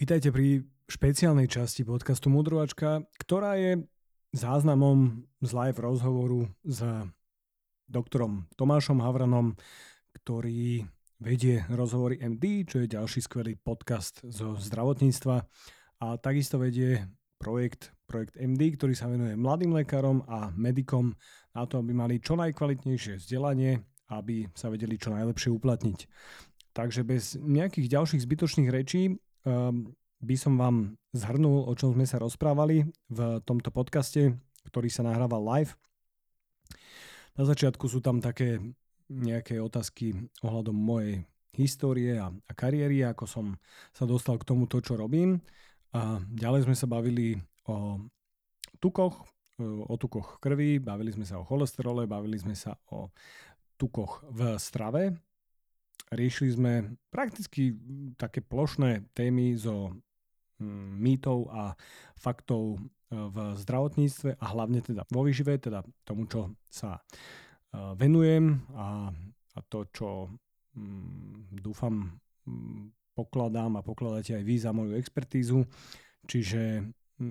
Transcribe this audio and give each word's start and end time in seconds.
Vítajte 0.00 0.32
pri 0.32 0.64
špeciálnej 0.88 1.44
časti 1.44 1.84
podcastu 1.84 2.32
Mudrovačka, 2.32 3.04
ktorá 3.20 3.60
je 3.60 3.84
záznamom 4.32 5.28
z 5.44 5.50
live 5.52 5.76
rozhovoru 5.76 6.48
s 6.64 6.80
doktorom 7.84 8.48
Tomášom 8.56 9.04
Havranom, 9.04 9.60
ktorý 10.16 10.88
vedie 11.20 11.68
rozhovory 11.68 12.16
MD, 12.16 12.64
čo 12.64 12.80
je 12.80 12.96
ďalší 12.96 13.20
skvelý 13.20 13.60
podcast 13.60 14.24
zo 14.24 14.56
zdravotníctva 14.56 15.36
a 16.00 16.06
takisto 16.16 16.56
vedie 16.56 17.04
projekt, 17.36 17.92
projekt 18.08 18.40
MD, 18.40 18.80
ktorý 18.80 18.96
sa 18.96 19.04
venuje 19.04 19.36
mladým 19.36 19.76
lekárom 19.76 20.24
a 20.24 20.48
medikom 20.56 21.12
na 21.52 21.68
to, 21.68 21.76
aby 21.76 21.92
mali 21.92 22.24
čo 22.24 22.40
najkvalitnejšie 22.40 23.20
vzdelanie, 23.20 23.84
aby 24.08 24.48
sa 24.56 24.72
vedeli 24.72 24.96
čo 24.96 25.12
najlepšie 25.12 25.52
uplatniť. 25.52 26.08
Takže 26.72 27.04
bez 27.04 27.36
nejakých 27.36 28.00
ďalších 28.00 28.24
zbytočných 28.24 28.72
rečí 28.72 29.20
by 30.20 30.36
som 30.36 30.54
vám 30.60 31.00
zhrnul, 31.16 31.64
o 31.66 31.72
čom 31.72 31.96
sme 31.96 32.04
sa 32.04 32.20
rozprávali 32.20 32.84
v 33.08 33.20
tomto 33.42 33.72
podcaste, 33.72 34.36
ktorý 34.68 34.88
sa 34.92 35.06
nahrával 35.06 35.40
live. 35.40 35.72
Na 37.34 37.48
začiatku 37.48 37.88
sú 37.88 38.04
tam 38.04 38.20
také 38.20 38.60
nejaké 39.10 39.58
otázky 39.58 40.14
ohľadom 40.44 40.76
mojej 40.76 41.24
histórie 41.56 42.14
a, 42.14 42.30
a 42.30 42.52
kariéry, 42.54 43.02
ako 43.02 43.24
som 43.26 43.46
sa 43.90 44.06
dostal 44.06 44.38
k 44.38 44.46
tomuto, 44.46 44.78
čo 44.78 44.94
robím. 44.94 45.42
A 45.90 46.22
ďalej 46.30 46.70
sme 46.70 46.76
sa 46.78 46.86
bavili 46.86 47.34
o 47.66 47.98
tukoch, 48.78 49.26
o 49.60 49.94
tukoch 49.98 50.38
krvi, 50.38 50.78
bavili 50.78 51.10
sme 51.10 51.26
sa 51.26 51.42
o 51.42 51.48
cholesterole, 51.48 52.06
bavili 52.06 52.38
sme 52.38 52.54
sa 52.54 52.78
o 52.94 53.10
tukoch 53.74 54.22
v 54.30 54.54
strave. 54.60 55.16
Riešili 56.08 56.50
sme 56.56 56.72
prakticky 57.12 57.76
také 58.16 58.40
plošné 58.40 59.12
témy 59.12 59.52
zo 59.60 59.92
Mm, 60.60 61.00
mýtov 61.00 61.48
a 61.48 61.72
faktov 62.20 62.76
e, 62.76 62.78
v 63.16 63.36
zdravotníctve 63.56 64.36
a 64.36 64.44
hlavne 64.52 64.84
teda 64.84 65.08
vo 65.08 65.24
výžive, 65.24 65.56
teda 65.56 65.80
tomu, 66.04 66.28
čo 66.28 66.52
sa 66.68 67.00
e, 67.00 67.02
venujem 67.96 68.60
a, 68.76 69.08
a 69.56 69.58
to, 69.72 69.88
čo 69.88 70.28
mm, 70.76 71.64
dúfam 71.64 72.12
mm, 72.44 72.92
pokladám 73.16 73.80
a 73.80 73.86
pokladáte 73.86 74.36
aj 74.36 74.44
vy 74.44 74.56
za 74.60 74.76
moju 74.76 75.00
expertízu. 75.00 75.64
Čiže 76.28 76.84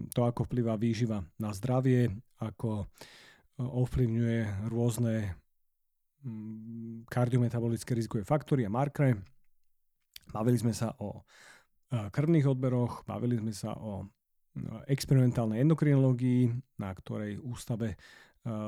to, 0.09 0.21
ako 0.25 0.49
vplyvá 0.49 0.73
výživa 0.81 1.21
na 1.37 1.53
zdravie, 1.53 2.09
ako 2.41 2.81
e, 2.81 2.85
ovplyvňuje 3.61 4.73
rôzne 4.73 5.37
kardiometabolické 7.07 7.95
rizikové 7.95 8.27
faktory 8.27 8.67
a 8.67 8.71
markre. 8.71 9.15
Bavili 10.29 10.59
sme 10.59 10.75
sa 10.75 10.93
o 10.99 11.23
krvných 11.89 12.45
odberoch, 12.45 13.07
bavili 13.07 13.39
sme 13.39 13.55
sa 13.55 13.73
o 13.79 14.05
experimentálnej 14.91 15.63
endokrinológii, 15.63 16.51
na 16.77 16.91
ktorej 16.91 17.39
ústave 17.39 17.95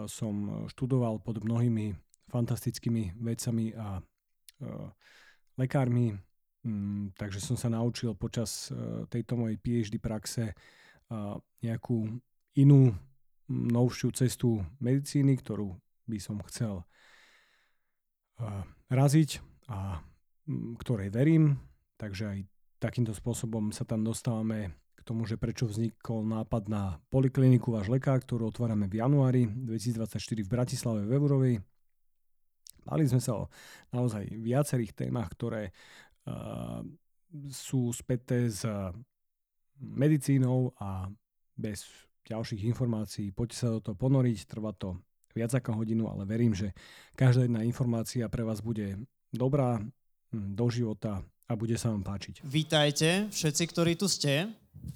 som 0.07 0.65
študoval 0.71 1.19
pod 1.19 1.43
mnohými 1.43 1.93
fantastickými 2.31 3.19
vecami 3.19 3.75
a 3.75 3.99
lekármi, 5.59 6.15
mm, 6.63 7.19
takže 7.19 7.43
som 7.43 7.59
sa 7.59 7.67
naučil 7.67 8.15
počas 8.15 8.71
tejto 9.11 9.35
mojej 9.35 9.59
PhD 9.59 9.99
praxe 9.99 10.55
nejakú 11.59 12.07
inú 12.55 12.95
novšiu 13.51 14.15
cestu 14.15 14.63
medicíny, 14.79 15.35
ktorú 15.43 15.75
by 16.07 16.17
som 16.23 16.39
chcel 16.47 16.87
raziť 18.91 19.29
a 19.71 20.01
ktorej 20.81 21.13
verím, 21.13 21.59
takže 21.95 22.23
aj 22.27 22.39
takýmto 22.81 23.13
spôsobom 23.13 23.69
sa 23.69 23.85
tam 23.85 24.01
dostávame 24.01 24.73
k 24.97 25.01
tomu, 25.05 25.25
že 25.25 25.37
prečo 25.37 25.65
vznikol 25.65 26.25
nápad 26.25 26.69
na 26.69 27.01
polikliniku 27.09 27.73
Váš 27.73 27.89
lekár, 27.89 28.21
ktorú 28.21 28.49
otvárame 28.53 28.85
v 28.85 29.01
januári 29.01 29.49
2024 29.49 30.17
v 30.45 30.49
Bratislave 30.49 31.01
v 31.05 31.11
Eurovej. 31.17 31.55
Mali 32.85 33.03
sme 33.05 33.21
sa 33.21 33.45
o 33.45 33.49
naozaj 33.93 34.29
viacerých 34.29 34.93
témach, 34.93 35.29
ktoré 35.33 35.69
uh, 35.69 36.81
sú 37.49 37.93
späté 37.93 38.49
s 38.49 38.65
medicínou 39.81 40.73
a 40.77 41.09
bez 41.57 41.85
ďalších 42.25 42.65
informácií 42.69 43.33
poďte 43.33 43.57
sa 43.57 43.67
do 43.73 43.79
toho 43.81 43.97
ponoriť, 43.97 44.45
trvá 44.45 44.73
to 44.77 44.97
viac 45.33 45.51
ako 45.55 45.81
hodinu, 45.81 46.07
ale 46.07 46.27
verím, 46.27 46.55
že 46.55 46.75
každá 47.15 47.47
jedna 47.47 47.63
informácia 47.63 48.27
pre 48.27 48.43
vás 48.43 48.59
bude 48.59 48.99
dobrá 49.31 49.79
hm, 49.79 50.55
do 50.55 50.67
života 50.67 51.23
a 51.47 51.51
bude 51.55 51.75
sa 51.75 51.91
vám 51.91 52.03
páčiť. 52.03 52.43
Vítajte 52.47 53.27
všetci, 53.31 53.63
ktorí 53.71 53.93
tu 53.99 54.07
ste. 54.07 54.47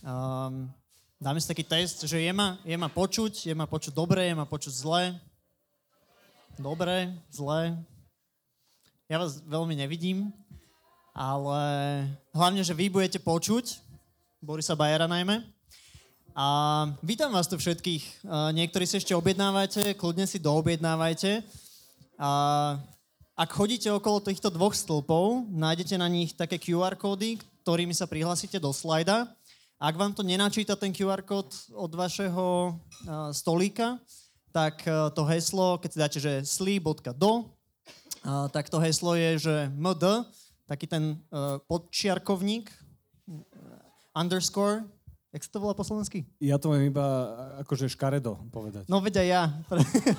Um, 0.03 0.72
dáme 1.19 1.40
si 1.40 1.47
taký 1.51 1.68
test, 1.68 2.07
že 2.07 2.23
je 2.23 2.31
ma, 2.31 2.59
je 2.63 2.75
ma 2.79 2.88
počuť, 2.88 3.51
je 3.51 3.56
ma 3.56 3.68
počuť 3.68 3.91
dobre, 3.91 4.28
je 4.28 4.35
ma 4.35 4.47
počuť 4.47 4.73
zle. 4.73 5.03
Dobre, 6.56 7.12
zle. 7.28 7.75
Ja 9.12 9.19
vás 9.19 9.44
veľmi 9.44 9.75
nevidím, 9.75 10.31
ale 11.12 11.62
hlavne, 12.31 12.63
že 12.63 12.72
vy 12.72 12.88
budete 12.88 13.19
počuť, 13.19 13.84
Borisa 14.40 14.75
Bajera 14.75 15.07
najmä. 15.07 15.54
A 16.35 16.47
vítam 17.00 17.31
vás 17.31 17.47
tu 17.47 17.56
všetkých. 17.56 18.28
Niektorí 18.51 18.84
si 18.84 19.00
ešte 19.00 19.16
objednávate, 19.16 19.96
kľudne 19.96 20.28
si 20.28 20.35
doobjednávajte. 20.35 21.40
A 22.19 22.31
ak 23.40 23.56
chodíte 23.56 23.88
okolo 23.88 24.19
týchto 24.19 24.51
dvoch 24.51 24.75
stĺpov, 24.75 25.47
nájdete 25.47 25.96
na 25.96 26.12
nich 26.12 26.35
také 26.35 26.59
QR 26.59 27.00
kódy, 27.00 27.40
ktorými 27.63 27.96
sa 27.96 28.03
prihlásite 28.03 28.59
do 28.59 28.75
slajda. 28.75 29.31
Ak 29.79 29.96
vám 29.96 30.12
to 30.12 30.28
nenačíta 30.28 30.75
ten 30.75 30.91
QR 30.91 31.23
kód 31.23 31.56
od 31.72 31.96
vašeho 31.96 32.75
stolíka, 33.31 33.96
tak 34.52 34.84
to 35.16 35.23
heslo, 35.31 35.79
keď 35.79 35.88
si 35.88 36.00
dáte, 36.03 36.19
že 36.19 36.44
sli.do, 36.44 37.31
tak 38.52 38.67
to 38.67 38.84
heslo 38.84 39.16
je, 39.16 39.40
že 39.40 39.56
md, 39.72 40.28
taký 40.67 40.84
ten 40.84 41.16
podčiarkovník, 41.72 42.67
underscore, 44.12 44.84
jak 45.35 45.44
sa 45.44 45.51
to 45.51 45.59
volá 45.59 45.75
po 45.75 45.84
slovensky? 45.84 46.23
Ja 46.40 46.56
to 46.56 46.72
viem 46.72 46.88
iba 46.88 47.03
akože 47.59 47.91
škaredo 47.91 48.40
povedať. 48.56 48.88
No 48.88 49.03
veď 49.03 49.19
aj 49.19 49.28
ja. 49.28 49.44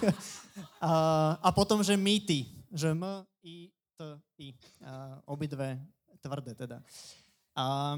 a, 0.85 0.93
a 1.41 1.49
potom, 1.57 1.81
že 1.81 1.97
mýty, 1.97 2.45
že 2.69 2.93
M, 2.93 3.25
I, 3.41 3.73
T, 3.97 4.01
I. 4.37 4.53
A 4.85 5.25
obidve 5.25 5.81
tvrdé 6.21 6.53
teda. 6.53 6.85
A, 7.57 7.97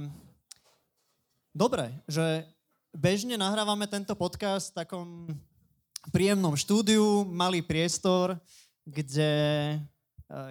dobre, 1.51 1.91
že 2.07 2.47
bežne 2.95 3.35
nahrávame 3.35 3.91
tento 3.91 4.15
podcast 4.15 4.71
v 4.71 4.79
takom 4.79 5.09
príjemnom 6.15 6.55
štúdiu, 6.55 7.27
malý 7.27 7.67
priestor, 7.67 8.39
kde 8.87 9.35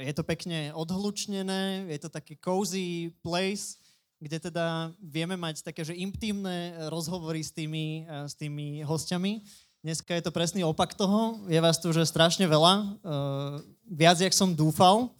je 0.03 0.13
to 0.13 0.25
pekne 0.25 0.73
odhlučnené, 0.73 1.87
je 1.87 1.99
to 2.01 2.09
taký 2.09 2.35
cozy 2.41 3.13
place, 3.21 3.77
kde 4.17 4.49
teda 4.49 4.91
vieme 4.97 5.37
mať 5.37 5.61
také, 5.61 5.85
že 5.85 5.93
intimné 5.93 6.73
rozhovory 6.89 7.41
s 7.45 7.53
tými, 7.53 8.05
s 8.05 8.33
tými 8.33 8.81
hostiami. 8.81 9.45
Dneska 9.85 10.17
je 10.17 10.23
to 10.25 10.33
presný 10.33 10.65
opak 10.65 10.97
toho. 10.97 11.37
Je 11.45 11.61
vás 11.61 11.77
tu 11.77 11.93
že 11.93 12.01
strašne 12.03 12.43
veľa. 12.49 12.73
Uh, 13.05 13.61
viac, 13.85 14.17
jak 14.17 14.33
som 14.33 14.51
dúfal. 14.51 15.13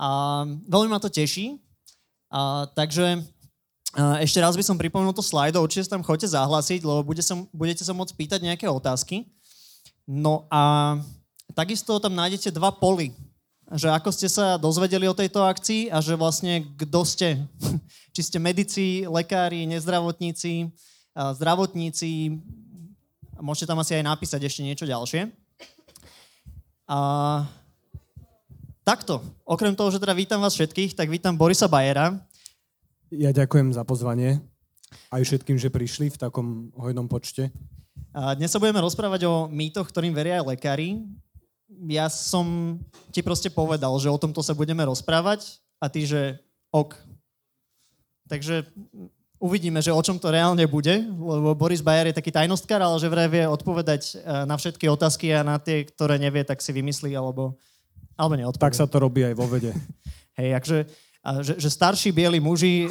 A 0.00 0.42
veľmi 0.70 0.88
ma 0.88 1.02
to 1.02 1.12
teší. 1.12 1.60
A, 2.32 2.64
takže 2.72 3.20
ešte 4.22 4.38
raz 4.38 4.54
by 4.54 4.64
som 4.64 4.78
pripomenul 4.78 5.12
to 5.12 5.20
slajdo. 5.20 5.60
Určite 5.60 5.84
sa 5.84 5.98
tam 5.98 6.06
chodite 6.06 6.30
zahlásiť, 6.30 6.80
lebo 6.86 7.02
bude 7.02 7.20
sa, 7.20 7.36
budete 7.50 7.82
sa 7.82 7.92
môcť 7.92 8.14
pýtať 8.16 8.40
nejaké 8.40 8.70
otázky. 8.70 9.28
No 10.06 10.46
a 10.48 10.96
takisto 11.52 11.98
tam 12.00 12.14
nájdete 12.14 12.54
dva 12.54 12.70
poly. 12.70 13.12
Že 13.70 13.88
ako 13.94 14.10
ste 14.10 14.26
sa 14.26 14.58
dozvedeli 14.58 15.06
o 15.06 15.14
tejto 15.14 15.46
akcii 15.46 15.94
a 15.94 16.02
že 16.02 16.18
vlastne 16.18 16.66
kto 16.74 17.00
ste. 17.06 17.28
Či 18.14 18.20
ste 18.26 18.38
medici, 18.42 19.06
lekári, 19.06 19.62
nezdravotníci, 19.70 20.74
zdravotníci, 21.14 22.34
Môžete 23.40 23.72
tam 23.72 23.80
asi 23.80 23.96
aj 23.96 24.04
napísať 24.04 24.44
ešte 24.44 24.60
niečo 24.60 24.84
ďalšie. 24.84 25.32
A 26.92 26.98
takto. 28.84 29.24
Okrem 29.48 29.72
toho, 29.72 29.88
že 29.88 29.96
teda 29.96 30.12
vítam 30.12 30.44
vás 30.44 30.52
všetkých, 30.52 30.92
tak 30.92 31.08
vítam 31.08 31.40
Borisa 31.40 31.64
Bajera. 31.64 32.20
Ja 33.08 33.32
ďakujem 33.32 33.72
za 33.72 33.82
pozvanie. 33.82 34.44
Aj 35.08 35.22
všetkým, 35.24 35.56
že 35.56 35.72
prišli 35.72 36.12
v 36.12 36.20
takom 36.20 36.68
hojnom 36.76 37.08
počte. 37.08 37.48
A 38.12 38.36
dnes 38.36 38.52
sa 38.52 38.60
budeme 38.60 38.84
rozprávať 38.84 39.24
o 39.24 39.48
mýtoch, 39.48 39.88
ktorým 39.88 40.12
veria 40.12 40.44
aj 40.44 40.54
lekári. 40.54 41.00
Ja 41.86 42.10
som 42.10 42.78
ti 43.14 43.22
proste 43.22 43.48
povedal, 43.48 43.94
že 44.02 44.10
o 44.10 44.18
tomto 44.18 44.42
sa 44.42 44.52
budeme 44.52 44.82
rozprávať 44.82 45.62
a 45.78 45.86
ty, 45.86 46.04
že 46.04 46.42
ok. 46.74 46.98
Takže 48.26 48.66
Uvidíme, 49.40 49.80
že 49.80 49.88
o 49.88 50.04
čom 50.04 50.20
to 50.20 50.28
reálne 50.28 50.60
bude, 50.68 51.00
lebo 51.08 51.56
Boris 51.56 51.80
Bayer 51.80 52.12
je 52.12 52.18
taký 52.20 52.28
tajnostkár, 52.28 52.76
ale 52.76 53.00
že 53.00 53.08
vraj 53.08 53.24
vie 53.24 53.48
odpovedať 53.48 54.02
e, 54.12 54.44
na 54.44 54.52
všetky 54.52 54.84
otázky 54.84 55.32
a 55.32 55.40
na 55.40 55.56
tie, 55.56 55.88
ktoré 55.88 56.20
nevie, 56.20 56.44
tak 56.44 56.60
si 56.60 56.76
vymyslí 56.76 57.16
alebo, 57.16 57.56
alebo 58.20 58.36
neodpovie. 58.36 58.60
Tak 58.68 58.76
sa 58.76 58.84
to 58.84 59.00
robí 59.00 59.24
aj 59.24 59.32
vo 59.32 59.48
vede. 59.48 59.72
Hej, 60.38 60.60
akže 60.60 60.78
že, 61.20 61.60
že 61.60 61.68
starší 61.68 62.16
bieli 62.16 62.40
muži, 62.40 62.88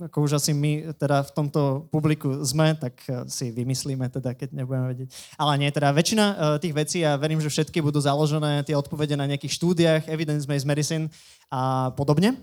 ako 0.00 0.24
už 0.24 0.40
asi 0.40 0.56
my 0.56 0.96
teda 0.96 1.20
v 1.20 1.30
tomto 1.36 1.84
publiku 1.92 2.40
sme, 2.48 2.72
tak 2.72 2.96
si 3.28 3.52
vymyslíme 3.52 4.08
teda, 4.08 4.32
keď 4.32 4.56
nebudeme 4.56 4.88
vedieť. 4.88 5.12
Ale 5.36 5.60
nie, 5.60 5.68
teda 5.68 5.92
väčšina 5.92 6.24
uh, 6.32 6.36
tých 6.56 6.72
vecí, 6.72 7.04
a 7.04 7.20
verím, 7.20 7.44
že 7.44 7.52
všetky 7.52 7.84
budú 7.84 8.00
založené 8.00 8.64
tie 8.64 8.72
odpovede 8.72 9.20
na 9.20 9.28
nejakých 9.28 9.52
štúdiách, 9.60 10.08
evidence-based 10.08 10.64
medicine 10.64 11.12
a 11.52 11.92
podobne. 11.92 12.40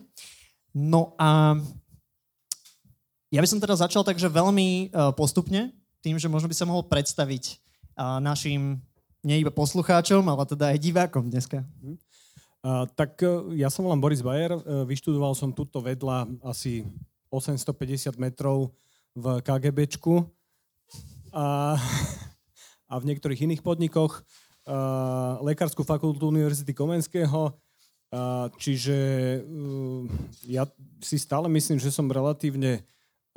No 0.78 1.18
a 1.18 1.58
ja 3.34 3.42
by 3.42 3.50
som 3.50 3.58
teda 3.58 3.82
začal 3.82 4.06
takže 4.06 4.30
veľmi 4.30 4.94
uh, 4.94 5.10
postupne, 5.18 5.74
tým, 6.06 6.22
že 6.22 6.30
možno 6.30 6.46
by 6.46 6.56
sa 6.56 6.70
mohol 6.70 6.86
predstaviť 6.86 7.58
našim 8.22 8.80
nie 9.26 9.44
iba 9.44 9.52
poslucháčom, 9.52 10.24
ale 10.24 10.48
teda 10.48 10.72
aj 10.72 10.78
divákom 10.80 11.34
dneska. 11.34 11.66
Uh, 11.82 11.98
tak 12.96 13.24
uh, 13.24 13.56
ja 13.56 13.72
som 13.72 13.88
volám 13.88 14.04
Boris 14.04 14.20
Bayer, 14.20 14.52
uh, 14.52 14.84
vyštudoval 14.84 15.32
som 15.32 15.56
tuto 15.56 15.80
vedľa 15.80 16.44
asi 16.44 16.84
850 17.32 18.20
metrov 18.20 18.76
v 19.16 19.40
KGBčku 19.40 20.28
a, 21.32 21.80
a 22.92 22.94
v 23.00 23.04
niektorých 23.08 23.48
iných 23.48 23.64
podnikoch. 23.64 24.28
Uh, 24.68 25.40
Lekárskú 25.46 25.88
fakultu 25.88 26.30
Univerzity 26.30 26.76
Komenského, 26.76 27.58
čiže 28.58 28.98
ja 30.50 30.66
si 30.98 31.22
stále 31.22 31.46
myslím, 31.46 31.78
že 31.78 31.94
som 31.94 32.10
relatívne 32.10 32.82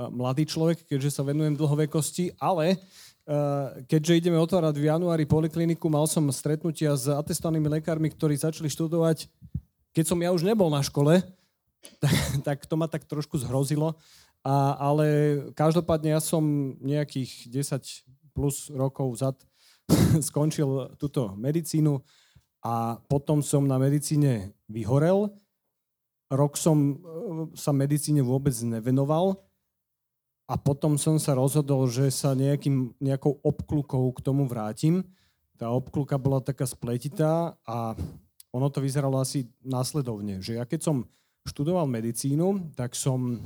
mladý 0.01 0.49
človek, 0.49 0.89
keďže 0.89 1.13
sa 1.13 1.29
venujem 1.29 1.53
dlhovekosti, 1.61 2.41
ale 2.41 2.81
keďže 3.87 4.19
ideme 4.19 4.39
otvárať 4.43 4.75
v 4.83 4.89
januári 4.91 5.25
polikliniku, 5.27 5.87
mal 5.87 6.11
som 6.11 6.27
stretnutia 6.35 6.95
s 6.99 7.07
atestovanými 7.07 7.79
lekármi, 7.79 8.11
ktorí 8.11 8.35
začali 8.35 8.67
študovať, 8.67 9.31
keď 9.95 10.05
som 10.09 10.19
ja 10.19 10.35
už 10.35 10.43
nebol 10.43 10.67
na 10.73 10.83
škole, 10.83 11.23
tak, 12.03 12.15
tak 12.43 12.59
to 12.67 12.75
ma 12.75 12.91
tak 12.91 13.07
trošku 13.07 13.39
zhrozilo. 13.39 13.95
A, 14.43 14.75
ale 14.75 15.07
každopádne 15.55 16.19
ja 16.19 16.21
som 16.21 16.75
nejakých 16.83 17.47
10 17.47 18.35
plus 18.35 18.67
rokov 18.75 19.15
zad 19.23 19.39
skončil 20.29 20.99
túto 20.99 21.39
medicínu 21.39 22.03
a 22.63 22.99
potom 23.07 23.39
som 23.39 23.63
na 23.67 23.79
medicíne 23.79 24.51
vyhorel. 24.67 25.31
Rok 26.27 26.59
som 26.59 26.77
eh, 26.95 26.99
sa 27.55 27.71
medicíne 27.71 28.23
vôbec 28.25 28.55
nevenoval 28.67 29.39
a 30.53 30.61
potom 30.61 31.01
som 31.01 31.17
sa 31.17 31.33
rozhodol, 31.33 31.89
že 31.89 32.13
sa 32.13 32.37
nejakým, 32.37 32.93
nejakou 33.01 33.41
obklukou 33.41 34.13
k 34.13 34.21
tomu 34.21 34.45
vrátim. 34.45 35.01
Tá 35.57 35.73
obkluka 35.73 36.21
bola 36.21 36.45
taká 36.45 36.69
spletitá 36.69 37.57
a 37.65 37.97
ono 38.53 38.69
to 38.69 38.85
vyzeralo 38.85 39.17
asi 39.17 39.49
následovne, 39.65 40.45
že 40.45 40.61
ja 40.61 40.69
keď 40.69 40.85
som 40.85 40.97
študoval 41.49 41.89
medicínu, 41.89 42.77
tak 42.77 42.93
som 42.93 43.33
e, 43.33 43.39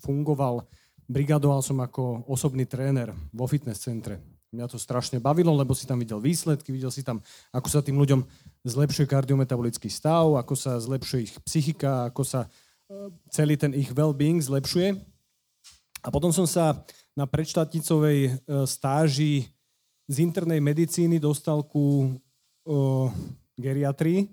fungoval, 0.00 0.64
brigadoval 1.04 1.60
som 1.60 1.76
ako 1.84 2.24
osobný 2.24 2.64
tréner 2.64 3.12
vo 3.28 3.44
fitness 3.44 3.84
centre. 3.84 4.16
Mňa 4.48 4.64
to 4.64 4.80
strašne 4.80 5.20
bavilo, 5.20 5.52
lebo 5.52 5.76
si 5.76 5.84
tam 5.84 6.00
videl 6.00 6.24
výsledky, 6.24 6.72
videl 6.72 6.88
si 6.88 7.04
tam, 7.04 7.20
ako 7.52 7.68
sa 7.68 7.84
tým 7.84 8.00
ľuďom 8.00 8.24
zlepšuje 8.64 9.04
kardiometabolický 9.04 9.92
stav, 9.92 10.40
ako 10.40 10.56
sa 10.56 10.80
zlepšuje 10.80 11.20
ich 11.20 11.34
psychika, 11.44 12.08
ako 12.08 12.24
sa 12.24 12.48
e, 12.88 13.12
celý 13.28 13.60
ten 13.60 13.76
ich 13.76 13.92
well-being 13.92 14.40
zlepšuje. 14.40 15.17
A 16.02 16.08
potom 16.14 16.30
som 16.30 16.46
sa 16.46 16.82
na 17.18 17.26
predštátnicovej 17.26 18.18
e, 18.26 18.30
stáži 18.64 19.50
z 20.08 20.16
internej 20.24 20.62
medicíny 20.64 21.20
dostal 21.20 21.60
ku 21.60 22.16
o, 22.64 23.12
geriatrii. 23.60 24.32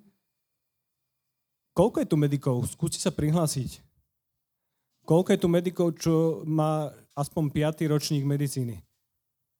Koľko 1.75 1.99
je 1.99 2.07
tu 2.07 2.15
medikov? 2.15 2.63
Skúste 2.71 3.03
sa 3.03 3.11
prihlásiť. 3.11 3.83
Koľko 5.03 5.35
je 5.35 5.39
tu 5.43 5.47
medikov, 5.51 5.87
čo 5.99 6.41
má 6.47 6.89
aspoň 7.13 7.51
5. 7.51 7.91
ročník 7.91 8.23
medicíny? 8.23 8.79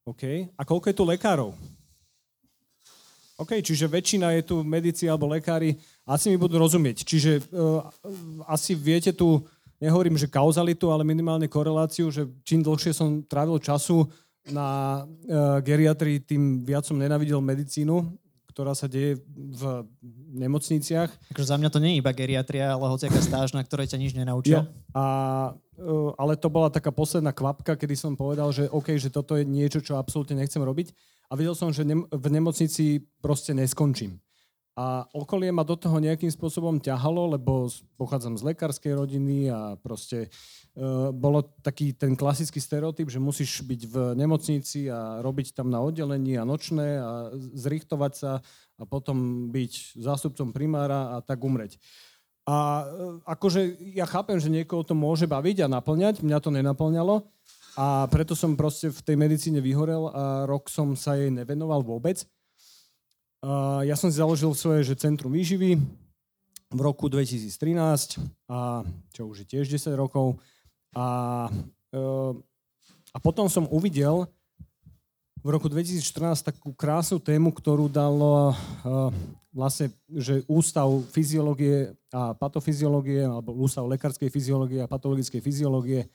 OK. 0.07 0.55
A 0.55 0.61
koľko 0.63 0.87
je 0.89 0.95
tu 0.95 1.03
lekárov? 1.03 1.51
OK, 3.35 3.59
čiže 3.59 3.91
väčšina 3.91 4.31
je 4.39 4.47
tu 4.47 4.63
medici 4.63 5.11
alebo 5.11 5.27
lekári, 5.27 5.75
asi 6.07 6.31
mi 6.31 6.39
budú 6.39 6.55
rozumieť. 6.55 7.03
Čiže 7.03 7.43
uh, 7.51 7.83
asi 8.47 8.71
viete 8.79 9.11
tu 9.11 9.43
nehovorím, 9.85 10.17
že 10.17 10.25
kauzalitu, 10.25 10.89
ale 10.89 11.05
minimálne 11.05 11.45
koreláciu, 11.45 12.09
že 12.09 12.25
čím 12.41 12.65
dlhšie 12.65 12.91
som 12.97 13.21
trávil 13.21 13.61
času 13.61 14.09
na 14.49 15.01
uh, 15.05 15.61
geriatrii, 15.61 16.21
tým 16.21 16.65
viac 16.65 16.85
som 16.85 16.97
nenavidel 16.97 17.41
medicínu, 17.41 18.09
ktorá 18.49 18.71
sa 18.71 18.87
deje 18.89 19.19
v 19.33 19.83
nemocniciach. 20.37 21.11
Takže 21.33 21.49
za 21.49 21.57
mňa 21.57 21.69
to 21.69 21.81
nie 21.81 21.97
je 21.97 21.99
iba 21.99 22.15
geriatria, 22.15 22.71
ale 22.71 22.87
hociaká 22.87 23.19
stáž, 23.19 23.51
na 23.51 23.65
ktorej 23.65 23.91
ťa 23.91 24.01
nič 24.01 24.13
nenaučil. 24.15 24.63
Ja. 24.63 24.69
A, 24.95 25.05
uh, 25.81 26.13
ale 26.15 26.37
to 26.37 26.47
bola 26.47 26.69
taká 26.69 26.93
posledná 26.93 27.33
kvapka, 27.35 27.75
kedy 27.75 27.95
som 27.97 28.13
povedal, 28.13 28.49
že 28.53 28.69
OK, 28.69 28.95
že 28.95 29.09
toto 29.11 29.35
je 29.35 29.43
niečo, 29.43 29.81
čo 29.83 29.97
absolútne 29.97 30.37
nechcem 30.39 30.61
robiť. 30.61 30.93
A 31.29 31.33
videl 31.33 31.57
som, 31.57 31.73
že 31.73 31.81
ne- 31.81 32.05
v 32.05 32.27
nemocnici 32.29 33.01
proste 33.19 33.51
neskončím. 33.57 34.21
A 34.75 35.07
okolie 35.15 35.55
ma 35.55 35.63
do 35.63 35.79
toho 35.79 36.03
nejakým 36.03 36.27
spôsobom 36.27 36.83
ťahalo, 36.83 37.39
lebo 37.39 37.71
pochádzam 37.95 38.35
z 38.35 38.51
lekárskej 38.51 38.91
rodiny 38.91 39.47
a 39.47 39.79
proste 39.79 40.27
e, 40.27 40.29
bolo 41.15 41.47
taký 41.63 41.95
ten 41.95 42.11
klasický 42.11 42.59
stereotyp, 42.59 43.07
že 43.07 43.23
musíš 43.23 43.63
byť 43.63 43.81
v 43.87 43.95
nemocnici 44.19 44.91
a 44.91 45.23
robiť 45.23 45.55
tam 45.55 45.71
na 45.71 45.79
oddelení 45.79 46.35
a 46.35 46.43
nočné 46.43 46.99
a 46.99 47.31
zrichtovať 47.55 48.13
sa 48.19 48.31
a 48.75 48.83
potom 48.83 49.47
byť 49.47 49.95
zástupcom 49.95 50.51
primára 50.51 51.15
a 51.15 51.23
tak 51.23 51.39
umreť. 51.39 51.79
A 52.43 52.83
e, 52.83 53.23
akože 53.31 53.79
ja 53.95 54.03
chápem, 54.03 54.43
že 54.43 54.51
niekoho 54.51 54.83
to 54.83 54.91
môže 54.91 55.23
baviť 55.23 55.63
a 55.63 55.71
naplňať, 55.71 56.19
mňa 56.19 56.39
to 56.43 56.51
nenaplňalo 56.51 57.23
a 57.79 58.11
preto 58.11 58.35
som 58.35 58.59
proste 58.59 58.91
v 58.91 58.99
tej 59.03 59.15
medicíne 59.15 59.63
vyhorel 59.63 60.11
a 60.11 60.43
rok 60.43 60.67
som 60.67 60.99
sa 60.99 61.15
jej 61.15 61.31
nevenoval 61.31 61.79
vôbec. 61.79 62.27
Ja 63.85 63.93
som 63.93 64.09
si 64.09 64.17
založil 64.17 64.49
svoje 64.57 64.81
že 64.81 64.97
Centrum 64.97 65.29
výživy 65.29 65.77
v 66.73 66.79
roku 66.81 67.05
2013, 67.05 68.17
a, 68.49 68.81
čo 69.13 69.29
už 69.29 69.45
je 69.45 69.47
tiež 69.53 69.69
10 69.69 69.93
rokov. 69.93 70.41
A, 70.97 71.45
e, 71.93 72.01
a 73.13 73.17
potom 73.21 73.45
som 73.45 73.69
uvidel 73.69 74.25
v 75.45 75.49
roku 75.53 75.69
2014 75.69 76.41
takú 76.41 76.73
krásnu 76.73 77.21
tému, 77.21 77.53
ktorú 77.53 77.85
dalo 77.85 78.49
e, 78.49 78.55
vlastne, 79.53 79.93
že 80.09 80.41
Ústav 80.49 80.89
fyziológie 81.13 81.93
a 82.09 82.33
patofyziológie, 82.33 83.29
alebo 83.29 83.53
Ústav 83.53 83.85
lekárskej 83.85 84.33
fyziológie 84.33 84.81
a 84.81 84.89
patologickej 84.89 85.39
fyziológie 85.45 86.09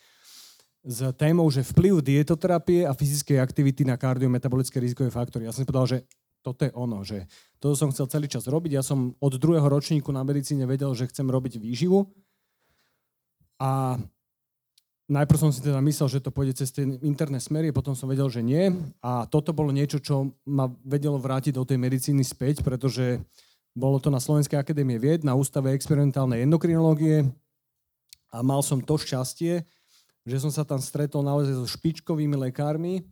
s 0.82 0.98
témou, 1.14 1.46
že 1.46 1.62
vplyv 1.62 2.02
dietoterapie 2.02 2.88
a 2.88 2.96
fyzickej 2.96 3.38
aktivity 3.38 3.86
na 3.86 3.94
kardiometabolické 3.94 4.82
rizikové 4.82 5.14
faktory. 5.14 5.46
Ja 5.46 5.54
som 5.54 5.62
si 5.62 5.68
povedal, 5.68 5.86
že 5.86 5.98
toto 6.40 6.64
je 6.64 6.72
ono, 6.72 7.04
že 7.04 7.28
toto 7.60 7.76
som 7.76 7.92
chcel 7.92 8.08
celý 8.08 8.26
čas 8.26 8.48
robiť. 8.48 8.80
Ja 8.80 8.84
som 8.84 9.12
od 9.20 9.36
druhého 9.36 9.68
ročníku 9.68 10.08
na 10.12 10.24
medicíne 10.24 10.64
vedel, 10.64 10.92
že 10.96 11.08
chcem 11.08 11.28
robiť 11.28 11.60
výživu. 11.60 12.08
A 13.60 14.00
najprv 15.10 15.38
som 15.38 15.52
si 15.52 15.60
teda 15.60 15.84
myslel, 15.84 16.08
že 16.08 16.24
to 16.24 16.32
pôjde 16.32 16.64
cez 16.64 16.72
tie 16.72 16.88
interné 17.04 17.36
smery, 17.36 17.74
potom 17.76 17.92
som 17.92 18.08
vedel, 18.08 18.32
že 18.32 18.40
nie. 18.40 18.72
A 19.04 19.28
toto 19.28 19.52
bolo 19.52 19.68
niečo, 19.68 20.00
čo 20.00 20.32
ma 20.48 20.72
vedelo 20.80 21.20
vrátiť 21.20 21.60
do 21.60 21.68
tej 21.68 21.76
medicíny 21.76 22.24
späť, 22.24 22.64
pretože 22.64 23.20
bolo 23.76 24.00
to 24.00 24.08
na 24.08 24.18
Slovenskej 24.18 24.56
akadémie 24.56 24.96
vied, 24.96 25.22
na 25.22 25.36
Ústave 25.36 25.76
experimentálnej 25.76 26.42
endokrinológie 26.42 27.28
a 28.30 28.42
mal 28.42 28.62
som 28.62 28.78
to 28.80 28.98
šťastie, 28.98 29.62
že 30.26 30.36
som 30.38 30.50
sa 30.50 30.62
tam 30.62 30.78
stretol 30.78 31.26
naozaj 31.26 31.54
so 31.54 31.66
špičkovými 31.66 32.38
lekármi 32.50 33.02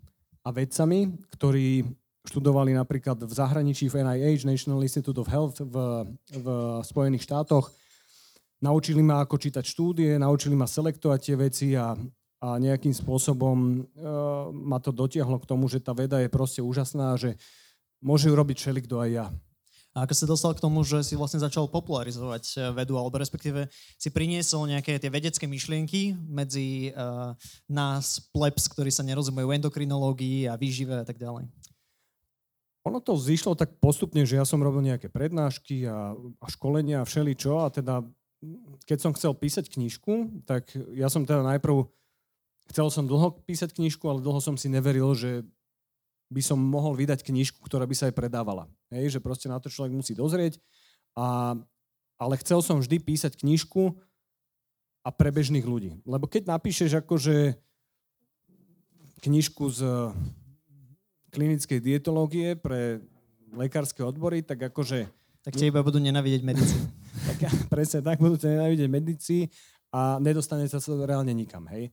a 0.47 0.55
vedcami, 0.55 1.19
ktorí 1.35 1.85
študovali 2.29 2.77
napríklad 2.77 3.17
v 3.25 3.33
zahraničí 3.33 3.89
v 3.89 4.05
NIH, 4.05 4.45
National 4.45 4.85
Institute 4.85 5.17
of 5.17 5.33
Health 5.33 5.65
v, 5.65 5.77
v 6.37 6.47
Spojených 6.85 7.25
štátoch. 7.25 7.73
Naučili 8.61 9.01
ma, 9.01 9.25
ako 9.25 9.41
čítať 9.41 9.65
štúdie, 9.65 10.21
naučili 10.21 10.53
ma 10.53 10.69
selektovať 10.69 11.21
tie 11.25 11.37
veci 11.39 11.67
a, 11.73 11.97
a 12.45 12.49
nejakým 12.61 12.93
spôsobom 12.93 13.57
uh, 13.81 14.51
ma 14.53 14.77
to 14.83 14.93
dotiahlo 14.93 15.41
k 15.41 15.49
tomu, 15.49 15.71
že 15.71 15.81
tá 15.81 15.97
veda 15.97 16.21
je 16.21 16.29
proste 16.29 16.61
úžasná, 16.61 17.17
že 17.17 17.39
môže 18.03 18.29
ju 18.29 18.35
robiť 18.35 18.57
všelikto 18.59 18.99
aj 18.99 19.11
ja. 19.11 19.27
A 19.97 20.05
ako 20.07 20.15
sa 20.15 20.31
dostal 20.31 20.53
k 20.55 20.63
tomu, 20.63 20.87
že 20.87 21.03
si 21.03 21.19
vlastne 21.19 21.43
začal 21.43 21.67
popularizovať 21.67 22.45
eh, 22.55 22.59
vedu, 22.71 22.95
alebo 22.95 23.19
respektíve 23.19 23.67
si 23.99 24.15
priniesol 24.15 24.71
nejaké 24.71 25.01
tie 25.01 25.11
vedecké 25.11 25.51
myšlienky 25.51 26.15
medzi 26.29 26.95
uh, 26.95 27.35
nás, 27.67 28.23
plebs, 28.31 28.71
ktorí 28.71 28.95
sa 28.95 29.03
nerozumejú 29.03 29.51
endokrinológii 29.51 30.47
a 30.47 30.55
výžive 30.55 31.03
a 31.03 31.03
tak 31.03 31.19
ďalej? 31.19 31.51
Ono 32.89 33.05
to 33.05 33.15
zišlo 33.15 33.55
tak 33.55 33.77
postupne, 33.79 34.25
že 34.25 34.41
ja 34.41 34.45
som 34.49 34.59
robil 34.65 34.83
nejaké 34.83 35.13
prednášky 35.13 35.85
a, 35.85 36.17
a 36.17 36.47
školenia 36.49 37.05
a 37.05 37.09
všeličo 37.09 37.63
a 37.63 37.69
teda 37.69 38.03
keď 38.87 38.99
som 38.99 39.13
chcel 39.15 39.35
písať 39.35 39.69
knižku, 39.69 40.45
tak 40.47 40.71
ja 40.95 41.11
som 41.11 41.27
teda 41.27 41.43
najprv 41.43 41.85
chcel 42.71 42.89
som 42.89 43.05
dlho 43.05 43.35
písať 43.45 43.75
knižku, 43.75 44.05
ale 44.07 44.23
dlho 44.23 44.39
som 44.39 44.55
si 44.55 44.71
neveril, 44.71 45.11
že 45.13 45.43
by 46.29 46.43
som 46.45 46.61
mohol 46.61 46.93
vydať 46.95 47.25
knižku, 47.25 47.59
ktorá 47.65 47.89
by 47.89 47.95
sa 47.97 48.05
aj 48.13 48.15
predávala. 48.15 48.69
Hej, 48.93 49.19
že 49.19 49.25
proste 49.25 49.49
na 49.49 49.59
to 49.59 49.73
človek 49.73 49.97
musí 49.97 50.13
dozrieť 50.13 50.61
a 51.17 51.57
ale 52.19 52.35
chcel 52.43 52.61
som 52.67 52.83
vždy 52.83 52.99
písať 52.99 53.39
knižku 53.39 53.95
a 55.07 55.09
pre 55.15 55.31
bežných 55.31 55.63
ľudí. 55.63 56.03
Lebo 56.03 56.27
keď 56.27 56.51
napíšeš 56.51 56.99
akože 56.99 57.55
knižku 59.23 59.65
z 59.71 59.81
klinickej 61.31 61.79
dietológie 61.81 62.57
pre 62.57 63.03
lekárske 63.53 64.05
odbory, 64.05 64.45
tak 64.45 64.73
akože... 64.73 65.09
Tak 65.45 65.55
ťa 65.55 65.71
iba 65.71 65.81
budú 65.81 66.03
nenávidieť 66.03 66.43
medici. 66.45 66.77
tak, 67.29 67.39
presne 67.73 68.05
tak, 68.05 68.21
budú 68.21 68.37
ťa 68.37 68.59
nenávidieť 68.59 68.89
medici 68.91 69.49
a 69.89 70.21
nedostane 70.21 70.69
sa 70.69 70.77
to 70.83 71.05
reálne 71.09 71.33
nikam, 71.33 71.65
hej. 71.73 71.89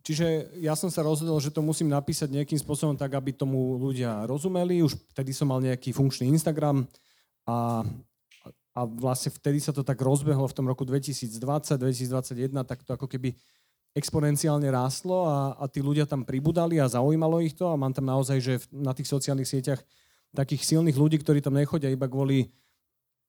Čiže 0.00 0.56
ja 0.60 0.74
som 0.74 0.90
sa 0.90 1.04
rozhodol, 1.04 1.38
že 1.38 1.52
to 1.52 1.62
musím 1.62 1.92
napísať 1.92 2.32
nejakým 2.32 2.58
spôsobom 2.58 2.96
tak, 2.96 3.14
aby 3.14 3.36
tomu 3.36 3.78
ľudia 3.78 4.26
rozumeli. 4.26 4.82
Už 4.82 4.96
vtedy 5.14 5.30
som 5.30 5.48
mal 5.48 5.62
nejaký 5.62 5.92
funkčný 5.94 6.28
Instagram 6.32 6.88
a 7.46 7.84
a 8.70 8.86
vlastne 8.86 9.34
vtedy 9.34 9.58
sa 9.58 9.74
to 9.74 9.82
tak 9.82 9.98
rozbehlo 9.98 10.46
v 10.46 10.56
tom 10.56 10.66
roku 10.70 10.86
2020, 10.86 11.34
2021, 11.74 12.54
tak 12.62 12.86
to 12.86 12.94
ako 12.94 13.10
keby 13.10 13.34
exponenciálne 13.94 14.70
rástlo 14.70 15.26
a, 15.26 15.58
a 15.58 15.64
tí 15.66 15.82
ľudia 15.82 16.06
tam 16.06 16.22
pribudali 16.22 16.78
a 16.78 16.86
zaujímalo 16.86 17.42
ich 17.42 17.58
to 17.58 17.66
a 17.66 17.80
mám 17.80 17.90
tam 17.90 18.06
naozaj, 18.06 18.38
že 18.38 18.54
na 18.70 18.94
tých 18.94 19.10
sociálnych 19.10 19.50
sieťach 19.50 19.82
takých 20.30 20.62
silných 20.62 20.94
ľudí, 20.94 21.18
ktorí 21.18 21.42
tam 21.42 21.58
nechodia 21.58 21.90
iba 21.90 22.06
kvôli 22.06 22.54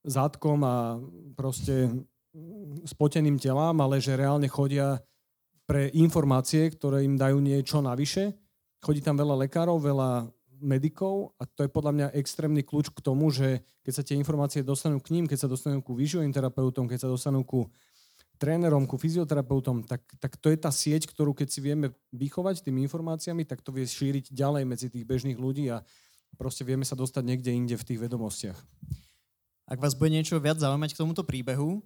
zátkom 0.05 0.61
a 0.61 1.01
proste 1.33 1.89
spoteným 2.85 3.41
telám, 3.41 3.81
ale 3.81 3.97
že 3.97 4.17
reálne 4.17 4.45
chodia 4.45 5.01
pre 5.65 5.89
informácie, 5.97 6.69
ktoré 6.73 7.05
im 7.05 7.17
dajú 7.17 7.41
niečo 7.41 7.81
navyše. 7.81 8.33
Chodí 8.81 9.01
tam 9.01 9.17
veľa 9.17 9.45
lekárov, 9.45 9.77
veľa 9.81 10.29
medikov 10.61 11.33
a 11.41 11.49
to 11.49 11.65
je 11.65 11.73
podľa 11.73 11.91
mňa 11.97 12.07
extrémny 12.13 12.61
kľúč 12.61 12.93
k 12.93 13.01
tomu, 13.01 13.33
že 13.33 13.65
keď 13.81 13.93
sa 13.97 14.05
tie 14.05 14.13
informácie 14.17 14.61
dostanú 14.61 15.01
k 15.01 15.17
ním, 15.17 15.25
keď 15.25 15.45
sa 15.45 15.49
dostanú 15.49 15.81
ku 15.81 15.97
výživovým 15.97 16.29
terapeutom, 16.29 16.85
keď 16.85 17.05
sa 17.05 17.09
dostanú 17.09 17.41
ku 17.41 17.65
trénerom, 18.41 18.89
ku 18.89 18.97
fyzioterapeutom, 18.97 19.85
tak, 19.85 20.01
tak 20.17 20.33
to 20.41 20.49
je 20.49 20.57
tá 20.57 20.73
sieť, 20.73 21.05
ktorú 21.05 21.37
keď 21.37 21.47
si 21.53 21.61
vieme 21.61 21.93
vychovať 22.09 22.65
tými 22.65 22.81
informáciami, 22.89 23.45
tak 23.45 23.61
to 23.61 23.69
vie 23.69 23.85
šíriť 23.85 24.33
ďalej 24.33 24.65
medzi 24.65 24.89
tých 24.89 25.05
bežných 25.05 25.37
ľudí 25.37 25.69
a 25.69 25.85
proste 26.41 26.65
vieme 26.65 26.81
sa 26.81 26.97
dostať 26.97 27.21
niekde 27.21 27.53
inde 27.53 27.77
v 27.77 27.85
tých 27.85 28.01
vedomostiach. 28.01 28.57
Ak 29.69 29.77
vás 29.77 29.93
bude 29.93 30.09
niečo 30.09 30.41
viac 30.41 30.57
zaujímať 30.57 30.97
k 30.97 31.01
tomuto 31.05 31.21
príbehu, 31.21 31.85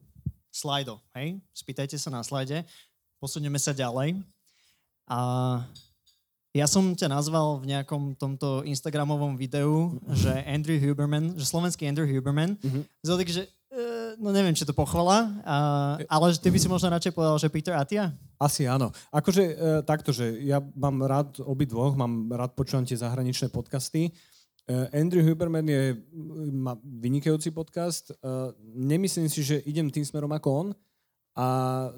slajdo, 0.55 1.03
hej? 1.19 1.43
Spýtajte 1.51 1.99
sa 1.99 2.07
na 2.07 2.23
slajde, 2.23 2.63
posunieme 3.19 3.59
sa 3.59 3.75
ďalej. 3.75 4.23
A 5.11 5.19
ja 6.55 6.71
som 6.71 6.95
ťa 6.95 7.11
nazval 7.11 7.59
v 7.59 7.75
nejakom 7.75 8.15
tomto 8.15 8.63
Instagramovom 8.63 9.35
videu, 9.35 9.99
že 10.15 10.31
Andrew 10.47 10.79
Huberman, 10.79 11.35
že 11.35 11.43
slovenský 11.43 11.83
Andrew 11.83 12.07
Huberman, 12.07 12.55
mm-hmm. 12.55 12.83
Zodik, 13.03 13.27
že 13.27 13.51
no 14.19 14.29
neviem, 14.35 14.55
či 14.55 14.67
to 14.67 14.75
pochvala, 14.75 15.31
uh, 15.43 15.95
ale 16.07 16.35
ty 16.35 16.47
by 16.51 16.59
si 16.59 16.67
možno 16.71 16.91
radšej 16.91 17.13
povedal, 17.15 17.37
že 17.39 17.51
Peter 17.51 17.75
Atia? 17.75 18.13
Asi 18.35 18.67
áno. 18.67 18.91
Akože 19.11 19.43
uh, 19.43 19.53
takto, 19.81 20.11
že 20.11 20.41
ja 20.43 20.59
mám 20.75 21.03
rád 21.03 21.39
obidvoch, 21.43 21.95
mám 21.95 22.27
rád 22.31 22.53
počúvam 22.57 22.83
tie 22.83 22.99
zahraničné 22.99 23.51
podcasty. 23.51 24.11
Uh, 24.65 24.89
Andrew 24.91 25.21
Huberman 25.21 25.65
je, 25.65 25.99
má 26.51 26.75
vynikajúci 26.81 27.53
podcast. 27.53 28.11
Uh, 28.19 28.51
nemyslím 28.73 29.29
si, 29.29 29.45
že 29.45 29.61
idem 29.63 29.87
tým 29.87 30.03
smerom 30.03 30.31
ako 30.33 30.49
on, 30.51 30.67
a 31.35 31.47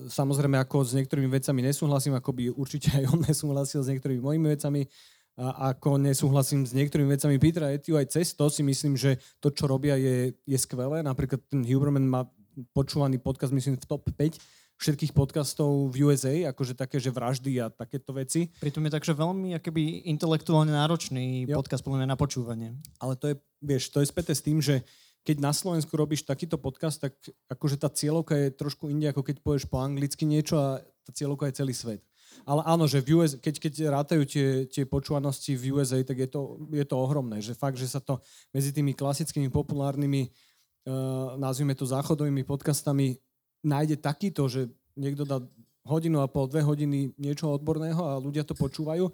samozrejme, 0.09 0.57
ako 0.57 0.81
s 0.81 0.97
niektorými 0.97 1.29
vecami 1.29 1.61
nesúhlasím, 1.61 2.17
ako 2.17 2.33
by 2.33 2.43
určite 2.57 2.89
aj 2.89 3.05
on 3.13 3.21
nesúhlasil 3.29 3.85
s 3.85 3.91
niektorými 3.93 4.17
mojimi 4.17 4.57
vecami, 4.57 4.81
a 4.83 4.91
ako 5.37 6.01
nesúhlasím 6.01 6.65
s 6.65 6.73
niektorými 6.73 7.13
vecami 7.13 7.37
Petra 7.37 7.69
Etiu, 7.69 7.93
aj 7.93 8.09
cez 8.09 8.33
to 8.33 8.49
si 8.49 8.65
myslím, 8.65 8.97
že 8.97 9.21
to, 9.37 9.53
čo 9.53 9.69
robia, 9.69 9.93
je, 9.93 10.33
je 10.33 10.57
skvelé. 10.57 11.05
Napríklad 11.05 11.45
ten 11.45 11.61
Huberman 11.61 12.09
má 12.09 12.25
počúvaný 12.73 13.21
podcast, 13.21 13.53
myslím, 13.53 13.77
v 13.77 13.85
top 13.85 14.09
5 14.09 14.41
všetkých 14.77 15.13
podcastov 15.13 15.89
v 15.89 16.05
USA, 16.05 16.53
akože 16.53 16.77
také, 16.77 17.01
že 17.01 17.09
vraždy 17.09 17.57
a 17.61 17.73
takéto 17.73 18.13
veci. 18.13 18.53
Pritom 18.61 18.85
je 18.85 18.93
takže 18.93 19.17
veľmi 19.17 19.57
akoby 19.57 20.05
intelektuálne 20.05 20.69
náročný 20.69 21.49
jo. 21.49 21.57
podcast 21.57 21.81
podľa 21.81 22.05
mňa 22.05 22.09
na 22.13 22.17
počúvanie. 22.17 22.69
Ale 23.01 23.17
to 23.17 23.33
je, 23.33 23.35
vieš, 23.61 23.89
to 23.89 24.05
je 24.05 24.09
späté 24.09 24.37
s 24.37 24.45
tým, 24.45 24.61
že 24.61 24.85
keď 25.25 25.43
na 25.43 25.51
Slovensku 25.51 25.91
robíš 25.97 26.23
takýto 26.23 26.61
podcast, 26.61 27.01
tak 27.01 27.17
akože 27.51 27.81
tá 27.81 27.89
cieľovka 27.89 28.37
je 28.37 28.47
trošku 28.53 28.87
inde, 28.87 29.09
ako 29.11 29.25
keď 29.25 29.41
povieš 29.41 29.65
po 29.67 29.81
anglicky 29.81 30.23
niečo 30.23 30.55
a 30.55 30.79
tá 31.03 31.11
cieľovka 31.11 31.49
je 31.49 31.57
celý 31.57 31.73
svet. 31.73 32.01
Ale 32.43 32.61
áno, 32.67 32.85
že 32.85 33.01
v 33.01 33.17
US, 33.17 33.39
keď, 33.39 33.55
keď 33.57 33.73
rátajú 33.89 34.23
tie, 34.27 34.47
tie 34.69 34.83
počúvanosti 34.83 35.55
v 35.55 35.73
USA, 35.73 36.03
tak 36.03 36.21
je 36.21 36.29
to, 36.29 36.61
je 36.69 36.85
to 36.85 36.95
ohromné. 36.99 37.41
Že 37.41 37.53
fakt, 37.57 37.77
že 37.79 37.87
sa 37.87 38.03
to 38.03 38.19
medzi 38.51 38.75
tými 38.75 38.93
klasickými 38.93 39.49
populárnymi, 39.49 40.27
uh, 40.27 41.39
nazvime 41.39 41.73
to 41.73 41.87
záchodovými 41.87 42.43
podcastami, 42.45 43.17
nájde 43.65 43.97
takýto, 43.97 44.45
že 44.51 44.69
niekto 44.93 45.25
dá 45.25 45.41
hodinu 45.87 46.19
a 46.19 46.27
pol, 46.27 46.51
dve 46.51 46.61
hodiny 46.61 47.15
niečo 47.15 47.47
odborného 47.47 48.01
a 48.03 48.19
ľudia 48.19 48.43
to 48.43 48.51
počúvajú, 48.53 49.07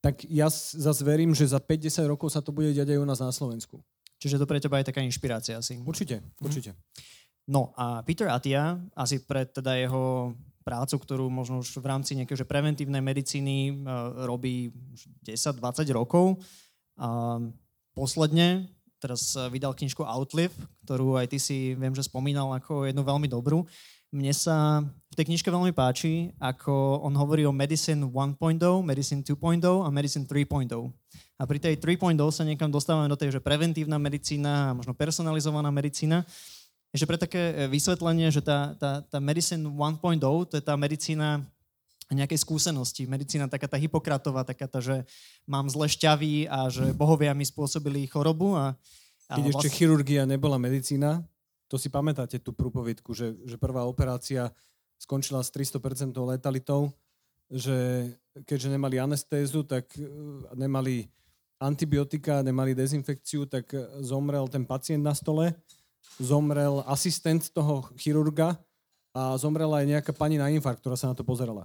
tak 0.00 0.24
ja 0.30 0.48
zase 0.52 1.02
verím, 1.04 1.36
že 1.36 1.50
za 1.50 1.60
50 1.60 2.06
rokov 2.08 2.32
sa 2.32 2.40
to 2.40 2.54
bude 2.54 2.72
diať 2.72 2.96
aj 2.96 3.00
u 3.02 3.06
nás 3.06 3.20
na 3.20 3.32
Slovensku. 3.34 3.84
Čiže 4.16 4.40
to 4.40 4.48
pre 4.48 4.62
teba 4.62 4.80
je 4.80 4.88
taká 4.88 5.04
inšpirácia 5.04 5.60
asi. 5.60 5.76
Určite, 5.82 6.24
mhm. 6.24 6.44
určite. 6.44 6.70
No 7.46 7.70
a 7.78 8.02
Peter 8.02 8.26
Atia, 8.26 8.80
asi 8.96 9.22
pre 9.22 9.46
teda 9.46 9.78
jeho 9.78 10.34
prácu, 10.66 10.98
ktorú 10.98 11.30
možno 11.30 11.62
už 11.62 11.78
v 11.78 11.86
rámci 11.86 12.18
nejakej 12.18 12.42
preventívnej 12.42 12.98
medicíny 12.98 13.70
uh, 13.70 14.26
robí 14.26 14.74
10-20 15.22 15.86
rokov. 15.94 16.42
A 16.98 17.38
posledne 17.94 18.66
teraz 18.98 19.36
vydal 19.52 19.76
knižku 19.76 20.02
Outlive, 20.02 20.52
ktorú 20.82 21.20
aj 21.20 21.30
ty 21.30 21.38
si 21.38 21.76
viem, 21.78 21.94
že 21.94 22.02
spomínal 22.02 22.50
ako 22.56 22.88
jednu 22.88 23.06
veľmi 23.06 23.28
dobrú. 23.30 23.62
Mne 24.14 24.32
sa 24.32 24.80
v 25.12 25.14
tej 25.18 25.28
knižke 25.28 25.50
veľmi 25.50 25.74
páči, 25.74 26.30
ako 26.38 27.02
on 27.04 27.12
hovorí 27.18 27.44
o 27.44 27.52
Medicine 27.52 28.06
1.0, 28.06 28.38
Medicine 28.80 29.20
2.0 29.20 29.60
a 29.84 29.88
Medicine 29.92 30.24
3.0. 30.24 30.72
A 31.36 31.42
pri 31.44 31.58
tej 31.60 31.74
3.0 31.76 32.16
sa 32.32 32.46
niekam 32.46 32.72
dostávame 32.72 33.12
do 33.12 33.18
tej, 33.18 33.36
že 33.36 33.44
preventívna 33.44 34.00
medicína 34.00 34.72
a 34.72 34.74
možno 34.78 34.96
personalizovaná 34.96 35.68
medicína. 35.68 36.24
Ešte 36.96 37.04
pre 37.12 37.20
také 37.20 37.42
e, 37.52 37.54
vysvetlenie, 37.68 38.32
že 38.32 38.40
tá, 38.40 38.72
tá, 38.80 39.04
tá 39.04 39.20
Medicine 39.20 39.68
1.0, 39.68 40.16
to 40.48 40.54
je 40.56 40.64
tá 40.64 40.80
medicína 40.80 41.44
nejakej 42.08 42.40
skúsenosti. 42.40 43.04
Medicína 43.04 43.52
taká 43.52 43.68
tá 43.68 43.76
Hipokratová, 43.76 44.48
taká 44.48 44.64
tá, 44.64 44.80
že 44.80 45.04
mám 45.44 45.68
zle 45.68 45.92
šťavy 45.92 46.48
a 46.48 46.72
že 46.72 46.96
bohovia 46.96 47.36
mi 47.36 47.44
spôsobili 47.44 48.08
chorobu. 48.08 48.56
A, 48.56 48.72
a 49.28 49.32
Keď 49.36 49.44
vlastne... 49.44 49.68
ešte 49.68 49.76
chirurgia 49.76 50.24
nebola 50.24 50.56
medicína, 50.56 51.20
to 51.68 51.76
si 51.76 51.92
pamätáte 51.92 52.40
tú 52.40 52.56
prúpovidku, 52.56 53.12
že, 53.12 53.36
že 53.44 53.60
prvá 53.60 53.84
operácia 53.84 54.48
skončila 54.96 55.44
s 55.44 55.52
300% 55.52 56.16
letalitou, 56.16 56.96
že 57.52 58.08
keďže 58.48 58.72
nemali 58.72 58.96
anestézu, 58.96 59.68
tak 59.68 59.84
e, 60.00 60.08
nemali 60.56 61.12
antibiotika, 61.60 62.40
nemali 62.40 62.72
dezinfekciu, 62.72 63.44
tak 63.44 63.68
zomrel 64.00 64.48
ten 64.48 64.64
pacient 64.64 65.04
na 65.04 65.12
stole, 65.12 65.52
zomrel 66.20 66.84
asistent 66.88 67.50
toho 67.52 67.88
chirurga 67.96 68.56
a 69.16 69.36
zomrela 69.40 69.80
aj 69.80 69.86
nejaká 69.86 70.12
pani 70.12 70.36
na 70.36 70.52
infarkt, 70.52 70.84
ktorá 70.84 70.96
sa 70.96 71.08
na 71.08 71.16
to 71.16 71.24
pozerala. 71.24 71.64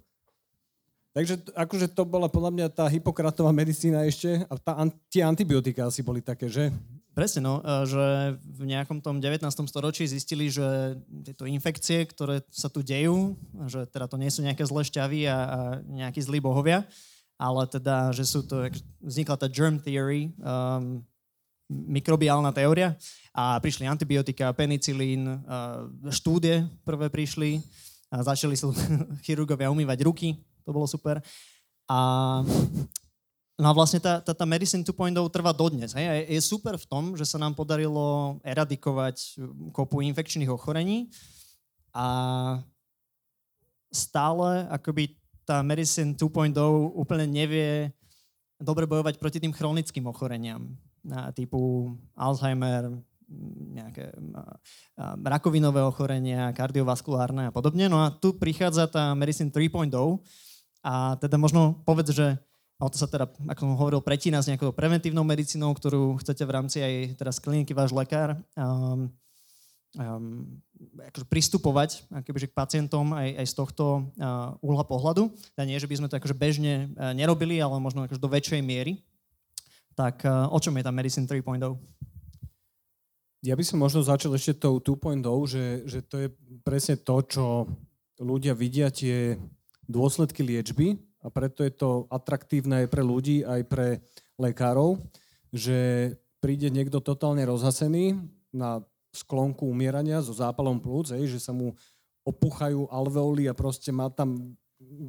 Takže 1.12 1.43
akože 1.51 1.91
to 1.91 2.08
bola 2.08 2.31
podľa 2.31 2.51
mňa 2.55 2.67
tá 2.72 2.88
hypokratová 2.88 3.51
medicína 3.51 4.08
ešte 4.08 4.48
a 4.48 4.55
tá, 4.55 4.79
tie 5.12 5.27
antibiotika 5.27 5.91
asi 5.91 6.00
boli 6.00 6.24
také, 6.24 6.48
že? 6.48 6.72
Presne, 7.12 7.43
no, 7.43 7.60
e, 7.60 7.84
že 7.84 8.39
v 8.39 8.63
nejakom 8.72 9.03
tom 9.03 9.20
19. 9.20 9.43
storočí 9.67 10.08
zistili, 10.08 10.48
že 10.48 10.96
tieto 11.27 11.43
infekcie, 11.43 12.08
ktoré 12.08 12.39
sa 12.48 12.72
tu 12.72 12.79
dejú, 12.79 13.36
že 13.67 13.84
teda 13.91 14.08
to 14.08 14.15
nie 14.15 14.31
sú 14.31 14.39
nejaké 14.39 14.63
zlé 14.63 14.88
šťavy 14.88 15.27
a, 15.27 15.36
a 15.36 15.60
nejakí 15.84 16.24
zlí 16.24 16.39
bohovia, 16.39 16.88
ale 17.36 17.67
teda, 17.67 18.15
že 18.15 18.24
sú 18.24 18.48
to, 18.48 18.72
vznikla 19.03 19.36
tá 19.36 19.51
germ 19.51 19.84
theory, 19.84 20.31
um, 20.39 21.03
mikrobiálna 21.72 22.51
teória 22.51 22.94
a 23.32 23.56
prišli 23.63 23.88
antibiotika, 23.88 24.51
penicilín, 24.51 25.24
uh, 25.24 25.88
štúdie 26.12 26.68
prvé 26.84 27.08
prišli 27.08 27.63
a 28.12 28.20
začali 28.28 28.60
sa 28.60 28.68
chirurgovia 29.25 29.72
umývať 29.72 30.04
ruky, 30.04 30.36
to 30.68 30.75
bolo 30.75 30.86
super. 30.86 31.24
A 31.88 31.98
No 33.62 33.70
a 33.70 33.78
vlastne 33.78 34.01
tá, 34.01 34.18
tá, 34.18 34.34
tá 34.34 34.42
Medicine 34.42 34.82
2.0 34.82 35.13
trvá 35.30 35.54
dodnes. 35.54 35.94
Hej? 35.94 36.06
A 36.10 36.13
je 36.25 36.42
super 36.42 36.82
v 36.82 36.90
tom, 36.90 37.13
že 37.13 37.30
sa 37.30 37.38
nám 37.38 37.54
podarilo 37.54 38.42
eradikovať 38.42 39.38
kopu 39.70 40.01
infekčných 40.01 40.50
ochorení 40.50 41.13
a 41.94 42.58
stále 43.94 44.66
akoby 44.66 45.13
tá 45.46 45.62
Medicine 45.62 46.18
2.0 46.18 46.58
úplne 46.98 47.30
nevie 47.30 47.94
dobre 48.58 48.90
bojovať 48.90 49.22
proti 49.22 49.38
tým 49.38 49.54
chronickým 49.54 50.10
ochoreniam 50.10 50.74
typu 51.34 51.93
Alzheimer, 52.13 52.91
nejaké 53.72 54.12
rakovinové 55.24 55.79
ochorenia, 55.81 56.51
kardiovaskulárne 56.51 57.50
a 57.50 57.55
podobne. 57.55 57.88
No 57.88 58.03
a 58.03 58.12
tu 58.12 58.36
prichádza 58.36 58.91
tá 58.91 59.15
Medicine 59.15 59.50
3.0 59.50 59.88
a 60.84 61.15
teda 61.15 61.39
možno 61.39 61.79
povedz, 61.88 62.12
že 62.12 62.27
a 62.81 62.89
to 62.89 62.98
sa 62.98 63.05
teda, 63.05 63.29
ako 63.46 63.60
som 63.62 63.77
hovoril, 63.77 64.01
pretína 64.01 64.41
s 64.41 64.50
nejakou 64.50 64.74
preventívnou 64.74 65.22
medicínou, 65.22 65.70
ktorú 65.70 66.17
chcete 66.17 66.41
v 66.41 66.53
rámci 66.58 66.81
aj 66.81 67.13
teraz 67.13 67.38
kliniky 67.38 67.77
váš 67.77 67.93
lekár. 67.93 68.34
Um, 68.58 69.13
um, 70.01 70.58
akože 70.98 71.29
pristupovať 71.29 72.10
akoby, 72.10 72.50
k 72.50 72.58
pacientom 72.58 73.13
aj, 73.13 73.38
aj 73.38 73.46
z 73.46 73.53
tohto 73.53 73.86
uh, 74.17 74.58
uhla 74.65 74.81
pohľadu. 74.81 75.29
Teda 75.53 75.70
nie, 75.70 75.77
že 75.77 75.86
by 75.86 76.01
sme 76.01 76.10
to 76.10 76.17
akože 76.17 76.34
bežne 76.34 76.89
uh, 76.98 77.13
nerobili, 77.13 77.62
ale 77.62 77.77
možno 77.77 78.01
akože 78.10 78.17
do 78.17 78.34
väčšej 78.34 78.65
miery. 78.65 79.05
Tak 80.01 80.25
uh, 80.25 80.50
o 80.50 80.58
čom 80.58 80.74
je 80.74 80.81
tá 80.81 80.89
Medicine 80.89 81.29
3.0? 81.29 81.62
Ja 83.46 83.53
by 83.53 83.62
som 83.62 83.77
možno 83.77 84.01
začal 84.01 84.34
ešte 84.34 84.58
tou 84.58 84.81
2.0, 84.81 85.22
že, 85.46 85.65
že 85.86 86.01
to 86.01 86.25
je 86.25 86.27
presne 86.65 86.98
to, 86.98 87.22
čo 87.22 87.70
ľudia 88.17 88.58
vidia 88.58 88.89
tie 88.89 89.38
dôsledky 89.86 90.41
liečby 90.41 90.98
a 91.22 91.29
preto 91.29 91.62
je 91.62 91.70
to 91.70 92.10
atraktívne 92.10 92.81
aj 92.81 92.88
pre 92.89 93.05
ľudí, 93.05 93.46
aj 93.46 93.62
pre 93.70 94.01
lekárov, 94.41 94.98
že 95.53 96.10
príde 96.41 96.74
niekto 96.74 96.98
totálne 96.98 97.46
rozhasený 97.46 98.17
na 98.50 98.81
sklonku 99.13 99.70
umierania 99.70 100.17
so 100.25 100.34
zápalom 100.34 100.81
plúc, 100.81 101.13
hej, 101.13 101.29
že 101.29 101.38
sa 101.38 101.53
mu 101.53 101.77
opuchajú 102.25 102.89
alveoly 102.89 103.46
a 103.46 103.53
proste 103.53 103.93
má 103.93 104.10
tam 104.10 104.58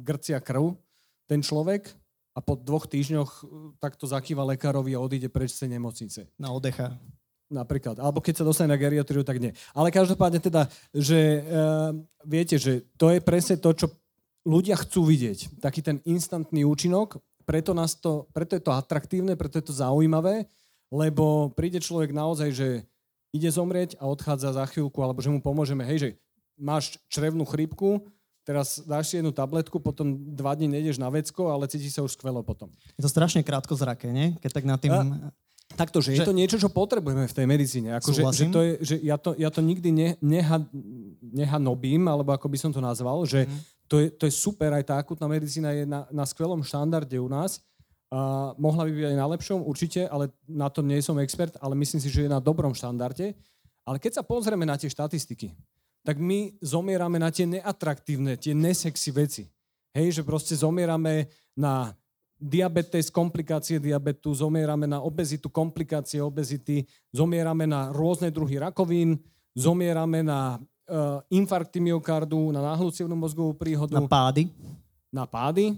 grcia 0.05 0.37
krv 0.37 0.77
ten 1.25 1.41
človek 1.41 1.89
a 2.33 2.39
po 2.41 2.57
dvoch 2.57 2.89
týždňoch 2.89 3.29
e, 3.29 3.43
takto 3.77 4.09
zakýva 4.09 4.41
lekárovi 4.57 4.97
a 4.97 5.03
odíde 5.03 5.29
preč 5.29 5.53
z 5.53 5.65
tej 5.65 5.77
nemocnice. 5.77 6.19
Na 6.41 6.49
odecha. 6.49 6.97
Napríklad. 7.53 8.01
Alebo 8.01 8.17
keď 8.17 8.41
sa 8.41 8.47
dostane 8.47 8.73
na 8.73 8.81
geriatriu, 8.81 9.21
tak 9.21 9.37
nie. 9.37 9.53
Ale 9.77 9.93
každopádne 9.93 10.41
teda, 10.41 10.65
že 10.89 11.45
uh, 11.45 11.93
viete, 12.25 12.57
že 12.57 12.81
to 12.97 13.13
je 13.13 13.21
presne 13.21 13.61
to, 13.61 13.69
čo 13.77 13.93
ľudia 14.41 14.73
chcú 14.81 15.05
vidieť. 15.05 15.61
Taký 15.61 15.85
ten 15.85 15.97
instantný 16.01 16.65
účinok, 16.65 17.21
preto, 17.45 17.77
nás 17.77 17.93
to, 17.93 18.25
preto 18.33 18.57
je 18.57 18.63
to 18.63 18.73
atraktívne, 18.73 19.37
preto 19.37 19.61
je 19.61 19.69
to 19.69 19.75
zaujímavé, 19.75 20.49
lebo 20.89 21.53
príde 21.53 21.77
človek 21.77 22.09
naozaj, 22.09 22.49
že 22.57 22.69
ide 23.33 23.49
zomrieť 23.53 24.01
a 24.01 24.09
odchádza 24.09 24.57
za 24.57 24.65
chvíľku, 24.69 24.97
alebo 25.05 25.21
že 25.21 25.29
mu 25.29 25.37
pomôžeme, 25.37 25.85
hej, 25.85 25.97
že 25.99 26.09
máš 26.57 26.97
črevnú 27.09 27.45
chrípku, 27.45 28.07
teraz 28.43 28.79
dáš 28.83 29.11
si 29.11 29.19
jednu 29.19 29.31
tabletku, 29.31 29.79
potom 29.79 30.15
dva 30.35 30.55
dní 30.55 30.67
nejdeš 30.67 30.99
na 30.99 31.09
vecko, 31.09 31.49
ale 31.49 31.67
cíti 31.67 31.89
sa 31.89 32.03
už 32.03 32.15
skvelo 32.15 32.43
potom. 32.43 32.69
Je 32.95 33.03
to 33.03 33.11
strašne 33.11 33.41
krátko 33.43 33.75
zraké, 33.75 34.11
nie? 34.11 34.35
Keď 34.39 34.51
tak 34.51 34.65
na 34.67 34.75
tým... 34.77 34.93
A, 34.93 35.31
takto, 35.73 36.03
že, 36.03 36.13
že 36.13 36.21
je 36.21 36.29
to 36.29 36.37
niečo, 36.37 36.61
čo 36.61 36.69
potrebujeme 36.69 37.25
v 37.25 37.33
tej 37.33 37.45
medicíne. 37.49 37.97
Ako, 37.97 38.13
že, 38.13 38.21
že, 38.29 38.45
to 38.51 38.59
je, 38.61 38.73
že 38.83 38.95
ja, 39.01 39.17
to, 39.17 39.33
ja 39.39 39.49
to 39.49 39.63
nikdy 39.63 39.89
ne, 39.89 40.09
neha, 40.21 40.61
nehanobím, 41.23 42.05
alebo 42.05 42.29
ako 42.35 42.45
by 42.45 42.57
som 42.61 42.71
to 42.71 42.77
nazval, 42.77 43.25
že 43.25 43.49
mm. 43.49 43.59
to, 43.89 43.95
je, 44.03 44.07
to 44.13 44.23
je 44.29 44.33
super, 44.35 44.69
aj 44.75 44.85
tá 44.85 44.95
akutná 45.01 45.25
medicína 45.25 45.73
je 45.73 45.89
na, 45.89 46.05
na 46.13 46.23
skvelom 46.29 46.61
štandarde 46.61 47.17
u 47.17 47.25
nás, 47.25 47.63
a 48.13 48.53
mohla 48.61 48.85
by 48.85 48.93
byť 48.93 49.05
aj 49.09 49.17
na 49.17 49.27
lepšom, 49.33 49.59
určite, 49.65 50.05
ale 50.05 50.29
na 50.45 50.69
to 50.69 50.85
nie 50.85 51.01
som 51.01 51.17
expert, 51.17 51.57
ale 51.57 51.73
myslím 51.73 51.97
si, 51.97 52.13
že 52.13 52.29
je 52.29 52.29
na 52.29 52.37
dobrom 52.37 52.69
štandarde. 52.69 53.33
Ale 53.81 53.97
keď 53.97 54.21
sa 54.21 54.23
pozrieme 54.23 54.69
na 54.69 54.77
tie 54.77 54.85
štatistiky, 54.85 55.49
tak 56.03 56.19
my 56.19 56.53
zomierame 56.59 57.17
na 57.17 57.31
tie 57.31 57.47
neatraktívne, 57.47 58.35
tie 58.35 58.51
nesexy 58.51 59.09
veci. 59.15 59.43
Hej, 59.95 60.19
že 60.19 60.21
proste 60.21 60.53
zomierame 60.53 61.31
na 61.55 61.95
diabetes, 62.35 63.07
komplikácie 63.07 63.79
diabetu, 63.79 64.35
zomierame 64.35 64.83
na 64.83 64.99
obezitu, 64.99 65.47
komplikácie 65.47 66.19
obezity, 66.19 66.83
zomierame 67.15 67.63
na 67.63 67.89
rôzne 67.95 68.27
druhy 68.27 68.59
rakovín, 68.59 69.15
zomierame 69.55 70.25
na 70.25 70.59
uh, 70.59 71.23
infarkty 71.31 71.79
myokardu, 71.79 72.51
na 72.51 72.59
náhlucivnú 72.73 73.15
mozgovú 73.15 73.55
príhodu. 73.55 73.95
Na 73.95 74.03
pády. 74.03 74.51
Na 75.13 75.23
pády, 75.29 75.77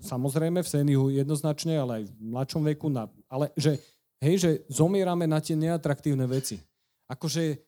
samozrejme 0.00 0.64
v 0.64 0.68
séniu 0.68 1.12
jednoznačne, 1.12 1.76
ale 1.76 1.92
aj 2.00 2.04
v 2.08 2.12
mladšom 2.32 2.62
veku, 2.72 2.88
na, 2.88 3.08
ale 3.28 3.52
že, 3.56 3.76
hej, 4.20 4.34
že 4.40 4.50
zomierame 4.72 5.28
na 5.28 5.40
tie 5.40 5.56
neatraktívne 5.56 6.24
veci. 6.24 6.60
Akože 7.10 7.60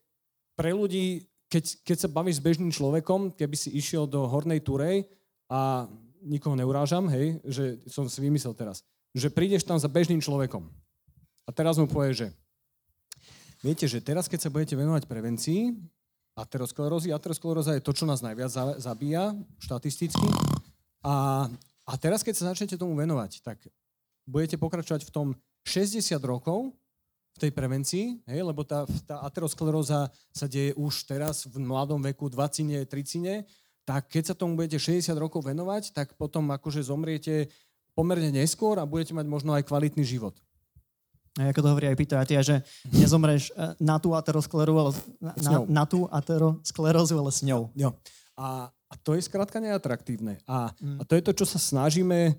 pre 0.57 0.73
ľudí, 0.73 1.25
keď, 1.53 1.85
keď 1.85 1.97
sa 2.01 2.09
bavíš 2.09 2.41
s 2.41 2.45
bežným 2.45 2.73
človekom, 2.73 3.37
keby 3.37 3.53
si 3.53 3.69
išiel 3.77 4.09
do 4.09 4.25
Hornej 4.25 4.65
Turej 4.65 5.05
a 5.53 5.85
nikoho 6.25 6.57
neurážam, 6.57 7.13
hej, 7.13 7.37
že 7.45 7.85
som 7.85 8.09
si 8.09 8.25
vymyslel 8.25 8.57
teraz, 8.57 8.81
že 9.13 9.29
prídeš 9.29 9.69
tam 9.69 9.77
za 9.77 9.93
bežným 9.93 10.25
človekom. 10.25 10.65
A 11.45 11.51
teraz 11.53 11.77
mu 11.77 11.85
povie, 11.85 12.17
že 12.17 12.27
viete, 13.61 13.85
že 13.85 14.01
teraz, 14.01 14.33
keď 14.33 14.49
sa 14.49 14.53
budete 14.55 14.73
venovať 14.73 15.05
prevencii 15.05 15.77
aterosklerózy, 16.33 17.13
ateroskleróza 17.13 17.77
je 17.77 17.85
to, 17.85 17.93
čo 17.93 18.09
nás 18.09 18.25
najviac 18.25 18.81
zabíja 18.81 19.37
štatisticky. 19.61 20.25
A 21.05 21.45
a 21.83 21.99
teraz, 21.99 22.23
keď 22.23 22.35
sa 22.39 22.49
začnete 22.55 22.79
tomu 22.79 22.95
venovať, 22.95 23.43
tak 23.43 23.59
budete 24.27 24.55
pokračovať 24.55 25.03
v 25.03 25.15
tom 25.15 25.29
60 25.67 26.15
rokov 26.23 26.71
v 27.33 27.39
tej 27.49 27.51
prevencii, 27.51 28.29
hej, 28.29 28.41
lebo 28.45 28.61
tá, 28.63 28.85
tá 29.09 29.25
ateroskleróza 29.25 30.13
sa 30.33 30.47
deje 30.47 30.77
už 30.77 31.09
teraz 31.09 31.49
v 31.49 31.57
mladom 31.65 32.01
veku, 32.05 32.29
20 32.29 32.85
30 32.85 33.49
tak 33.83 34.07
keď 34.07 34.33
sa 34.33 34.35
tomu 34.39 34.55
budete 34.55 34.79
60 34.79 35.11
rokov 35.19 35.43
venovať, 35.43 35.91
tak 35.91 36.15
potom 36.15 36.47
akože 36.55 36.87
zomriete 36.87 37.51
pomerne 37.99 38.31
neskôr 38.31 38.79
a 38.79 38.87
budete 38.87 39.13
mať 39.13 39.27
možno 39.27 39.53
aj 39.59 39.67
kvalitný 39.67 40.07
život. 40.07 40.39
A 41.41 41.49
ako 41.49 41.65
to 41.65 41.71
hovorí 41.73 41.87
aj 41.89 41.97
Peter 41.97 42.21
Atia, 42.21 42.45
že 42.45 42.61
nezomreš 42.93 43.57
eh, 43.57 43.73
na 43.81 43.97
tú 43.97 44.13
aterosklerózu, 44.13 44.77
ale 44.77 44.93
na, 45.41 45.53
na 45.65 45.85
tú 45.89 46.05
aterosklerózu, 46.13 47.17
ale 47.17 47.33
s 47.33 47.41
ňou. 47.41 47.73
Jo. 47.73 47.97
A, 48.37 48.69
a 48.69 48.95
to 49.01 49.17
je 49.17 49.25
skrátka 49.25 49.57
neatraktívne. 49.57 50.39
A, 50.45 50.77
mm. 50.77 51.01
a 51.01 51.03
to 51.09 51.17
je 51.17 51.23
to, 51.25 51.33
čo 51.33 51.47
sa 51.49 51.57
snažíme 51.57 52.37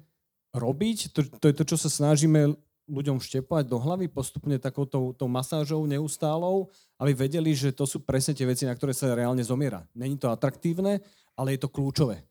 robiť, 0.54 1.10
to, 1.10 1.26
to 1.42 1.46
je 1.50 1.56
to, 1.58 1.64
čo 1.74 1.78
sa 1.82 1.90
snažíme 1.90 2.54
ľuďom 2.90 3.20
vštepovať 3.20 3.66
do 3.68 3.80
hlavy 3.80 4.12
postupne 4.12 4.60
takouto 4.60 5.16
tou 5.16 5.30
masážou 5.32 5.84
neustálou, 5.88 6.68
aby 7.00 7.16
vedeli, 7.16 7.56
že 7.56 7.72
to 7.72 7.88
sú 7.88 8.04
presne 8.04 8.36
tie 8.36 8.44
veci, 8.44 8.68
na 8.68 8.76
ktoré 8.76 8.92
sa 8.92 9.16
reálne 9.16 9.44
zomiera. 9.44 9.88
Není 9.96 10.20
to 10.20 10.28
atraktívne, 10.28 11.00
ale 11.34 11.56
je 11.56 11.60
to 11.64 11.72
kľúčové. 11.72 12.24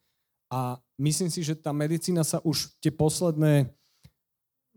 A 0.53 0.77
myslím 1.01 1.33
si, 1.33 1.41
že 1.41 1.57
tá 1.57 1.73
medicína 1.73 2.21
sa 2.21 2.39
už 2.45 2.77
tie 2.85 2.93
posledné 2.93 3.73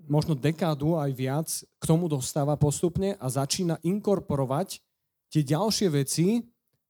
možno 0.07 0.37
dekádu 0.37 0.95
aj 0.95 1.11
viac 1.11 1.47
k 1.81 1.83
tomu 1.83 2.07
dostáva 2.07 2.55
postupne 2.55 3.19
a 3.19 3.25
začína 3.27 3.81
inkorporovať 3.83 4.79
tie 5.33 5.41
ďalšie 5.43 5.87
veci, 5.91 6.45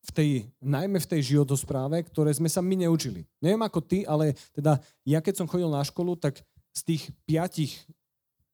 v 0.05 0.11
tej, 0.13 0.29
najmä 0.61 1.01
v 1.01 1.09
tej 1.17 1.33
životospráve, 1.33 2.05
ktoré 2.13 2.29
sme 2.29 2.45
sa 2.45 2.61
my 2.61 2.85
neučili. 2.85 3.25
Neviem 3.41 3.65
ako 3.65 3.81
ty, 3.81 4.05
ale 4.05 4.37
teda 4.53 4.77
ja 5.01 5.17
keď 5.17 5.41
som 5.41 5.49
chodil 5.49 5.65
na 5.65 5.81
školu, 5.81 6.13
tak 6.13 6.45
z 6.75 6.81
tých 6.85 7.03
piatich 7.25 7.73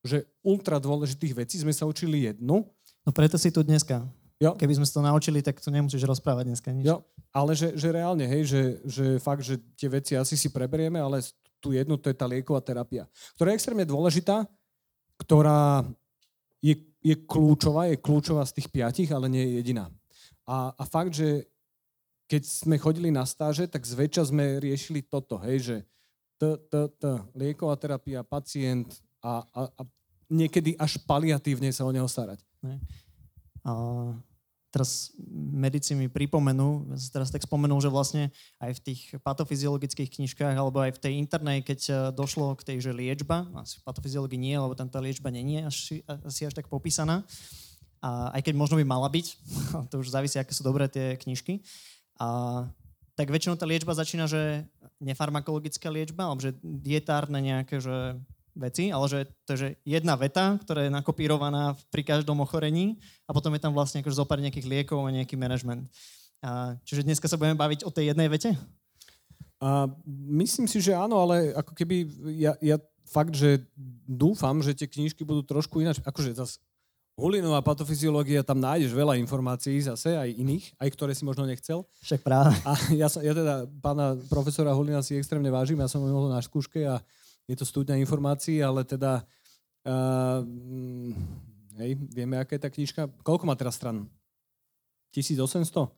že 0.02 0.26
ultra 0.42 0.82
dôležitých 0.82 1.34
vecí 1.46 1.62
sme 1.62 1.74
sa 1.74 1.86
učili 1.86 2.30
jednu. 2.30 2.66
No 3.06 3.10
preto 3.14 3.38
si 3.38 3.54
tu 3.54 3.62
dneska. 3.62 4.06
Jo. 4.42 4.58
Keby 4.58 4.82
sme 4.82 4.86
sa 4.90 4.98
to 4.98 5.06
naučili, 5.06 5.46
tak 5.46 5.62
to 5.62 5.70
nemusíš 5.70 6.02
rozprávať 6.02 6.50
dneska 6.50 6.74
nič. 6.74 6.90
Jo, 6.90 7.06
ale 7.30 7.54
že, 7.54 7.78
že 7.78 7.94
reálne, 7.94 8.26
hej, 8.26 8.50
že, 8.50 8.62
že 8.90 9.06
fakt, 9.22 9.46
že 9.46 9.62
tie 9.78 9.86
veci 9.86 10.18
asi 10.18 10.34
si 10.34 10.50
preberieme, 10.50 10.98
ale 10.98 11.22
tu 11.62 11.78
jednu, 11.78 11.94
to 12.02 12.10
je 12.10 12.18
tá 12.18 12.26
lieková 12.26 12.58
terapia, 12.66 13.06
ktorá 13.38 13.54
je 13.54 13.58
extrémne 13.62 13.86
dôležitá, 13.86 14.50
ktorá 15.22 15.86
je, 16.58 16.74
je 17.06 17.16
kľúčová, 17.22 17.94
je 17.94 18.02
kľúčová 18.02 18.42
z 18.50 18.58
tých 18.58 18.74
piatich, 18.74 19.14
ale 19.14 19.30
nie 19.30 19.46
je 19.46 19.52
jediná. 19.62 19.94
A, 20.50 20.74
a 20.74 20.84
fakt, 20.90 21.14
že 21.14 21.46
keď 22.26 22.42
sme 22.42 22.82
chodili 22.82 23.14
na 23.14 23.30
stáže, 23.30 23.70
tak 23.70 23.86
zväčša 23.86 24.34
sme 24.34 24.58
riešili 24.58 25.06
toto, 25.06 25.38
hej, 25.46 25.58
že 25.62 25.76
t, 26.42 26.58
t, 26.66 26.74
t, 26.98 27.04
lieková 27.38 27.78
terapia, 27.78 28.26
pacient 28.26 28.90
a, 29.22 29.46
a, 29.54 29.62
a 29.70 29.82
niekedy 30.30 30.76
až 30.78 30.98
paliatívne 31.06 31.70
sa 31.70 31.86
o 31.86 31.94
neho 31.94 32.10
starať. 32.10 32.42
A 33.62 33.72
teraz 34.72 35.12
medici 35.52 35.92
mi 35.92 36.08
pripomenú, 36.08 36.96
teraz 37.12 37.28
tak 37.28 37.44
spomenul, 37.44 37.84
že 37.84 37.92
vlastne 37.92 38.32
aj 38.64 38.80
v 38.80 38.84
tých 38.88 39.02
patofyziologických 39.20 40.08
knižkách 40.08 40.56
alebo 40.56 40.80
aj 40.80 40.96
v 40.96 41.02
tej 41.04 41.14
internej, 41.20 41.60
keď 41.60 41.80
e, 41.84 41.94
došlo 42.16 42.56
k 42.56 42.64
tej, 42.64 42.78
že 42.80 42.96
liečba, 42.96 43.52
asi 43.60 43.84
v 43.84 43.86
patofyziológii 43.92 44.40
nie, 44.40 44.56
lebo 44.56 44.72
tam 44.72 44.88
tá 44.88 45.04
liečba 45.04 45.28
není 45.28 45.60
až, 45.68 46.00
asi 46.24 46.48
až 46.48 46.56
tak 46.56 46.72
popísaná, 46.72 47.28
a 48.00 48.32
aj 48.34 48.48
keď 48.48 48.54
možno 48.56 48.80
by 48.80 48.88
mala 48.88 49.12
byť, 49.12 49.28
to 49.92 50.00
už 50.00 50.16
závisí, 50.16 50.40
aké 50.40 50.56
sú 50.56 50.64
dobré 50.64 50.88
tie 50.88 51.20
knižky, 51.20 51.60
a, 52.24 52.64
tak 53.20 53.28
väčšinou 53.28 53.60
tá 53.60 53.68
liečba 53.68 53.92
začína, 53.92 54.24
že 54.24 54.64
nefarmakologická 55.04 55.92
liečba, 55.92 56.32
alebo 56.32 56.40
že 56.40 56.56
dietárne 56.64 57.44
nejaké 57.44 57.84
že 57.84 58.16
veci, 58.56 58.92
ale 58.92 59.06
že 59.08 59.20
to 59.48 59.56
je 59.56 59.76
jedna 59.88 60.16
veta, 60.20 60.60
ktorá 60.62 60.86
je 60.86 60.92
nakopírovaná 60.92 61.76
pri 61.90 62.04
každom 62.04 62.40
ochorení 62.44 63.00
a 63.26 63.32
potom 63.32 63.54
je 63.56 63.62
tam 63.64 63.72
vlastne 63.72 64.04
akože 64.04 64.20
zopár 64.20 64.40
nejakých 64.44 64.68
liekov 64.68 65.04
a 65.04 65.14
nejaký 65.14 65.40
manažment. 65.40 65.88
A, 66.42 66.76
čiže 66.84 67.06
dneska 67.06 67.30
sa 67.30 67.38
budeme 67.38 67.56
baviť 67.56 67.86
o 67.88 67.94
tej 67.94 68.12
jednej 68.12 68.28
vete? 68.28 68.58
A, 69.62 69.88
myslím 70.34 70.66
si, 70.66 70.82
že 70.82 70.98
áno, 70.98 71.22
ale 71.22 71.54
ako 71.54 71.72
keby 71.78 71.96
ja, 72.36 72.58
ja 72.60 72.78
fakt, 73.08 73.38
že 73.38 73.62
dúfam, 74.08 74.60
že 74.60 74.76
tie 74.76 74.88
knižky 74.88 75.22
budú 75.22 75.44
trošku 75.44 75.80
ináč, 75.80 76.00
akože 76.04 76.34
zase 76.34 76.58
Hulinová 77.20 77.60
patofyziológia, 77.62 78.42
tam 78.42 78.64
nájdeš 78.64 78.96
veľa 78.96 79.20
informácií 79.20 79.78
zase, 79.84 80.16
aj 80.16 80.32
iných, 80.32 80.74
aj 80.80 80.90
ktoré 80.96 81.12
si 81.12 81.28
možno 81.28 81.44
nechcel. 81.44 81.84
Však 82.02 82.24
práve. 82.24 82.56
A 82.64 82.72
ja, 82.96 83.12
som, 83.12 83.20
ja 83.22 83.36
teda 83.36 83.68
pána 83.84 84.16
profesora 84.32 84.72
Hulina 84.72 85.04
si 85.04 85.20
extrémne 85.20 85.52
vážim, 85.52 85.78
ja 85.78 85.92
som 85.92 86.02
ho 86.02 86.32
na 86.32 86.40
skúške 86.42 86.82
a 86.88 87.04
je 87.52 87.56
to 87.60 87.68
studňa 87.68 88.00
informácií, 88.00 88.64
ale 88.64 88.88
teda 88.88 89.28
uh, 89.84 90.40
hej, 91.84 92.00
vieme, 92.16 92.40
aká 92.40 92.56
je 92.56 92.64
tá 92.64 92.72
knižka. 92.72 93.12
Koľko 93.28 93.44
má 93.44 93.60
teraz 93.60 93.76
stran? 93.76 94.08
1800? 95.12 95.92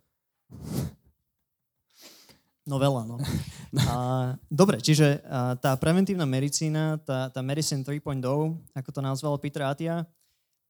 No 2.63 2.79
veľa, 2.79 3.05
no. 3.05 3.21
A, 3.91 3.95
dobre, 4.47 4.79
čiže 4.79 5.19
a, 5.25 5.53
tá 5.59 5.75
preventívna 5.75 6.23
medicína, 6.23 6.95
tá, 7.03 7.27
tá 7.27 7.41
Medicine 7.43 7.83
3.0, 7.83 8.23
ako 8.71 8.89
to 8.89 9.01
nazval 9.03 9.35
Peter 9.35 9.67
Atia, 9.67 10.07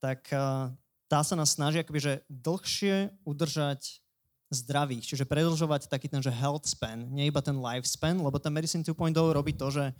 tak 0.01 0.25
a, 0.33 0.73
tá 1.05 1.19
sa 1.21 1.37
nás 1.37 1.53
snaží 1.53 1.77
akoby, 1.77 1.99
že 2.01 2.13
dlhšie 2.31 3.13
udržať 3.21 4.01
zdravých, 4.49 5.05
čiže 5.05 5.29
predlžovať 5.29 5.85
taký 5.89 6.09
ten, 6.09 6.21
že 6.21 6.33
health 6.33 6.65
span, 6.65 7.09
nie 7.13 7.29
iba 7.29 7.41
ten 7.45 7.57
lifespan, 7.57 8.17
lebo 8.17 8.41
tá 8.41 8.49
Medicine 8.49 8.81
2.0 8.81 9.13
robí 9.13 9.53
to, 9.53 9.69
že 9.69 9.93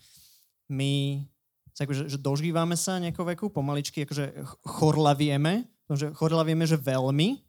my 0.69 1.23
sa 1.73 1.89
akože, 1.89 2.05
že 2.05 2.17
dožívame 2.21 2.77
sa 2.77 3.01
nejakého 3.01 3.25
veku, 3.33 3.49
pomaličky 3.49 4.05
akože 4.05 4.45
chorlavieme, 4.77 5.65
že 5.93 6.13
chorlavieme, 6.13 6.63
že 6.69 6.77
veľmi 6.77 7.41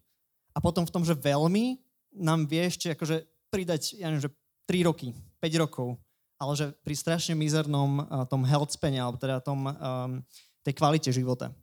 a 0.55 0.57
potom 0.57 0.83
v 0.83 0.93
tom, 0.93 1.03
že 1.05 1.13
veľmi 1.13 1.77
nám 2.15 2.49
vie 2.49 2.65
ešte 2.65 2.95
akože 2.95 3.49
pridať, 3.53 4.01
ja 4.01 4.09
neviem, 4.09 4.25
že 4.25 4.33
3 4.65 4.87
roky, 4.87 5.13
5 5.39 5.61
rokov, 5.61 5.99
ale 6.41 6.51
že 6.57 6.65
pri 6.81 6.95
strašne 6.97 7.37
mizernom 7.37 8.01
uh, 8.01 8.25
tom 8.25 8.43
health 8.43 8.73
spene, 8.73 8.97
alebo 8.97 9.21
teda 9.21 9.39
tom, 9.39 9.69
um, 9.69 10.19
tej 10.65 10.73
kvalite 10.73 11.09
života. 11.13 11.53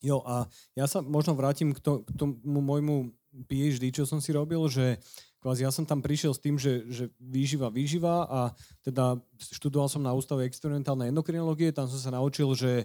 Jo, 0.00 0.24
a 0.24 0.48
ja 0.76 0.88
sa 0.88 1.04
možno 1.04 1.36
vrátim 1.36 1.76
k, 1.76 1.80
to, 1.80 2.04
k 2.04 2.10
tomu 2.16 2.40
môjmu 2.44 3.12
PhD, 3.46 3.92
čo 3.92 4.08
som 4.08 4.18
si 4.18 4.32
robil, 4.32 4.60
že 4.68 4.96
kvázi 5.40 5.64
ja 5.64 5.72
som 5.72 5.88
tam 5.88 6.04
prišiel 6.04 6.36
s 6.36 6.40
tým, 6.40 6.60
že, 6.60 6.84
že 6.92 7.04
výživa, 7.16 7.72
výživa 7.72 8.28
a 8.28 8.40
teda 8.84 9.16
študoval 9.40 9.88
som 9.88 10.04
na 10.04 10.12
ústave 10.12 10.44
experimentálnej 10.44 11.08
endokrinológie, 11.08 11.72
tam 11.72 11.88
som 11.88 11.96
sa 11.96 12.12
naučil, 12.12 12.52
že 12.52 12.84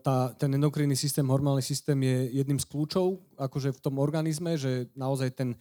tá, 0.00 0.32
ten 0.34 0.56
endokrinný 0.56 0.96
systém, 0.96 1.28
hormonálny 1.28 1.62
systém 1.62 2.00
je 2.00 2.40
jedným 2.40 2.56
z 2.56 2.66
kľúčov 2.66 3.20
akože 3.36 3.76
v 3.76 3.82
tom 3.84 4.00
organizme, 4.00 4.56
že 4.56 4.88
naozaj 4.96 5.36
ten 5.36 5.54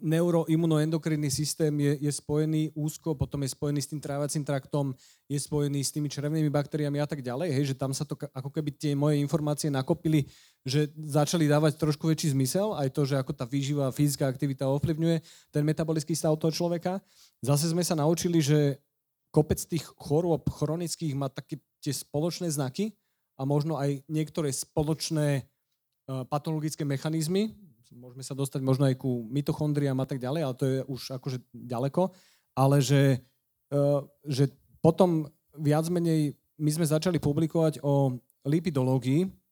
neuroimunoendokrinný 0.00 1.28
systém 1.28 1.80
je, 1.80 2.08
je 2.08 2.12
spojený 2.12 2.72
úzko, 2.72 3.12
potom 3.12 3.44
je 3.44 3.52
spojený 3.52 3.84
s 3.84 3.90
tým 3.92 4.00
trávacím 4.00 4.40
traktom, 4.40 4.96
je 5.28 5.36
spojený 5.36 5.84
s 5.84 5.92
tými 5.92 6.08
črevnými 6.08 6.48
baktériami 6.48 7.04
a 7.04 7.06
tak 7.06 7.20
ďalej, 7.20 7.52
hej, 7.52 7.64
že 7.72 7.76
tam 7.76 7.92
sa 7.92 8.08
to 8.08 8.16
ako 8.16 8.48
keby 8.48 8.72
tie 8.72 8.96
moje 8.96 9.20
informácie 9.20 9.68
nakopili, 9.68 10.24
že 10.64 10.88
začali 10.96 11.44
dávať 11.44 11.76
trošku 11.76 12.08
väčší 12.08 12.32
zmysel, 12.32 12.72
aj 12.72 12.88
to, 12.96 13.04
že 13.04 13.20
ako 13.20 13.36
tá 13.36 13.44
výživa, 13.44 13.92
fyzická 13.92 14.24
aktivita 14.24 14.64
ovplyvňuje 14.64 15.20
ten 15.52 15.60
metabolický 15.60 16.16
stav 16.16 16.32
toho 16.40 16.48
človeka. 16.48 17.04
Zase 17.44 17.68
sme 17.68 17.84
sa 17.84 17.92
naučili, 17.92 18.40
že 18.40 18.80
kopec 19.28 19.60
tých 19.60 19.84
chorôb 20.00 20.48
chronických 20.48 21.12
má 21.12 21.28
také 21.28 21.60
tie 21.84 21.92
spoločné 21.92 22.48
znaky 22.48 22.96
a 23.36 23.44
možno 23.44 23.76
aj 23.76 24.00
niektoré 24.08 24.48
spoločné 24.48 25.44
uh, 25.44 26.24
patologické 26.24 26.80
mechanizmy, 26.88 27.52
môžeme 27.92 28.24
sa 28.24 28.32
dostať 28.32 28.64
možno 28.64 28.88
aj 28.88 28.96
ku 28.96 29.28
mitochondriám 29.28 30.00
a 30.00 30.06
tak 30.08 30.18
ďalej, 30.18 30.40
ale 30.42 30.54
to 30.56 30.64
je 30.64 30.78
už 30.88 31.02
akože 31.20 31.38
ďaleko, 31.52 32.08
ale 32.56 32.80
že, 32.80 33.20
uh, 33.68 34.00
že 34.24 34.48
potom 34.80 35.28
viac 35.60 35.86
menej 35.92 36.32
my 36.56 36.70
sme 36.72 36.86
začali 36.88 37.18
publikovať 37.20 37.82
o 37.84 38.16
lipidológii, 38.46 39.43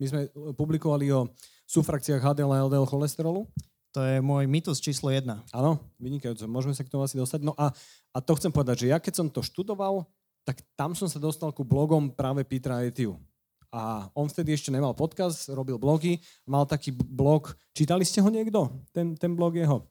my 0.00 0.06
sme 0.08 0.20
publikovali 0.56 1.12
o 1.12 1.28
sufrakciách 1.68 2.24
HDL 2.24 2.56
a 2.56 2.64
LDL 2.66 2.88
cholesterolu. 2.88 3.44
To 3.92 4.00
je 4.00 4.22
môj 4.24 4.48
mýtus 4.48 4.80
číslo 4.80 5.12
jedna. 5.12 5.44
Áno, 5.52 5.76
vynikajúce, 6.00 6.48
môžeme 6.48 6.72
sa 6.72 6.86
k 6.86 6.90
tomu 6.90 7.04
asi 7.04 7.20
dostať. 7.20 7.44
No 7.44 7.52
a, 7.58 7.74
a 8.14 8.18
to 8.24 8.32
chcem 8.38 8.48
povedať, 8.48 8.86
že 8.86 8.90
ja 8.94 8.98
keď 9.02 9.14
som 9.20 9.26
to 9.28 9.44
študoval, 9.44 10.08
tak 10.46 10.62
tam 10.78 10.96
som 10.96 11.10
sa 11.10 11.20
dostal 11.20 11.52
ku 11.52 11.66
blogom 11.66 12.08
práve 12.08 12.46
Petra 12.46 12.80
Etiu. 12.86 13.20
A 13.70 14.10
on 14.18 14.26
vtedy 14.26 14.50
ešte 14.50 14.74
nemal 14.74 14.98
podcast, 14.98 15.46
robil 15.52 15.78
blogy, 15.78 16.18
mal 16.42 16.66
taký 16.66 16.90
blog, 16.90 17.54
čítali 17.70 18.02
ste 18.02 18.18
ho 18.18 18.26
niekto, 18.26 18.66
ten, 18.90 19.14
ten 19.14 19.38
blog 19.38 19.54
jeho? 19.54 19.86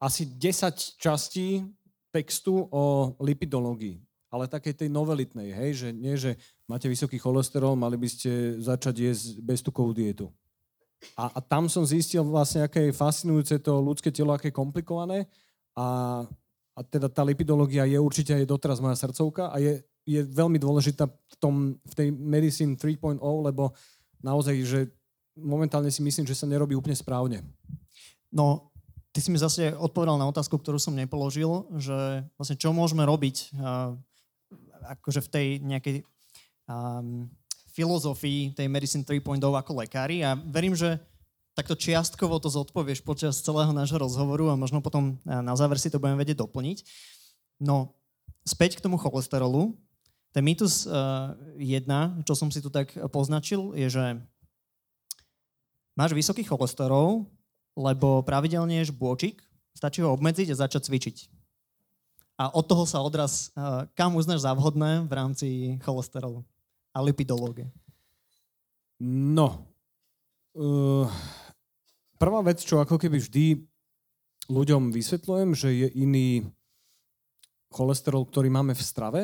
Asi 0.00 0.24
10 0.24 0.96
častí 0.96 1.60
textu 2.08 2.64
o 2.72 3.12
lipidológii, 3.20 4.00
ale 4.32 4.48
takej 4.48 4.72
tej 4.72 4.88
novelitnej, 4.88 5.52
hej, 5.52 5.70
že 5.84 5.88
nie, 5.92 6.16
že 6.16 6.40
máte 6.70 6.86
vysoký 6.86 7.18
cholesterol, 7.18 7.74
mali 7.74 7.98
by 7.98 8.06
ste 8.06 8.62
začať 8.62 8.94
jesť 9.10 9.26
beztukovú 9.42 9.90
dietu. 9.90 10.30
A, 11.18 11.26
a 11.34 11.38
tam 11.42 11.66
som 11.66 11.82
zistil 11.82 12.22
vlastne, 12.22 12.62
aké 12.62 12.88
je 12.88 12.94
fascinujúce 12.94 13.58
to 13.58 13.82
ľudské 13.82 14.14
telo, 14.14 14.30
aké 14.30 14.54
je 14.54 14.58
komplikované 14.60 15.26
a, 15.74 16.22
a 16.76 16.80
teda 16.86 17.10
tá 17.10 17.26
lipidológia 17.26 17.88
je 17.90 17.98
určite 17.98 18.36
aj 18.36 18.46
doteraz 18.46 18.78
moja 18.78 18.94
srdcovka 18.94 19.50
a 19.50 19.58
je 19.58 19.82
je 20.08 20.20
veľmi 20.24 20.56
dôležitá 20.56 21.06
v, 21.06 21.34
tom, 21.38 21.54
v 21.76 21.92
tej 21.94 22.08
Medicine 22.10 22.74
3.0, 22.74 23.20
lebo 23.20 23.76
naozaj, 24.24 24.54
že 24.64 24.80
momentálne 25.36 25.92
si 25.92 26.02
myslím, 26.02 26.26
že 26.26 26.36
sa 26.36 26.48
nerobí 26.48 26.74
úplne 26.74 26.96
správne. 26.96 27.44
No, 28.32 28.72
ty 29.14 29.22
si 29.22 29.30
mi 29.30 29.38
zase 29.38 29.70
odpovedal 29.76 30.16
na 30.18 30.28
otázku, 30.28 30.56
ktorú 30.58 30.82
som 30.82 30.96
nepoložil, 30.96 31.68
že 31.78 32.24
vlastne 32.34 32.58
čo 32.58 32.74
môžeme 32.74 33.06
robiť 33.06 33.54
akože 34.98 35.20
v 35.22 35.28
tej 35.28 35.46
nejakej 35.62 35.96
um, 36.70 37.26
filozofii 37.74 38.54
tej 38.54 38.66
Medicine 38.70 39.06
3.0 39.06 39.40
ako 39.40 39.72
lekári 39.82 40.22
a 40.22 40.34
verím, 40.36 40.74
že 40.74 40.98
takto 41.54 41.74
čiastkovo 41.74 42.38
to 42.38 42.50
zodpovieš 42.50 43.02
počas 43.02 43.42
celého 43.42 43.70
nášho 43.74 43.98
rozhovoru 43.98 44.50
a 44.50 44.58
možno 44.58 44.82
potom 44.82 45.18
na 45.26 45.54
záver 45.58 45.78
si 45.78 45.90
to 45.90 45.98
budeme 45.98 46.18
vedieť 46.18 46.42
doplniť. 46.42 46.78
No, 47.60 47.94
späť 48.46 48.78
k 48.78 48.84
tomu 48.84 48.96
cholesterolu. 48.96 49.76
Ten 50.30 50.46
mýtus 50.46 50.86
uh, 50.86 51.34
jedna, 51.58 52.14
čo 52.22 52.38
som 52.38 52.54
si 52.54 52.62
tu 52.62 52.70
tak 52.70 52.94
poznačil, 53.10 53.74
je, 53.74 53.90
že 53.90 54.04
máš 55.98 56.14
vysoký 56.14 56.46
cholesterol, 56.46 57.26
lebo 57.74 58.22
pravidelne 58.22 58.78
ješ 58.78 58.94
bôčik, 58.94 59.42
stačí 59.74 60.06
ho 60.06 60.14
obmedziť 60.14 60.54
a 60.54 60.60
začať 60.62 60.86
cvičiť. 60.86 61.16
A 62.38 62.54
od 62.54 62.62
toho 62.62 62.86
sa 62.86 63.02
odraz, 63.02 63.50
uh, 63.58 63.90
kam 63.98 64.14
uznáš 64.14 64.46
za 64.46 64.54
v 64.54 65.12
rámci 65.12 65.76
cholesterolu 65.82 66.46
a 66.90 66.98
lipidológie. 67.02 67.70
No, 69.00 69.64
uh, 70.58 71.08
prvá 72.20 72.40
vec, 72.44 72.60
čo 72.60 72.82
ako 72.82 73.00
keby 73.00 73.16
vždy 73.16 73.64
ľuďom 74.50 74.92
vysvetľujem, 74.92 75.50
že 75.56 75.68
je 75.72 75.88
iný 75.96 76.44
cholesterol, 77.70 78.26
ktorý 78.26 78.50
máme 78.50 78.74
v 78.74 78.82
strave 78.82 79.22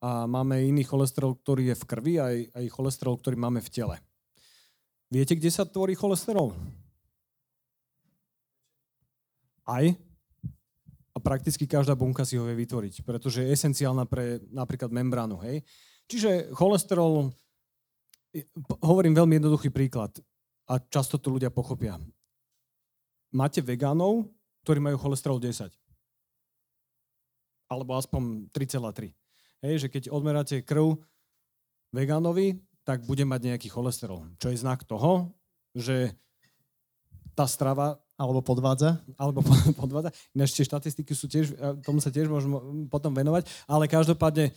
a 0.00 0.24
máme 0.24 0.64
iný 0.64 0.82
cholesterol, 0.82 1.36
ktorý 1.36 1.72
je 1.72 1.76
v 1.76 1.84
krvi 1.84 2.14
a 2.16 2.24
aj, 2.32 2.38
aj 2.56 2.66
cholesterol, 2.72 3.20
ktorý 3.20 3.36
máme 3.36 3.60
v 3.60 3.72
tele. 3.72 3.96
Viete, 5.12 5.38
kde 5.38 5.52
sa 5.52 5.68
tvorí 5.68 5.94
cholesterol? 5.94 6.56
Aj. 9.66 9.86
A 11.14 11.18
prakticky 11.18 11.64
každá 11.64 11.94
bunka 11.94 12.26
si 12.26 12.36
ho 12.36 12.44
vie 12.44 12.58
vytvoriť, 12.58 13.06
pretože 13.06 13.44
je 13.44 13.52
esenciálna 13.54 14.04
pre 14.04 14.42
napríklad 14.50 14.90
membránu. 14.90 15.38
Hej? 15.46 15.62
Čiže 16.06 16.54
cholesterol, 16.54 17.34
hovorím 18.82 19.14
veľmi 19.18 19.42
jednoduchý 19.42 19.74
príklad 19.74 20.14
a 20.70 20.78
často 20.78 21.18
to 21.18 21.34
ľudia 21.34 21.50
pochopia. 21.50 21.98
Máte 23.34 23.58
vegánov, 23.58 24.30
ktorí 24.62 24.78
majú 24.78 24.96
cholesterol 25.02 25.42
10. 25.42 25.70
Alebo 27.66 27.98
aspoň 27.98 28.46
3,3 28.54 29.10
Hej, 29.66 29.74
že 29.82 29.88
keď 29.90 30.02
odmeráte 30.14 30.62
krv 30.62 31.00
vegánovi, 31.90 32.62
tak 32.86 33.02
bude 33.02 33.26
mať 33.26 33.50
nejaký 33.50 33.66
cholesterol. 33.66 34.30
Čo 34.38 34.54
je 34.54 34.62
znak 34.62 34.86
toho, 34.86 35.34
že 35.74 36.14
tá 37.34 37.50
strava... 37.50 37.98
Alebo 38.16 38.40
podvádza. 38.40 38.96
Alebo 39.20 39.44
podvádza. 39.76 40.08
Ináč 40.32 40.56
tie 40.56 40.64
štatistiky 40.64 41.12
sú 41.12 41.28
tiež, 41.28 41.52
tomu 41.84 42.00
sa 42.00 42.08
tiež 42.08 42.32
môžeme 42.32 42.88
potom 42.88 43.12
venovať, 43.12 43.44
ale 43.68 43.90
každopádne 43.90 44.56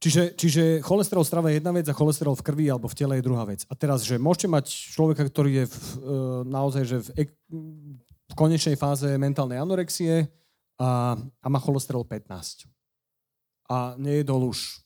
Čiže, 0.00 0.32
čiže 0.32 0.62
cholesterol 0.80 1.28
strava 1.28 1.52
je 1.52 1.60
jedna 1.60 1.76
vec 1.76 1.84
a 1.84 1.92
cholesterol 1.92 2.32
v 2.32 2.44
krvi 2.44 2.66
alebo 2.72 2.88
v 2.88 2.96
tele 2.96 3.20
je 3.20 3.26
druhá 3.26 3.44
vec. 3.44 3.68
A 3.68 3.76
teraz, 3.76 4.00
že 4.00 4.16
môžete 4.16 4.48
mať 4.48 4.66
človeka, 4.96 5.28
ktorý 5.28 5.60
je 5.60 5.66
v, 5.68 5.76
e, 5.76 5.98
naozaj 6.48 6.82
že 6.88 6.98
v, 7.04 7.08
v 8.32 8.34
konečnej 8.34 8.80
fáze 8.80 9.04
mentálnej 9.20 9.60
anorexie 9.60 10.24
a, 10.80 11.20
a 11.20 11.46
má 11.52 11.60
cholesterol 11.60 12.08
15 12.08 12.64
a 13.70 13.94
nejedol 13.94 14.50
už 14.50 14.82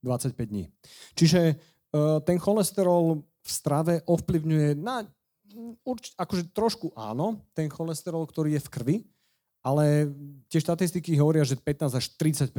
25 0.00 0.32
dní. 0.48 0.64
Čiže 1.12 1.40
uh, 1.52 2.24
ten 2.24 2.40
cholesterol 2.40 3.20
v 3.20 3.50
strave 3.50 4.00
ovplyvňuje 4.08 4.80
na, 4.80 5.04
urč, 5.84 6.16
akože 6.16 6.54
trošku 6.56 6.96
áno, 6.96 7.44
ten 7.52 7.68
cholesterol, 7.68 8.24
ktorý 8.24 8.56
je 8.56 8.64
v 8.64 8.72
krvi, 8.72 8.96
ale 9.62 10.08
tie 10.46 10.62
štatistiky 10.62 11.18
hovoria, 11.18 11.42
že 11.42 11.58
15 11.58 11.98
až 11.98 12.04
30% 12.14 12.54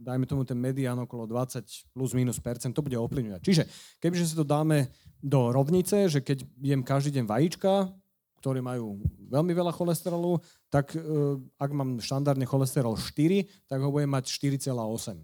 dajme 0.00 0.24
tomu 0.24 0.42
ten 0.42 0.56
medián 0.56 0.96
okolo 0.98 1.28
20 1.28 1.62
plus 1.92 2.10
minus 2.16 2.40
percent, 2.40 2.72
to 2.72 2.82
bude 2.82 2.96
ovplyvňovať. 2.96 3.40
Čiže 3.44 3.62
kebyže 4.00 4.32
si 4.32 4.34
to 4.34 4.42
dáme 4.42 4.88
do 5.20 5.52
rovnice, 5.52 6.08
že 6.08 6.24
keď 6.24 6.48
jem 6.64 6.80
každý 6.80 7.20
deň 7.20 7.24
vajíčka, 7.28 7.92
ktoré 8.40 8.64
majú 8.64 9.04
veľmi 9.28 9.52
veľa 9.52 9.68
cholesterolu, 9.76 10.40
tak 10.72 10.96
uh, 10.96 11.36
ak 11.60 11.70
mám 11.76 12.00
štandardne 12.00 12.48
cholesterol 12.48 12.96
4, 12.96 13.68
tak 13.68 13.78
ho 13.84 13.92
budem 13.92 14.08
mať 14.08 14.32
4,8. 14.32 15.20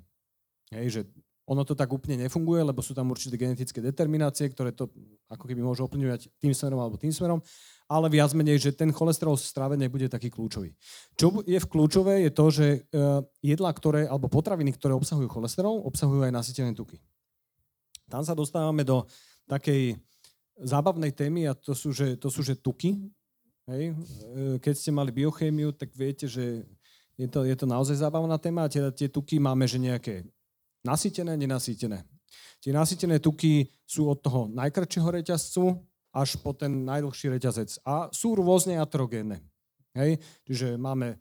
Hej, 0.76 0.86
že 0.92 1.00
ono 1.46 1.62
to 1.62 1.78
tak 1.78 1.88
úplne 1.88 2.26
nefunguje, 2.26 2.60
lebo 2.60 2.82
sú 2.82 2.92
tam 2.92 3.08
určité 3.08 3.38
genetické 3.38 3.78
determinácie, 3.78 4.50
ktoré 4.50 4.74
to 4.74 4.90
ako 5.30 5.46
keby 5.46 5.62
môžu 5.62 5.86
ovplyvňovať 5.86 6.28
tým 6.42 6.52
smerom 6.52 6.82
alebo 6.82 6.98
tým 6.98 7.14
smerom. 7.14 7.38
Ale 7.86 8.10
viac 8.10 8.34
menej, 8.34 8.58
že 8.58 8.74
ten 8.74 8.90
cholesterol 8.90 9.38
v 9.38 9.46
strave 9.46 9.74
nebude 9.78 10.10
taký 10.10 10.26
kľúčový. 10.26 10.74
Čo 11.14 11.46
je 11.46 11.58
v 11.58 11.70
kľúčové, 11.70 12.26
je 12.26 12.30
to, 12.34 12.46
že 12.50 12.66
jedlá, 13.40 13.70
ktoré, 13.70 14.10
alebo 14.10 14.26
potraviny, 14.26 14.74
ktoré 14.74 14.90
obsahujú 14.98 15.30
cholesterol, 15.30 15.86
obsahujú 15.86 16.26
aj 16.26 16.34
nasytené 16.34 16.74
tuky. 16.74 16.98
Tam 18.10 18.26
sa 18.26 18.34
dostávame 18.34 18.82
do 18.82 19.06
takej 19.46 19.94
zábavnej 20.58 21.14
témy 21.14 21.46
a 21.46 21.54
to 21.54 21.78
sú, 21.78 21.94
že, 21.94 22.18
to 22.18 22.26
sú, 22.26 22.42
že 22.42 22.58
tuky. 22.58 23.06
Hej. 23.70 23.94
Keď 24.62 24.74
ste 24.74 24.90
mali 24.90 25.14
biochémiu, 25.14 25.70
tak 25.74 25.94
viete, 25.94 26.26
že 26.26 26.66
je 27.14 27.28
to, 27.30 27.46
je 27.46 27.54
to 27.54 27.66
naozaj 27.70 27.98
zábavná 27.98 28.38
téma 28.38 28.66
a 28.66 28.70
tie, 28.70 28.82
tie 28.94 29.06
tuky 29.06 29.38
máme, 29.38 29.66
že 29.70 29.78
nejaké 29.78 30.26
nasýtené, 30.82 31.38
nenasýtené. 31.38 32.02
Tie 32.58 32.74
nasýtené 32.74 33.22
tuky 33.22 33.70
sú 33.86 34.10
od 34.10 34.18
toho 34.18 34.50
najkrčšieho 34.50 35.08
reťazcu 35.22 35.85
až 36.16 36.40
po 36.40 36.56
ten 36.56 36.88
najdlhší 36.88 37.36
reťazec. 37.36 37.84
A 37.84 38.08
sú 38.08 38.32
rôzne 38.32 38.80
aterogénne. 38.80 39.44
Hej? 39.92 40.16
Čiže 40.48 40.80
máme 40.80 41.12
e, 41.12 41.16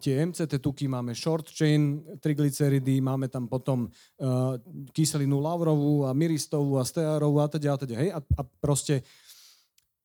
tie 0.00 0.16
MCT 0.24 0.64
tuky, 0.64 0.88
máme 0.88 1.12
short 1.12 1.52
chain 1.52 2.00
triglyceridy, 2.16 3.04
máme 3.04 3.28
tam 3.28 3.44
potom 3.44 3.84
uh, 3.84 4.56
kyselinu 4.96 5.44
laurovú 5.44 6.08
a 6.08 6.16
miristovú 6.16 6.80
a 6.80 6.84
stearovú 6.88 7.44
a 7.44 7.52
teda 7.52 7.76
a 7.76 7.76
teda. 7.76 7.94
Hej? 8.00 8.10
A, 8.16 8.18
a 8.40 8.42
proste 8.64 9.04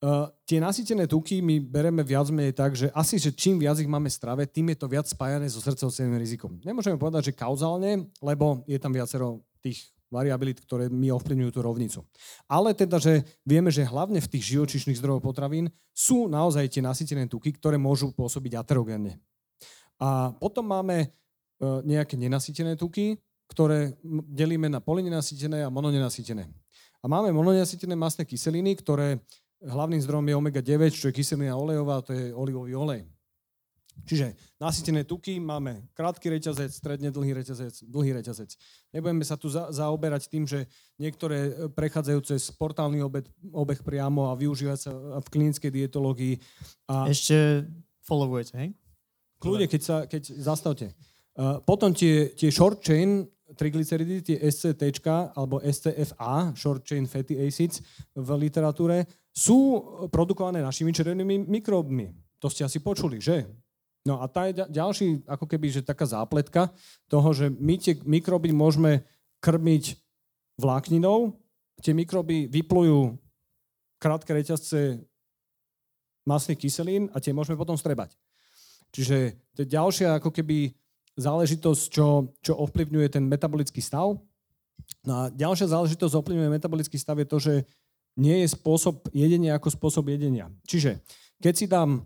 Uh, 0.06 0.28
tie 0.44 0.60
nasýtené 0.60 1.08
tuky 1.08 1.40
my 1.40 1.58
bereme 1.64 2.04
viac 2.04 2.28
menej 2.28 2.52
tak, 2.52 2.76
že 2.76 2.92
asi, 2.92 3.16
že 3.16 3.32
čím 3.32 3.58
viac 3.58 3.80
ich 3.80 3.88
máme 3.88 4.12
strave, 4.12 4.44
tým 4.44 4.76
je 4.76 4.78
to 4.84 4.92
viac 4.92 5.08
spájané 5.08 5.48
so 5.48 5.64
srdcovým 5.64 6.20
rizikom. 6.20 6.60
Nemôžeme 6.62 7.00
povedať, 7.00 7.32
že 7.32 7.34
kauzálne, 7.34 8.12
lebo 8.20 8.62
je 8.68 8.76
tam 8.76 8.92
viacero 8.92 9.42
tých 9.64 9.95
variabilit, 10.10 10.62
ktoré 10.62 10.88
mi 10.88 11.10
ovplyvňujú 11.12 11.52
tú 11.52 11.62
rovnicu. 11.62 12.00
Ale 12.46 12.78
teda, 12.78 13.02
že 13.02 13.26
vieme, 13.44 13.74
že 13.74 13.86
hlavne 13.86 14.22
v 14.22 14.32
tých 14.32 14.56
živočišných 14.56 14.98
zdrojov 15.02 15.26
potravín 15.26 15.70
sú 15.92 16.30
naozaj 16.30 16.70
tie 16.72 16.82
nasýtené 16.84 17.26
tuky, 17.26 17.56
ktoré 17.56 17.76
môžu 17.76 18.14
pôsobiť 18.14 18.60
aterogénne. 18.60 19.18
A 20.00 20.36
potom 20.36 20.68
máme 20.68 21.08
uh, 21.08 21.80
nejaké 21.88 22.20
nenasýtené 22.20 22.76
tuky, 22.76 23.16
ktoré 23.48 23.94
delíme 24.30 24.68
na 24.68 24.82
polynenasýtené 24.82 25.64
a 25.64 25.70
mononenasýtené. 25.70 26.50
A 27.00 27.06
máme 27.06 27.30
mononenasýtené 27.30 27.94
masné 27.94 28.26
kyseliny, 28.26 28.82
ktoré 28.82 29.22
hlavným 29.62 30.02
zdrojom 30.02 30.26
je 30.26 30.36
omega-9, 30.36 30.82
čo 30.94 31.10
je 31.10 31.16
kyselina 31.16 31.54
olejová, 31.54 32.02
to 32.02 32.12
je 32.12 32.34
olivový 32.34 32.74
olej. 32.76 33.02
Čiže 34.04 34.36
nasýtené 34.60 35.08
tuky 35.08 35.40
máme 35.40 35.88
krátky 35.96 36.28
reťazec, 36.36 36.70
stredne 36.70 37.10
dlhý 37.10 37.32
reťazec, 37.42 37.88
dlhý 37.88 38.20
reťazec. 38.20 38.52
Nebudeme 38.92 39.24
sa 39.24 39.40
tu 39.40 39.48
za, 39.48 39.72
zaoberať 39.72 40.28
tým, 40.28 40.44
že 40.44 40.68
niektoré 41.00 41.38
e, 41.50 41.52
prechádzajú 41.72 42.20
cez 42.28 42.52
portálny 42.54 43.00
obed, 43.00 43.26
obeh 43.50 43.80
priamo 43.82 44.30
a 44.30 44.38
využívať 44.38 44.80
sa 44.80 44.92
v 45.24 45.28
klinickej 45.32 45.72
dietológii. 45.72 46.36
A... 46.92 47.08
Ešte 47.10 47.66
followujete, 48.06 48.54
hej? 48.60 48.70
Kľudne, 49.40 49.68
keď, 49.72 49.82
sa, 49.82 49.98
keď 50.06 50.22
zastavte. 50.38 50.94
Uh, 51.36 51.60
potom 51.64 51.92
tie, 51.92 52.32
tie 52.32 52.48
short 52.48 52.80
chain 52.80 53.28
triglyceridy, 53.54 54.26
tie 54.26 54.38
SCT 54.42 55.06
alebo 55.38 55.62
STFA, 55.62 56.56
short 56.58 56.82
chain 56.82 57.06
fatty 57.06 57.38
acids 57.38 57.84
v 58.18 58.30
literatúre, 58.42 59.06
sú 59.30 59.84
produkované 60.10 60.64
našimi 60.64 60.90
červenými 60.90 61.46
mikróbmi. 61.46 62.10
To 62.42 62.48
ste 62.50 62.66
asi 62.66 62.82
počuli, 62.82 63.22
že? 63.22 63.46
No 64.06 64.22
a 64.22 64.30
tá 64.30 64.46
je 64.46 64.62
ďalší, 64.70 65.26
ako 65.26 65.50
keby, 65.50 65.74
že 65.74 65.82
taká 65.82 66.06
zápletka 66.06 66.70
toho, 67.10 67.34
že 67.34 67.50
my 67.50 67.76
tie 67.82 67.98
mikróby 68.06 68.54
môžeme 68.54 69.02
krmiť 69.42 69.98
vlákninou, 70.62 71.34
tie 71.82 71.92
mikróby 71.98 72.46
vyplujú 72.46 73.18
krátke 73.98 74.30
reťazce 74.30 75.02
masných 76.30 76.62
kyselín 76.62 77.10
a 77.14 77.18
tie 77.18 77.34
môžeme 77.34 77.58
potom 77.58 77.74
strebať. 77.74 78.14
Čiže 78.94 79.42
to 79.58 79.66
je 79.66 79.74
ďalšia 79.74 80.22
ako 80.22 80.30
keby 80.30 80.72
záležitosť, 81.18 81.84
čo, 81.90 82.32
čo 82.46 82.54
ovplyvňuje 82.62 83.08
ten 83.10 83.26
metabolický 83.26 83.82
stav. 83.82 84.22
No 85.02 85.14
a 85.18 85.34
ďalšia 85.34 85.74
záležitosť 85.74 86.14
ovplyvňuje 86.14 86.50
metabolický 86.54 87.02
stav 87.02 87.18
je 87.18 87.28
to, 87.28 87.38
že 87.42 87.54
nie 88.16 88.46
je 88.46 88.54
spôsob 88.54 89.10
jedenia 89.12 89.58
ako 89.58 89.74
spôsob 89.74 90.08
jedenia. 90.14 90.48
Čiže 90.70 91.04
keď 91.42 91.54
si 91.58 91.66
dám 91.68 92.06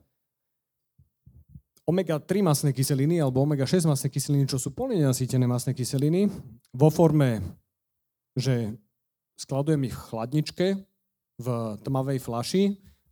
omega-3 1.90 2.46
masné 2.46 2.70
kyseliny 2.70 3.18
alebo 3.18 3.42
omega-6 3.42 3.90
masné 3.90 4.14
kyseliny, 4.14 4.46
čo 4.46 4.62
sú 4.62 4.70
polynenasýtené 4.78 5.50
masné 5.50 5.74
kyseliny, 5.74 6.30
vo 6.70 6.90
forme, 6.94 7.42
že 8.38 8.78
skladujem 9.42 9.90
ich 9.90 9.98
v 9.98 10.06
chladničke 10.14 10.68
v 11.40 11.48
tmavej 11.82 12.20
flaši 12.22 12.64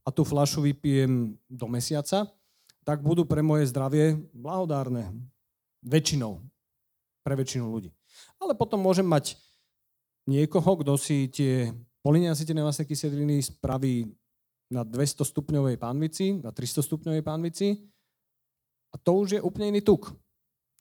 a 0.06 0.14
tú 0.14 0.22
flašu 0.22 0.62
vypijem 0.62 1.34
do 1.50 1.66
mesiaca, 1.66 2.30
tak 2.86 3.02
budú 3.02 3.26
pre 3.26 3.42
moje 3.42 3.68
zdravie 3.72 4.20
blahodárne. 4.32 5.10
Väčšinou. 5.82 6.44
Pre 7.26 7.34
väčšinu 7.36 7.66
ľudí. 7.68 7.90
Ale 8.40 8.54
potom 8.56 8.80
môžem 8.80 9.08
mať 9.08 9.40
niekoho, 10.28 10.80
kto 10.84 10.94
si 11.00 11.32
tie 11.32 11.72
Polynenasýtené 12.04 12.64
masné 12.64 12.88
kyseliny 12.88 13.44
spraví 13.44 14.08
na 14.72 14.84
200 14.84 15.28
stupňovej 15.28 15.76
pánvici, 15.76 16.40
na 16.40 16.56
300 16.56 16.84
stupňovej 16.88 17.24
pánvici 17.24 17.68
a 18.98 19.00
to 19.06 19.12
už 19.22 19.38
je 19.38 19.42
úplne 19.46 19.70
iný 19.70 19.86
tuk. 19.86 20.10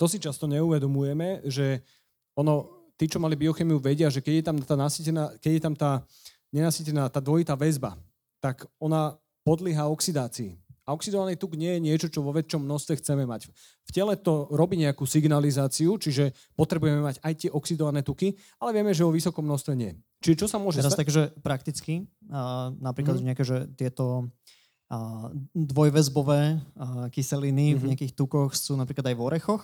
To 0.00 0.09
si 0.09 0.16
často 0.16 0.48
neuvedomujeme, 0.48 1.44
že 1.44 1.85
ono, 2.33 2.88
tí, 2.96 3.05
čo 3.05 3.20
mali 3.20 3.37
biochemiu, 3.37 3.76
vedia, 3.76 4.09
že 4.09 4.24
keď 4.24 4.35
je 4.40 4.44
tam 4.44 4.57
tá 4.64 4.74
nasýtená, 4.76 5.37
keď 5.37 5.52
je 5.52 5.62
tam 5.62 5.74
tá 5.76 5.90
nenasýtená, 6.48 7.12
tá 7.12 7.20
dvojitá 7.20 7.52
väzba, 7.52 8.00
tak 8.40 8.64
ona 8.81 9.20
podlieha 9.44 9.88
oxidácii. 9.92 10.57
A 10.87 10.94
oxidovaný 10.94 11.35
tuk 11.35 11.59
nie 11.59 11.76
je 11.76 11.81
niečo, 11.83 12.07
čo 12.07 12.22
vo 12.22 12.31
väčšom 12.31 12.62
množstve 12.62 13.02
chceme 13.02 13.26
mať. 13.26 13.50
V 13.50 13.90
tele 13.90 14.14
to 14.14 14.46
robí 14.55 14.79
nejakú 14.79 15.02
signalizáciu, 15.02 15.98
čiže 15.98 16.31
potrebujeme 16.55 17.02
mať 17.02 17.18
aj 17.26 17.33
tie 17.35 17.50
oxidované 17.50 18.07
tuky, 18.07 18.38
ale 18.62 18.70
vieme, 18.70 18.94
že 18.94 19.02
vo 19.02 19.11
vysokom 19.11 19.42
množstve 19.42 19.74
nie. 19.74 19.98
Čiže 20.22 20.46
čo 20.46 20.46
sa 20.46 20.62
môže 20.62 20.79
Teraz 20.79 20.94
stať? 20.94 21.02
takže 21.02 21.22
prakticky, 21.42 22.07
uh, 22.31 22.70
napríklad 22.79 23.18
mm-hmm. 23.18 23.26
nejaké, 23.35 23.42
že 23.42 23.66
tieto 23.74 24.31
dvojväzbové 25.51 26.62
kyseliny 27.11 27.75
mm-hmm. 27.75 27.79
v 27.79 27.83
mhm. 27.83 27.88
nejakých 27.94 28.12
tukoch 28.14 28.55
sú 28.55 28.79
napríklad 28.79 29.11
aj 29.11 29.16
v 29.18 29.25
orechoch. 29.25 29.62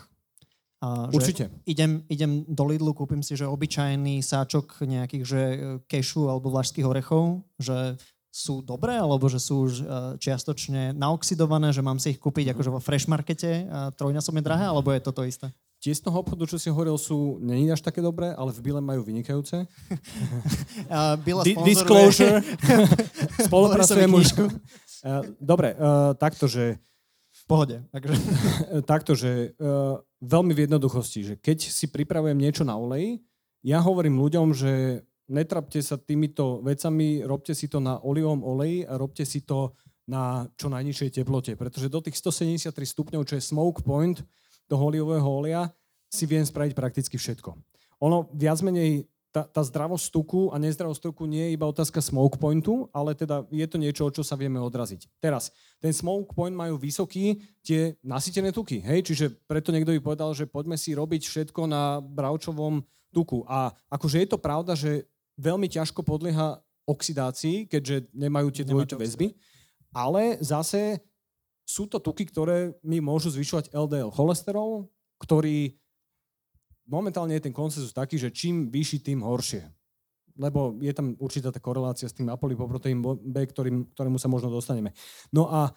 Uh, 0.82 1.06
Určite. 1.14 1.46
Idem, 1.62 2.02
idem 2.10 2.42
do 2.50 2.66
Lidlu, 2.66 2.90
kúpim 2.90 3.22
si 3.22 3.38
že 3.38 3.46
obyčajný 3.46 4.18
sáčok 4.18 4.82
nejakých 4.82 5.22
že 5.22 5.42
kešu 5.86 6.26
alebo 6.26 6.50
vlašských 6.50 6.82
orechov, 6.82 7.46
že 7.54 7.94
sú 8.32 8.64
dobré, 8.66 8.96
alebo 8.96 9.28
že 9.28 9.36
sú 9.36 9.68
už 9.68 9.72
e, 9.78 9.84
čiastočne 10.16 10.96
naoxidované, 10.96 11.68
že 11.68 11.84
mám 11.84 12.00
si 12.00 12.16
ich 12.16 12.18
kúpiť 12.18 12.48
mm. 12.48 12.52
akože 12.56 12.70
vo 12.72 12.80
fresh 12.80 13.04
markete 13.04 13.68
trojnásobne 14.00 14.40
drahé, 14.40 14.72
alebo 14.72 14.88
je 14.88 15.04
toto 15.04 15.20
isté? 15.20 15.52
Tie 15.82 15.90
z 15.90 15.98
toho 15.98 16.22
obchodu, 16.22 16.46
čo 16.46 16.62
si 16.62 16.70
hovoril, 16.70 16.94
sú 16.94 17.42
není 17.42 17.66
až 17.66 17.82
také 17.82 17.98
dobré, 17.98 18.30
ale 18.38 18.54
v 18.54 18.62
Bile 18.62 18.78
majú 18.78 19.02
vynikajúce. 19.02 19.66
Bila 21.26 21.42
Di- 21.42 21.58
disclosure. 21.66 22.38
Spolupracujem 23.50 24.06
už. 24.14 24.30
Uh, 25.02 25.34
dobre, 25.42 25.74
uh, 25.74 26.14
takto, 26.14 26.46
že... 26.46 26.78
V 27.32 27.44
pohode. 27.48 27.80
Takže... 27.90 28.14
takto, 28.92 29.16
že 29.16 29.56
uh, 29.56 29.98
veľmi 30.20 30.52
v 30.54 30.68
jednoduchosti, 30.68 31.20
že 31.26 31.34
keď 31.40 31.58
si 31.64 31.90
pripravujem 31.90 32.38
niečo 32.38 32.62
na 32.62 32.78
olej, 32.78 33.18
ja 33.62 33.82
hovorím 33.82 34.18
ľuďom, 34.18 34.54
že 34.54 35.02
netrapte 35.30 35.78
sa 35.80 35.96
týmito 35.96 36.60
vecami, 36.60 37.22
robte 37.24 37.54
si 37.54 37.70
to 37.70 37.80
na 37.80 37.98
olivom 38.02 38.42
oleji 38.42 38.84
a 38.84 38.98
robte 38.98 39.24
si 39.24 39.42
to 39.42 39.74
na 40.06 40.50
čo 40.58 40.66
najnižšej 40.66 41.22
teplote, 41.22 41.54
pretože 41.54 41.86
do 41.86 42.02
tých 42.02 42.18
173 42.18 42.74
stupňov, 42.74 43.22
čo 43.22 43.38
je 43.38 43.42
smoke 43.42 43.86
point 43.86 44.18
toho 44.66 44.82
olivového 44.82 45.24
oleja, 45.24 45.70
si 46.12 46.28
viem 46.28 46.44
spraviť 46.44 46.76
prakticky 46.76 47.16
všetko. 47.16 47.54
Ono 48.02 48.28
viac 48.34 48.58
menej, 48.60 49.06
tá, 49.32 49.48
tá 49.48 49.64
zdravosť 49.64 50.12
tuku 50.12 50.52
a 50.52 50.60
nezdravosť 50.60 51.08
tuku 51.08 51.24
nie 51.24 51.48
je 51.48 51.54
iba 51.56 51.64
otázka 51.64 52.04
smoke 52.04 52.36
pointu, 52.36 52.92
ale 52.92 53.16
teda 53.16 53.48
je 53.48 53.64
to 53.64 53.80
niečo, 53.80 54.04
o 54.04 54.12
čo 54.12 54.20
sa 54.20 54.36
vieme 54.36 54.60
odraziť. 54.60 55.08
Teraz, 55.18 55.48
ten 55.80 55.90
smoke 55.96 56.36
point 56.36 56.52
majú 56.52 56.76
vysoký 56.76 57.40
tie 57.64 57.96
nasytené 58.04 58.52
tuky, 58.52 58.84
hej, 58.84 59.00
čiže 59.08 59.32
preto 59.48 59.72
niekto 59.72 59.96
by 59.96 60.00
povedal, 60.04 60.36
že 60.36 60.44
poďme 60.44 60.76
si 60.76 60.92
robiť 60.92 61.24
všetko 61.24 61.64
na 61.64 62.04
bravčovom 62.04 62.84
tuku. 63.08 63.40
A 63.48 63.72
akože 63.88 64.20
je 64.20 64.28
to 64.28 64.38
pravda, 64.38 64.76
že 64.76 65.08
veľmi 65.40 65.66
ťažko 65.66 66.04
podlieha 66.04 66.60
oxidácii, 66.84 67.72
keďže 67.72 68.12
nemajú 68.12 68.52
tie 68.52 68.68
dvojité 68.68 69.00
väzby, 69.00 69.32
ale 69.96 70.36
zase 70.44 71.00
sú 71.64 71.88
to 71.88 71.96
tuky, 72.04 72.28
ktoré 72.28 72.76
mi 72.84 73.00
môžu 73.00 73.32
zvyšovať 73.32 73.72
LDL 73.72 74.12
cholesterol, 74.12 74.92
ktorý 75.16 75.78
momentálne 76.86 77.34
je 77.38 77.44
ten 77.48 77.54
konsenzus 77.54 77.94
taký, 77.94 78.18
že 78.18 78.34
čím 78.34 78.70
vyšší, 78.70 78.98
tým 79.02 79.20
horšie. 79.22 79.62
Lebo 80.38 80.76
je 80.80 80.92
tam 80.96 81.12
určitá 81.20 81.52
tá 81.52 81.60
korelácia 81.60 82.08
s 82.08 82.16
tým 82.16 82.32
apolipoproteín 82.32 83.04
B, 83.04 83.36
ktorým, 83.44 83.92
ktorému 83.92 84.16
sa 84.16 84.32
možno 84.32 84.48
dostaneme. 84.48 84.96
No 85.28 85.52
a, 85.52 85.68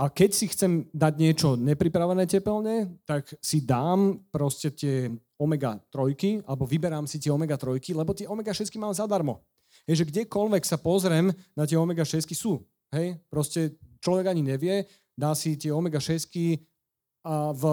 a 0.00 0.04
keď 0.08 0.30
si 0.32 0.48
chcem 0.48 0.88
dať 0.88 1.14
niečo 1.20 1.48
nepripravené 1.60 2.24
tepelne, 2.24 2.96
tak 3.04 3.28
si 3.44 3.60
dám 3.60 4.24
proste 4.32 4.72
tie 4.72 5.12
omega-3, 5.36 6.48
alebo 6.48 6.64
vyberám 6.64 7.04
si 7.04 7.20
tie 7.20 7.28
omega-3, 7.28 7.92
lebo 7.92 8.16
tie 8.16 8.24
omega-6 8.24 8.72
mám 8.80 8.96
zadarmo. 8.96 9.44
Je, 9.84 9.96
že 9.96 10.08
kdekoľvek 10.08 10.64
sa 10.64 10.80
pozriem 10.80 11.32
na 11.52 11.64
tie 11.68 11.76
omega-6 11.76 12.24
sú. 12.32 12.64
Hej, 12.90 13.20
proste 13.30 13.76
človek 14.02 14.32
ani 14.32 14.42
nevie, 14.42 14.88
dá 15.14 15.36
si 15.36 15.54
tie 15.60 15.70
omega-6 15.70 16.32
v 17.52 17.64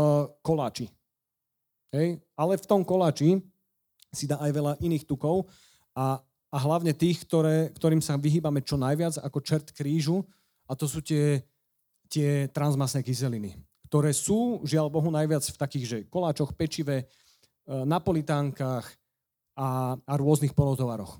koláči. 0.43 0.91
Hej? 1.93 2.19
Ale 2.35 2.53
v 2.59 2.65
tom 2.67 2.81
koláči 2.83 3.39
si 4.11 4.25
dá 4.25 4.39
aj 4.39 4.51
veľa 4.51 4.73
iných 4.79 5.07
tukov 5.07 5.47
a, 5.93 6.19
a 6.51 6.57
hlavne 6.57 6.95
tých, 6.95 7.27
ktoré, 7.27 7.71
ktorým 7.75 7.99
sa 7.99 8.15
vyhýbame 8.15 8.63
čo 8.63 8.79
najviac 8.79 9.19
ako 9.19 9.39
čert 9.43 9.67
krížu 9.75 10.23
a 10.67 10.75
to 10.75 10.87
sú 10.87 11.03
tie, 11.03 11.43
tie 12.07 12.47
transmasné 12.51 13.03
kyseliny, 13.03 13.55
ktoré 13.87 14.11
sú, 14.15 14.63
žiaľ 14.63 14.87
Bohu, 14.91 15.11
najviac 15.11 15.43
v 15.43 15.59
takých, 15.59 15.85
že 15.85 15.97
koláčoch, 16.07 16.55
pečive, 16.55 17.03
e, 17.03 17.05
napolitánkach 17.67 18.87
a, 19.57 19.95
a 19.97 20.13
rôznych 20.15 20.55
polotovaroch. 20.55 21.19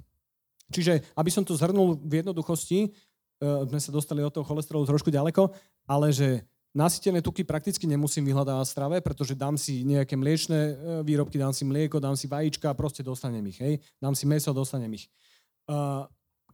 Čiže, 0.67 1.15
aby 1.15 1.31
som 1.31 1.47
to 1.47 1.55
zhrnul 1.55 1.95
v 1.95 2.19
jednoduchosti, 2.21 2.91
uh, 2.91 3.63
sme 3.65 3.79
sa 3.79 3.91
dostali 3.91 4.19
od 4.19 4.35
toho 4.35 4.43
cholesterolu 4.43 4.83
trošku 4.83 5.07
ďaleko, 5.07 5.47
ale 5.87 6.11
že 6.11 6.43
Nasýtené 6.75 7.23
tuky 7.23 7.47
prakticky 7.47 7.87
nemusím 7.87 8.27
vyhľadávať 8.27 8.67
strave, 8.67 8.95
pretože 8.99 9.33
dám 9.33 9.55
si 9.55 9.81
nejaké 9.87 10.19
mliečne 10.19 10.59
e, 10.59 10.73
výrobky, 11.01 11.39
dám 11.39 11.55
si 11.55 11.63
mlieko, 11.63 11.97
dám 11.97 12.19
si 12.19 12.27
vajíčka 12.27 12.69
a 12.69 12.77
proste 12.77 13.01
dostanem 13.01 13.43
ich. 13.49 13.57
Hej? 13.57 13.79
Dám 13.97 14.13
si 14.13 14.27
meso, 14.27 14.53
dostanem 14.53 14.91
ich. 14.93 15.07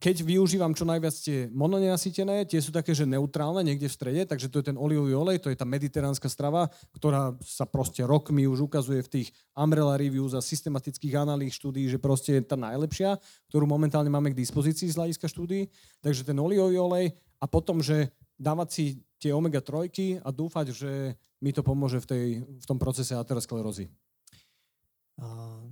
Keď 0.03 0.19
využívam 0.19 0.75
čo 0.75 0.83
najviac 0.83 1.15
tie 1.15 1.47
mononenasytené, 1.47 2.43
tie 2.43 2.59
sú 2.59 2.75
také, 2.75 2.91
že 2.91 3.07
neutrálne, 3.07 3.63
niekde 3.63 3.87
v 3.87 3.95
strede, 3.95 4.21
takže 4.27 4.51
to 4.51 4.59
je 4.59 4.67
ten 4.67 4.75
olivový 4.75 5.15
olej, 5.15 5.39
to 5.39 5.47
je 5.47 5.55
tá 5.55 5.63
mediteránska 5.63 6.27
strava, 6.27 6.67
ktorá 6.91 7.31
sa 7.39 7.63
proste 7.63 8.03
rokmi 8.03 8.43
už 8.43 8.67
ukazuje 8.67 8.99
v 8.99 9.11
tých 9.15 9.27
Umbrella 9.55 9.95
Reviews 9.95 10.35
a 10.35 10.43
systematických 10.43 11.15
analýz 11.15 11.55
štúdí, 11.55 11.87
že 11.87 12.03
proste 12.03 12.35
je 12.35 12.43
tá 12.43 12.59
najlepšia, 12.59 13.15
ktorú 13.47 13.63
momentálne 13.63 14.11
máme 14.11 14.35
k 14.35 14.39
dispozícii 14.43 14.91
z 14.91 14.99
hľadiska 14.99 15.31
štúdí. 15.31 15.71
Takže 16.03 16.27
ten 16.27 16.35
olivový 16.35 16.83
olej 16.83 17.05
a 17.39 17.47
potom, 17.47 17.79
že 17.79 18.11
dávať 18.35 18.67
si 18.75 18.85
tie 19.23 19.31
omega-3 19.31 20.19
a 20.19 20.29
dúfať, 20.29 20.75
že 20.75 20.91
mi 21.39 21.55
to 21.55 21.63
pomôže 21.63 22.03
v, 22.03 22.07
tej, 22.07 22.27
v 22.43 22.65
tom 22.67 22.75
procese 22.75 23.15
aterosklerózy. 23.15 23.87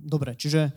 Dobre, 0.02 0.34
čiže 0.34 0.72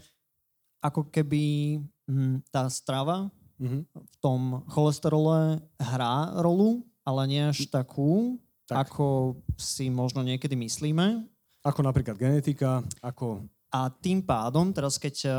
ako 0.84 1.10
keby 1.10 1.78
hm, 2.06 2.46
tá 2.54 2.70
strava 2.70 3.28
mm-hmm. 3.58 3.82
v 3.90 4.16
tom 4.22 4.62
cholesterole 4.70 5.60
hrá 5.82 6.36
rolu, 6.40 6.86
ale 7.02 7.22
nie 7.26 7.42
až 7.42 7.66
takú, 7.70 8.38
tak. 8.70 8.90
ako 8.90 9.38
si 9.58 9.90
možno 9.90 10.22
niekedy 10.22 10.54
myslíme. 10.54 11.26
Ako 11.66 11.82
napríklad 11.82 12.18
genetika, 12.18 12.86
ako... 13.02 13.46
A 13.74 13.92
tým 13.92 14.24
pádom, 14.24 14.72
teraz 14.72 14.96
keď 14.96 15.16
uh, 15.28 15.36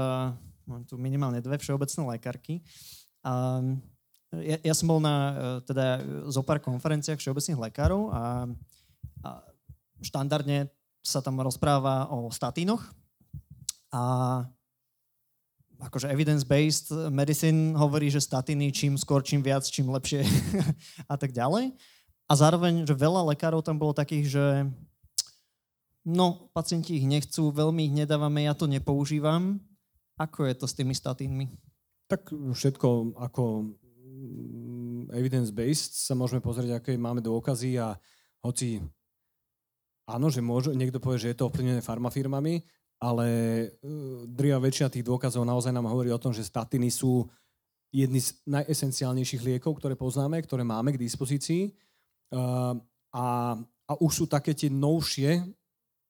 mám 0.68 0.84
tu 0.84 1.00
minimálne 1.00 1.40
dve 1.40 1.56
všeobecné 1.56 2.18
lekárky, 2.18 2.60
uh, 3.24 3.64
ja, 4.34 4.58
ja 4.58 4.74
som 4.74 4.90
bol 4.90 4.98
na 4.98 5.14
e, 5.14 5.32
teda 5.66 6.02
zo 6.26 6.42
pár 6.42 6.58
konferenciách 6.58 7.18
všeobecných 7.20 7.62
lekárov 7.70 8.10
a, 8.10 8.50
a 9.22 9.28
štandardne 10.02 10.66
sa 11.06 11.22
tam 11.22 11.38
rozpráva 11.38 12.10
o 12.10 12.26
statínoch 12.34 12.82
a 13.94 14.02
akože 15.78 16.10
evidence-based 16.10 17.12
medicine 17.12 17.76
hovorí, 17.76 18.08
že 18.08 18.24
statiny 18.24 18.72
čím 18.72 18.96
skôr, 18.96 19.22
čím 19.22 19.44
viac, 19.44 19.62
čím 19.68 19.92
lepšie 19.92 20.24
a 21.12 21.14
tak 21.14 21.30
ďalej. 21.30 21.76
A 22.26 22.32
zároveň, 22.34 22.82
že 22.82 22.96
veľa 22.96 23.22
lekárov 23.30 23.62
tam 23.62 23.78
bolo 23.78 23.94
takých, 23.94 24.26
že 24.26 24.44
no, 26.02 26.50
pacienti 26.50 26.98
ich 26.98 27.06
nechcú, 27.06 27.54
veľmi 27.54 27.86
ich 27.86 27.94
nedávame, 27.94 28.50
ja 28.50 28.54
to 28.56 28.66
nepoužívam. 28.66 29.62
Ako 30.16 30.48
je 30.48 30.54
to 30.56 30.66
s 30.66 30.74
tými 30.74 30.96
statínmi? 30.96 31.54
Tak 32.08 32.32
všetko 32.32 33.18
ako 33.20 33.74
evidence-based 35.12 36.06
sa 36.06 36.14
môžeme 36.18 36.42
pozrieť, 36.42 36.78
aké 36.78 36.98
máme 36.98 37.22
dôkazy 37.22 37.78
a 37.78 37.94
hoci 38.42 38.82
áno, 40.06 40.30
že 40.30 40.40
môže, 40.40 40.70
niekto 40.72 41.02
povie, 41.02 41.18
že 41.18 41.30
je 41.34 41.38
to 41.38 41.50
ovplyvnené 41.50 41.82
farmafirmami, 41.82 42.62
ale 43.02 43.26
uh, 43.82 44.24
drvia 44.24 44.56
väčšina 44.62 44.88
tých 44.88 45.04
dôkazov 45.04 45.44
naozaj 45.44 45.74
nám 45.74 45.90
hovorí 45.90 46.08
o 46.14 46.22
tom, 46.22 46.32
že 46.32 46.46
statiny 46.46 46.88
sú 46.88 47.26
jedny 47.90 48.22
z 48.22 48.38
najesenciálnejších 48.46 49.42
liekov, 49.42 49.78
ktoré 49.78 49.98
poznáme, 49.98 50.38
ktoré 50.42 50.62
máme 50.66 50.94
k 50.94 51.02
dispozícii. 51.02 51.74
Uh, 52.32 52.74
a, 53.14 53.56
a 53.62 53.92
už 54.02 54.12
sú 54.12 54.24
také 54.26 54.52
tie 54.54 54.70
novšie, 54.72 55.42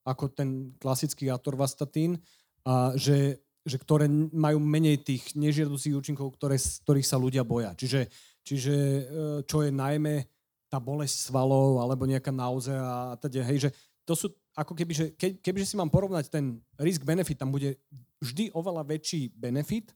ako 0.07 0.31
ten 0.33 0.73
klasický 0.79 1.29
atorvastatín, 1.29 2.21
a 2.67 2.95
že, 2.99 3.46
že 3.67 3.83
ktoré 3.83 4.07
majú 4.31 4.63
menej 4.63 5.03
tých 5.03 5.35
nežiaducich 5.35 5.93
účinkov, 5.99 6.39
ktoré, 6.39 6.55
ktorých 6.57 7.07
sa 7.07 7.19
ľudia 7.19 7.43
boja. 7.43 7.75
Čiže 7.75 8.07
Čiže 8.47 8.75
e, 8.79 9.03
čo 9.43 9.67
je 9.67 9.75
najmä 9.75 10.23
tá 10.71 10.79
bolesť 10.79 11.27
svalov 11.31 11.83
alebo 11.83 12.07
nejaká 12.07 12.31
nauzea 12.31 12.79
a 12.79 13.19
teda, 13.19 13.43
hej, 13.43 13.67
že 13.67 13.71
to 14.07 14.15
sú 14.15 14.31
ako 14.55 14.73
keby, 14.79 14.93
že 14.95 15.07
ke, 15.19 15.35
kebyže 15.43 15.75
si 15.75 15.77
mám 15.77 15.91
porovnať 15.91 16.31
ten 16.31 16.63
risk-benefit, 16.79 17.43
tam 17.43 17.51
bude 17.51 17.75
vždy 18.23 18.55
oveľa 18.55 18.87
väčší 18.87 19.35
benefit 19.35 19.91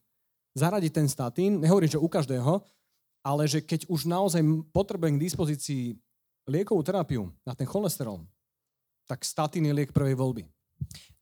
zaradiť 0.51 0.91
ten 0.91 1.07
statín, 1.07 1.63
nehovorím, 1.63 1.95
že 1.95 2.03
u 2.03 2.11
každého, 2.11 2.59
ale 3.23 3.47
že 3.47 3.63
keď 3.63 3.87
už 3.87 4.03
naozaj 4.03 4.43
potrebujem 4.75 5.15
k 5.15 5.25
dispozícii 5.31 5.83
liekovú 6.43 6.83
terapiu 6.83 7.31
na 7.47 7.55
ten 7.55 7.63
cholesterol, 7.63 8.27
tak 9.07 9.23
statín 9.23 9.63
je 9.63 9.73
liek 9.73 9.95
prvej 9.95 10.19
voľby. 10.19 10.43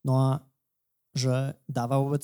No 0.01 0.17
a 0.17 0.41
že 1.13 1.57
dáva 1.65 1.97
vôbec 2.01 2.23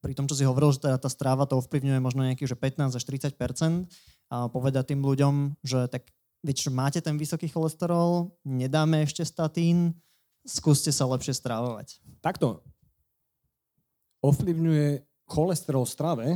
pri 0.00 0.12
tom, 0.14 0.30
čo 0.30 0.38
si 0.38 0.46
hovoril, 0.46 0.70
že 0.70 0.86
teda 0.86 1.02
tá 1.02 1.10
stráva 1.10 1.48
to 1.50 1.58
ovplyvňuje 1.58 1.98
možno 1.98 2.22
nejakých 2.26 2.54
že 2.54 2.58
15 2.58 2.98
až 2.98 3.04
30% 3.34 3.90
a 4.30 4.46
povedať 4.46 4.94
tým 4.94 5.02
ľuďom, 5.02 5.58
že 5.66 5.90
tak 5.90 6.06
čo 6.46 6.70
máte 6.70 7.02
ten 7.02 7.18
vysoký 7.18 7.50
cholesterol, 7.50 8.30
nedáme 8.46 9.02
ešte 9.02 9.26
statín, 9.26 9.98
skúste 10.46 10.94
sa 10.94 11.10
lepšie 11.10 11.34
strávovať. 11.34 11.98
Takto. 12.22 12.62
Ovplyvňuje 14.22 15.02
cholesterol 15.26 15.82
v 15.82 15.90
strave, 15.90 16.26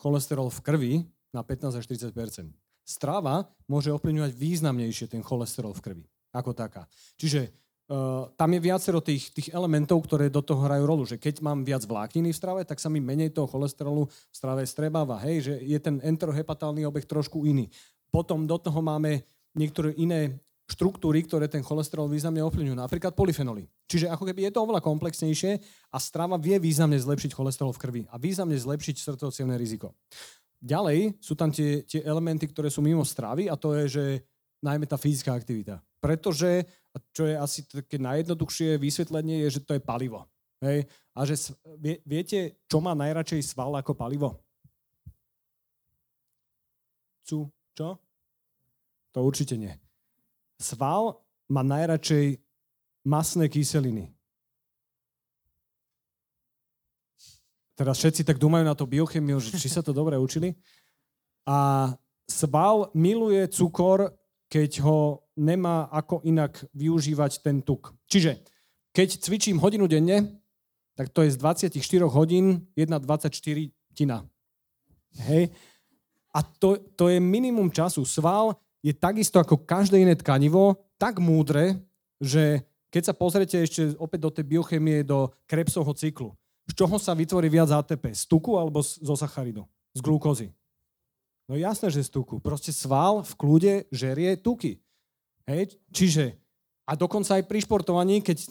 cholesterol 0.00 0.48
v 0.48 0.60
krvi 0.64 0.94
na 1.36 1.44
15 1.44 1.76
až 1.76 1.84
40% 1.84 2.48
Strava 2.88 3.44
môže 3.68 3.92
ovplyvňovať 3.92 4.32
významnejšie 4.32 5.12
ten 5.12 5.20
cholesterol 5.20 5.76
v 5.76 5.84
krvi 5.84 6.04
ako 6.32 6.56
taká. 6.56 6.88
Čiže 7.20 7.52
Uh, 7.88 8.28
tam 8.36 8.52
je 8.52 8.60
viacero 8.60 9.00
tých, 9.00 9.32
tých 9.32 9.48
elementov, 9.48 10.04
ktoré 10.04 10.28
do 10.28 10.44
toho 10.44 10.60
hrajú 10.60 10.84
rolu. 10.84 11.08
Že 11.08 11.16
keď 11.16 11.40
mám 11.40 11.64
viac 11.64 11.88
vlákniny 11.88 12.36
v 12.36 12.36
strave, 12.36 12.60
tak 12.68 12.76
sa 12.76 12.92
mi 12.92 13.00
menej 13.00 13.32
toho 13.32 13.48
cholesterolu 13.48 14.04
v 14.12 14.34
strave 14.36 14.60
strebáva. 14.68 15.16
Hej, 15.24 15.48
že 15.48 15.54
je 15.64 15.78
ten 15.80 15.96
enterohepatálny 16.04 16.84
obeh 16.84 17.08
trošku 17.08 17.48
iný. 17.48 17.72
Potom 18.12 18.44
do 18.44 18.60
toho 18.60 18.84
máme 18.84 19.24
niektoré 19.56 19.96
iné 19.96 20.36
štruktúry, 20.68 21.24
ktoré 21.24 21.48
ten 21.48 21.64
cholesterol 21.64 22.12
významne 22.12 22.44
ovplyvňujú, 22.44 22.76
napríklad 22.76 23.16
polyfenoly. 23.16 23.64
Čiže 23.88 24.12
ako 24.12 24.28
keby 24.28 24.48
je 24.48 24.52
to 24.52 24.60
oveľa 24.68 24.84
komplexnejšie 24.84 25.56
a 25.88 25.96
strava 25.96 26.36
vie 26.36 26.60
významne 26.60 27.00
zlepšiť 27.00 27.32
cholesterol 27.32 27.72
v 27.72 27.80
krvi 27.80 28.02
a 28.12 28.20
významne 28.20 28.52
zlepšiť 28.52 28.96
srdcovo 29.00 29.32
riziko. 29.56 29.96
Ďalej 30.60 31.16
sú 31.24 31.32
tam 31.32 31.48
tie, 31.48 31.88
tie 31.88 32.04
elementy, 32.04 32.44
ktoré 32.52 32.68
sú 32.68 32.84
mimo 32.84 33.00
stravy 33.00 33.48
a 33.48 33.56
to 33.56 33.72
je, 33.80 33.84
že 33.88 34.04
najmä 34.60 34.84
tá 34.84 35.00
fyzická 35.00 35.32
aktivita. 35.32 35.80
Pretože, 36.04 36.68
čo 37.14 37.26
je 37.26 37.34
asi 37.34 37.64
také 37.64 37.96
najjednoduchšie 37.98 38.78
vysvetlenie, 38.78 39.44
je, 39.46 39.58
že 39.58 39.64
to 39.64 39.76
je 39.76 39.82
palivo. 39.82 40.26
Hej? 40.62 40.86
A 41.14 41.26
že 41.26 41.54
vie, 41.78 42.02
viete, 42.02 42.58
čo 42.66 42.82
má 42.82 42.94
najradšej 42.94 43.54
sval 43.54 43.74
ako 43.78 43.94
palivo? 43.94 44.38
Cu, 47.26 47.50
čo? 47.74 47.88
To 49.14 49.18
určite 49.22 49.54
nie. 49.54 49.74
Sval 50.58 51.22
má 51.48 51.62
najradšej 51.62 52.38
masné 53.06 53.46
kyseliny. 53.48 54.10
Teraz 57.78 58.02
všetci 58.02 58.26
tak 58.26 58.42
dúmajú 58.42 58.66
na 58.66 58.74
to 58.74 58.90
biochemiu, 58.90 59.38
že 59.38 59.54
či 59.54 59.70
sa 59.70 59.86
to 59.86 59.94
dobre 59.94 60.18
učili. 60.18 60.58
A 61.46 61.94
sval 62.26 62.90
miluje 62.90 63.46
cukor 63.46 64.18
keď 64.48 64.80
ho 64.80 65.27
nemá 65.38 65.86
ako 65.94 66.20
inak 66.26 66.58
využívať 66.74 67.40
ten 67.40 67.62
tuk. 67.62 67.94
Čiže 68.10 68.42
keď 68.90 69.22
cvičím 69.22 69.62
hodinu 69.62 69.86
denne, 69.86 70.42
tak 70.98 71.14
to 71.14 71.22
je 71.22 71.30
z 71.30 71.38
24 71.38 71.78
hodín 72.10 72.66
1,24 72.74 73.70
tina. 73.94 74.26
Hej? 75.30 75.54
A 76.34 76.42
to, 76.42 76.74
to 76.98 77.06
je 77.06 77.22
minimum 77.22 77.70
času. 77.70 78.02
Sval 78.02 78.58
je 78.82 78.90
takisto 78.90 79.38
ako 79.38 79.62
každé 79.62 80.02
iné 80.02 80.18
tkanivo, 80.18 80.74
tak 80.98 81.22
múdre, 81.22 81.78
že 82.18 82.66
keď 82.90 83.02
sa 83.06 83.14
pozrete 83.14 83.56
ešte 83.62 83.94
opäť 84.02 84.20
do 84.26 84.30
tej 84.34 84.44
biochemie, 84.50 85.06
do 85.06 85.30
Krebsovho 85.46 85.94
cyklu, 85.94 86.34
z 86.68 86.72
čoho 86.76 86.98
sa 87.00 87.16
vytvorí 87.16 87.48
viac 87.48 87.72
ATP? 87.72 88.12
Z 88.12 88.28
tuku 88.28 88.58
alebo 88.58 88.82
zo 88.82 89.14
sacharidu? 89.16 89.64
Z 89.96 90.04
glukózy? 90.04 90.52
No 91.48 91.56
jasné, 91.56 91.88
že 91.88 92.04
z 92.04 92.12
tuku. 92.12 92.44
Proste 92.44 92.76
sval 92.76 93.24
v 93.24 93.32
kľude 93.40 93.72
žerie 93.88 94.36
tuky. 94.36 94.76
Hej? 95.48 95.80
Čiže, 95.88 96.36
a 96.88 96.92
dokonca 96.96 97.40
aj 97.40 97.44
pri 97.48 97.64
športovaní, 97.64 98.20
keď 98.20 98.48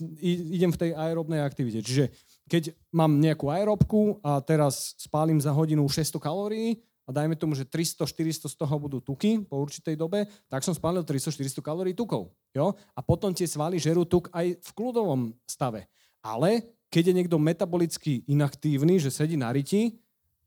idem 0.53 0.73
v 0.73 0.81
tej 0.81 0.91
aerobnej 0.93 1.41
aktivite. 1.41 1.85
Čiže 1.85 2.09
keď 2.49 2.73
mám 2.93 3.17
nejakú 3.17 3.49
aerobku 3.49 4.21
a 4.21 4.41
teraz 4.41 4.97
spálim 4.97 5.37
za 5.37 5.53
hodinu 5.53 5.85
600 5.85 6.17
kalórií 6.21 6.81
a 7.07 7.13
dajme 7.13 7.33
tomu, 7.33 7.57
že 7.57 7.65
300-400 7.65 8.51
z 8.51 8.55
toho 8.57 8.75
budú 8.77 9.01
tuky 9.01 9.41
po 9.41 9.57
určitej 9.57 9.97
dobe, 9.97 10.29
tak 10.51 10.61
som 10.61 10.75
spálil 10.75 11.01
300-400 11.01 11.65
kalórií 11.65 11.93
tukov. 11.97 12.29
Jo? 12.53 12.77
A 12.93 12.99
potom 13.01 13.33
tie 13.33 13.49
svaly 13.49 13.81
žerú 13.81 14.05
tuk 14.05 14.29
aj 14.29 14.57
v 14.57 14.69
kľudovom 14.73 15.33
stave. 15.49 15.89
Ale 16.21 16.77
keď 16.93 17.11
je 17.11 17.17
niekto 17.23 17.37
metabolicky 17.41 18.21
inaktívny, 18.27 18.99
že 19.01 19.11
sedí 19.11 19.35
na 19.35 19.51
riti 19.51 19.97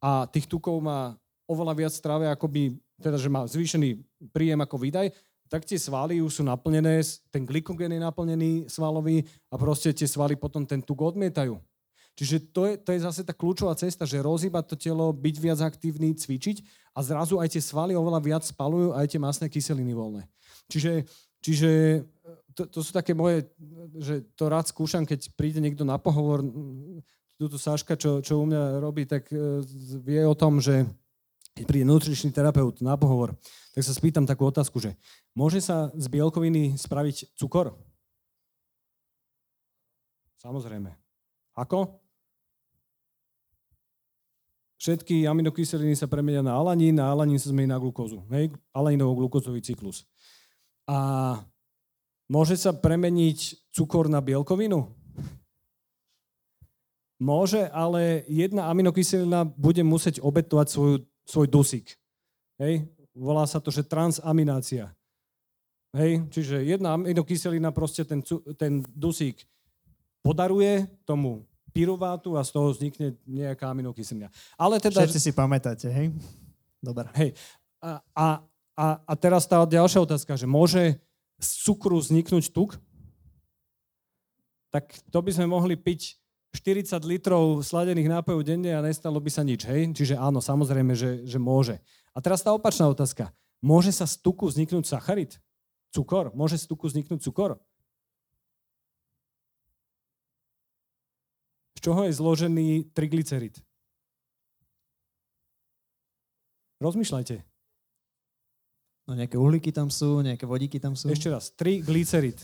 a 0.01 0.25
tých 0.31 0.49
tukov 0.49 0.81
má 0.81 1.17
oveľa 1.51 1.75
viac 1.75 1.93
strave, 1.93 2.31
ako 2.31 2.47
by, 2.47 2.63
teda, 3.03 3.19
že 3.19 3.29
má 3.29 3.45
zvýšený 3.45 3.99
príjem 4.31 4.61
ako 4.63 4.77
výdaj, 4.79 5.11
tak 5.51 5.67
tie 5.67 5.77
svaly 5.77 6.23
už 6.23 6.41
sú 6.41 6.43
naplnené, 6.47 7.03
ten 7.35 7.43
glykogén 7.43 7.91
je 7.91 7.99
naplnený 7.99 8.71
svalový 8.71 9.27
a 9.51 9.59
proste 9.59 9.91
tie 9.91 10.07
svaly 10.07 10.39
potom 10.39 10.63
ten 10.63 10.79
tuk 10.79 11.03
odmietajú. 11.03 11.59
Čiže 12.15 12.53
to 12.55 12.71
je, 12.71 12.75
to 12.79 12.91
je 12.95 13.01
zase 13.03 13.21
tá 13.27 13.35
kľúčová 13.35 13.75
cesta, 13.75 14.07
že 14.07 14.23
rozhýbať 14.23 14.65
to 14.71 14.77
telo, 14.79 15.11
byť 15.11 15.37
viac 15.43 15.59
aktívny, 15.65 16.15
cvičiť 16.15 16.63
a 16.95 17.03
zrazu 17.03 17.43
aj 17.43 17.59
tie 17.59 17.63
svaly 17.63 17.99
oveľa 17.99 18.21
viac 18.23 18.43
spalujú 18.47 18.95
aj 18.95 19.07
tie 19.11 19.19
masné 19.19 19.47
kyseliny 19.51 19.91
voľné. 19.91 20.23
Čiže, 20.71 21.09
čiže 21.43 21.71
to, 22.55 22.71
to 22.71 22.81
sú 22.85 22.95
také 22.95 23.17
moje, 23.17 23.49
že 23.99 24.23
to 24.39 24.47
rád 24.47 24.71
skúšam, 24.71 25.03
keď 25.03 25.35
príde 25.35 25.59
niekto 25.59 25.83
na 25.83 25.99
pohovor, 25.99 26.45
túto 27.41 27.57
Saška, 27.57 27.97
čo, 27.97 28.21
čo 28.21 28.37
u 28.37 28.45
mňa 28.45 28.85
robí, 28.85 29.09
tak 29.09 29.33
e, 29.33 29.65
vie 30.05 30.21
o 30.29 30.37
tom, 30.37 30.61
že 30.61 30.85
keď 31.61 31.69
príde 31.69 31.85
nutričný 31.85 32.33
terapeut 32.33 32.81
na 32.81 32.97
pohovor, 32.97 33.37
tak 33.77 33.85
sa 33.85 33.93
spýtam 33.93 34.25
takú 34.25 34.49
otázku, 34.49 34.81
že 34.81 34.97
môže 35.37 35.61
sa 35.61 35.93
z 35.93 36.09
bielkoviny 36.09 36.81
spraviť 36.81 37.37
cukor? 37.37 37.77
Samozrejme. 40.41 40.89
Ako? 41.61 42.01
Všetky 44.81 45.29
aminokyseliny 45.29 45.93
sa 45.93 46.09
premenia 46.09 46.41
na 46.41 46.57
alanín, 46.57 46.97
a 46.97 47.13
alanín 47.13 47.37
sa 47.37 47.53
zmení 47.53 47.69
na 47.69 47.77
glukózu. 47.77 48.25
Hej? 48.33 48.57
Alaninovo-glukózový 48.73 49.61
cyklus. 49.61 50.09
A 50.89 51.37
môže 52.25 52.57
sa 52.57 52.73
premeniť 52.73 53.69
cukor 53.69 54.09
na 54.09 54.25
bielkovinu? 54.25 54.97
Môže, 57.21 57.69
ale 57.69 58.25
jedna 58.33 58.73
aminokyselina 58.73 59.45
bude 59.45 59.85
musieť 59.85 60.25
obetovať 60.25 60.67
svoju 60.73 61.10
svoj 61.31 61.47
dusík. 61.47 61.95
Hej? 62.59 62.91
Volá 63.15 63.47
sa 63.47 63.63
to, 63.63 63.71
že 63.71 63.87
transaminácia. 63.87 64.91
Hej? 65.95 66.27
Čiže 66.31 66.67
jedna 66.67 66.99
aminokyselina 66.99 67.71
proste 67.71 68.03
ten, 68.03 68.21
ten 68.59 68.83
dusík 68.91 69.47
podaruje 70.21 70.91
tomu 71.09 71.47
pyruvátu 71.71 72.35
a 72.35 72.43
z 72.43 72.51
toho 72.51 72.69
vznikne 72.75 73.15
nejaká 73.25 73.71
aminokyselina. 73.71 74.29
Ale 74.59 74.83
teda... 74.83 75.07
Všetci 75.07 75.31
si 75.31 75.33
pamätáte, 75.33 75.87
hej? 75.87 76.11
Dobre. 76.83 77.07
Hej. 77.17 77.39
A, 77.81 78.03
a, 78.13 78.27
a, 78.77 78.87
a 79.01 79.13
teraz 79.17 79.49
tá 79.49 79.63
ďalšia 79.65 80.05
otázka, 80.05 80.37
že 80.37 80.45
môže 80.45 80.99
z 81.41 81.49
cukru 81.65 81.97
vzniknúť 81.97 82.53
tuk? 82.53 82.77
Tak 84.71 84.87
to 85.09 85.19
by 85.19 85.31
sme 85.33 85.51
mohli 85.51 85.75
piť 85.75 86.20
40 86.51 87.07
litrov 87.07 87.63
sladených 87.63 88.11
nápojov 88.11 88.43
denne 88.43 88.75
a 88.75 88.83
nestalo 88.83 89.23
by 89.23 89.31
sa 89.31 89.47
nič, 89.47 89.63
hej? 89.71 89.95
Čiže 89.95 90.19
áno, 90.19 90.43
samozrejme, 90.43 90.99
že, 90.99 91.23
že 91.23 91.39
môže. 91.39 91.79
A 92.11 92.19
teraz 92.19 92.43
tá 92.43 92.51
opačná 92.51 92.91
otázka. 92.91 93.31
Môže 93.63 93.95
sa 93.95 94.09
z 94.09 94.19
tuku 94.19 94.51
vzniknúť 94.51 94.91
sacharid? 94.91 95.39
Cukor? 95.95 96.35
Môže 96.35 96.59
z 96.59 96.67
tuku 96.67 96.91
vzniknúť 96.91 97.23
cukor? 97.23 97.63
Z 101.79 101.87
čoho 101.87 102.03
je 102.09 102.13
zložený 102.13 102.91
triglycerid? 102.91 103.63
Rozmýšľajte. 106.83 107.45
No 109.07 109.19
nejaké 109.19 109.37
uhlíky 109.37 109.71
tam 109.71 109.91
sú, 109.93 110.23
nejaké 110.25 110.49
vodíky 110.49 110.83
tam 110.83 110.97
sú. 110.97 111.13
Ešte 111.13 111.29
raz. 111.29 111.53
Triglycerid. 111.55 112.41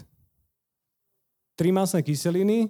Tri 1.56 1.72
masné 1.72 2.04
kyseliny, 2.04 2.68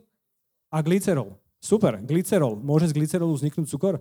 a 0.70 0.82
glycerol. 0.82 1.38
Super, 1.60 1.98
glycerol. 2.02 2.58
Môže 2.60 2.90
z 2.90 2.96
glycerolu 2.96 3.34
vzniknúť 3.34 3.66
cukor? 3.66 3.98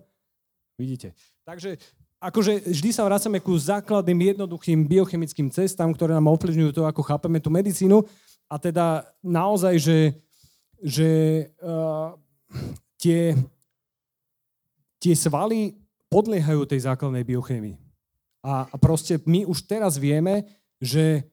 Vidíte. 0.76 1.16
Takže 1.48 1.80
akože 2.20 2.68
vždy 2.68 2.90
sa 2.92 3.08
vracame 3.08 3.40
ku 3.40 3.56
základným 3.56 4.36
jednoduchým 4.36 4.86
biochemickým 4.86 5.48
cestám, 5.54 5.94
ktoré 5.94 6.14
nám 6.14 6.30
ovplyvňujú 6.36 6.72
to, 6.76 6.84
ako 6.84 7.02
chápeme 7.06 7.40
tú 7.40 7.50
medicínu. 7.54 8.04
A 8.46 8.62
teda 8.62 9.08
naozaj, 9.26 9.82
že, 9.82 10.00
že 10.78 11.10
uh, 11.64 12.14
tie, 13.02 13.34
tie 15.02 15.16
svaly 15.18 15.74
podliehajú 16.10 16.70
tej 16.70 16.86
základnej 16.86 17.26
biochemii. 17.26 17.78
A, 18.46 18.70
a 18.70 18.76
proste 18.78 19.18
my 19.26 19.50
už 19.50 19.66
teraz 19.66 19.98
vieme, 19.98 20.46
že 20.78 21.26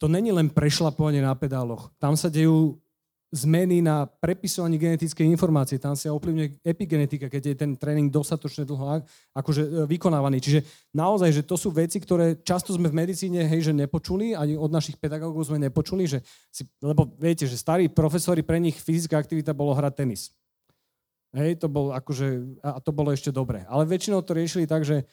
to 0.00 0.08
není 0.08 0.32
len 0.32 0.48
prešlapovanie 0.48 1.20
na 1.20 1.36
pedáloch. 1.36 1.92
Tam 2.00 2.16
sa 2.16 2.32
dejú 2.32 2.80
zmeny 3.28 3.84
na 3.84 4.08
prepisovanie 4.08 4.80
genetickej 4.80 5.28
informácie. 5.28 5.76
Tam 5.76 5.92
sa 5.92 6.16
ovplyvňuje 6.16 6.64
epigenetika, 6.64 7.28
keď 7.28 7.42
je 7.52 7.56
ten 7.56 7.70
tréning 7.76 8.08
dostatočne 8.08 8.64
dlho 8.64 9.04
akože 9.36 9.62
e, 9.62 9.70
vykonávaný. 9.84 10.40
Čiže 10.40 10.64
naozaj, 10.96 11.36
že 11.36 11.42
to 11.44 11.60
sú 11.60 11.68
veci, 11.68 12.00
ktoré 12.00 12.40
často 12.40 12.72
sme 12.72 12.88
v 12.88 13.04
medicíne 13.04 13.44
hej, 13.44 13.68
že 13.68 13.76
nepočuli, 13.76 14.32
ani 14.32 14.56
od 14.56 14.72
našich 14.72 14.96
pedagógov 14.96 15.44
sme 15.44 15.60
nepočuli, 15.60 16.08
že 16.08 16.24
si, 16.48 16.64
lebo 16.80 17.04
viete, 17.20 17.44
že 17.44 17.60
starí 17.60 17.92
profesori, 17.92 18.40
pre 18.40 18.56
nich 18.56 18.80
fyzická 18.80 19.20
aktivita 19.20 19.52
bolo 19.52 19.76
hrať 19.76 19.92
tenis. 19.92 20.32
Hej, 21.36 21.60
to 21.60 21.68
bol 21.68 21.92
akože, 21.92 22.56
a 22.64 22.80
to 22.80 22.88
bolo 22.88 23.12
ešte 23.12 23.28
dobré. 23.28 23.68
Ale 23.68 23.84
väčšinou 23.84 24.24
to 24.24 24.32
riešili 24.32 24.64
tak, 24.64 24.88
že 24.88 25.04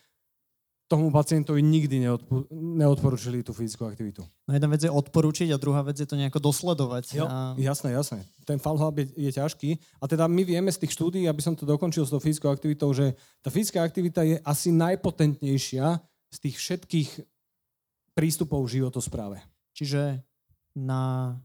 tomu 0.86 1.10
pacientovi 1.10 1.66
nikdy 1.66 2.06
neodpo- 2.06 2.46
neodporúčili 2.54 3.42
tú 3.42 3.58
fyzickú 3.58 3.90
aktivitu. 3.90 4.22
No 4.46 4.52
jedna 4.54 4.70
vec 4.70 4.86
je 4.86 4.92
odporúčiť 4.94 5.50
a 5.50 5.58
druhá 5.58 5.82
vec 5.82 5.98
je 5.98 6.06
to 6.06 6.14
nejako 6.14 6.38
dosledovať. 6.38 7.18
Jo, 7.18 7.26
a... 7.26 7.58
Jasné, 7.58 7.98
jasné. 7.98 8.22
Ten 8.46 8.62
follow 8.62 8.94
je, 8.94 9.10
je 9.18 9.32
ťažký. 9.34 9.70
A 9.98 10.06
teda 10.06 10.30
my 10.30 10.46
vieme 10.46 10.70
z 10.70 10.86
tých 10.86 10.94
štúdí, 10.94 11.26
aby 11.26 11.42
som 11.42 11.58
to 11.58 11.66
dokončil 11.66 12.06
s 12.06 12.14
tou 12.14 12.22
fyzickou 12.22 12.54
aktivitou, 12.54 12.94
že 12.94 13.18
tá 13.42 13.50
fyzická 13.50 13.82
aktivita 13.82 14.22
je 14.22 14.38
asi 14.46 14.70
najpotentnejšia 14.70 15.98
z 16.30 16.38
tých 16.38 16.56
všetkých 16.62 17.10
prístupov 18.14 18.70
v 18.70 18.80
životospráve. 18.80 19.38
Čiže 19.74 20.22
na 20.78 21.36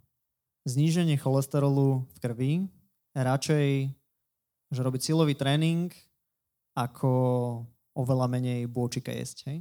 zníženie 0.68 1.16
cholesterolu 1.16 2.04
v 2.12 2.18
krvi 2.20 2.52
radšej 3.16 3.96
že 4.70 4.86
robiť 4.86 5.02
silový 5.02 5.34
tréning 5.34 5.90
ako 6.78 7.10
oveľa 8.00 8.26
menej 8.26 8.66
bôčika 8.66 9.12
jesť, 9.12 9.52
hej? 9.52 9.58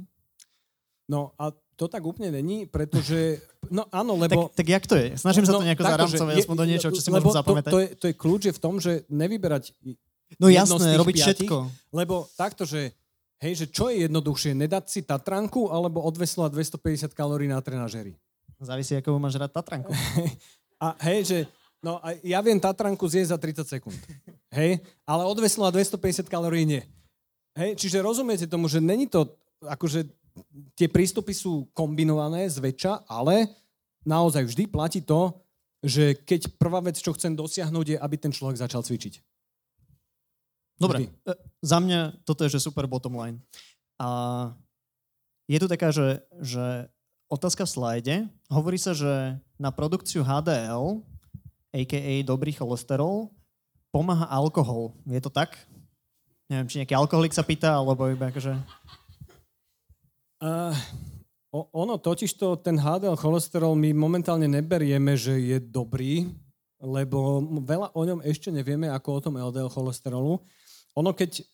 No 1.10 1.34
a 1.36 1.50
to 1.74 1.90
tak 1.90 2.06
úplne 2.06 2.30
není, 2.30 2.70
pretože... 2.70 3.42
No 3.72 3.88
áno, 3.90 4.14
lebo... 4.14 4.52
tak, 4.52 4.62
tak 4.62 4.66
jak 4.68 4.84
to 4.86 4.94
je? 4.94 5.18
Snažím 5.18 5.44
sa 5.48 5.58
to 5.58 5.64
no, 5.64 5.66
nejako 5.66 5.82
zaramcovať, 5.82 6.34
aspoň 6.44 6.56
do 6.56 6.66
niečo, 6.68 6.88
čo 6.94 7.02
si 7.02 7.10
môžem 7.10 7.34
zapamätať. 7.34 7.72
To, 7.72 7.76
to, 7.76 7.80
je, 7.82 7.88
to 7.98 8.04
je 8.06 8.14
kľúč 8.14 8.42
je 8.46 8.54
v 8.54 8.60
tom, 8.60 8.74
že 8.78 9.02
nevyberať 9.10 9.74
No 10.38 10.46
jasné, 10.46 10.94
robiť 10.94 11.16
piatich, 11.18 11.50
všetko. 11.50 11.56
Lebo 11.90 12.30
takto, 12.38 12.62
že 12.62 12.94
hej, 13.42 13.64
že 13.64 13.66
čo 13.66 13.90
je 13.90 14.06
jednoduchšie, 14.06 14.54
nedať 14.54 14.84
si 14.86 15.00
Tatranku 15.02 15.72
alebo 15.74 16.04
odveslo 16.04 16.46
250 16.46 17.10
kalórií 17.10 17.50
na 17.50 17.58
trenažery? 17.58 18.14
Závisí, 18.60 18.94
ako 18.94 19.18
máš 19.18 19.40
rád 19.40 19.50
Tatranku. 19.50 19.90
a 20.84 20.94
hej, 21.10 21.20
že 21.26 21.38
no, 21.82 21.98
a 21.98 22.14
ja 22.22 22.38
viem 22.44 22.60
Tatranku 22.62 23.08
zjesť 23.10 23.34
za 23.34 23.38
30 23.40 23.72
sekúnd. 23.80 23.98
Hej, 24.54 24.84
ale 25.02 25.22
odveslo 25.26 25.66
250 25.66 26.30
kalórií 26.30 26.68
nie. 26.68 26.82
Hej, 27.58 27.76
čiže 27.78 28.04
rozumiete 28.04 28.46
tomu, 28.46 28.70
že 28.70 28.78
není 28.78 29.10
to, 29.10 29.26
akože 29.64 30.06
tie 30.78 30.86
prístupy 30.86 31.34
sú 31.34 31.68
kombinované 31.74 32.46
zväčša, 32.46 33.10
ale 33.10 33.50
naozaj 34.06 34.46
vždy 34.46 34.64
platí 34.70 35.00
to, 35.02 35.34
že 35.80 36.14
keď 36.22 36.60
prvá 36.60 36.80
vec, 36.84 37.00
čo 37.00 37.16
chcem 37.16 37.32
dosiahnuť, 37.32 37.86
je, 37.86 37.96
aby 37.96 38.16
ten 38.20 38.32
človek 38.32 38.60
začal 38.60 38.84
cvičiť. 38.84 39.20
Dobre, 40.80 41.04
vždy. 41.04 41.06
E, 41.28 41.32
za 41.60 41.78
mňa 41.80 42.24
toto 42.24 42.44
je 42.44 42.52
že 42.56 42.64
super 42.64 42.88
bottom 42.88 43.16
line. 43.16 43.40
A 44.00 44.08
je 45.48 45.58
tu 45.60 45.66
taká, 45.68 45.92
že, 45.92 46.24
že 46.40 46.88
otázka 47.28 47.68
v 47.68 47.72
slajde. 47.72 48.16
Hovorí 48.48 48.80
sa, 48.80 48.96
že 48.96 49.36
na 49.60 49.68
produkciu 49.68 50.24
HDL, 50.24 51.04
a.k.a. 51.70 52.14
dobrý 52.24 52.50
cholesterol, 52.56 53.28
pomáha 53.92 54.26
alkohol. 54.26 54.96
Je 55.06 55.20
to 55.20 55.30
tak? 55.30 55.54
Neviem, 56.50 56.66
či 56.66 56.82
nejaký 56.82 56.98
alkoholik 56.98 57.30
sa 57.30 57.46
pýta, 57.46 57.78
alebo 57.78 58.10
iba 58.10 58.26
akože... 58.26 58.58
Uh, 60.42 60.74
ono 61.52 61.94
totiž 61.94 62.34
to, 62.34 62.58
ten 62.58 62.74
HDL 62.74 63.14
cholesterol 63.14 63.78
my 63.78 63.94
momentálne 63.94 64.50
neberieme, 64.50 65.14
že 65.14 65.38
je 65.38 65.58
dobrý, 65.62 66.26
lebo 66.82 67.44
veľa 67.62 67.94
o 67.94 68.02
ňom 68.02 68.20
ešte 68.26 68.50
nevieme, 68.50 68.90
ako 68.90 69.08
o 69.14 69.22
tom 69.22 69.34
LDL 69.38 69.70
cholesterolu. 69.70 70.42
Ono, 70.98 71.14
keď 71.14 71.30
uh, 71.38 71.44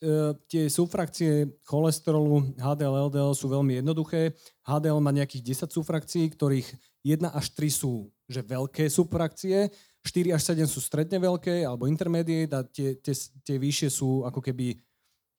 tie 0.48 0.72
súfrakcie 0.72 1.60
cholesterolu 1.68 2.56
HDL, 2.56 3.12
LDL 3.12 3.36
sú 3.36 3.52
veľmi 3.52 3.84
jednoduché, 3.84 4.32
HDL 4.64 5.04
má 5.04 5.12
nejakých 5.12 5.68
10 5.68 5.76
súfrakcií, 5.76 6.24
ktorých 6.32 6.72
1 7.04 7.36
až 7.36 7.46
3 7.52 7.68
sú 7.68 8.08
že 8.26 8.42
veľké 8.42 8.90
súfrakcie, 8.90 9.70
4 10.02 10.34
až 10.34 10.42
7 10.54 10.66
sú 10.66 10.82
stredne 10.82 11.18
veľké 11.18 11.62
alebo 11.62 11.86
intermediate 11.86 12.50
a 12.54 12.66
tie, 12.66 12.98
tie, 12.98 13.14
tie 13.42 13.56
vyššie 13.58 13.90
sú 13.90 14.26
ako 14.26 14.42
keby 14.42 14.78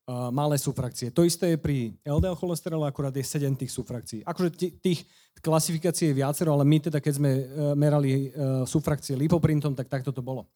malé 0.07 0.55
sufrakcie. 0.55 1.11
To 1.11 1.27
isté 1.27 1.51
je 1.53 1.57
pri 1.59 1.91
LDL 2.07 2.39
cholesterole, 2.39 2.87
akurát 2.87 3.11
je 3.11 3.27
7 3.27 3.59
tých 3.59 3.75
sufrakcií. 3.75 4.23
Akože 4.23 4.79
tých 4.79 5.03
klasifikácií 5.43 6.09
je 6.09 6.19
viacero, 6.23 6.55
ale 6.55 6.63
my 6.63 6.79
teda, 6.79 7.03
keď 7.03 7.13
sme 7.19 7.31
uh, 7.31 7.43
merali 7.75 8.31
uh, 8.31 8.63
sufrakcie 8.63 9.19
lipoprintom, 9.19 9.75
tak 9.75 9.91
takto 9.91 10.15
to 10.15 10.23
bolo. 10.23 10.47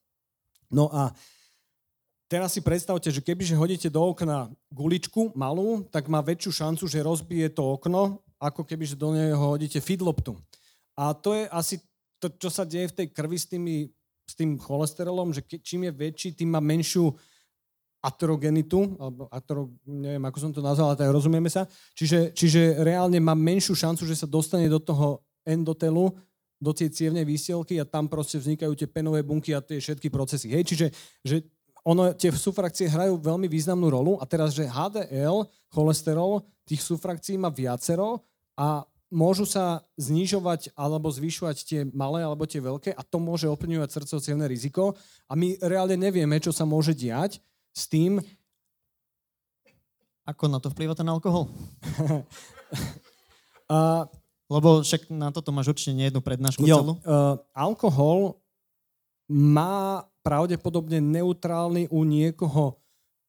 No 0.72 0.88
a 0.88 1.12
teraz 2.32 2.56
si 2.56 2.64
predstavte, 2.64 3.12
že 3.12 3.20
kebyže 3.20 3.52
hodíte 3.52 3.92
do 3.92 4.00
okna 4.00 4.48
guličku 4.72 5.36
malú, 5.36 5.84
tak 5.92 6.08
má 6.08 6.24
väčšiu 6.24 6.50
šancu, 6.50 6.88
že 6.88 7.04
rozbije 7.04 7.52
to 7.52 7.76
okno, 7.76 8.24
ako 8.40 8.64
kebyže 8.64 8.96
do 8.96 9.12
neho 9.12 9.36
hodíte 9.36 9.78
feedloptu. 9.84 10.32
A 10.96 11.12
to 11.12 11.36
je 11.36 11.44
asi 11.52 11.76
to, 12.16 12.32
čo 12.40 12.48
sa 12.48 12.64
deje 12.64 12.88
v 12.88 12.96
tej 13.04 13.06
krvi 13.12 13.36
s, 13.36 13.46
tými, 13.46 13.92
s 14.24 14.32
tým 14.32 14.56
cholesterolom, 14.56 15.36
že 15.36 15.44
čím 15.60 15.86
je 15.88 15.92
väčší, 15.92 16.28
tým 16.32 16.56
má 16.56 16.60
menšiu 16.64 17.12
aterogenitu, 18.02 18.98
alebo 18.98 19.30
atero, 19.30 19.70
neviem, 19.86 20.26
ako 20.26 20.38
som 20.42 20.50
to 20.50 20.58
nazval, 20.58 20.90
ale 20.90 20.98
tak 20.98 21.14
rozumieme 21.14 21.46
sa. 21.46 21.70
Čiže, 21.94 22.34
čiže 22.34 22.82
reálne 22.82 23.22
má 23.22 23.38
menšiu 23.38 23.78
šancu, 23.78 24.02
že 24.02 24.18
sa 24.18 24.26
dostane 24.26 24.66
do 24.66 24.82
toho 24.82 25.22
endotelu, 25.46 26.10
do 26.58 26.70
tej 26.74 26.90
cievnej 26.90 27.22
výsielky 27.22 27.78
a 27.78 27.86
tam 27.86 28.10
proste 28.10 28.42
vznikajú 28.42 28.74
tie 28.74 28.90
penové 28.90 29.22
bunky 29.22 29.54
a 29.54 29.62
tie 29.62 29.78
všetky 29.78 30.10
procesy. 30.10 30.50
Hej, 30.50 30.74
čiže 30.74 30.86
že 31.22 31.36
ono, 31.82 32.14
tie 32.14 32.30
sufrakcie 32.30 32.86
hrajú 32.86 33.18
veľmi 33.18 33.50
významnú 33.50 33.90
rolu 33.90 34.12
a 34.22 34.24
teraz, 34.26 34.54
že 34.54 34.70
HDL, 34.70 35.46
cholesterol, 35.70 36.46
tých 36.62 36.82
sufrakcií 36.82 37.34
má 37.34 37.50
viacero 37.50 38.22
a 38.54 38.86
môžu 39.10 39.42
sa 39.44 39.82
znižovať 39.98 40.70
alebo 40.78 41.10
zvyšovať 41.10 41.56
tie 41.66 41.80
malé 41.90 42.22
alebo 42.22 42.46
tie 42.46 42.62
veľké 42.62 42.94
a 42.94 43.02
to 43.02 43.18
môže 43.18 43.50
ovplyvňovať 43.50 43.90
srdcovo 43.90 44.46
riziko 44.48 44.84
a 45.26 45.34
my 45.34 45.58
reálne 45.60 45.98
nevieme, 45.98 46.38
čo 46.38 46.54
sa 46.54 46.62
môže 46.62 46.96
diať 46.96 47.42
s 47.72 47.88
tým... 47.88 48.20
Ako 50.22 50.46
na 50.46 50.62
to 50.62 50.70
vplýva 50.70 50.94
ten 50.94 51.08
alkohol? 51.10 51.50
uh, 53.66 54.06
Lebo 54.52 54.84
však 54.84 55.08
na 55.08 55.32
toto 55.32 55.48
máš 55.48 55.72
určite 55.72 55.96
nie 55.96 56.12
jednu 56.12 56.20
prednášku 56.20 56.60
jo, 56.68 56.76
celú. 56.76 56.92
Uh, 57.00 57.40
alkohol 57.56 58.36
má 59.32 60.04
pravdepodobne 60.20 61.00
neutrálny 61.00 61.88
u 61.88 62.04
niekoho 62.04 62.76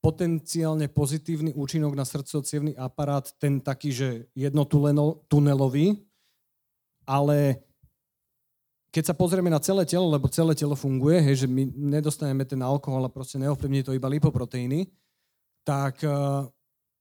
potenciálne 0.03 0.91
pozitívny 0.91 1.55
účinok 1.55 1.95
na 1.95 2.03
srdcovo 2.03 2.43
aparát, 2.75 3.23
ten 3.39 3.63
taký, 3.63 3.95
že 3.95 4.09
jednotunelový, 4.35 5.95
ale 7.07 7.63
keď 8.93 9.03
sa 9.09 9.17
pozrieme 9.17 9.49
na 9.49 9.57
celé 9.57 9.89
telo, 9.89 10.05
lebo 10.05 10.29
celé 10.29 10.53
telo 10.53 10.77
funguje, 10.77 11.17
hej, 11.17 11.43
že 11.43 11.47
my 11.49 11.65
nedostaneme 11.97 12.45
ten 12.45 12.61
alkohol 12.61 13.09
a 13.09 13.09
proste 13.09 13.41
neovplyvní 13.41 13.81
to 13.81 13.97
iba 13.97 14.05
lipoproteíny, 14.05 14.85
tak 15.65 16.05
uh, 16.05 16.45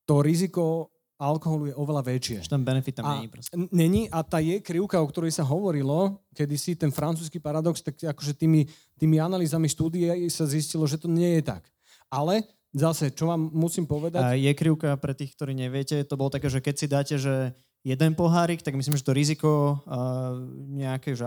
to 0.08 0.24
riziko 0.24 0.88
alkoholu 1.20 1.70
je 1.70 1.74
oveľa 1.76 2.02
väčšie. 2.02 2.48
Že 2.48 2.52
ten 2.58 2.64
benefit 2.64 2.94
tam 2.98 3.12
není 3.14 3.28
proste. 3.28 3.54
Není 3.54 4.08
a 4.10 4.24
tá 4.24 4.40
je 4.40 4.58
krivka, 4.58 4.98
o 4.98 5.06
ktorej 5.06 5.36
sa 5.36 5.46
hovorilo, 5.46 6.18
kedy 6.34 6.56
si 6.58 6.74
ten 6.74 6.90
francúzsky 6.90 7.38
paradox, 7.38 7.84
tak 7.84 8.00
akože 8.00 8.34
tými, 8.34 8.66
tými 8.98 9.22
analýzami 9.22 9.68
štúdie 9.70 10.08
sa 10.32 10.48
zistilo, 10.48 10.88
že 10.88 10.98
to 10.98 11.06
nie 11.06 11.38
je 11.38 11.42
tak. 11.46 11.62
Ale 12.10 12.42
zase, 12.74 13.12
čo 13.14 13.30
vám 13.30 13.52
musím 13.52 13.86
povedať... 13.86 14.22
A 14.24 14.34
je 14.34 14.50
krivka 14.56 14.96
pre 14.98 15.14
tých, 15.14 15.36
ktorí 15.38 15.54
neviete, 15.54 16.02
to 16.08 16.18
bolo 16.18 16.32
také, 16.32 16.50
že 16.50 16.58
keď 16.58 16.74
si 16.74 16.86
dáte, 16.90 17.14
že 17.20 17.54
jeden 17.82 18.14
pohárik, 18.14 18.62
tak 18.62 18.78
myslím, 18.78 18.94
že 18.94 19.06
to 19.06 19.12
riziko 19.14 19.82
uh, 19.86 20.38
nejakej 20.70 21.18
že 21.18 21.24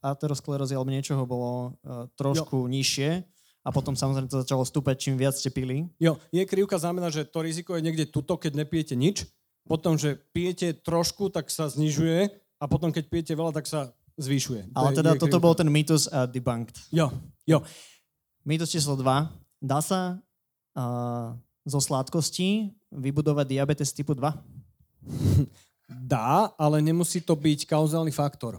aterosklerózy 0.00 0.72
alebo 0.72 0.90
niečoho 0.92 1.22
bolo 1.28 1.76
uh, 1.84 2.08
trošku 2.16 2.64
jo. 2.64 2.70
nižšie 2.72 3.10
a 3.66 3.68
potom 3.68 3.92
samozrejme 3.92 4.30
to 4.30 4.40
začalo 4.40 4.64
stúpať, 4.64 4.96
čím 4.96 5.20
viac 5.20 5.36
ste 5.36 5.52
pili. 5.52 5.90
Jo, 6.00 6.16
je 6.32 6.42
krivka 6.48 6.80
znamená, 6.80 7.12
že 7.12 7.28
to 7.28 7.44
riziko 7.44 7.76
je 7.76 7.84
niekde 7.84 8.08
tuto, 8.08 8.40
keď 8.40 8.64
nepijete 8.64 8.94
nič, 8.96 9.28
potom, 9.66 9.98
že 9.98 10.16
pijete 10.32 10.72
trošku, 10.72 11.28
tak 11.28 11.50
sa 11.50 11.66
znižuje 11.66 12.30
a 12.62 12.64
potom, 12.70 12.94
keď 12.94 13.04
pijete 13.10 13.32
veľa, 13.34 13.52
tak 13.52 13.66
sa 13.66 13.92
zvyšuje. 14.16 14.72
Ale 14.72 14.96
teda 14.96 15.18
je 15.18 15.20
toto 15.20 15.42
bol 15.42 15.52
ten 15.52 15.68
mýtus 15.68 16.08
uh, 16.08 16.24
debunked. 16.24 16.78
Jo, 16.88 17.12
jo. 17.44 17.60
Mýtus 18.46 18.72
číslo 18.72 18.94
2. 18.96 19.04
Dá 19.60 19.82
sa 19.82 20.22
uh, 20.78 21.34
zo 21.66 21.80
sladkostí 21.82 22.70
vybudovať 22.94 23.44
diabetes 23.50 23.90
typu 23.90 24.14
2? 24.14 24.24
Dá, 25.86 26.50
ale 26.58 26.82
nemusí 26.82 27.22
to 27.22 27.38
byť 27.38 27.70
kauzálny 27.70 28.10
faktor. 28.10 28.58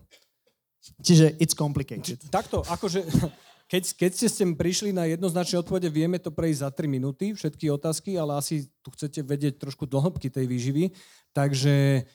Čiže 1.04 1.36
it's 1.44 1.52
complicated. 1.52 2.16
Takto, 2.32 2.64
akože, 2.64 3.04
keď, 3.72 3.84
keď 4.00 4.12
ste 4.16 4.28
sem 4.32 4.56
prišli 4.56 4.96
na 4.96 5.04
jednoznačné 5.12 5.60
odpovede, 5.60 5.92
vieme 5.92 6.16
to 6.18 6.32
prejsť 6.32 6.60
za 6.64 6.70
3 6.72 6.88
minúty, 6.88 7.36
všetky 7.36 7.68
otázky, 7.68 8.16
ale 8.16 8.40
asi 8.40 8.72
tu 8.80 8.96
chcete 8.96 9.20
vedieť 9.28 9.60
trošku 9.60 9.84
dohlbky 9.84 10.32
tej 10.32 10.48
výživy. 10.48 10.96
Takže, 11.36 12.08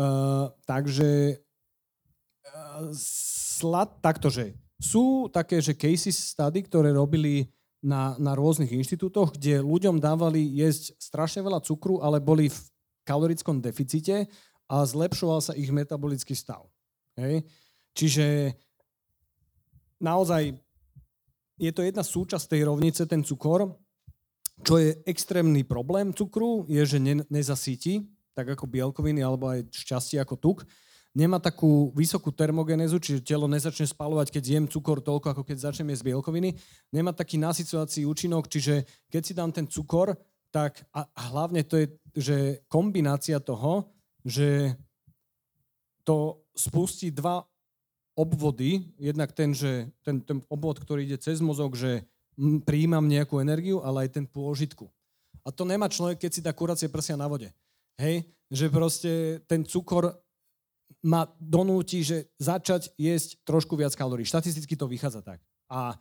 uh, 0.00 0.48
takže 0.64 1.38
uh, 2.48 2.88
slad, 2.96 4.00
takto, 4.00 4.32
že 4.32 4.56
sú 4.80 5.28
také, 5.28 5.60
že 5.60 5.76
cases 5.76 6.16
study, 6.16 6.64
ktoré 6.64 6.96
robili 6.96 7.52
na, 7.84 8.16
na 8.16 8.32
rôznych 8.32 8.72
inštitútoch, 8.72 9.36
kde 9.36 9.60
ľuďom 9.60 10.00
dávali 10.00 10.40
jesť 10.56 10.96
strašne 10.96 11.44
veľa 11.44 11.60
cukru, 11.60 12.00
ale 12.00 12.16
boli 12.16 12.48
v 12.48 12.58
kalorickom 13.04 13.60
deficite 13.60 14.24
a 14.68 14.84
zlepšoval 14.84 15.40
sa 15.44 15.52
ich 15.56 15.68
metabolický 15.68 16.32
stav. 16.32 16.66
Hej? 17.18 17.44
Čiže 17.94 18.56
naozaj 20.02 20.56
je 21.60 21.70
to 21.70 21.86
jedna 21.86 22.02
súčasť 22.02 22.50
tej 22.50 22.66
rovnice, 22.66 23.06
ten 23.06 23.22
cukor. 23.22 23.78
Čo 24.62 24.78
je 24.78 24.98
extrémny 25.06 25.66
problém 25.66 26.14
cukru, 26.14 26.66
je, 26.70 26.82
že 26.86 26.98
ne, 27.02 27.22
nezasíti, 27.26 28.06
tak 28.34 28.54
ako 28.54 28.70
bielkoviny 28.70 29.22
alebo 29.22 29.50
aj 29.50 29.66
šťastie 29.70 30.18
ako 30.18 30.34
tuk. 30.38 30.58
Nemá 31.14 31.38
takú 31.38 31.94
vysokú 31.94 32.34
termogenézu, 32.34 32.98
čiže 32.98 33.22
telo 33.22 33.46
nezačne 33.46 33.86
spalovať, 33.86 34.34
keď 34.34 34.42
zjem 34.42 34.66
cukor 34.66 34.98
toľko, 34.98 35.30
ako 35.30 35.42
keď 35.46 35.70
začnem 35.70 35.94
jesť 35.94 36.10
bielkoviny. 36.10 36.58
Nemá 36.90 37.14
taký 37.14 37.38
nasycovací 37.38 38.02
účinok, 38.02 38.50
čiže 38.50 38.82
keď 39.06 39.22
si 39.22 39.30
dám 39.30 39.54
ten 39.54 39.70
cukor, 39.70 40.18
tak 40.50 40.82
a 40.90 41.06
hlavne 41.30 41.62
to 41.62 41.78
je, 41.78 41.86
že 42.18 42.36
kombinácia 42.66 43.38
toho, 43.38 43.93
že 44.24 44.74
to 46.04 46.40
spustí 46.56 47.12
dva 47.12 47.44
obvody, 48.14 48.88
jednak 48.98 49.32
ten, 49.34 49.52
že 49.52 49.90
ten, 50.00 50.22
ten 50.22 50.38
obvod, 50.48 50.78
ktorý 50.78 51.04
ide 51.04 51.18
cez 51.18 51.42
mozog, 51.42 51.74
že 51.74 52.06
prijímam 52.66 53.06
nejakú 53.06 53.38
energiu, 53.38 53.82
ale 53.82 54.06
aj 54.06 54.20
ten 54.20 54.26
pôžitku. 54.26 54.86
A 55.44 55.52
to 55.52 55.68
nemá 55.68 55.90
človek, 55.90 56.24
keď 56.24 56.30
si 56.30 56.40
dá 56.40 56.54
kuracie 56.54 56.88
prsia 56.88 57.18
na 57.18 57.28
vode. 57.28 57.50
Hej? 58.00 58.24
Že 58.48 58.66
proste 58.70 59.12
ten 59.44 59.66
cukor 59.66 60.14
ma 61.04 61.28
donúti, 61.36 62.00
že 62.00 62.32
začať 62.40 62.94
jesť 62.96 63.44
trošku 63.44 63.76
viac 63.76 63.92
kalórií. 63.92 64.24
Štatisticky 64.24 64.72
to 64.78 64.88
vychádza 64.88 65.20
tak. 65.20 65.42
A, 65.68 65.98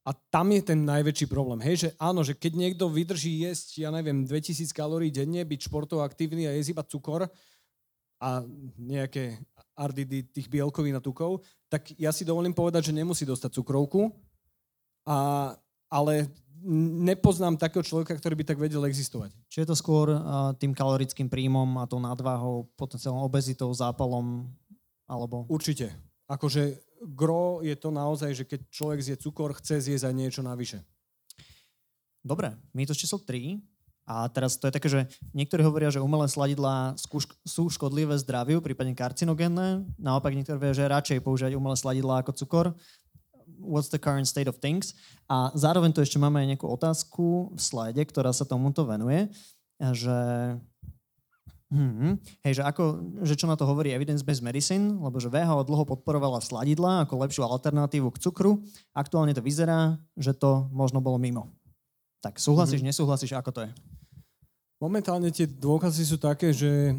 a 0.00 0.10
tam 0.32 0.48
je 0.48 0.62
ten 0.64 0.80
najväčší 0.80 1.28
problém. 1.28 1.60
Hej, 1.60 1.76
že 1.76 1.88
áno, 2.00 2.24
že 2.24 2.32
keď 2.32 2.52
niekto 2.56 2.88
vydrží 2.88 3.44
jesť, 3.44 3.84
ja 3.84 3.90
neviem, 3.92 4.24
2000 4.24 4.72
kalórií 4.72 5.12
denne, 5.12 5.44
byť 5.44 5.60
športovo 5.68 6.00
aktívny 6.00 6.48
a 6.48 6.56
jesť 6.56 6.72
iba 6.72 6.84
cukor 6.84 7.28
a 8.20 8.28
nejaké 8.80 9.40
RDD 9.76 10.32
tých 10.32 10.48
bielkovín 10.48 10.96
a 10.96 11.04
tukov, 11.04 11.44
tak 11.68 11.92
ja 12.00 12.12
si 12.12 12.24
dovolím 12.24 12.56
povedať, 12.56 12.92
že 12.92 12.96
nemusí 12.96 13.28
dostať 13.28 13.60
cukrovku, 13.60 14.08
a, 15.04 15.52
ale 15.88 16.28
nepoznám 17.04 17.56
takého 17.56 17.80
človeka, 17.80 18.16
ktorý 18.16 18.40
by 18.40 18.44
tak 18.44 18.60
vedel 18.60 18.84
existovať. 18.84 19.32
Čiže 19.48 19.62
je 19.64 19.70
to 19.72 19.76
skôr 19.76 20.12
uh, 20.12 20.52
tým 20.60 20.76
kalorickým 20.76 21.28
príjmom 21.32 21.80
a 21.80 21.88
tou 21.88 21.96
nadváhou, 21.96 22.68
potenciálnou 22.76 23.24
obezitou, 23.24 23.72
zápalom, 23.72 24.44
alebo... 25.08 25.48
Určite. 25.48 25.96
Akože 26.28 26.76
gro 27.00 27.64
je 27.64 27.72
to 27.76 27.88
naozaj, 27.88 28.36
že 28.36 28.44
keď 28.44 28.60
človek 28.68 29.00
zje 29.00 29.16
cukor, 29.16 29.56
chce 29.56 29.80
zjesť 29.80 30.12
aj 30.12 30.14
niečo 30.14 30.40
navyše. 30.44 30.84
Dobre, 32.20 32.52
my 32.76 32.84
to 32.84 32.92
číslo 32.92 33.16
3 33.24 33.56
a 34.04 34.28
teraz 34.28 34.60
to 34.60 34.68
je 34.68 34.76
také, 34.76 34.88
že 34.92 35.08
niektorí 35.32 35.64
hovoria, 35.64 35.88
že 35.88 36.04
umelé 36.04 36.28
sladidlá 36.28 36.98
sú 37.46 37.70
škodlivé 37.72 38.12
zdraviu, 38.20 38.60
prípadne 38.60 38.92
karcinogénne. 38.92 39.88
Naopak 39.96 40.36
niektorí 40.36 40.60
hovoria, 40.60 40.76
že 40.76 40.92
radšej 40.92 41.24
používať 41.24 41.56
umelé 41.56 41.76
sladidlá 41.78 42.20
ako 42.20 42.36
cukor. 42.36 42.66
What's 43.60 43.88
the 43.88 44.00
current 44.00 44.28
state 44.28 44.48
of 44.48 44.60
things? 44.60 44.92
A 45.28 45.52
zároveň 45.56 45.92
tu 45.92 46.00
ešte 46.04 46.20
máme 46.20 46.40
aj 46.44 46.56
nejakú 46.56 46.66
otázku 46.68 47.54
v 47.56 47.60
slajde, 47.60 48.02
ktorá 48.08 48.34
sa 48.34 48.44
tomuto 48.44 48.84
venuje, 48.84 49.30
že 49.80 50.16
Hmm, 51.70 52.18
hej, 52.42 52.58
že, 52.58 52.62
ako, 52.66 52.98
že 53.22 53.38
čo 53.38 53.46
na 53.46 53.54
to 53.54 53.62
hovorí 53.62 53.94
evidence-based 53.94 54.42
medicine, 54.42 54.98
lebo 54.98 55.22
že 55.22 55.30
VHO 55.30 55.62
dlho 55.62 55.86
podporovala 55.86 56.42
sladidla 56.42 57.06
ako 57.06 57.22
lepšiu 57.22 57.46
alternatívu 57.46 58.10
k 58.10 58.18
cukru. 58.26 58.58
Aktuálne 58.90 59.30
to 59.30 59.38
vyzerá, 59.38 59.94
že 60.18 60.34
to 60.34 60.66
možno 60.74 60.98
bolo 60.98 61.14
mimo. 61.22 61.54
Tak 62.18 62.42
súhlasíš, 62.42 62.82
mm-hmm. 62.82 62.90
nesúhlasíš, 62.90 63.38
ako 63.38 63.50
to 63.54 63.60
je? 63.64 63.70
Momentálne 64.82 65.30
tie 65.30 65.46
dôkazy 65.46 66.02
sú 66.02 66.18
také, 66.18 66.50
že 66.50 66.98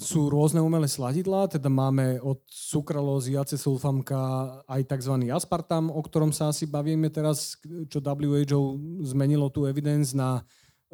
sú 0.00 0.32
rôzne 0.32 0.64
umelé 0.64 0.88
sladidlá, 0.88 1.44
teda 1.44 1.68
máme 1.68 2.16
od 2.24 2.40
sukralózy, 2.48 3.36
acesulfamka 3.36 4.16
aj 4.64 4.82
tzv. 4.88 5.28
aspartam, 5.28 5.92
o 5.92 6.00
ktorom 6.00 6.32
sa 6.32 6.48
asi 6.48 6.64
bavíme 6.64 7.12
teraz, 7.12 7.60
čo 7.92 8.00
WHO 8.00 8.80
zmenilo 9.04 9.52
tú 9.52 9.68
evidence 9.68 10.16
na 10.16 10.40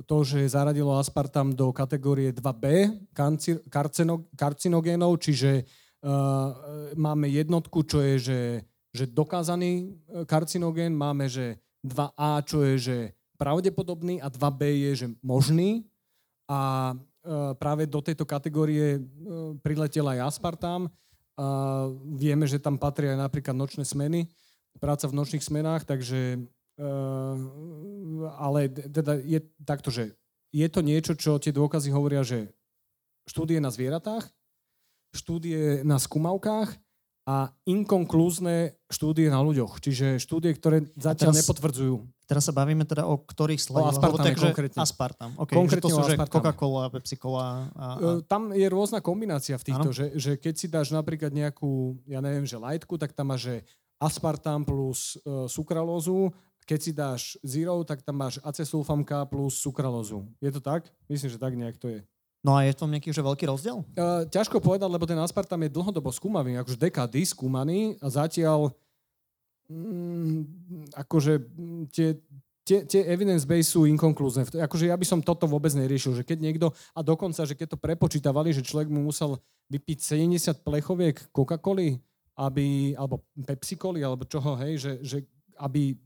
to, 0.07 0.22
že 0.22 0.55
zaradilo 0.55 0.94
aspartam 0.94 1.51
do 1.51 1.74
kategórie 1.74 2.30
2B 2.30 2.94
karcinogénov, 4.38 5.18
čiže 5.18 5.66
uh, 6.07 6.55
máme 6.94 7.26
jednotku, 7.26 7.82
čo 7.82 7.99
je, 8.05 8.14
že, 8.18 8.40
že 8.94 9.05
dokázaný 9.11 9.72
e, 9.82 10.22
karcinogén, 10.24 10.94
máme, 10.94 11.26
že 11.26 11.59
2A, 11.82 12.42
čo 12.46 12.62
je, 12.62 12.74
že 12.78 12.96
pravdepodobný 13.38 14.22
a 14.22 14.30
2B 14.30 14.90
je, 14.90 14.92
že 15.05 15.07
možný. 15.22 15.86
A 16.49 16.94
uh, 16.94 17.53
práve 17.61 17.84
do 17.84 18.01
tejto 18.01 18.24
kategórie 18.24 18.99
uh, 18.99 19.55
priletel 19.61 20.09
aj 20.09 20.34
aspartam. 20.34 20.88
Uh, 21.38 21.94
vieme, 22.18 22.49
že 22.51 22.59
tam 22.59 22.80
patria 22.80 23.14
aj 23.14 23.30
napríklad 23.30 23.55
nočné 23.55 23.86
smeny, 23.86 24.26
práca 24.82 25.07
v 25.07 25.14
nočných 25.22 25.44
smenách, 25.44 25.86
takže 25.86 26.42
ale 28.39 28.61
teda 28.70 29.18
je 29.18 29.43
takto, 29.66 29.91
že 29.91 30.14
je 30.55 30.66
to 30.70 30.81
niečo, 30.81 31.12
čo 31.18 31.37
tie 31.43 31.53
dôkazy 31.53 31.93
hovoria, 31.93 32.24
že 32.24 32.55
štúdie 33.29 33.61
na 33.61 33.68
zvieratách, 33.68 34.24
štúdie 35.12 35.85
na 35.85 36.01
skúmavkách 36.01 36.81
a 37.29 37.53
inkonklúzne 37.68 38.72
štúdie 38.89 39.29
na 39.29 39.45
ľuďoch. 39.45 39.85
Čiže 39.85 40.16
štúdie, 40.16 40.57
ktoré 40.57 40.89
zatiaľ 40.97 41.37
teraz, 41.37 41.45
nepotvrdzujú. 41.45 41.95
Teraz 42.24 42.49
sa 42.49 42.57
bavíme 42.57 42.89
teda 42.89 43.05
o 43.05 43.20
ktorých 43.20 43.61
sladidlách? 43.61 43.93
O 43.93 43.97
aspartame 44.01 44.26
takže 44.33 44.47
konkrétne. 44.49 44.79
Aspartam. 44.81 45.31
Okay, 45.37 45.57
konkrétne 45.61 45.93
že 45.93 45.93
to 45.93 45.99
sú, 46.01 46.01
že 46.09 46.16
Coca-Cola, 46.16 46.89
Pepsi-Cola. 46.89 47.45
A, 47.45 47.53
a... 47.76 47.87
Ehm, 48.01 48.20
tam 48.24 48.57
je 48.57 48.64
rôzna 48.72 49.05
kombinácia 49.05 49.61
v 49.61 49.64
týchto, 49.68 49.93
že, 49.93 50.16
že 50.16 50.41
keď 50.41 50.55
si 50.57 50.66
dáš 50.72 50.89
napríklad 50.89 51.29
nejakú, 51.29 52.01
ja 52.09 52.24
neviem, 52.24 52.49
že 52.49 52.57
lightku, 52.57 52.97
tak 52.97 53.12
tam 53.12 53.37
máš, 53.37 53.45
že 53.45 53.57
aspartam 54.01 54.64
plus 54.64 55.20
uh, 55.20 55.45
sukralózu 55.45 56.33
keď 56.69 56.79
si 56.85 56.93
dáš 56.93 57.23
zero, 57.41 57.81
tak 57.81 58.05
tam 58.05 58.21
máš 58.21 58.37
acesulfamka 58.45 59.25
plus 59.25 59.57
sukralózu. 59.57 60.29
Je 60.37 60.53
to 60.53 60.61
tak? 60.61 60.85
Myslím, 61.09 61.33
že 61.33 61.41
tak 61.41 61.57
nejak 61.57 61.81
to 61.81 61.89
je. 61.89 62.05
No 62.45 62.55
a 62.55 62.69
je 62.69 62.77
v 62.77 62.81
tom 62.85 62.93
nejaký 62.93 63.11
že 63.11 63.25
veľký 63.25 63.49
rozdiel? 63.49 63.83
Uh, 63.97 64.29
ťažko 64.29 64.61
povedať, 64.61 64.87
lebo 64.87 65.09
ten 65.09 65.16
aspartam 65.19 65.64
je 65.64 65.75
dlhodobo 65.75 66.12
skúmavý, 66.12 66.61
akože 66.61 66.77
dekády 66.77 67.25
skúmaný 67.25 67.97
a 67.99 68.07
zatiaľ 68.12 68.71
mm, 69.66 70.93
akože 70.95 71.33
tie, 71.91 72.14
tie, 72.62 72.79
tie 72.87 73.03
evidence 73.11 73.43
base 73.49 73.73
sú 73.73 73.89
inkonklúzne. 73.89 74.45
Akože 74.45 74.87
ja 74.87 74.95
by 74.95 75.07
som 75.09 75.25
toto 75.25 75.49
vôbec 75.49 75.73
neriešil, 75.73 76.21
že 76.21 76.23
keď 76.23 76.39
niekto, 76.39 76.66
a 76.95 77.01
dokonca, 77.03 77.43
že 77.43 77.57
keď 77.57 77.75
to 77.75 77.79
prepočítavali, 77.81 78.53
že 78.55 78.62
človek 78.62 78.93
mu 78.93 79.03
musel 79.03 79.41
vypiť 79.73 79.99
70 80.23 80.62
plechoviek 80.62 81.16
Coca-Coly, 81.33 81.99
aby, 82.39 82.95
alebo 82.95 83.27
Pepsi-Coly, 83.35 84.05
alebo 84.07 84.23
čoho, 84.29 84.55
hej, 84.62 84.79
že, 84.79 84.93
že 85.03 85.19
aby 85.59 85.99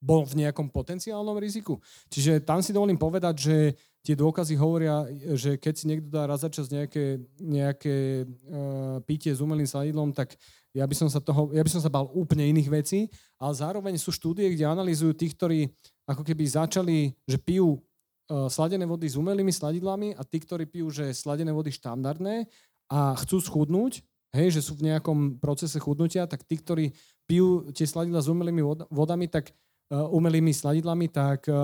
bol 0.00 0.24
v 0.24 0.42
nejakom 0.42 0.72
potenciálnom 0.72 1.36
riziku. 1.36 1.76
Čiže 2.08 2.40
tam 2.40 2.64
si 2.64 2.72
dovolím 2.72 2.96
povedať, 2.96 3.34
že 3.36 3.56
tie 4.00 4.16
dôkazy 4.16 4.56
hovoria, 4.56 5.04
že 5.36 5.60
keď 5.60 5.74
si 5.76 5.84
niekto 5.84 6.08
dá 6.08 6.24
raz 6.24 6.40
za 6.40 6.48
čas 6.48 6.72
nejaké, 6.72 7.20
nejaké 7.36 8.24
uh, 8.24 8.96
pitie 9.04 9.28
s 9.28 9.44
umelým 9.44 9.68
sladidlom, 9.68 10.16
tak 10.16 10.40
ja 10.72 10.88
by, 10.88 10.94
som 10.96 11.12
sa 11.12 11.20
toho, 11.20 11.52
ja 11.52 11.60
by 11.60 11.70
som 11.70 11.84
sa 11.84 11.92
bal 11.92 12.08
úplne 12.16 12.48
iných 12.48 12.68
vecí, 12.72 13.00
ale 13.36 13.52
zároveň 13.52 13.94
sú 14.00 14.08
štúdie, 14.08 14.48
kde 14.56 14.64
analýzujú 14.64 15.12
tých, 15.12 15.36
ktorí 15.36 15.60
ako 16.08 16.24
keby 16.24 16.44
začali, 16.48 16.98
že 17.28 17.36
pijú 17.36 17.76
uh, 17.76 18.48
sladené 18.48 18.88
vody 18.88 19.04
s 19.04 19.20
umelými 19.20 19.52
sladidlami 19.52 20.16
a 20.16 20.24
tí, 20.24 20.40
ktorí 20.40 20.64
pijú, 20.64 20.88
že 20.88 21.12
sladené 21.12 21.52
vody 21.52 21.68
štandardné 21.68 22.48
a 22.88 23.12
chcú 23.20 23.36
schudnúť, 23.44 24.00
hej, 24.32 24.48
že 24.56 24.64
sú 24.64 24.80
v 24.80 24.88
nejakom 24.88 25.42
procese 25.42 25.76
chudnutia, 25.76 26.24
tak 26.24 26.46
tí, 26.46 26.56
ktorí 26.56 26.96
pijú 27.28 27.68
tie 27.76 27.84
sladidla 27.84 28.24
s 28.24 28.30
umelými 28.32 28.62
vodami, 28.88 29.28
tak 29.28 29.52
umelými 29.90 30.54
sladidlami, 30.54 31.10
tak 31.10 31.50
eh, 31.50 31.54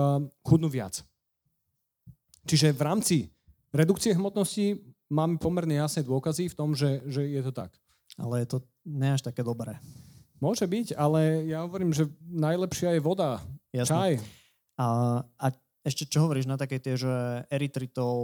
chudnú 0.43 0.67
viac. 0.67 0.99
Čiže 2.47 2.75
v 2.75 2.81
rámci 2.83 3.15
redukcie 3.75 4.15
hmotnosti 4.15 4.79
máme 5.11 5.39
pomerne 5.39 5.79
jasné 5.79 6.03
dôkazy 6.03 6.51
v 6.51 6.55
tom, 6.55 6.71
že, 6.75 7.03
že 7.07 7.27
je 7.27 7.41
to 7.43 7.51
tak. 7.51 7.75
Ale 8.15 8.43
je 8.43 8.47
to 8.55 8.57
ne 8.87 9.15
až 9.15 9.23
také 9.23 9.43
dobré. 9.43 9.79
Môže 10.39 10.63
byť, 10.63 10.95
ale 10.95 11.49
ja 11.49 11.65
hovorím, 11.65 11.91
že 11.91 12.07
najlepšia 12.23 12.95
je 12.95 13.01
voda, 13.01 13.41
Jasne. 13.73 13.89
čaj. 13.89 14.11
A, 14.77 14.87
a 15.25 15.45
ešte 15.87 16.03
čo 16.03 16.27
hovoríš 16.27 16.51
na 16.51 16.59
také 16.59 16.83
tie, 16.83 16.99
že 16.99 17.07
erytritol, 17.47 18.19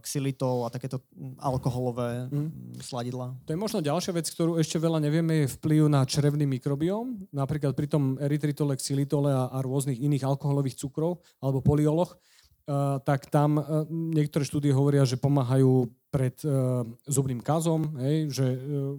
xylitol 0.00 0.64
a 0.64 0.72
takéto 0.72 1.04
alkoholové 1.36 2.32
mm. 2.32 2.80
sladidla? 2.80 3.36
To 3.44 3.52
je 3.52 3.60
možno 3.60 3.84
ďalšia 3.84 4.16
vec, 4.16 4.24
ktorú 4.32 4.56
ešte 4.56 4.80
veľa 4.80 5.04
nevieme, 5.04 5.44
je 5.44 5.52
vplyv 5.60 5.92
na 5.92 6.00
črevný 6.08 6.48
mikrobióm. 6.48 7.28
Napríklad 7.28 7.76
pri 7.76 7.92
tom 7.92 8.16
erytritole, 8.16 8.80
xylitole 8.80 9.28
a, 9.28 9.52
a 9.52 9.58
rôznych 9.60 10.00
iných 10.00 10.24
alkoholových 10.24 10.80
cukrov 10.80 11.20
alebo 11.44 11.60
polioloch, 11.60 12.16
uh, 12.16 12.96
tak 13.04 13.28
tam 13.28 13.60
uh, 13.60 13.84
niektoré 13.92 14.48
štúdie 14.48 14.72
hovoria, 14.72 15.04
že 15.04 15.20
pomáhajú 15.20 15.92
pred 16.08 16.40
uh, 16.48 16.88
zubným 17.04 17.44
kazom, 17.44 18.00
hej, 18.00 18.32
že 18.32 18.46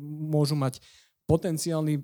môžu 0.06 0.54
mať 0.54 0.78
potenciálny 1.30 1.94
e, 1.94 2.02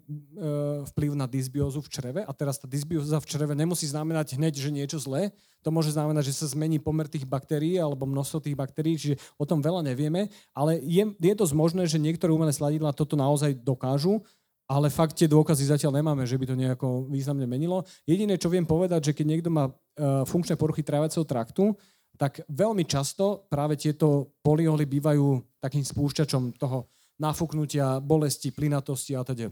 vplyv 0.94 1.18
na 1.18 1.26
dysbiózu 1.26 1.82
v 1.82 1.90
čreve. 1.90 2.22
A 2.22 2.32
teraz 2.38 2.62
tá 2.62 2.70
dysbióza 2.70 3.18
v 3.18 3.26
čreve 3.26 3.58
nemusí 3.58 3.90
znamenať 3.90 4.38
hneď, 4.38 4.54
že 4.54 4.70
niečo 4.70 5.02
zlé, 5.02 5.34
to 5.66 5.74
môže 5.74 5.98
znamenať, 5.98 6.30
že 6.30 6.46
sa 6.46 6.54
zmení 6.54 6.78
pomer 6.78 7.10
tých 7.10 7.26
baktérií 7.26 7.82
alebo 7.82 8.06
množstvo 8.06 8.46
tých 8.46 8.54
baktérií, 8.54 9.02
čiže 9.02 9.18
o 9.42 9.50
tom 9.50 9.66
veľa 9.66 9.82
nevieme, 9.82 10.30
ale 10.54 10.78
je, 10.78 11.10
je 11.18 11.34
dosť 11.34 11.54
možné, 11.58 11.90
že 11.90 11.98
niektoré 11.98 12.30
umelé 12.30 12.54
sladidlá 12.54 12.94
toto 12.94 13.18
naozaj 13.18 13.58
dokážu, 13.66 14.22
ale 14.70 14.94
fakt 14.94 15.18
tie 15.18 15.26
dôkazy 15.26 15.66
zatiaľ 15.74 15.98
nemáme, 15.98 16.22
že 16.30 16.38
by 16.38 16.46
to 16.46 16.56
nejako 16.58 16.88
významne 17.10 17.50
menilo. 17.50 17.82
Jediné, 18.06 18.38
čo 18.38 18.54
viem 18.54 18.66
povedať, 18.66 19.10
že 19.10 19.16
keď 19.18 19.26
niekto 19.26 19.50
má 19.50 19.70
uh, 19.70 20.26
funkčné 20.26 20.58
poruchy 20.58 20.82
tráviaceho 20.82 21.26
traktu, 21.26 21.74
tak 22.18 22.42
veľmi 22.50 22.88
často 22.88 23.46
práve 23.52 23.78
tieto 23.78 24.34
polioly 24.42 24.88
bývajú 24.88 25.44
takým 25.62 25.84
spúšťačom 25.84 26.58
toho 26.58 26.90
nafúknutia, 27.20 28.00
bolesti, 28.04 28.52
plynatosti 28.52 29.16
a 29.16 29.24
teda. 29.24 29.52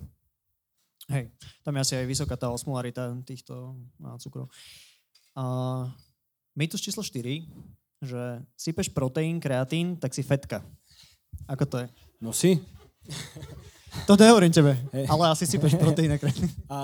Hej, 1.11 1.35
tam 1.63 1.75
je 1.75 1.83
asi 1.83 1.93
aj 1.99 2.07
vysoká 2.07 2.35
tá 2.39 2.47
osmolarita 2.47 3.11
týchto 3.27 3.75
cukrov. 4.23 4.47
Uh, 5.35 5.91
mýtus 6.55 6.79
číslo 6.79 7.03
4, 7.03 7.43
že 8.03 8.21
sypeš 8.55 8.87
proteín, 8.91 9.43
kreatín, 9.43 9.99
tak 9.99 10.15
si 10.15 10.23
fetka. 10.23 10.63
Ako 11.47 11.63
to 11.67 11.75
je? 11.83 11.87
No 12.23 12.31
si. 12.31 12.59
To 14.09 14.17
nehovorím 14.17 14.49
tebe, 14.49 14.73
hey. 14.89 15.05
ale 15.05 15.29
asi 15.29 15.45
sypeš 15.45 15.77
proteín 15.77 16.09
a 16.09 16.17
kreatín. 16.17 16.49
A 16.73 16.79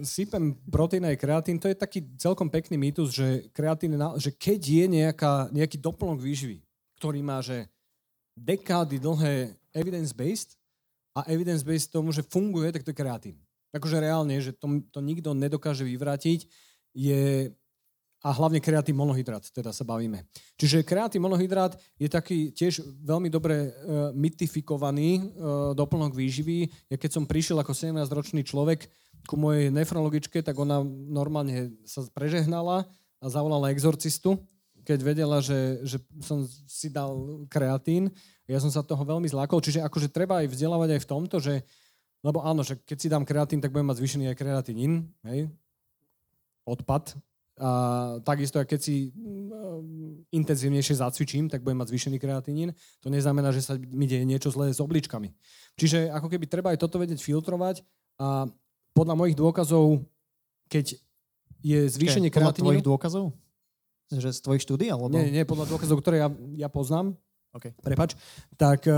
sypem 0.00 0.56
proteín 0.72 1.04
a 1.04 1.12
kreatín, 1.12 1.60
to 1.60 1.68
je 1.68 1.76
taký 1.76 2.00
celkom 2.16 2.48
pekný 2.48 2.80
mýtus, 2.80 3.12
že 3.12 3.28
kreatín, 3.52 3.92
že 4.16 4.32
keď 4.32 4.60
je 4.64 4.84
nejaká, 4.88 5.52
nejaký 5.52 5.76
doplnok 5.76 6.16
výživy, 6.16 6.64
ktorý 6.96 7.20
má, 7.20 7.44
že 7.44 7.68
dekády 8.40 8.96
dlhé 8.96 9.52
evidence-based 9.76 10.56
a 11.12 11.28
evidence-based 11.28 11.92
tomu, 11.92 12.16
že 12.16 12.24
funguje, 12.24 12.72
tak 12.72 12.82
to 12.82 12.92
je 12.92 13.00
kreatín. 13.00 13.36
Akože 13.76 14.00
reálne, 14.00 14.40
že 14.40 14.56
to, 14.56 14.80
to 14.88 15.04
nikto 15.04 15.36
nedokáže 15.36 15.84
vyvrátiť, 15.84 16.48
je 16.96 17.52
a 18.24 18.34
hlavne 18.34 18.58
kreatín 18.58 18.98
monohydrát, 18.98 19.44
teda 19.54 19.70
sa 19.70 19.86
bavíme. 19.86 20.26
Čiže 20.58 20.82
kreatín 20.82 21.22
monohydrát 21.22 21.78
je 21.94 22.10
taký 22.10 22.50
tiež 22.50 22.82
veľmi 23.06 23.30
dobre 23.30 23.70
uh, 23.70 24.10
mytifikovaný 24.16 25.20
uh, 25.20 25.24
doplnok 25.78 26.16
výživy. 26.16 26.90
Ja 26.90 26.96
keď 26.98 27.10
som 27.20 27.28
prišiel 27.28 27.62
ako 27.62 27.70
17-ročný 27.70 28.42
človek 28.42 28.90
ku 29.30 29.38
mojej 29.38 29.70
nefrologičke, 29.70 30.42
tak 30.42 30.58
ona 30.58 30.82
normálne 30.86 31.76
sa 31.86 32.02
prežehnala 32.10 32.88
a 33.22 33.26
zavolala 33.30 33.70
exorcistu, 33.70 34.42
keď 34.86 34.98
vedela, 35.02 35.38
že, 35.38 35.82
že 35.86 35.98
som 36.22 36.46
si 36.66 36.90
dal 36.90 37.46
kreatín 37.46 38.10
ja 38.46 38.58
som 38.62 38.70
sa 38.70 38.86
toho 38.86 39.02
veľmi 39.02 39.26
zlákol, 39.26 39.58
čiže 39.58 39.82
akože 39.82 40.10
treba 40.10 40.42
aj 40.42 40.54
vzdelávať 40.54 40.88
aj 40.96 41.00
v 41.02 41.10
tomto, 41.10 41.36
že, 41.42 41.66
lebo 42.22 42.42
áno, 42.46 42.62
že 42.62 42.78
keď 42.78 42.96
si 42.98 43.10
dám 43.10 43.26
kreatín, 43.26 43.58
tak 43.58 43.74
budem 43.74 43.90
mať 43.90 43.98
zvýšený 43.98 44.24
aj 44.30 44.36
kreatín, 44.38 45.10
hej, 45.26 45.50
odpad. 46.62 47.18
A 47.56 47.70
takisto, 48.20 48.60
keď 48.60 48.80
si 48.84 49.16
mm, 49.16 50.28
intenzívnejšie 50.28 51.00
zacvičím, 51.00 51.48
tak 51.48 51.64
budem 51.64 51.80
mať 51.80 51.88
zvýšený 51.88 52.20
kreatín. 52.20 52.76
To 53.00 53.08
neznamená, 53.08 53.48
že 53.48 53.64
sa 53.64 53.80
mi 53.80 54.04
deje 54.04 54.28
niečo 54.28 54.52
zlé 54.52 54.76
s 54.76 54.78
obličkami. 54.84 55.32
Čiže 55.80 56.12
ako 56.12 56.28
keby 56.28 56.44
treba 56.52 56.76
aj 56.76 56.84
toto 56.84 57.00
vedieť 57.00 57.16
filtrovať 57.16 57.80
a 58.20 58.44
podľa 58.92 59.14
mojich 59.16 59.36
dôkazov, 59.40 60.04
keď 60.68 61.00
je 61.64 61.80
zvýšenie 61.88 62.28
kreatínu... 62.28 62.52
Podľa 62.52 62.60
tvojich 62.60 62.84
dôkazov? 62.84 63.24
Že 64.12 64.30
z 64.36 64.40
tvojich 64.44 64.62
štúdí? 64.68 64.86
Alebo... 64.92 65.16
Nie, 65.16 65.32
nie, 65.32 65.48
podľa 65.48 65.66
dôkazov, 65.72 66.04
ktoré 66.04 66.22
ja, 66.22 66.28
ja 66.60 66.68
poznám, 66.68 67.16
okay. 67.56 67.72
prepač, 67.80 68.12
tak 68.60 68.84
eh, 68.84 68.94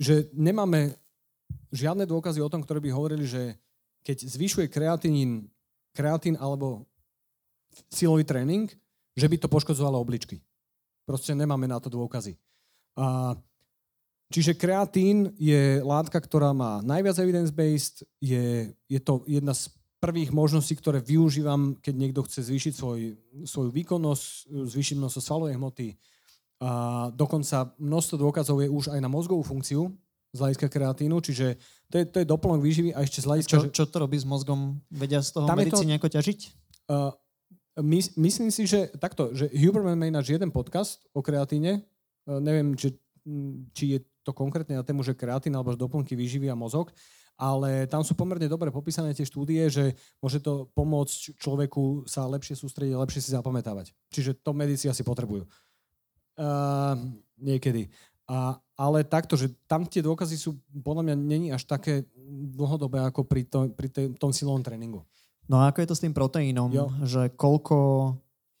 že 0.00 0.32
nemáme 0.34 0.96
žiadne 1.70 2.08
dôkazy 2.08 2.40
o 2.42 2.50
tom, 2.50 2.62
ktoré 2.62 2.82
by 2.82 2.90
hovorili, 2.90 3.26
že 3.28 3.54
keď 4.04 4.26
zvyšuje 4.26 4.66
kreatín, 4.68 5.48
kreatín 5.94 6.36
alebo 6.40 6.86
silový 7.90 8.22
tréning, 8.26 8.70
že 9.14 9.26
by 9.26 9.36
to 9.38 9.48
poškodzovalo 9.50 9.98
obličky. 9.98 10.42
Proste 11.06 11.34
nemáme 11.34 11.66
na 11.66 11.78
to 11.78 11.90
dôkazy. 11.90 12.34
A, 12.98 13.34
čiže 14.30 14.58
kreatín 14.58 15.34
je 15.38 15.82
látka, 15.82 16.18
ktorá 16.18 16.54
má 16.54 16.82
najviac 16.82 17.18
evidence-based, 17.18 18.06
je, 18.22 18.70
je 18.88 19.00
to 19.02 19.22
jedna 19.26 19.54
z 19.54 19.70
prvých 19.98 20.36
možností, 20.36 20.76
ktoré 20.76 21.00
využívam, 21.00 21.80
keď 21.80 21.94
niekto 21.96 22.20
chce 22.28 22.44
zvýšiť 22.52 22.72
svoj, 22.76 23.16
svoju 23.48 23.70
výkonnosť, 23.72 24.52
zvýšiť 24.68 24.96
množstvo 25.00 25.20
svalovej 25.24 25.56
hmoty. 25.56 25.96
A 26.64 26.70
dokonca 27.12 27.76
množstvo 27.76 28.16
dôkazov 28.16 28.64
je 28.64 28.72
už 28.72 28.88
aj 28.96 29.00
na 29.04 29.12
mozgovú 29.12 29.44
funkciu 29.44 29.92
z 30.32 30.38
hľadiska 30.40 30.72
kreatínu, 30.72 31.20
čiže 31.20 31.60
to 31.92 32.00
je, 32.00 32.04
to 32.08 32.16
je 32.24 32.26
doplnok 32.26 32.64
výživy 32.64 32.96
a 32.96 33.04
ešte 33.04 33.20
z 33.20 33.26
hľadiska... 33.28 33.52
Čo, 33.52 33.60
čo 33.68 33.84
to 33.84 33.96
robí 34.00 34.16
s 34.16 34.24
mozgom? 34.24 34.80
Vedia 34.88 35.20
z 35.20 35.36
toho 35.36 35.46
medici 35.52 35.84
to, 35.84 35.86
nejako 35.86 36.08
ťažiť? 36.08 36.38
Uh, 36.88 37.12
my, 37.84 38.00
myslím 38.16 38.48
si, 38.48 38.64
že 38.64 38.88
takto, 38.96 39.36
že 39.36 39.52
Huberman 39.52 40.00
má 40.00 40.08
ináč 40.08 40.32
jeden 40.32 40.48
podcast 40.48 41.04
o 41.12 41.20
kreatíne. 41.20 41.84
Uh, 42.24 42.40
neviem, 42.40 42.72
či, 42.74 42.96
či 43.76 43.84
je 43.94 43.98
to 44.24 44.32
konkrétne 44.32 44.80
na 44.80 44.82
tému, 44.82 45.04
že 45.04 45.12
kreatín 45.12 45.52
alebo 45.52 45.76
doplnky 45.76 46.16
výživy 46.16 46.48
a 46.48 46.56
mozog, 46.56 46.90
ale 47.36 47.84
tam 47.90 48.00
sú 48.06 48.14
pomerne 48.14 48.46
dobre 48.46 48.70
popísané 48.70 49.12
tie 49.12 49.26
štúdie, 49.26 49.66
že 49.68 49.94
môže 50.22 50.38
to 50.40 50.70
pomôcť 50.72 51.36
človeku 51.36 52.08
sa 52.08 52.24
lepšie 52.30 52.56
sústrediť, 52.56 52.94
lepšie 52.94 53.20
si 53.20 53.30
zapamätávať. 53.34 53.90
Čiže 54.14 54.38
to 54.40 54.54
medici 54.54 54.88
asi 54.88 55.02
potrebujú. 55.02 55.44
Uh, 56.34 56.98
niekedy. 57.38 57.90
A, 58.24 58.56
ale 58.74 59.04
takto, 59.04 59.36
že 59.36 59.52
tam 59.68 59.84
tie 59.84 60.00
dôkazy 60.00 60.40
sú 60.40 60.56
podľa 60.82 61.12
mňa 61.12 61.16
není 61.20 61.48
až 61.52 61.68
také 61.68 62.08
dlhodobé 62.56 63.04
ako 63.04 63.22
pri, 63.28 63.44
to, 63.44 63.68
pri 63.76 63.88
tej, 63.92 64.16
tom 64.16 64.32
silovom 64.32 64.64
tréningu. 64.64 65.04
No 65.44 65.60
a 65.60 65.68
ako 65.68 65.84
je 65.84 65.88
to 65.92 65.96
s 65.96 66.02
tým 66.02 66.16
proteínom? 66.16 66.72
Jo. 66.72 66.88
Že 67.04 67.36
koľko 67.36 67.76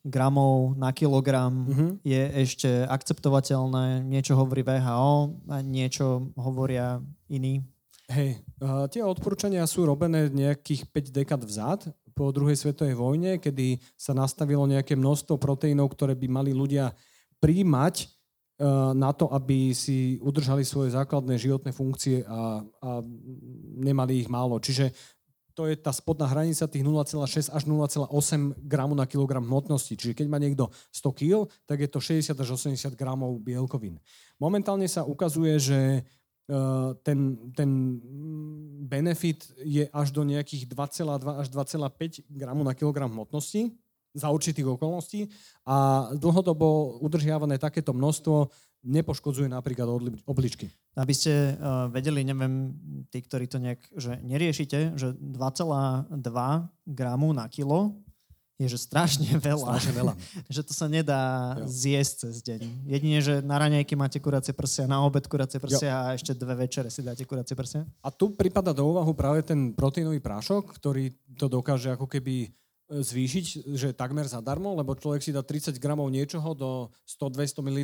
gramov 0.04 0.76
na 0.76 0.92
kilogram 0.92 1.64
uh-huh. 1.64 1.90
je 2.04 2.22
ešte 2.44 2.68
akceptovateľné? 2.84 4.04
Niečo 4.04 4.36
hovorí 4.36 4.60
VHO 4.60 5.32
a 5.48 5.64
niečo 5.64 6.28
hovoria 6.36 7.00
iní? 7.32 7.64
Hej, 8.12 8.44
uh, 8.60 8.84
tie 8.92 9.00
odporúčania 9.00 9.64
sú 9.64 9.88
robené 9.88 10.28
nejakých 10.28 10.92
5 10.92 11.08
dekad 11.24 11.40
vzad 11.40 11.88
po 12.12 12.28
druhej 12.28 12.52
svetovej 12.52 13.00
vojne, 13.00 13.40
kedy 13.40 13.80
sa 13.96 14.12
nastavilo 14.12 14.68
nejaké 14.68 14.92
množstvo 14.92 15.40
proteínov, 15.40 15.96
ktoré 15.96 16.12
by 16.12 16.28
mali 16.28 16.52
ľudia 16.52 16.92
príjmať 17.44 18.08
uh, 18.08 18.96
na 18.96 19.12
to, 19.12 19.28
aby 19.28 19.76
si 19.76 20.16
udržali 20.24 20.64
svoje 20.64 20.96
základné 20.96 21.36
životné 21.36 21.76
funkcie 21.76 22.24
a, 22.24 22.64
a 22.64 22.90
nemali 23.76 24.24
ich 24.24 24.32
málo. 24.32 24.56
Čiže 24.56 24.96
to 25.54 25.70
je 25.70 25.78
tá 25.78 25.94
spodná 25.94 26.26
hranica 26.26 26.66
tých 26.66 26.82
0,6 26.82 27.52
až 27.52 27.62
0,8 27.62 28.10
gramu 28.66 28.98
na 28.98 29.06
kilogram 29.06 29.44
hmotnosti. 29.46 29.94
Čiže 29.94 30.16
keď 30.18 30.26
má 30.26 30.42
niekto 30.42 30.66
100 30.90 31.20
kg, 31.20 31.46
tak 31.68 31.78
je 31.78 31.88
to 31.88 32.02
60 32.02 32.34
až 32.34 32.48
80 32.58 32.98
gramov 32.98 33.38
bielkovín. 33.38 34.02
Momentálne 34.42 34.90
sa 34.90 35.06
ukazuje, 35.06 35.54
že 35.62 35.78
e, 35.94 36.58
ten, 37.06 37.38
ten 37.54 37.70
benefit 38.90 39.46
je 39.62 39.86
až 39.94 40.10
do 40.10 40.26
nejakých 40.26 40.66
2,2 40.74 41.22
až 41.22 41.46
2,5 41.54 42.26
gramu 42.34 42.66
na 42.66 42.74
kilogram 42.74 43.14
hmotnosti 43.14 43.70
za 44.14 44.30
určitých 44.30 44.78
okolností 44.78 45.26
a 45.66 46.08
dlhodobo 46.14 46.98
udržiavané 47.02 47.58
takéto 47.58 47.90
množstvo 47.90 48.48
nepoškodzuje 48.84 49.48
napríklad 49.48 49.88
obličky. 50.28 50.70
Aby 50.94 51.14
ste 51.16 51.56
uh, 51.56 51.88
vedeli, 51.90 52.22
neviem, 52.22 52.76
tí, 53.08 53.24
ktorí 53.24 53.48
to 53.50 53.58
nejak 53.58 53.80
že 53.96 54.20
neriešite, 54.22 54.94
že 54.94 55.16
2,2 55.18 56.14
gramu 56.86 57.28
na 57.32 57.48
kilo 57.48 57.96
je 58.54 58.70
že 58.70 58.78
strašne 58.78 59.34
veľa. 59.50 59.66
Strašne 59.66 59.92
veľa. 59.98 60.14
že 60.54 60.62
to 60.62 60.72
sa 60.76 60.86
nedá 60.86 61.56
jo. 61.58 61.66
zjesť 61.66 62.12
cez 62.28 62.34
deň. 62.46 62.60
Jedine, 62.86 63.18
že 63.18 63.34
na 63.42 63.58
raňajky 63.58 63.98
máte 63.98 64.22
kuracie 64.22 64.54
prsia, 64.54 64.86
na 64.86 65.02
obed 65.02 65.26
kuracie 65.26 65.58
prsia 65.58 65.90
jo. 65.90 65.96
a 65.98 66.14
ešte 66.14 66.38
dve 66.38 66.54
večere 66.68 66.86
si 66.92 67.02
dáte 67.02 67.26
kuracie 67.26 67.58
prsia. 67.58 67.82
A 68.04 68.14
tu 68.14 68.30
prípada 68.30 68.70
do 68.70 68.86
úvahu 68.86 69.10
práve 69.16 69.42
ten 69.42 69.74
proteínový 69.74 70.22
prášok, 70.22 70.70
ktorý 70.78 71.10
to 71.34 71.50
dokáže 71.50 71.90
ako 71.90 72.06
keby 72.06 72.54
zvýšiť, 72.90 73.74
že 73.74 73.96
takmer 73.96 74.28
zadarmo, 74.28 74.76
lebo 74.76 74.92
človek 74.92 75.24
si 75.24 75.32
dá 75.32 75.40
30 75.40 75.80
gramov 75.80 76.12
niečoho 76.12 76.52
do 76.52 76.70
100-200 77.08 77.64
ml 77.64 77.80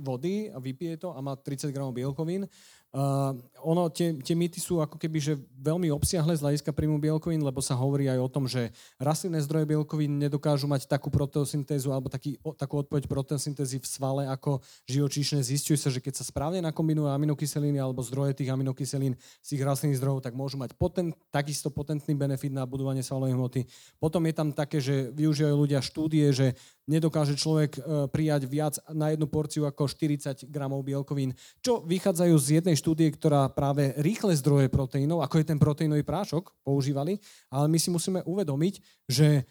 vody 0.00 0.48
a 0.48 0.56
vypije 0.56 1.04
to 1.04 1.08
a 1.12 1.20
má 1.20 1.36
30 1.36 1.68
gramov 1.68 1.92
bielkovín. 1.92 2.48
Uh, 2.88 3.36
ono, 3.60 3.92
tie, 3.92 4.16
tie 4.24 4.32
mýty 4.32 4.64
sú 4.64 4.80
ako 4.80 4.96
keby 4.96 5.20
že 5.20 5.36
veľmi 5.60 5.92
obsiahle 5.92 6.32
z 6.32 6.40
hľadiska 6.40 6.72
príjmu 6.72 6.96
bielkovín, 6.96 7.44
lebo 7.44 7.60
sa 7.60 7.76
hovorí 7.76 8.08
aj 8.08 8.16
o 8.16 8.32
tom, 8.32 8.48
že 8.48 8.72
rastlinné 8.96 9.44
zdroje 9.44 9.68
bielkovín 9.68 10.16
nedokážu 10.16 10.64
mať 10.64 10.88
takú 10.88 11.12
proteosyntézu 11.12 11.92
alebo 11.92 12.08
taký, 12.08 12.40
o, 12.40 12.56
takú 12.56 12.80
odpoveď 12.80 13.04
proteosyntézy 13.04 13.76
v 13.76 13.86
svale 13.86 14.24
ako 14.32 14.64
živočíšne. 14.88 15.44
Zistuje 15.44 15.76
sa, 15.76 15.92
že 15.92 16.00
keď 16.00 16.16
sa 16.16 16.24
správne 16.24 16.64
nakombinujú 16.64 17.12
aminokyseliny 17.12 17.76
alebo 17.76 18.00
zdroje 18.00 18.40
tých 18.40 18.48
aminokyselín 18.48 19.20
z 19.20 19.46
tých 19.52 19.62
rastlinných 19.68 20.00
zdrojov, 20.00 20.24
tak 20.24 20.32
môžu 20.32 20.56
mať 20.56 20.72
potent, 20.72 21.12
takisto 21.28 21.68
potentný 21.68 22.16
benefit 22.16 22.56
na 22.56 22.64
budovanie 22.64 23.04
svalovej 23.04 23.36
hmoty. 23.36 23.60
Potom 24.00 24.24
je 24.24 24.32
tam 24.32 24.48
také, 24.56 24.80
že 24.80 25.12
využívajú 25.12 25.56
ľudia 25.60 25.84
štúdie, 25.84 26.32
že 26.32 26.56
nedokáže 26.88 27.36
človek 27.36 27.76
e, 27.76 27.80
prijať 28.08 28.48
viac 28.48 28.80
na 28.90 29.12
jednu 29.12 29.28
porciu 29.28 29.68
ako 29.68 29.84
40 29.84 30.48
gramov 30.48 30.80
bielkovín, 30.82 31.36
čo 31.60 31.84
vychádzajú 31.84 32.34
z 32.40 32.48
jednej 32.58 32.76
štúdie, 32.80 33.12
ktorá 33.12 33.52
práve 33.52 33.92
rýchle 34.00 34.32
zdroje 34.32 34.72
proteínov, 34.72 35.20
ako 35.20 35.44
je 35.44 35.46
ten 35.46 35.60
proteínový 35.60 36.02
prášok, 36.02 36.50
používali, 36.64 37.20
ale 37.52 37.68
my 37.68 37.78
si 37.78 37.92
musíme 37.92 38.24
uvedomiť, 38.24 38.74
že 39.04 39.44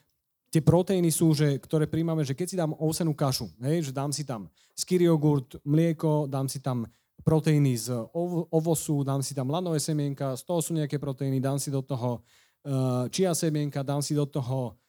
tie 0.50 0.62
proteíny 0.66 1.14
sú, 1.14 1.38
že, 1.38 1.62
ktoré 1.62 1.86
príjmame, 1.86 2.26
že 2.26 2.34
keď 2.34 2.48
si 2.50 2.58
dám 2.58 2.74
ovsenú 2.74 3.14
kašu, 3.14 3.54
hej, 3.62 3.86
že 3.86 3.92
dám 3.94 4.10
si 4.10 4.26
tam 4.26 4.50
skyr 4.74 5.06
jogurt, 5.06 5.62
mlieko, 5.62 6.26
dám 6.26 6.50
si 6.50 6.58
tam 6.58 6.90
proteíny 7.22 7.76
z 7.78 7.94
ov- 8.16 8.48
ovosu, 8.50 9.04
dám 9.04 9.20
si 9.20 9.36
tam 9.36 9.52
lanové 9.52 9.84
semienka, 9.84 10.34
z 10.34 10.44
toho 10.48 10.64
sú 10.64 10.72
nejaké 10.74 10.96
proteíny, 10.96 11.44
dám 11.44 11.60
si 11.60 11.68
do 11.68 11.84
toho 11.84 12.24
uh, 12.24 13.06
chia 13.12 13.36
semienka, 13.36 13.84
dám 13.84 14.00
si 14.00 14.16
do 14.16 14.24
toho 14.24 14.80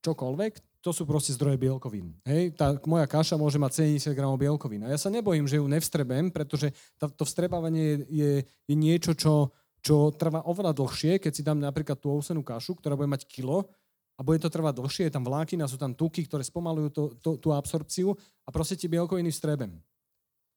čokoľvek, 0.00 0.69
to 0.80 0.96
sú 0.96 1.04
proste 1.04 1.36
zdroje 1.36 1.60
bielkovín. 1.60 2.16
Hej, 2.24 2.56
tá 2.56 2.72
moja 2.88 3.04
kaša 3.04 3.36
môže 3.36 3.60
mať 3.60 3.84
70 3.84 4.16
gramov 4.16 4.40
bielkovín. 4.40 4.80
A 4.88 4.92
ja 4.92 4.98
sa 4.98 5.12
nebojím, 5.12 5.44
že 5.44 5.60
ju 5.60 5.68
nevstrebem, 5.68 6.32
pretože 6.32 6.72
tá, 6.96 7.04
to 7.12 7.28
vstrebávanie 7.28 8.08
je, 8.08 8.32
je, 8.64 8.74
niečo, 8.74 9.12
čo, 9.12 9.52
čo 9.84 10.08
trvá 10.16 10.40
oveľa 10.48 10.72
dlhšie, 10.72 11.20
keď 11.20 11.32
si 11.36 11.44
dám 11.44 11.60
napríklad 11.60 12.00
tú 12.00 12.16
ovsenú 12.16 12.40
kašu, 12.40 12.80
ktorá 12.80 12.96
bude 12.96 13.12
mať 13.12 13.28
kilo 13.28 13.68
a 14.16 14.24
bude 14.24 14.40
to 14.40 14.48
trvať 14.48 14.80
dlhšie, 14.80 15.04
je 15.08 15.14
tam 15.16 15.24
vlákina, 15.28 15.68
sú 15.68 15.76
tam 15.76 15.92
tuky, 15.92 16.24
ktoré 16.24 16.40
spomalujú 16.40 16.88
to, 16.92 17.04
to, 17.20 17.30
tú 17.36 17.52
absorpciu 17.52 18.16
a 18.44 18.48
proste 18.48 18.80
tie 18.80 18.88
bielkoviny 18.88 19.28
vstrebem. 19.28 19.76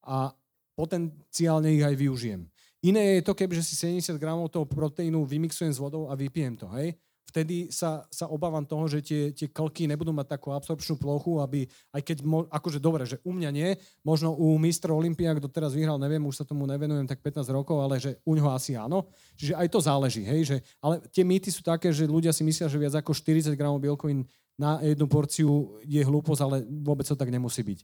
A 0.07 0.31
potenciálne 0.75 1.67
ich 1.71 1.83
aj 1.83 1.99
využijem. 1.99 2.47
Iné 2.83 3.19
je 3.19 3.27
to, 3.27 3.31
kebyže 3.31 3.63
si 3.63 3.75
70 3.79 4.19
gramov 4.19 4.51
toho 4.51 4.67
proteínu 4.67 5.23
vymixujem 5.23 5.71
s 5.71 5.79
vodou 5.79 6.11
a 6.11 6.19
vypijem 6.19 6.59
to. 6.59 6.67
Hej? 6.75 6.99
Vtedy 7.29 7.71
sa, 7.71 8.05
sa 8.11 8.29
obávam 8.29 8.61
toho, 8.67 8.85
že 8.85 8.99
tie, 9.01 9.21
tie 9.33 9.47
klky 9.49 9.87
nebudú 9.89 10.13
mať 10.13 10.37
takú 10.37 10.51
absorpčnú 10.53 10.99
plochu, 10.99 11.39
aby, 11.41 11.65
aj 11.95 12.01
keď, 12.03 12.17
mo, 12.21 12.45
akože 12.51 12.77
dobre, 12.77 13.07
že 13.07 13.17
u 13.23 13.33
mňa 13.33 13.49
nie, 13.49 13.69
možno 14.05 14.35
u 14.35 14.53
mistra 14.59 14.93
Olympia, 14.93 15.33
kto 15.33 15.49
teraz 15.49 15.73
vyhral, 15.73 15.97
neviem, 15.97 16.21
už 16.21 16.43
sa 16.43 16.45
tomu 16.45 16.67
nevenujem 16.69 17.07
tak 17.09 17.23
15 17.25 17.47
rokov, 17.49 17.79
ale 17.81 17.97
že 17.97 18.19
u 18.27 18.37
neho 18.37 18.51
asi 18.51 18.77
áno. 18.77 19.09
Čiže 19.39 19.57
aj 19.57 19.67
to 19.71 19.79
záleží, 19.81 20.21
hej, 20.21 20.41
že, 20.45 20.57
ale 20.83 21.01
tie 21.09 21.25
mýty 21.25 21.49
sú 21.49 21.65
také, 21.65 21.89
že 21.89 22.05
ľudia 22.05 22.35
si 22.35 22.45
myslia, 22.45 22.69
že 22.69 22.77
viac 22.77 22.93
ako 22.93 23.15
40 23.15 23.55
gramov 23.57 23.81
bielkovín 23.81 24.27
na 24.53 24.77
jednu 24.85 25.09
porciu 25.09 25.81
je 25.81 26.01
hlúposť, 26.05 26.41
ale 26.45 26.57
vôbec 26.85 27.07
to 27.07 27.17
tak 27.17 27.33
nemusí 27.33 27.65
byť. 27.65 27.79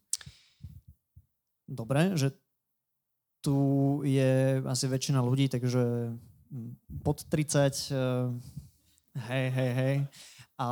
Dobre, 1.69 2.13
že 2.17 2.33
tu 3.39 3.57
je 4.03 4.59
asi 4.67 4.85
väčšina 4.85 5.23
ľudí, 5.23 5.47
takže 5.47 6.13
pod 7.01 7.23
30 7.25 7.93
Hej, 9.27 9.47
hej, 9.51 9.71
hej. 9.75 9.95
A 10.55 10.67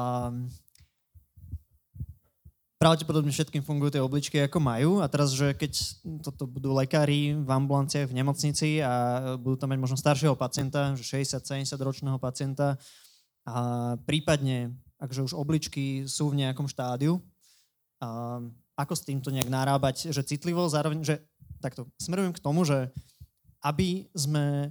pravdepodobne 2.78 3.34
všetkým 3.34 3.66
fungujú 3.66 3.98
tie 3.98 4.06
obličky 4.06 4.38
ako 4.45 4.62
majú 4.62 4.91
a 5.02 5.10
teraz, 5.10 5.34
že 5.34 5.58
keď 5.58 5.74
toto 6.22 6.45
budú 6.45 6.72
lekári 6.78 7.34
v 7.34 7.50
ambulanciách, 7.50 8.08
v 8.08 8.18
nemocnici 8.22 8.80
a 8.80 9.36
budú 9.36 9.58
tam 9.58 9.74
mať 9.74 9.80
možno 9.82 9.98
staršieho 9.98 10.38
pacienta, 10.38 10.93
že 10.93 11.04
60-70 11.04 11.74
ročného 11.74 12.18
pacienta 12.22 12.78
a 13.48 13.56
prípadne, 14.06 14.78
akže 15.02 15.26
už 15.26 15.34
obličky 15.34 16.06
sú 16.06 16.30
v 16.32 16.45
nejakom 16.45 16.70
štádiu, 16.70 17.18
a 17.98 18.39
ako 18.78 18.93
s 18.93 19.06
týmto 19.10 19.34
nejak 19.34 19.50
narábať, 19.50 20.14
že 20.14 20.22
citlivo, 20.22 20.70
zároveň, 20.70 21.02
že 21.02 21.16
takto, 21.58 21.89
smerujem 21.98 22.30
k 22.30 22.43
tomu, 22.43 22.62
že 22.62 22.93
aby 23.66 24.06
sme 24.14 24.70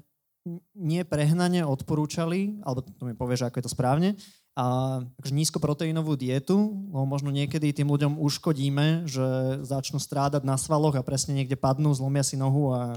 nie 0.79 1.03
prehnane 1.03 1.67
odporúčali, 1.67 2.63
alebo 2.63 2.87
to 2.87 3.03
mi 3.03 3.19
povieš, 3.19 3.51
ako 3.51 3.59
je 3.59 3.67
to 3.67 3.75
správne, 3.75 4.11
a 4.57 4.99
akože 5.21 5.37
nízkoproteínovú 5.37 6.17
dietu, 6.17 6.57
lebo 6.89 7.05
možno 7.05 7.29
niekedy 7.29 7.77
tým 7.77 7.93
ľuďom 7.93 8.17
uškodíme, 8.17 9.05
že 9.05 9.61
začnú 9.61 10.01
strádať 10.01 10.49
na 10.49 10.57
svaloch 10.57 10.97
a 10.97 11.05
presne 11.05 11.37
niekde 11.37 11.61
padnú, 11.61 11.93
zlomia 11.93 12.25
si 12.25 12.41
nohu 12.41 12.73
a 12.73 12.97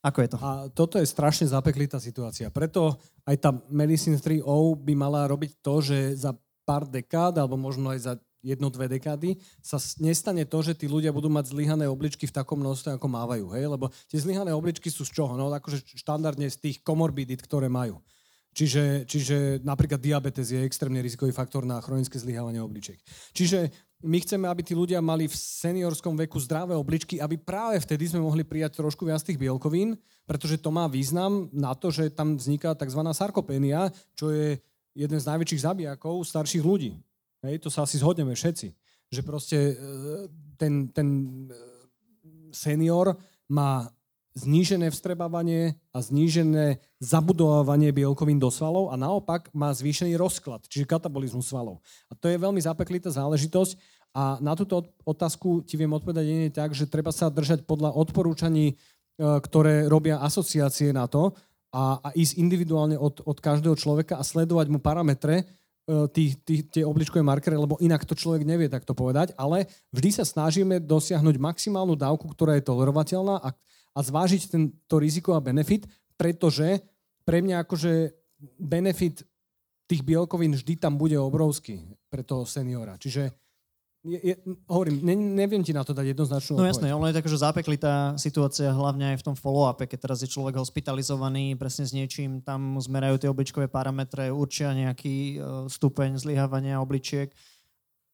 ako 0.00 0.18
je 0.24 0.28
to? 0.32 0.38
A 0.40 0.50
toto 0.72 0.96
je 0.96 1.04
strašne 1.08 1.44
zapeklitá 1.44 2.00
situácia. 2.00 2.48
Preto 2.48 2.96
aj 3.28 3.36
tá 3.36 3.50
Medicine 3.68 4.16
3.0 4.16 4.44
by 4.80 4.94
mala 4.96 5.28
robiť 5.28 5.60
to, 5.60 5.84
že 5.84 6.16
za 6.16 6.32
pár 6.64 6.88
dekád, 6.88 7.36
alebo 7.36 7.60
možno 7.60 7.92
aj 7.92 8.00
za 8.00 8.12
jedno, 8.40 8.72
dve 8.72 8.88
dekády, 8.88 9.36
sa 9.60 9.76
nestane 10.00 10.48
to, 10.48 10.58
že 10.64 10.76
tí 10.76 10.88
ľudia 10.88 11.12
budú 11.12 11.28
mať 11.28 11.52
zlyhané 11.52 11.86
obličky 11.86 12.24
v 12.24 12.36
takom 12.36 12.60
množstve, 12.60 12.96
ako 12.96 13.06
mávajú. 13.06 13.46
Hej? 13.54 13.64
Lebo 13.68 13.92
tie 14.08 14.18
zlyhané 14.20 14.52
obličky 14.56 14.88
sú 14.88 15.04
z 15.04 15.20
čoho? 15.20 15.36
No 15.36 15.52
akože 15.52 15.84
štandardne 16.00 16.48
z 16.48 16.56
tých 16.56 16.76
komorbidit, 16.80 17.44
ktoré 17.44 17.68
majú. 17.68 18.00
Čiže, 18.50 19.06
čiže 19.06 19.36
napríklad 19.62 20.02
diabetes 20.02 20.50
je 20.50 20.66
extrémne 20.66 20.98
rizikový 20.98 21.30
faktor 21.30 21.62
na 21.62 21.78
chronické 21.78 22.18
zlyhávanie 22.18 22.58
obličiek. 22.58 22.98
Čiže 23.30 23.70
my 24.02 24.18
chceme, 24.26 24.50
aby 24.50 24.66
tí 24.66 24.74
ľudia 24.74 24.98
mali 24.98 25.30
v 25.30 25.36
seniorskom 25.36 26.18
veku 26.18 26.40
zdravé 26.42 26.74
obličky, 26.74 27.22
aby 27.22 27.38
práve 27.38 27.78
vtedy 27.78 28.10
sme 28.10 28.24
mohli 28.24 28.42
prijať 28.42 28.82
trošku 28.82 29.06
viac 29.06 29.22
tých 29.22 29.38
bielkovín, 29.38 29.94
pretože 30.26 30.58
to 30.58 30.74
má 30.74 30.90
význam 30.90 31.46
na 31.54 31.78
to, 31.78 31.94
že 31.94 32.10
tam 32.10 32.34
vzniká 32.34 32.74
tzv. 32.74 33.00
sarkopénia, 33.14 33.92
čo 34.18 34.34
je 34.34 34.58
jeden 34.98 35.18
z 35.20 35.28
najväčších 35.30 35.62
zabijakov 35.62 36.26
starších 36.26 36.64
ľudí. 36.64 36.98
Hej, 37.40 37.64
to 37.64 37.68
sa 37.72 37.88
asi 37.88 37.96
zhodneme 37.96 38.36
všetci. 38.36 38.68
Že 39.10 39.20
proste 39.24 39.58
e, 39.58 39.74
ten, 40.60 40.92
ten 40.92 41.08
e, 41.08 41.56
senior 42.52 43.16
má 43.48 43.88
znížené 44.38 44.94
vstrebávanie 44.94 45.74
a 45.90 45.98
znížené 45.98 46.78
zabudovávanie 47.02 47.90
bielkovín 47.90 48.38
do 48.38 48.46
svalov 48.52 48.94
a 48.94 48.94
naopak 48.94 49.50
má 49.50 49.74
zvýšený 49.74 50.14
rozklad, 50.14 50.62
čiže 50.70 50.86
katabolizmus 50.86 51.50
svalov. 51.50 51.82
A 52.06 52.14
to 52.14 52.30
je 52.30 52.38
veľmi 52.38 52.62
zapeklitá 52.62 53.10
záležitosť 53.10 53.74
a 54.14 54.38
na 54.38 54.54
túto 54.54 54.86
otázku 55.02 55.66
ti 55.66 55.74
viem 55.74 55.90
odpovedať 55.90 56.24
nie 56.26 56.50
tak, 56.50 56.74
že 56.74 56.86
treba 56.86 57.10
sa 57.10 57.30
držať 57.30 57.66
podľa 57.66 57.94
odporúčaní, 57.94 58.66
e, 58.70 58.74
ktoré 59.18 59.90
robia 59.90 60.22
asociácie 60.22 60.94
na 60.94 61.10
to 61.10 61.34
a, 61.74 61.98
a 62.02 62.08
ísť 62.14 62.38
individuálne 62.38 62.98
od, 62.98 63.22
od 63.22 63.38
každého 63.38 63.74
človeka 63.74 64.18
a 64.18 64.26
sledovať 64.26 64.66
mu 64.70 64.78
parametre, 64.82 65.46
tí, 66.14 66.36
tí, 66.46 66.66
tie 66.66 66.82
obličkové 66.86 67.24
markery, 67.24 67.58
lebo 67.58 67.78
inak 67.82 68.06
to 68.06 68.14
človek 68.14 68.46
nevie 68.46 68.70
takto 68.70 68.94
povedať, 68.94 69.34
ale 69.34 69.66
vždy 69.90 70.10
sa 70.20 70.24
snažíme 70.24 70.78
dosiahnuť 70.82 71.36
maximálnu 71.36 71.98
dávku, 71.98 72.30
ktorá 72.30 72.56
je 72.56 72.66
tolerovateľná 72.66 73.36
a 73.42 73.50
a 73.94 73.98
zvážiť 74.00 74.42
ten, 74.50 74.62
to 74.86 75.02
riziko 75.02 75.34
a 75.34 75.42
benefit, 75.42 75.86
pretože 76.14 76.78
pre 77.26 77.42
mňa 77.42 77.66
akože 77.66 78.14
benefit 78.58 79.26
tých 79.90 80.06
bielkovín 80.06 80.54
vždy 80.54 80.78
tam 80.78 80.94
bude 80.94 81.18
obrovský 81.18 81.82
pre 82.06 82.22
toho 82.22 82.46
seniora. 82.46 82.94
Čiže 82.94 83.34
je, 84.00 84.18
je, 84.32 84.34
hovorím, 84.64 85.04
ne, 85.04 85.14
neviem 85.44 85.60
ti 85.60 85.76
na 85.76 85.84
to 85.84 85.92
dať 85.92 86.16
jednoznačnú 86.16 86.56
No 86.56 86.64
jasné, 86.64 86.88
ono 86.88 87.04
je 87.12 87.16
tak, 87.20 87.28
že 87.28 87.36
zapeklitá 87.36 88.16
situácia 88.16 88.72
hlavne 88.72 89.12
aj 89.12 89.20
v 89.20 89.26
tom 89.28 89.36
follow-upe, 89.36 89.84
keď 89.84 90.08
teraz 90.08 90.24
je 90.24 90.32
človek 90.32 90.56
hospitalizovaný 90.56 91.52
presne 91.60 91.84
s 91.84 91.92
niečím, 91.92 92.40
tam 92.40 92.80
zmerajú 92.80 93.20
tie 93.20 93.28
obličkové 93.28 93.68
parametre, 93.68 94.32
určia 94.32 94.72
nejaký 94.72 95.16
uh, 95.36 95.42
stupeň 95.68 96.16
zlyhávania 96.16 96.80
obličiek 96.80 97.28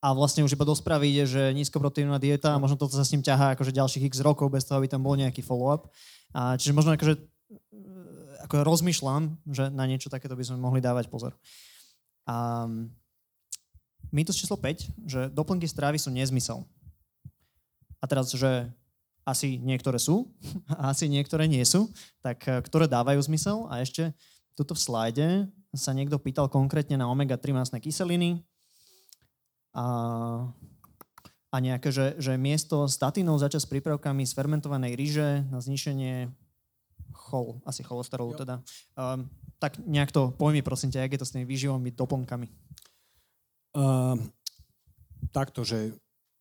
a 0.03 0.11
vlastne 0.11 0.43
už 0.43 0.59
iba 0.59 0.67
do 0.67 0.75
správy 0.75 1.15
ide, 1.15 1.25
že 1.27 1.43
nízkoproteinná 1.55 2.19
dieta 2.19 2.53
a 2.53 2.61
možno 2.61 2.75
toto 2.75 2.99
sa 2.99 3.07
s 3.07 3.11
ním 3.15 3.23
ťahá 3.23 3.55
akože 3.55 3.71
ďalších 3.71 4.11
x 4.11 4.27
rokov 4.27 4.51
bez 4.51 4.67
toho, 4.67 4.83
aby 4.83 4.91
tam 4.91 5.07
bol 5.07 5.15
nejaký 5.15 5.41
follow-up. 5.41 5.89
A 6.37 6.59
čiže 6.61 6.77
možno 6.77 6.93
akože 6.95 7.17
e, 7.17 7.21
ako 8.45 8.55
rozmýšľam, 8.61 9.41
že 9.49 9.73
na 9.73 9.89
niečo 9.89 10.13
takéto 10.13 10.37
by 10.37 10.45
sme 10.45 10.61
mohli 10.61 10.85
dávať 10.85 11.09
pozor. 11.09 11.33
A 12.29 12.67
mýtus 14.17 14.41
číslo 14.41 14.57
5, 14.57 15.05
že 15.05 15.21
doplnky 15.29 15.69
strávy 15.69 16.01
sú 16.01 16.09
nezmysel. 16.09 16.65
A 18.01 18.09
teraz, 18.09 18.33
že 18.33 18.73
asi 19.29 19.61
niektoré 19.61 20.01
sú 20.01 20.33
a 20.73 20.97
asi 20.97 21.13
niektoré 21.13 21.45
nie 21.45 21.63
sú, 21.69 21.93
tak 22.25 22.41
e, 22.49 22.65
ktoré 22.65 22.89
dávajú 22.89 23.21
zmysel 23.21 23.69
a 23.69 23.85
ešte 23.85 24.17
tuto 24.57 24.73
v 24.73 24.81
slajde 24.81 25.29
sa 25.77 25.93
niekto 25.93 26.17
pýtal 26.17 26.49
konkrétne 26.49 26.97
na 26.97 27.05
omega-3 27.13 27.53
masné 27.53 27.77
kyseliny, 27.85 28.41
a, 29.77 29.85
a 31.53 31.57
nejaké, 31.61 31.93
že, 31.93 32.17
že 32.17 32.41
miesto 32.41 32.89
statinov 32.89 33.45
začať 33.45 33.69
s 33.69 33.71
prípravkami 33.71 34.25
z 34.25 34.33
fermentovanej 34.33 34.97
ryže 34.97 35.45
na 35.53 35.61
znišenie 35.61 36.33
chol, 37.13 37.61
asi 37.69 37.85
cholesterolu 37.85 38.33
teda. 38.41 38.65
Um, 38.97 39.29
tak 39.61 39.77
nejak 39.85 40.17
to 40.17 40.33
pojmi, 40.33 40.65
prosím 40.65 40.89
ťa, 40.89 41.05
jak 41.05 41.13
je 41.17 41.21
to 41.21 41.29
s 41.29 41.33
tými 41.37 41.45
výživovými 41.45 41.93
doplnkami? 41.93 42.49
Uh, 43.77 44.17
takto, 45.37 45.61
že 45.61 45.93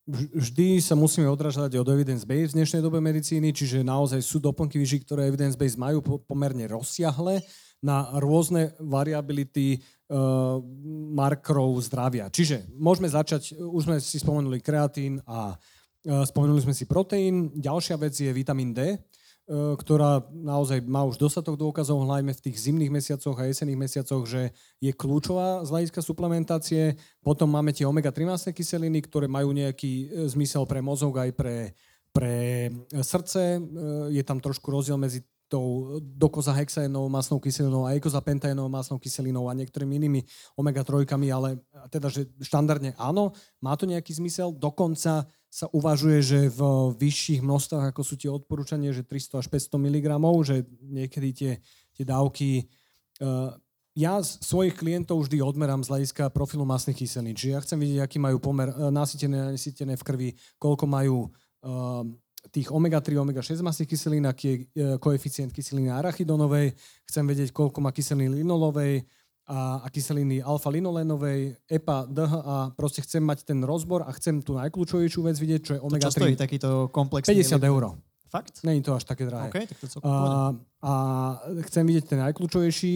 vždy 0.08 0.80
sa 0.80 0.96
musíme 0.96 1.28
odražať 1.28 1.76
od 1.76 1.88
evidence-based 1.92 2.56
v 2.56 2.64
dnešnej 2.64 2.80
dobe 2.80 3.04
medicíny, 3.04 3.52
čiže 3.52 3.84
naozaj 3.84 4.24
sú 4.24 4.40
doplnky 4.40 4.80
výživ, 4.80 5.04
ktoré 5.04 5.28
evidence-based 5.28 5.76
majú 5.76 6.00
pomerne 6.24 6.64
rozsiahle 6.72 7.44
na 7.84 8.08
rôzne 8.24 8.72
variability 8.80 9.84
uh, 9.84 10.64
markerov 11.12 11.76
zdravia. 11.84 12.32
Čiže 12.32 12.72
môžeme 12.72 13.12
začať, 13.12 13.60
už 13.60 13.84
sme 13.84 13.98
si 14.00 14.16
spomenuli 14.16 14.64
kreatín 14.64 15.20
a 15.28 15.60
uh, 15.60 16.24
spomenuli 16.24 16.64
sme 16.64 16.72
si 16.72 16.88
proteín. 16.88 17.52
Ďalšia 17.52 18.00
vec 18.00 18.16
je 18.16 18.32
vitamín 18.32 18.72
D, 18.72 18.96
uh, 18.96 18.98
ktorá 19.46 20.26
naozaj 20.34 20.82
má 20.82 21.06
už 21.06 21.22
dostatok 21.22 21.54
dôkazov, 21.54 22.02
hlavne 22.02 22.34
v 22.34 22.44
tých 22.50 22.66
zimných 22.66 22.90
mesiacoch 22.90 23.38
a 23.38 23.46
jesenných 23.46 23.78
mesiacoch, 23.78 24.26
že 24.26 24.50
je 24.82 24.90
kľúčová 24.90 25.62
z 25.62 25.70
hľadiska 25.70 26.02
suplementácie. 26.02 26.98
Potom 27.22 27.54
máme 27.54 27.70
tie 27.70 27.86
omega-3 27.86 28.26
masné 28.26 28.52
kyseliny, 28.58 29.06
ktoré 29.06 29.30
majú 29.30 29.54
nejaký 29.54 30.26
zmysel 30.34 30.66
pre 30.66 30.82
mozog 30.82 31.22
aj 31.22 31.30
pre, 31.38 31.78
pre 32.10 32.74
srdce. 33.06 33.62
Je 34.10 34.24
tam 34.26 34.42
trošku 34.42 34.74
rozdiel 34.74 34.98
medzi 34.98 35.22
tou 35.46 36.02
dokozahexaénovou 36.02 37.06
masnou 37.06 37.38
kyselinou 37.38 37.86
a 37.86 37.94
ekozapentaénovou 37.94 38.66
masnou 38.66 38.98
kyselinou 38.98 39.46
a 39.46 39.54
niektorými 39.54 39.94
inými 40.02 40.22
omega-3, 40.58 41.06
ale 41.30 41.62
teda, 41.94 42.10
že 42.10 42.26
štandardne 42.42 42.98
áno, 42.98 43.30
má 43.62 43.78
to 43.78 43.86
nejaký 43.86 44.10
zmysel, 44.18 44.50
dokonca 44.58 45.30
sa 45.56 45.72
uvažuje, 45.72 46.20
že 46.20 46.40
v 46.52 46.92
vyšších 47.00 47.40
množstvách, 47.40 47.96
ako 47.96 48.02
sú 48.04 48.20
tie 48.20 48.28
odporúčania, 48.28 48.92
že 48.92 49.08
300 49.08 49.40
až 49.40 49.48
500 49.48 49.80
mg, 49.80 50.08
že 50.44 50.56
niekedy 50.84 51.30
tie, 51.32 51.52
tie 51.96 52.04
dávky... 52.04 52.68
Uh, 53.24 53.56
ja 53.96 54.20
svojich 54.20 54.76
klientov 54.76 55.24
vždy 55.24 55.40
odmerám 55.40 55.80
z 55.80 55.88
hľadiska 55.88 56.28
profilu 56.36 56.68
masných 56.68 57.00
kyselín. 57.00 57.32
Čiže 57.32 57.54
ja 57.56 57.64
chcem 57.64 57.80
vidieť, 57.80 58.04
aký 58.04 58.20
majú 58.20 58.44
pomer 58.44 58.68
uh, 58.76 58.92
nasytené 58.92 59.38
a 59.40 59.52
nesytené 59.56 59.96
v 59.96 60.04
krvi, 60.04 60.30
koľko 60.60 60.92
majú 60.92 61.32
uh, 61.32 62.04
tých 62.52 62.70
omega-3, 62.76 63.16
omega-6 63.16 63.64
masných 63.64 63.90
kyselín, 63.90 64.26
aký 64.30 64.70
je 64.70 64.96
e, 64.96 65.02
koeficient 65.02 65.50
kyseliny 65.50 65.90
arachidonovej, 65.90 66.78
chcem 67.10 67.26
vedieť, 67.26 67.50
koľko 67.50 67.82
má 67.82 67.90
kyseliny 67.90 68.42
linolovej 68.42 69.02
a, 69.46 69.86
a 69.86 69.88
kyseliny 69.94 70.42
alfa-linolénovej, 70.42 71.62
EPA, 71.70 72.10
DHA, 72.10 72.74
proste 72.74 73.06
chcem 73.06 73.22
mať 73.22 73.46
ten 73.46 73.62
rozbor 73.62 74.02
a 74.02 74.12
chcem 74.18 74.42
tú 74.42 74.58
najkľúčovejšiu 74.58 75.22
vec 75.30 75.38
vidieť, 75.38 75.62
čo 75.62 75.74
je 75.78 75.80
omega-3. 75.86 76.10
To 76.10 76.10
čo 76.10 76.22
stojí 76.26 76.36
takýto 76.36 76.70
komplexný? 76.90 77.38
50 77.38 77.62
eur. 77.62 77.94
Fakt? 78.36 78.66
Není 78.68 78.82
to 78.82 78.98
až 78.98 79.06
také 79.08 79.30
drahé. 79.30 79.48
Okay, 79.48 79.64
tak 79.64 79.78
to 79.80 80.02
a, 80.04 80.52
a 80.82 80.92
chcem 81.70 81.88
vidieť 81.88 82.06
ten 82.10 82.20
najkľúčovejší 82.20 82.94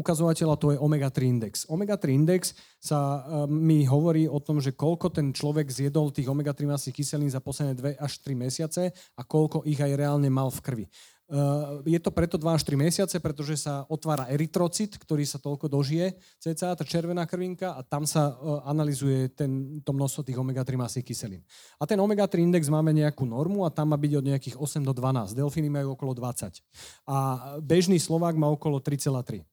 ukazovateľ 0.00 0.48
a 0.48 0.56
to 0.56 0.72
je 0.72 0.78
omega-3 0.80 1.18
index. 1.28 1.68
Omega-3 1.68 2.04
index 2.14 2.56
sa 2.80 3.20
mi 3.50 3.84
hovorí 3.84 4.24
o 4.24 4.40
tom, 4.40 4.64
že 4.64 4.72
koľko 4.72 5.12
ten 5.12 5.28
človek 5.34 5.68
zjedol 5.68 6.08
tých 6.08 6.30
omega-3 6.30 6.64
masných 6.64 6.96
kyselín 6.96 7.28
za 7.28 7.44
posledné 7.44 7.98
2 7.98 8.00
až 8.00 8.12
3 8.24 8.32
mesiace 8.38 8.82
a 9.18 9.22
koľko 9.26 9.66
ich 9.68 9.82
aj 9.82 9.92
reálne 9.92 10.30
mal 10.32 10.48
v 10.48 10.60
krvi. 10.62 10.84
Eh, 11.24 11.96
je 11.96 12.00
to 12.04 12.12
preto 12.12 12.36
2 12.36 12.52
až 12.52 12.68
3 12.68 12.76
mesiace, 12.76 13.16
pretože 13.16 13.56
sa 13.56 13.88
otvára 13.88 14.28
erytrocit, 14.28 14.92
ktorý 15.00 15.24
sa 15.24 15.40
toľko 15.40 15.72
dožije, 15.72 16.20
cca 16.36 16.76
tá 16.76 16.84
červená 16.84 17.24
krvinka 17.24 17.72
a 17.72 17.80
tam 17.80 18.04
sa 18.04 18.36
eh, 18.36 18.68
analizuje 18.68 19.32
ten, 19.32 19.80
to 19.80 19.96
množstvo 19.96 20.20
tých 20.20 20.36
omega-3 20.36 20.76
masných 20.76 21.06
kyselín. 21.08 21.40
A 21.80 21.88
ten 21.88 21.96
omega-3 21.96 22.44
index 22.44 22.68
máme 22.68 22.92
nejakú 22.92 23.24
normu 23.24 23.64
a 23.64 23.72
tam 23.72 23.96
má 23.96 23.96
byť 23.96 24.12
od 24.20 24.24
nejakých 24.28 24.56
8 24.60 24.84
do 24.84 24.92
12. 24.92 25.32
Delfíny 25.32 25.72
majú 25.72 25.96
okolo 25.96 26.12
20. 26.12 26.60
A 27.08 27.16
bežný 27.64 27.96
Slovák 27.96 28.36
má 28.36 28.52
okolo 28.52 28.76
3,3. 28.84 29.48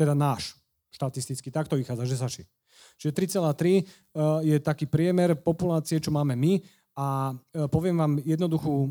Teda 0.00 0.16
náš 0.16 0.56
štatisticky. 0.96 1.52
Takto 1.52 1.76
vychádza, 1.76 2.08
že 2.08 2.16
saši. 2.16 2.44
Čiže 2.96 3.12
3,3 3.36 3.44
eh, 3.44 3.84
je 4.48 4.56
taký 4.64 4.88
priemer 4.88 5.36
populácie, 5.36 6.00
čo 6.00 6.08
máme 6.08 6.32
my 6.40 6.81
a 6.92 7.32
e, 7.32 7.68
poviem 7.72 7.96
vám 7.96 8.12
jednoduchú 8.20 8.76
e, 8.84 8.90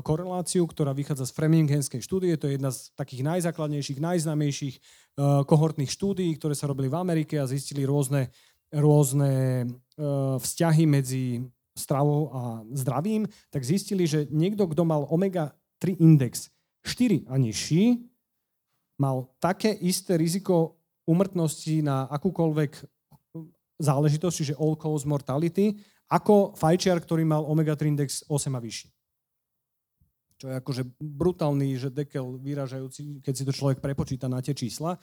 koreláciu, 0.00 0.64
ktorá 0.64 0.96
vychádza 0.96 1.28
z 1.28 1.36
Framinghamskej 1.36 2.00
štúdie. 2.00 2.32
To 2.40 2.48
je 2.48 2.56
jedna 2.56 2.72
z 2.72 2.88
takých 2.96 3.28
najzákladnejších, 3.28 4.00
najznámejších 4.00 4.76
e, 4.76 4.80
kohortných 5.44 5.92
štúdií, 5.92 6.32
ktoré 6.40 6.56
sa 6.56 6.64
robili 6.64 6.88
v 6.88 6.96
Amerike 6.96 7.36
a 7.36 7.44
zistili 7.44 7.84
rôzne, 7.84 8.32
rôzne 8.72 9.64
vzťahy 10.40 10.84
medzi 10.84 11.44
stravou 11.76 12.32
a 12.32 12.40
zdravím. 12.72 13.28
Tak 13.52 13.64
zistili, 13.64 14.08
že 14.08 14.28
niekto, 14.32 14.64
kto 14.68 14.88
mal 14.88 15.04
omega-3 15.08 16.00
index 16.00 16.48
4 16.84 17.28
a 17.28 17.36
nižší, 17.36 18.00
mal 18.96 19.28
také 19.40 19.76
isté 19.76 20.16
riziko 20.16 20.80
umrtnosti 21.04 21.84
na 21.84 22.08
akúkoľvek 22.08 22.96
záležitosť, 23.76 24.36
čiže 24.36 24.58
all-cause 24.58 25.04
mortality, 25.04 25.76
ako 26.06 26.54
fajčiar, 26.54 27.02
ktorý 27.02 27.26
mal 27.26 27.42
omega-3 27.46 27.82
index 27.90 28.22
8 28.30 28.54
a 28.54 28.60
vyšší. 28.62 28.88
Čo 30.36 30.46
je 30.52 30.54
akože 30.60 30.82
brutálny, 31.00 31.80
že 31.80 31.88
dekel 31.88 32.36
vyražajúci, 32.38 33.24
keď 33.24 33.34
si 33.34 33.46
to 33.48 33.56
človek 33.56 33.80
prepočíta 33.80 34.28
na 34.28 34.44
tie 34.44 34.52
čísla. 34.52 34.94
E, 34.94 34.98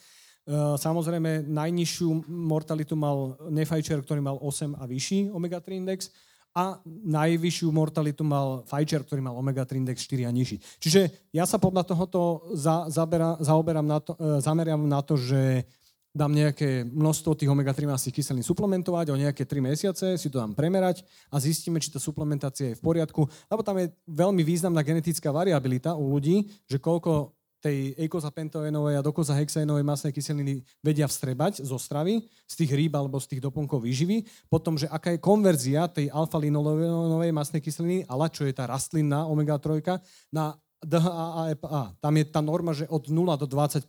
samozrejme, 0.78 1.50
najnižšiu 1.50 2.30
mortalitu 2.30 2.94
mal 2.94 3.36
nefajčiar, 3.50 4.06
ktorý 4.06 4.22
mal 4.22 4.38
8 4.40 4.78
a 4.78 4.84
vyšší 4.86 5.34
omega-3 5.34 5.82
index 5.82 6.14
a 6.54 6.78
najvyššiu 6.86 7.74
mortalitu 7.74 8.22
mal 8.22 8.62
Pfizer, 8.70 9.02
ktorý 9.02 9.26
mal 9.26 9.34
omega-3 9.42 9.82
index 9.82 10.06
4 10.06 10.30
a 10.30 10.32
nižší. 10.32 10.62
Čiže 10.78 11.34
ja 11.34 11.50
sa 11.50 11.58
podľa 11.58 11.82
tohoto 11.82 12.46
za, 12.54 12.86
zabera, 12.94 13.42
zaoberám 13.42 13.88
na 13.90 13.98
to, 13.98 14.14
e, 14.14 14.38
zameriam 14.38 14.86
na 14.86 15.02
to, 15.02 15.18
že 15.18 15.66
dám 16.14 16.30
nejaké 16.30 16.86
množstvo 16.86 17.34
tých 17.34 17.50
omega-3 17.50 17.90
masných 17.90 18.22
kyselín 18.22 18.46
suplementovať 18.46 19.10
o 19.10 19.18
nejaké 19.18 19.50
3 19.50 19.66
mesiace, 19.66 20.06
si 20.16 20.30
to 20.30 20.38
dám 20.38 20.54
premerať 20.54 21.02
a 21.34 21.42
zistíme, 21.42 21.82
či 21.82 21.90
tá 21.90 21.98
suplementácia 21.98 22.72
je 22.72 22.78
v 22.78 22.86
poriadku, 22.86 23.26
lebo 23.50 23.62
tam 23.66 23.82
je 23.82 23.90
veľmi 24.06 24.46
významná 24.46 24.86
genetická 24.86 25.34
variabilita 25.34 25.98
u 25.98 26.14
ľudí, 26.14 26.54
že 26.70 26.78
koľko 26.78 27.34
tej 27.64 27.96
eikozapentoenovej 27.96 29.00
a 29.00 29.06
dokozahexaenovej 29.08 29.88
masnej 29.88 30.12
kyseliny 30.12 30.68
vedia 30.84 31.08
vstrebať 31.08 31.64
zo 31.64 31.80
stravy, 31.80 32.28
z 32.44 32.54
tých 32.60 32.76
rýb 32.76 32.92
alebo 32.92 33.16
z 33.24 33.32
tých 33.32 33.42
doplnkov 33.42 33.88
výživy. 33.88 34.28
Potom, 34.52 34.76
že 34.76 34.92
aká 34.92 35.16
je 35.16 35.24
konverzia 35.24 35.88
tej 35.88 36.12
alfa-linolenovej 36.12 37.32
masnej 37.32 37.64
kyseliny, 37.64 38.04
ale 38.12 38.28
čo 38.36 38.44
je 38.44 38.52
tá 38.52 38.68
rastlinná 38.68 39.24
omega-3, 39.32 39.80
na 40.36 40.60
DHA 40.84 41.28
a 41.40 41.42
EPA. 41.56 41.84
Tam 42.04 42.14
je 42.20 42.26
tá 42.28 42.44
norma, 42.44 42.76
že 42.76 42.84
od 42.92 43.08
0 43.08 43.40
do 43.40 43.48
20% 43.48 43.88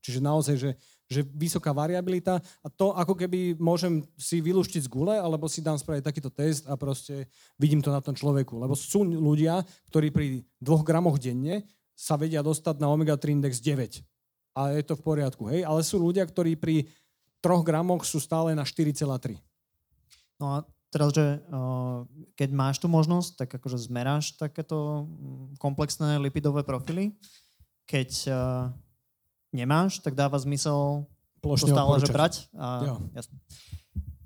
Čiže 0.00 0.18
naozaj, 0.24 0.56
že, 0.56 0.70
že 1.10 1.26
vysoká 1.26 1.74
variabilita 1.74 2.38
a 2.62 2.68
to 2.70 2.94
ako 2.94 3.18
keby 3.18 3.58
môžem 3.58 4.06
si 4.14 4.38
vylúštiť 4.38 4.86
z 4.86 4.88
gule, 4.88 5.18
alebo 5.18 5.50
si 5.50 5.58
dám 5.58 5.74
spraviť 5.74 6.06
takýto 6.06 6.30
test 6.30 6.70
a 6.70 6.78
proste 6.78 7.26
vidím 7.58 7.82
to 7.82 7.90
na 7.90 7.98
tom 7.98 8.14
človeku. 8.14 8.54
Lebo 8.54 8.78
sú 8.78 9.02
ľudia, 9.02 9.66
ktorí 9.90 10.14
pri 10.14 10.26
2 10.62 10.86
gramoch 10.86 11.18
denne 11.18 11.66
sa 11.98 12.14
vedia 12.14 12.46
dostať 12.46 12.78
na 12.78 12.88
omega-3 12.94 13.42
index 13.42 13.58
9. 13.58 14.06
A 14.54 14.70
je 14.70 14.82
to 14.86 14.94
v 14.94 15.02
poriadku, 15.02 15.50
hej? 15.50 15.66
Ale 15.66 15.82
sú 15.82 15.98
ľudia, 15.98 16.22
ktorí 16.22 16.54
pri 16.54 16.86
3 17.42 17.66
gramoch 17.66 18.06
sú 18.06 18.22
stále 18.22 18.54
na 18.54 18.62
4,3. 18.62 19.34
No 20.38 20.46
a 20.56 20.56
teraz, 20.94 21.10
že 21.10 21.42
keď 22.38 22.48
máš 22.54 22.78
tú 22.78 22.86
možnosť, 22.86 23.44
tak 23.44 23.48
akože 23.58 23.82
zmeráš 23.82 24.38
takéto 24.38 25.06
mm, 25.10 25.58
komplexné 25.58 26.22
lipidové 26.22 26.62
profily. 26.62 27.18
Keď 27.90 28.30
nemáš, 29.52 29.98
tak 30.00 30.14
dáva 30.14 30.38
zmysel 30.38 31.06
Plošne 31.40 31.72
to 31.72 31.76
stále 31.76 31.94
že 32.04 32.12
brať. 32.12 32.34
A, 32.52 33.00
jasne. 33.16 33.36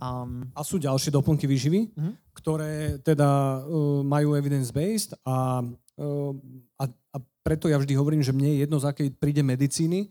Um, 0.03 0.51
a 0.53 0.61
sú 0.67 0.83
ďalšie 0.83 1.15
doplnky 1.15 1.47
výživy, 1.47 1.95
uh-huh. 1.95 2.13
ktoré 2.35 2.99
teda 3.01 3.63
uh, 3.63 4.03
majú 4.03 4.35
evidence-based 4.35 5.15
a, 5.23 5.63
uh, 5.63 6.33
a, 6.77 6.85
a 6.91 7.17
preto 7.47 7.71
ja 7.71 7.79
vždy 7.79 7.95
hovorím, 7.95 8.21
že 8.21 8.35
mne 8.35 8.53
je 8.53 8.67
jedno, 8.67 8.77
z 8.83 8.91
akej 8.91 9.09
príde 9.17 9.47
medicíny, 9.47 10.11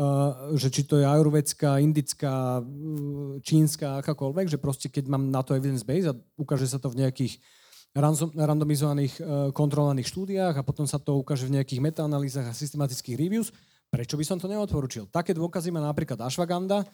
uh, 0.00 0.56
že 0.56 0.72
či 0.72 0.88
to 0.88 0.96
je 0.98 1.06
ajurvedská, 1.06 1.76
indická, 1.78 2.64
uh, 2.64 3.36
čínska, 3.44 4.00
akákoľvek, 4.00 4.48
že 4.48 4.58
proste 4.58 4.88
keď 4.88 5.12
mám 5.12 5.28
na 5.28 5.44
to 5.44 5.52
evidence 5.52 5.84
base 5.84 6.08
a 6.08 6.16
ukáže 6.40 6.64
sa 6.64 6.80
to 6.80 6.88
v 6.88 7.04
nejakých 7.04 7.36
randomizovaných 8.34 9.14
uh, 9.20 9.24
kontrolovaných 9.52 10.08
štúdiách 10.08 10.54
a 10.56 10.66
potom 10.66 10.88
sa 10.88 10.96
to 10.96 11.20
ukáže 11.20 11.46
v 11.46 11.60
nejakých 11.60 11.84
metaanalýzach 11.84 12.48
a 12.48 12.56
systematických 12.56 13.16
reviews, 13.20 13.52
prečo 13.88 14.14
by 14.16 14.24
som 14.24 14.38
to 14.40 14.48
neodporučil? 14.48 15.08
Také 15.08 15.32
dôkazy 15.32 15.72
má 15.72 15.80
napríklad 15.80 16.20
ashwagandha, 16.20 16.84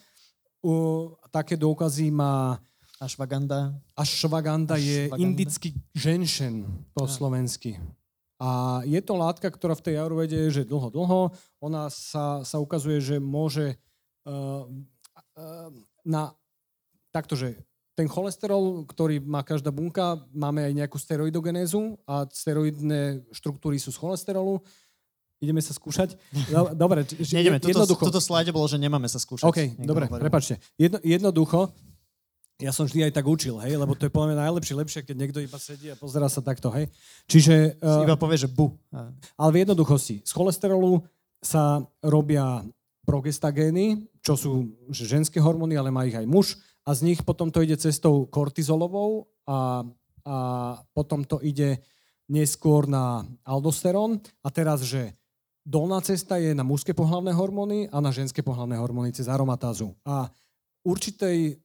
uh, 0.65 1.15
také 1.31 1.59
dôkazy 1.59 2.11
má 2.15 2.59
Ashwagandha. 3.03 3.75
Ashwagandha 3.99 4.79
je 4.79 5.11
indický 5.19 5.75
ženšen 5.99 6.63
po 6.95 7.11
slovensky. 7.11 7.77
A 8.39 8.81
je 8.87 8.99
to 9.03 9.19
látka, 9.19 9.51
ktorá 9.51 9.75
v 9.75 9.85
tej 9.85 9.95
ajurvede 9.99 10.37
je, 10.47 10.63
že 10.63 10.69
dlho, 10.69 10.91
dlho. 10.91 11.21
Ona 11.63 11.91
sa, 11.91 12.43
sa 12.47 12.57
ukazuje, 12.63 13.03
že 13.03 13.17
môže 13.19 13.79
uh, 14.27 14.67
uh, 15.37 15.71
na 16.07 16.35
takto, 17.11 17.35
že 17.35 17.59
ten 17.95 18.11
cholesterol, 18.11 18.83
ktorý 18.91 19.23
má 19.23 19.47
každá 19.47 19.71
bunka, 19.71 20.19
máme 20.35 20.67
aj 20.67 20.73
nejakú 20.75 20.99
steroidogenézu 20.99 21.95
a 22.11 22.27
steroidné 22.27 23.23
štruktúry 23.31 23.79
sú 23.79 23.95
z 23.95 24.03
cholesterolu. 24.03 24.67
Ideme 25.45 25.61
sa 25.61 25.77
skúšať? 25.77 26.17
Dobre, 26.73 27.05
Nejdeme, 27.05 27.61
jednoducho. 27.61 28.09
Toto, 28.09 28.17
toto 28.17 28.21
slide 28.25 28.49
bolo, 28.51 28.65
že 28.65 28.81
nemáme 28.81 29.05
sa 29.13 29.21
skúšať. 29.21 29.45
OK, 29.45 29.59
dobre, 29.85 30.09
prepačte. 30.09 30.57
Jedno, 30.81 30.99
jednoducho, 31.05 31.69
ja 32.57 32.73
som 32.73 32.89
vždy 32.89 33.11
aj 33.11 33.13
tak 33.13 33.27
učil, 33.29 33.61
hej, 33.61 33.77
lebo 33.77 33.93
to 33.99 34.09
je 34.09 34.15
podľa 34.15 34.33
mňa 34.33 34.39
najlepšie, 34.49 34.75
lepšie, 34.79 35.01
keď 35.05 35.17
niekto 35.19 35.39
iba 35.43 35.59
sedí 35.59 35.93
a 35.93 35.99
pozera 35.99 36.31
sa 36.33 36.41
takto, 36.41 36.71
hej. 36.73 36.89
Čiže... 37.27 37.83
Uh, 37.83 38.07
iba 38.07 38.17
povie, 38.17 38.39
že 38.41 38.49
bu. 38.49 38.73
Ale 39.35 39.51
v 39.51 39.61
jednoduchosti, 39.67 40.23
z 40.23 40.33
cholesterolu 40.33 41.03
sa 41.43 41.83
robia 42.01 42.63
progestagény, 43.05 44.07
čo 44.25 44.39
sú 44.39 44.73
že 44.89 45.05
ženské 45.05 45.43
hormóny, 45.43 45.77
ale 45.77 45.93
má 45.93 46.09
ich 46.09 46.17
aj 46.17 46.25
muž, 46.25 46.57
a 46.85 46.93
z 46.93 47.13
nich 47.13 47.21
potom 47.25 47.49
to 47.49 47.65
ide 47.65 47.81
cestou 47.81 48.29
kortizolovou 48.29 49.27
a, 49.49 49.85
a 50.25 50.37
potom 50.93 51.25
to 51.25 51.41
ide 51.41 51.81
neskôr 52.29 52.85
na 52.89 53.25
aldosterón. 53.45 54.21
A 54.45 54.49
teraz, 54.53 54.85
že 54.85 55.17
dolná 55.65 55.99
cesta 56.05 56.37
je 56.37 56.53
na 56.53 56.63
mužské 56.63 56.93
pohlavné 56.93 57.33
hormóny 57.33 57.89
a 57.89 57.99
na 57.99 58.13
ženské 58.13 58.45
pohlavné 58.45 58.77
hormóny 58.77 59.17
cez 59.17 59.27
aromatázu. 59.27 59.97
A 60.05 60.29
určitej 60.85 61.59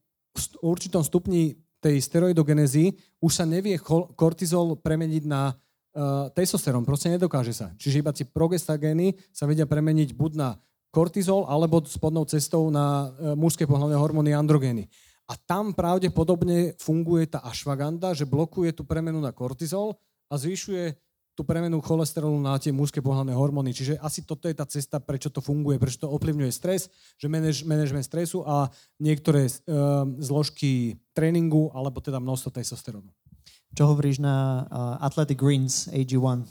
určitom 0.64 1.04
stupni 1.04 1.60
tej 1.84 2.00
steroidogenezy 2.00 2.96
už 3.20 3.32
sa 3.32 3.46
nevie 3.48 3.80
kortizol 4.16 4.80
premeniť 4.80 5.24
na 5.28 5.52
uh, 5.52 6.28
testosterón. 6.32 6.88
Proste 6.88 7.12
nedokáže 7.12 7.56
sa. 7.56 7.72
Čiže 7.76 8.00
iba 8.00 8.12
tie 8.16 8.28
progestagény 8.28 9.16
sa 9.36 9.48
vedia 9.48 9.68
premeniť 9.68 10.16
buď 10.16 10.32
na 10.36 10.56
kortizol, 10.90 11.46
alebo 11.48 11.84
spodnou 11.84 12.24
cestou 12.28 12.68
na 12.72 13.12
uh, 13.12 13.36
mužské 13.36 13.68
pohľadné 13.68 13.96
hormóny 13.96 14.32
androgény. 14.36 14.88
A 15.30 15.38
tam 15.38 15.78
pravdepodobne 15.78 16.74
funguje 16.82 17.30
tá 17.30 17.46
ashwagandha, 17.46 18.18
že 18.18 18.26
blokuje 18.26 18.74
tú 18.74 18.82
premenu 18.82 19.22
na 19.22 19.30
kortizol 19.30 19.94
a 20.26 20.36
zvyšuje 20.42 20.98
tú 21.40 21.48
premenu 21.48 21.80
cholesterolu 21.80 22.36
na 22.36 22.60
tie 22.60 22.76
mužské 22.76 23.00
pohľadné 23.00 23.32
hormóny. 23.32 23.72
Čiže 23.72 23.96
asi 24.04 24.28
toto 24.28 24.52
je 24.52 24.60
tá 24.60 24.68
cesta, 24.68 25.00
prečo 25.00 25.32
to 25.32 25.40
funguje, 25.40 25.80
prečo 25.80 26.04
to 26.04 26.12
ovplyvňuje 26.12 26.52
stres, 26.52 26.92
že 27.16 27.32
manage, 27.32 27.64
management 27.64 28.04
stresu 28.04 28.44
a 28.44 28.68
niektoré 29.00 29.48
uh, 29.48 30.04
zložky 30.20 31.00
tréningu 31.16 31.72
alebo 31.72 32.04
teda 32.04 32.20
množstvo 32.20 32.60
testosterónu. 32.60 33.08
Čo 33.72 33.96
hovoríš 33.96 34.20
na 34.20 34.68
uh, 34.68 35.08
Athletic 35.08 35.40
Greens 35.40 35.88
AG1? 35.96 36.44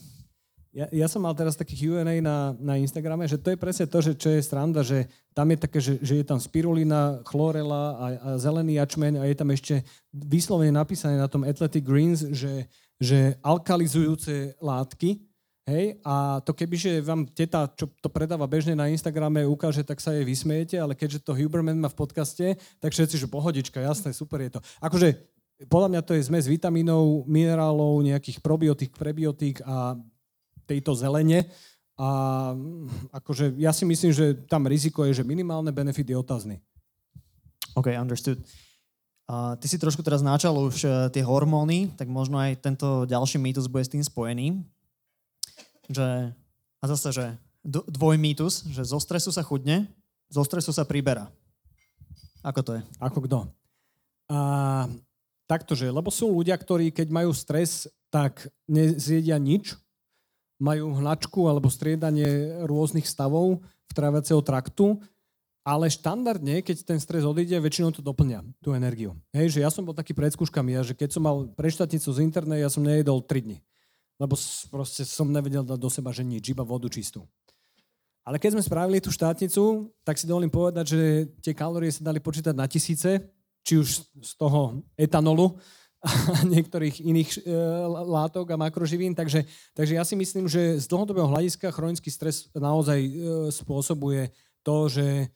Ja, 0.72 0.88
ja 0.88 1.06
som 1.10 1.24
mal 1.24 1.36
teraz 1.36 1.58
taký 1.58 1.74
Q&A 1.76 2.20
na, 2.24 2.56
na 2.56 2.80
Instagrame, 2.80 3.28
že 3.28 3.36
to 3.36 3.52
je 3.52 3.60
presne 3.60 3.84
to, 3.84 3.98
že 4.00 4.16
čo 4.16 4.32
je 4.32 4.40
stranda, 4.40 4.80
že 4.80 5.04
tam 5.36 5.52
je 5.52 5.58
také, 5.58 5.78
že, 5.84 6.00
že 6.00 6.20
je 6.20 6.24
tam 6.24 6.40
spirulina, 6.40 7.20
chlorela 7.28 7.96
a, 7.96 8.04
a 8.16 8.28
zelený 8.40 8.80
jačmen 8.80 9.20
a 9.20 9.28
je 9.28 9.36
tam 9.36 9.52
ešte 9.52 9.84
vyslovene 10.12 10.72
napísané 10.72 11.20
na 11.20 11.28
tom 11.28 11.44
Athletic 11.44 11.84
Greens, 11.84 12.24
že 12.32 12.68
že 12.98 13.38
alkalizujúce 13.40 14.58
látky, 14.58 15.22
hej, 15.68 16.00
a 16.02 16.42
to 16.42 16.50
kebyže 16.56 16.98
vám 17.04 17.28
teta, 17.30 17.70
čo 17.76 17.86
to 18.00 18.08
predáva 18.10 18.48
bežne 18.50 18.74
na 18.74 18.90
Instagrame, 18.90 19.46
ukáže, 19.46 19.86
tak 19.86 20.02
sa 20.02 20.16
jej 20.16 20.26
vysmiete, 20.26 20.80
ale 20.80 20.98
keďže 20.98 21.22
to 21.22 21.36
Huberman 21.36 21.78
má 21.78 21.88
v 21.92 21.98
podcaste, 21.98 22.58
tak 22.82 22.90
všetci, 22.90 23.20
že 23.20 23.30
pohodička, 23.30 23.78
jasné, 23.78 24.10
super 24.16 24.40
je 24.42 24.58
to. 24.58 24.60
Akože, 24.80 25.14
podľa 25.66 25.88
mňa 25.90 26.02
to 26.06 26.14
je 26.14 26.26
zmes 26.30 26.46
vitamínov, 26.46 27.26
minerálov, 27.26 28.06
nejakých 28.06 28.38
probiotík, 28.38 28.94
prebiotík 28.94 29.58
a 29.66 29.98
tejto 30.70 30.94
zelene. 30.94 31.50
A 31.98 32.08
akože 33.10 33.58
ja 33.58 33.74
si 33.74 33.82
myslím, 33.82 34.14
že 34.14 34.38
tam 34.46 34.70
riziko 34.70 35.02
je, 35.02 35.18
že 35.18 35.26
minimálne 35.26 35.74
benefit 35.74 36.06
je 36.06 36.14
otázny. 36.14 36.56
OK, 37.74 37.90
understood. 37.98 38.38
Ty 39.28 39.66
si 39.68 39.76
trošku 39.76 40.00
teraz 40.00 40.24
načal 40.24 40.56
už 40.56 40.76
uh, 40.88 40.92
tie 41.12 41.20
hormóny, 41.20 41.92
tak 42.00 42.08
možno 42.08 42.40
aj 42.40 42.64
tento 42.64 43.04
ďalší 43.04 43.36
mýtus 43.36 43.68
bude 43.68 43.84
s 43.84 43.92
tým 43.92 44.00
spojený. 44.00 44.64
Že, 45.92 46.32
a 46.80 46.84
zase, 46.88 47.08
že 47.12 47.26
dvojmýtus, 47.68 48.72
že 48.72 48.88
zo 48.88 48.96
stresu 48.96 49.28
sa 49.28 49.44
chudne, 49.44 49.84
zo 50.32 50.40
stresu 50.48 50.72
sa 50.72 50.88
priberá. 50.88 51.28
Ako 52.40 52.64
to 52.64 52.80
je? 52.80 52.82
Ako 52.96 53.20
kto? 53.28 53.38
A, 54.32 54.38
taktože, 55.44 55.92
lebo 55.92 56.08
sú 56.08 56.32
ľudia, 56.32 56.56
ktorí 56.56 56.88
keď 56.88 57.12
majú 57.12 57.36
stres, 57.36 57.84
tak 58.08 58.48
nezjedia 58.64 59.36
nič, 59.36 59.76
majú 60.56 60.96
hnačku 60.96 61.44
alebo 61.44 61.68
striedanie 61.68 62.64
rôznych 62.64 63.04
stavov 63.04 63.60
v 63.60 63.92
tráviaceho 63.92 64.40
traktu 64.40 64.96
ale 65.68 65.92
štandardne, 65.92 66.64
keď 66.64 66.80
ten 66.80 66.96
stres 66.96 67.28
odíde, 67.28 67.52
väčšinou 67.60 67.92
to 67.92 68.00
doplňa, 68.00 68.40
tú 68.64 68.72
energiu. 68.72 69.12
Hej, 69.36 69.52
že 69.52 69.60
ja 69.60 69.68
som 69.68 69.84
bol 69.84 69.92
taký 69.92 70.16
pred 70.16 70.32
skúškami 70.32 70.72
a 70.72 70.80
že 70.80 70.96
keď 70.96 71.12
som 71.12 71.20
mal 71.20 71.44
preštátnicu 71.52 72.08
z 72.08 72.24
internej, 72.24 72.64
ja 72.64 72.72
som 72.72 72.80
nejedol 72.80 73.20
3 73.20 73.44
dny. 73.44 73.60
Lebo 74.16 74.32
proste 74.72 75.04
som 75.04 75.28
nevedel 75.28 75.68
dať 75.68 75.76
do 75.76 75.92
seba, 75.92 76.08
že 76.08 76.24
nič, 76.24 76.48
iba 76.48 76.64
vodu 76.64 76.88
čistú. 76.88 77.28
Ale 78.24 78.40
keď 78.40 78.56
sme 78.56 78.64
spravili 78.64 79.04
tú 79.04 79.12
štátnicu, 79.12 79.92
tak 80.08 80.16
si 80.16 80.24
dovolím 80.24 80.48
povedať, 80.48 80.96
že 80.96 81.00
tie 81.44 81.52
kalórie 81.52 81.92
sa 81.92 82.00
dali 82.00 82.20
počítať 82.20 82.56
na 82.56 82.64
tisíce, 82.64 83.28
či 83.60 83.76
už 83.76 83.88
z 84.24 84.32
toho 84.40 84.80
etanolu 84.96 85.60
a 86.00 86.08
niektorých 86.54 87.04
iných 87.04 87.44
e, 87.44 87.52
látok 88.08 88.56
a 88.56 88.60
makroživín. 88.60 89.12
Takže, 89.12 89.44
takže 89.76 90.00
ja 90.00 90.04
si 90.04 90.16
myslím, 90.16 90.48
že 90.48 90.80
z 90.80 90.86
dlhodobého 90.88 91.28
hľadiska 91.28 91.68
chronický 91.72 92.08
stres 92.08 92.48
naozaj 92.56 92.98
e, 93.00 93.10
spôsobuje 93.52 94.32
to, 94.64 94.88
že 94.88 95.28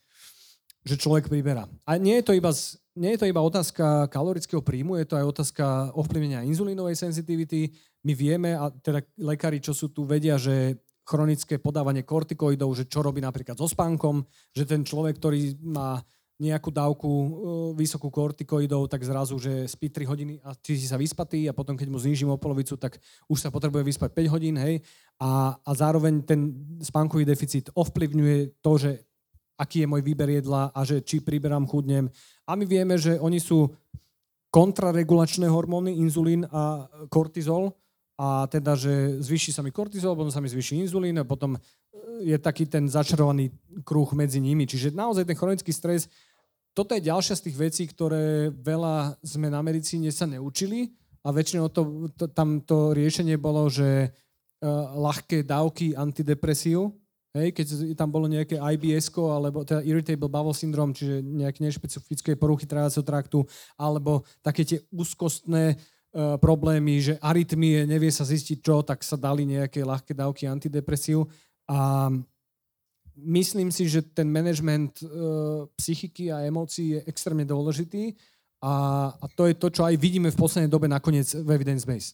že 0.83 0.99
človek 0.99 1.31
priberá. 1.31 1.71
A 1.87 1.99
nie 1.99 2.19
je 2.21 2.27
to 2.27 2.33
iba 2.35 2.51
nie 2.93 3.17
je 3.17 3.25
to 3.25 3.31
iba 3.31 3.41
otázka 3.41 4.13
kalorického 4.13 4.61
príjmu, 4.61 5.01
je 5.01 5.09
to 5.09 5.17
aj 5.17 5.25
otázka 5.25 5.65
ovplyvnenia 5.97 6.45
inzulínovej 6.45 6.93
sensitivity. 7.01 7.73
My 8.05 8.13
vieme, 8.13 8.53
a 8.53 8.69
teda 8.69 9.01
lekári, 9.17 9.65
čo 9.65 9.73
sú 9.73 9.89
tu, 9.89 10.05
vedia, 10.05 10.37
že 10.37 10.77
chronické 11.03 11.57
podávanie 11.57 12.05
kortikoidov, 12.05 12.77
že 12.77 12.85
čo 12.87 13.01
robí 13.01 13.25
napríklad 13.25 13.57
so 13.57 13.65
spánkom, 13.65 14.23
že 14.53 14.69
ten 14.69 14.85
človek, 14.85 15.19
ktorý 15.19 15.57
má 15.65 16.05
nejakú 16.43 16.75
dávku 16.75 17.07
uh, 17.07 17.29
vysokú 17.79 18.11
kortikoidov, 18.11 18.91
tak 18.91 19.07
zrazu, 19.07 19.39
že 19.39 19.71
spí 19.71 19.89
3 19.89 20.11
hodiny 20.11 20.35
a 20.43 20.59
ty 20.59 20.75
si 20.75 20.91
sa 20.91 20.99
vyspatý 20.99 21.47
a 21.47 21.55
potom, 21.55 21.79
keď 21.79 21.87
mu 21.87 22.03
znížim 22.03 22.27
o 22.29 22.41
polovicu, 22.41 22.75
tak 22.75 22.99
už 23.31 23.39
sa 23.39 23.55
potrebuje 23.55 23.87
vyspať 23.87 24.11
5 24.11 24.35
hodín, 24.35 24.59
hej. 24.59 24.83
A, 25.23 25.55
a 25.55 25.71
zároveň 25.71 26.27
ten 26.27 26.51
spánkový 26.83 27.23
deficit 27.23 27.71
ovplyvňuje 27.79 28.59
to, 28.59 28.73
že 28.75 28.91
aký 29.63 29.87
je 29.87 29.91
môj 29.91 30.03
výber 30.03 30.27
jedla 30.43 30.75
a 30.75 30.81
že 30.83 31.07
či 31.07 31.23
priberám, 31.23 31.71
chudnem. 31.71 32.11
A 32.51 32.59
my 32.59 32.67
vieme, 32.67 32.99
že 32.99 33.23
oni 33.23 33.39
sú 33.39 33.71
kontraregulačné 34.51 35.47
hormóny, 35.47 36.03
inzulín 36.03 36.45
a 36.51 36.91
kortizol, 37.07 37.73
a 38.21 38.47
teda, 38.47 38.77
že 38.77 39.19
zvýši 39.25 39.51
sa 39.57 39.65
mi 39.65 39.73
kortizol, 39.73 40.15
potom 40.15 40.31
sa 40.31 40.39
mi 40.39 40.47
zvýši 40.47 40.85
inzulín 40.85 41.17
a 41.19 41.25
potom 41.25 41.57
e, 41.57 41.61
je 42.29 42.37
taký 42.37 42.69
ten 42.69 42.85
začarovaný 42.87 43.51
kruh 43.83 44.07
medzi 44.13 44.39
nimi. 44.39 44.69
Čiže 44.69 44.93
naozaj 44.93 45.25
ten 45.25 45.35
chronický 45.35 45.73
stres, 45.73 46.07
toto 46.77 46.93
je 46.95 47.09
ďalšia 47.09 47.35
z 47.41 47.45
tých 47.49 47.57
vecí, 47.57 47.85
ktoré 47.89 48.53
veľa 48.53 49.17
sme 49.25 49.49
na 49.49 49.65
medicíne 49.65 50.13
sa 50.13 50.29
neučili 50.29 50.93
a 51.25 51.33
väčšinou 51.33 51.73
to, 51.73 52.13
to, 52.17 52.31
tam 52.33 52.65
to 52.65 52.97
riešenie 52.97 53.37
bolo, 53.37 53.69
že 53.69 54.09
uh, 54.09 54.97
ľahké 54.97 55.45
dávky 55.45 55.93
antidepresív, 55.93 56.97
hej, 57.33 57.49
keď 57.57 57.97
tam 57.97 58.13
bolo 58.13 58.29
nejaké 58.29 58.61
IBS, 58.61 59.13
alebo 59.17 59.65
teda 59.65 59.81
Irritable 59.83 60.29
Bowel 60.29 60.57
Syndrome, 60.57 60.93
čiže 60.93 61.25
nejaké 61.25 61.65
nešpecifické 61.65 62.37
poruchy 62.37 62.69
tráviaceho 62.69 63.05
traktu, 63.05 63.45
alebo 63.77 64.25
také 64.45 64.65
tie 64.65 64.79
úzkostné 64.93 65.81
E, 66.13 66.37
problémy, 66.37 67.01
že 67.01 67.15
arytmie, 67.25 67.89
nevie 67.89 68.13
sa 68.13 68.29
zistiť 68.29 68.61
čo, 68.61 68.85
tak 68.85 69.01
sa 69.01 69.17
dali 69.17 69.49
nejaké 69.49 69.81
ľahké 69.81 70.13
dávky 70.13 70.45
antidepresív. 70.45 71.25
A 71.65 72.13
myslím 73.17 73.73
si, 73.73 73.89
že 73.89 74.05
ten 74.05 74.29
management 74.29 75.01
e, 75.01 75.07
psychiky 75.81 76.29
a 76.29 76.45
emócií 76.45 77.01
je 77.01 77.05
extrémne 77.09 77.49
dôležitý 77.49 78.13
a, 78.61 79.09
a 79.09 79.25
to 79.33 79.49
je 79.49 79.57
to, 79.57 79.73
čo 79.73 79.89
aj 79.89 79.97
vidíme 79.97 80.29
v 80.29 80.37
poslednej 80.37 80.69
dobe 80.69 80.85
nakoniec 80.85 81.33
v 81.33 81.49
evidence 81.49 81.89
base. 81.89 82.13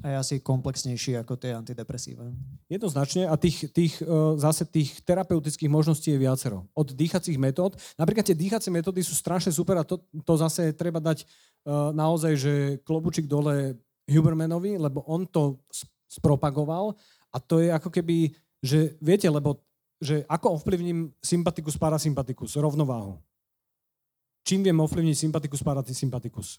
A 0.00 0.06
je 0.08 0.16
asi 0.16 0.34
komplexnejší 0.40 1.18
ako 1.20 1.36
tie 1.36 1.52
antidepresíva. 1.52 2.24
Jednoznačne 2.70 3.28
a 3.28 3.34
tých, 3.36 3.68
tých, 3.74 4.00
e, 4.00 4.06
zase 4.40 4.64
tých 4.64 5.02
terapeutických 5.04 5.68
možností 5.68 6.14
je 6.14 6.22
viacero. 6.22 6.64
Od 6.72 6.88
dýchacích 6.88 7.36
metód. 7.36 7.76
Napríklad 8.00 8.24
tie 8.24 8.38
dýchacie 8.38 8.72
metódy 8.72 9.04
sú 9.04 9.12
strašne 9.12 9.52
super 9.52 9.76
a 9.76 9.84
to, 9.84 10.00
to 10.24 10.34
zase 10.40 10.72
treba 10.72 11.02
dať 11.02 11.24
uh, 11.24 11.92
naozaj, 11.92 12.32
že 12.38 12.52
klobučík 12.86 13.28
dole 13.28 13.76
Hubermanovi, 14.08 14.80
lebo 14.80 15.04
on 15.04 15.28
to 15.28 15.60
spropagoval 16.08 16.96
a 17.30 17.36
to 17.38 17.62
je 17.62 17.70
ako 17.70 17.90
keby, 17.92 18.34
že 18.58 18.98
viete, 18.98 19.30
lebo 19.30 19.62
že 20.00 20.24
ako 20.26 20.58
ovplyvním 20.58 21.12
sympatikus, 21.20 21.76
parasympatikus, 21.76 22.56
rovnováhu. 22.56 23.20
Čím 24.42 24.64
viem 24.64 24.80
ovplyvniť 24.80 25.16
sympatikus, 25.28 25.60
parasympatikus? 25.60 26.58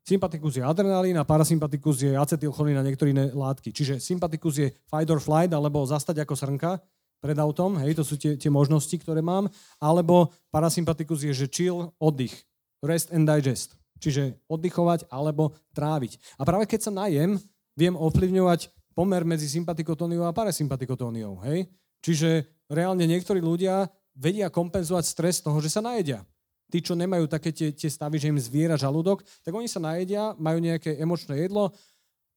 Sympatikus 0.00 0.56
je 0.56 0.64
adrenalín 0.64 1.14
a 1.20 1.28
parasympatikus 1.28 2.02
je 2.02 2.12
acetylcholín 2.16 2.74
a 2.80 2.86
niektoré 2.86 3.12
iné 3.12 3.28
látky. 3.30 3.70
Čiže 3.70 4.00
sympatikus 4.00 4.54
je 4.56 4.68
fight 4.88 5.08
or 5.12 5.20
flight, 5.20 5.52
alebo 5.52 5.84
zastať 5.84 6.24
ako 6.24 6.34
srnka 6.34 6.80
pred 7.20 7.36
autom, 7.36 7.76
hej, 7.84 7.92
to 7.92 8.02
sú 8.02 8.16
tie, 8.16 8.34
tie 8.40 8.48
možnosti, 8.48 8.96
ktoré 8.96 9.20
mám. 9.20 9.46
Alebo 9.76 10.32
parasympatikus 10.48 11.28
je, 11.28 11.32
že 11.36 11.46
chill, 11.52 11.92
oddych, 12.00 12.32
rest 12.80 13.12
and 13.12 13.28
digest. 13.28 13.76
Čiže 14.00 14.40
oddychovať 14.48 15.12
alebo 15.12 15.52
tráviť. 15.76 16.40
A 16.40 16.48
práve 16.48 16.64
keď 16.64 16.88
sa 16.88 16.92
najem, 16.92 17.36
viem 17.76 17.92
ovplyvňovať 17.92 18.72
pomer 18.96 19.22
medzi 19.28 19.52
sympatikotóniou 19.52 20.24
a 20.24 20.32
parasympatikotóniou. 20.32 21.44
Hej? 21.44 21.68
Čiže 22.00 22.48
reálne 22.72 23.04
niektorí 23.04 23.44
ľudia 23.44 23.92
vedia 24.16 24.48
kompenzovať 24.48 25.04
stres 25.04 25.44
toho, 25.44 25.60
že 25.60 25.68
sa 25.68 25.84
najedia 25.84 26.24
tí, 26.70 26.78
čo 26.78 26.94
nemajú 26.94 27.26
také 27.26 27.50
tie, 27.50 27.74
tie 27.74 27.90
stavy, 27.90 28.22
že 28.22 28.30
im 28.30 28.38
zviera 28.38 28.78
žalúdok, 28.78 29.26
tak 29.42 29.50
oni 29.50 29.66
sa 29.66 29.82
najedia, 29.82 30.38
majú 30.38 30.62
nejaké 30.62 30.94
emočné 31.02 31.50
jedlo 31.50 31.74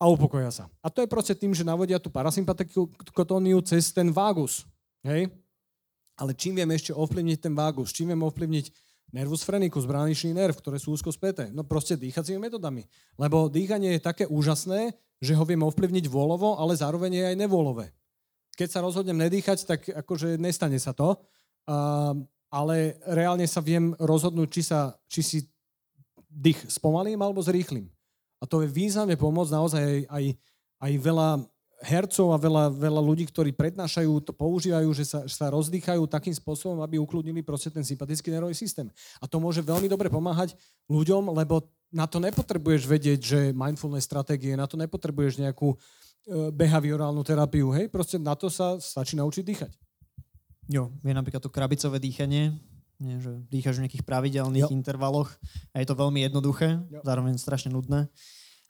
a 0.02 0.10
upokoja 0.10 0.50
sa. 0.50 0.66
A 0.82 0.90
to 0.90 1.06
je 1.06 1.08
proste 1.08 1.38
tým, 1.38 1.54
že 1.54 1.62
navodia 1.62 2.02
tú 2.02 2.10
parasympatikotóniu 2.10 3.62
cez 3.62 3.94
ten 3.94 4.10
vágus. 4.10 4.66
Hej? 5.06 5.30
Ale 6.18 6.34
čím 6.34 6.58
viem 6.58 6.70
ešte 6.74 6.92
ovplyvniť 6.92 7.38
ten 7.40 7.54
vágus? 7.54 7.94
Čím 7.94 8.12
viem 8.12 8.22
ovplyvniť 8.26 8.66
nervus 9.14 9.46
phrenicus, 9.46 9.86
bráničný 9.86 10.34
nerv, 10.34 10.58
ktoré 10.58 10.82
sú 10.82 10.98
úzko 10.98 11.14
späté? 11.14 11.54
No 11.54 11.62
proste 11.62 11.94
dýchacími 11.94 12.50
metodami. 12.50 12.90
Lebo 13.16 13.48
dýchanie 13.48 13.96
je 13.96 14.02
také 14.02 14.26
úžasné, 14.26 14.98
že 15.22 15.38
ho 15.38 15.46
viem 15.46 15.62
ovplyvniť 15.62 16.10
vôľovo, 16.10 16.60
ale 16.60 16.76
zároveň 16.76 17.12
je 17.14 17.24
aj 17.30 17.36
nevôľové. 17.40 17.86
Keď 18.54 18.70
sa 18.70 18.84
rozhodnem 18.84 19.18
nedýchať, 19.18 19.66
tak 19.66 19.88
akože 19.88 20.38
nestane 20.38 20.78
sa 20.78 20.92
to. 20.92 21.18
Uh, 21.64 22.20
ale 22.54 23.02
reálne 23.10 23.50
sa 23.50 23.66
viem 23.66 23.98
rozhodnúť, 23.98 24.50
či, 24.54 24.62
sa, 24.62 24.94
či 25.10 25.22
si 25.26 25.38
dých 26.30 26.70
spomalím 26.70 27.18
alebo 27.18 27.42
zrýchlim. 27.42 27.90
A 28.38 28.46
to 28.46 28.62
je 28.62 28.70
významne 28.70 29.18
pomôcť 29.18 29.56
naozaj 29.58 29.82
aj, 29.82 30.02
aj, 30.14 30.26
aj 30.86 30.94
veľa 31.02 31.30
hercov 31.84 32.32
a 32.32 32.38
veľa, 32.38 32.72
veľa 32.72 33.02
ľudí, 33.04 33.28
ktorí 33.28 33.52
prednášajú, 33.52 34.12
to 34.24 34.32
používajú, 34.32 34.90
že 34.96 35.04
sa, 35.04 35.20
že 35.28 35.36
sa 35.36 35.52
rozdýchajú 35.52 36.06
takým 36.08 36.32
spôsobom, 36.32 36.80
aby 36.80 37.02
ukludnili 37.02 37.44
proste 37.44 37.74
ten 37.74 37.84
sympatický 37.84 38.32
nervový 38.32 38.56
systém. 38.56 38.88
A 39.20 39.28
to 39.28 39.42
môže 39.42 39.60
veľmi 39.60 39.92
dobre 39.92 40.08
pomáhať 40.08 40.56
ľuďom, 40.88 41.34
lebo 41.36 41.68
na 41.92 42.08
to 42.08 42.24
nepotrebuješ 42.24 42.88
vedieť, 42.88 43.20
že 43.20 43.40
mindfulness 43.52 44.08
stratégie, 44.08 44.56
na 44.56 44.66
to 44.66 44.80
nepotrebuješ 44.80 45.44
nejakú 45.44 45.76
e, 45.76 45.78
behaviorálnu 46.56 47.22
terapiu, 47.22 47.70
hej, 47.76 47.92
proste 47.92 48.16
na 48.18 48.34
to 48.34 48.48
sa 48.48 48.80
stačí 48.80 49.20
naučiť 49.20 49.44
dýchať. 49.44 49.72
Jo, 50.72 50.96
je 51.04 51.14
napríklad 51.14 51.44
to 51.44 51.52
krabicové 51.52 52.00
dýchanie, 52.00 52.56
nie, 53.04 53.20
že 53.20 53.36
dýchaš 53.52 53.82
v 53.82 53.84
nejakých 53.88 54.08
pravidelných 54.08 54.70
jo. 54.70 54.76
intervaloch 54.76 55.28
a 55.76 55.84
je 55.84 55.88
to 55.88 55.98
veľmi 55.98 56.24
jednoduché, 56.24 56.80
jo. 56.88 57.02
zároveň 57.04 57.36
strašne 57.36 57.76
nudné, 57.76 58.08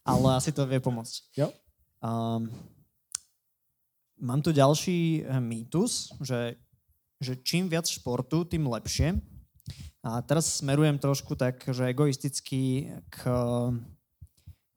ale 0.01 0.27
asi 0.33 0.49
to 0.49 0.65
vie 0.65 0.81
pomôcť. 0.81 1.13
Jo. 1.37 1.53
Um, 2.01 2.49
mám 4.17 4.41
tu 4.41 4.49
ďalší 4.49 5.21
eh, 5.21 5.39
mýtus, 5.43 6.17
že, 6.23 6.57
že 7.19 7.37
čím 7.45 7.69
viac 7.69 7.85
športu, 7.85 8.47
tým 8.47 8.65
lepšie. 8.65 9.19
A 10.03 10.19
teraz 10.19 10.59
smerujem 10.59 10.99
trošku 10.99 11.39
tak, 11.39 11.63
že 11.63 11.87
egoisticky 11.87 12.91
k 13.07 13.19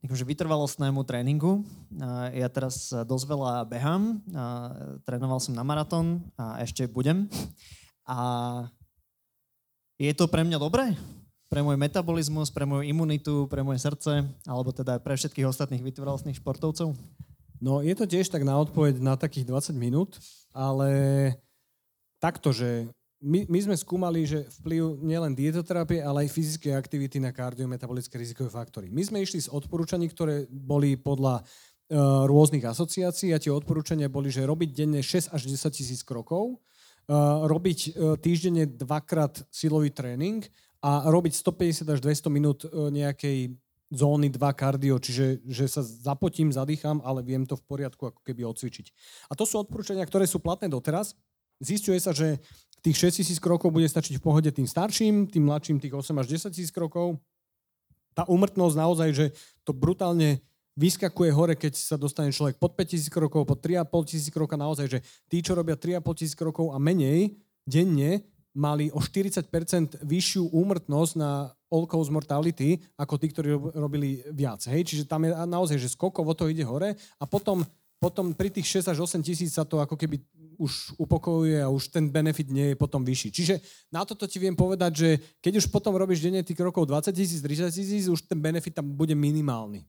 akože 0.05 0.29
vytrvalostnému 0.29 1.01
tréningu. 1.09 1.65
Ja 2.37 2.47
teraz 2.53 2.93
dosť 2.93 3.25
veľa 3.27 3.65
behám, 3.65 4.21
trénoval 5.09 5.41
som 5.41 5.57
na 5.57 5.65
maratón 5.65 6.21
a 6.37 6.61
ešte 6.61 6.85
budem. 6.85 7.31
A 8.07 8.19
je 9.97 10.13
to 10.13 10.29
pre 10.29 10.45
mňa 10.45 10.61
dobré? 10.61 10.93
Pre 11.47 11.63
môj 11.63 11.79
metabolizmus, 11.79 12.51
pre 12.51 12.67
moju 12.67 12.83
imunitu, 12.85 13.47
pre 13.47 13.63
moje 13.63 13.79
srdce, 13.79 14.27
alebo 14.47 14.75
teda 14.75 14.99
pre 14.99 15.15
všetkých 15.15 15.47
ostatných 15.47 15.83
vytrvalostných 15.83 16.39
športovcov? 16.43 16.95
No 17.63 17.81
je 17.81 17.95
to 17.97 18.05
tiež 18.05 18.29
tak 18.29 18.45
na 18.45 18.61
odpoveď 18.61 19.01
na 19.01 19.17
takých 19.17 19.49
20 19.49 19.73
minút, 19.79 20.21
ale 20.53 21.33
takto, 22.21 22.53
že 22.53 22.91
my, 23.23 23.49
my 23.49 23.59
sme 23.65 23.77
skúmali, 23.77 24.29
že 24.29 24.45
vplyv 24.61 25.01
nielen 25.01 25.33
dietoterapie, 25.33 26.05
ale 26.05 26.29
aj 26.29 26.35
fyzické 26.37 26.77
aktivity 26.77 27.17
na 27.17 27.33
kardiometabolické 27.33 28.21
rizikové 28.21 28.53
faktory. 28.53 28.93
My 28.93 29.01
sme 29.05 29.25
išli 29.25 29.41
z 29.41 29.49
odporúčaní, 29.49 30.13
ktoré 30.13 30.45
boli 30.53 31.01
podľa 31.01 31.41
uh, 31.41 32.29
rôznych 32.29 32.65
asociácií 32.65 33.33
a 33.33 33.41
tie 33.41 33.49
odporúčania 33.49 34.13
boli, 34.13 34.29
že 34.29 34.45
robiť 34.45 34.71
denne 34.77 35.01
6 35.01 35.33
až 35.33 35.43
10 35.49 35.73
tisíc 35.73 36.01
krokov, 36.05 36.61
uh, 37.09 37.49
robiť 37.49 37.79
uh, 37.97 38.21
týždenne 38.21 38.69
dvakrát 38.69 39.49
silový 39.49 39.89
tréning 39.97 40.45
a 40.85 41.09
robiť 41.09 41.41
150 41.41 41.89
až 41.89 41.99
200 42.05 42.29
minút 42.29 42.69
uh, 42.69 42.93
nejakej 42.93 43.57
zóny 43.91 44.35
2 44.35 44.43
kardio, 44.59 44.99
čiže 44.99 45.47
že 45.47 45.67
sa 45.71 45.83
zapotím, 45.83 46.51
zadýcham, 46.51 46.99
ale 47.07 47.23
viem 47.23 47.47
to 47.47 47.55
v 47.55 47.65
poriadku 47.65 48.11
ako 48.11 48.21
keby 48.27 48.43
odcvičiť. 48.43 48.87
A 49.31 49.39
to 49.39 49.47
sú 49.47 49.63
odporúčania, 49.63 50.03
ktoré 50.03 50.27
sú 50.27 50.43
platné 50.43 50.67
doteraz. 50.67 51.15
Zistuje 51.63 51.97
sa, 52.03 52.13
že 52.13 52.43
tých 52.83 52.97
6 53.13 53.21
tisíc 53.23 53.39
krokov 53.41 53.73
bude 53.73 53.89
stačiť 53.89 54.19
v 54.19 54.25
pohode 54.25 54.51
tým 54.53 54.69
starším, 54.69 55.27
tým 55.29 55.45
mladším 55.49 55.79
tých 55.81 55.95
8 55.95 56.23
až 56.23 56.27
10 56.51 56.57
tisíc 56.57 56.73
krokov. 56.73 57.21
Tá 58.17 58.25
umrtnosť 58.29 58.75
naozaj, 58.77 59.09
že 59.13 59.27
to 59.67 59.77
brutálne 59.77 60.41
vyskakuje 60.77 61.31
hore, 61.33 61.55
keď 61.57 61.73
sa 61.73 61.97
dostane 61.97 62.33
človek 62.33 62.61
pod 62.61 62.77
5 62.77 62.93
tisíc 62.93 63.09
krokov, 63.09 63.49
pod 63.49 63.65
3,5 63.65 64.11
tisíc 64.13 64.29
krokov, 64.29 64.61
naozaj, 64.61 64.87
že 64.89 64.99
tí, 65.29 65.41
čo 65.41 65.57
robia 65.57 65.75
3,5 65.75 66.21
tisíc 66.21 66.37
krokov 66.37 66.73
a 66.73 66.79
menej 66.79 67.33
denne, 67.65 68.25
mali 68.57 68.89
o 68.89 69.01
40% 69.01 70.01
vyššiu 70.01 70.49
úmrtnosť 70.49 71.13
na 71.21 71.53
all-cause 71.69 72.09
mortality 72.09 72.81
ako 72.97 73.21
tí, 73.21 73.29
ktorí 73.29 73.53
robili 73.77 74.25
viac. 74.33 74.65
Hej? 74.65 74.89
Čiže 74.89 75.05
tam 75.05 75.29
je 75.29 75.37
naozaj, 75.37 75.77
že 75.77 75.93
skokovo 75.93 76.33
to 76.33 76.49
ide 76.49 76.65
hore 76.65 76.97
a 76.97 77.25
potom 77.29 77.61
potom 77.97 78.37
pri 78.37 78.53
tých 78.53 78.85
6 78.85 78.93
až 78.93 78.99
8 79.05 79.25
tisíc 79.25 79.57
sa 79.57 79.65
to 79.65 79.81
ako 79.81 79.97
keby 79.97 80.21
už 80.57 80.97
upokojuje 80.97 81.61
a 81.61 81.69
už 81.69 81.93
ten 81.93 82.09
benefit 82.09 82.49
nie 82.49 82.73
je 82.73 82.77
potom 82.77 83.05
vyšší. 83.05 83.29
Čiže 83.33 83.55
na 83.93 84.05
toto 84.09 84.25
ti 84.25 84.41
viem 84.41 84.57
povedať, 84.57 84.93
že 84.97 85.09
keď 85.41 85.61
už 85.61 85.67
potom 85.69 85.97
robíš 85.97 86.25
denne 86.25 86.41
tých 86.41 86.57
krokov 86.57 86.89
20 86.89 87.13
tisíc, 87.13 87.41
30 87.45 87.73
tisíc, 87.73 88.05
už 88.09 88.25
ten 88.25 88.41
benefit 88.41 88.77
tam 88.77 88.89
bude 88.97 89.13
minimálny. 89.13 89.85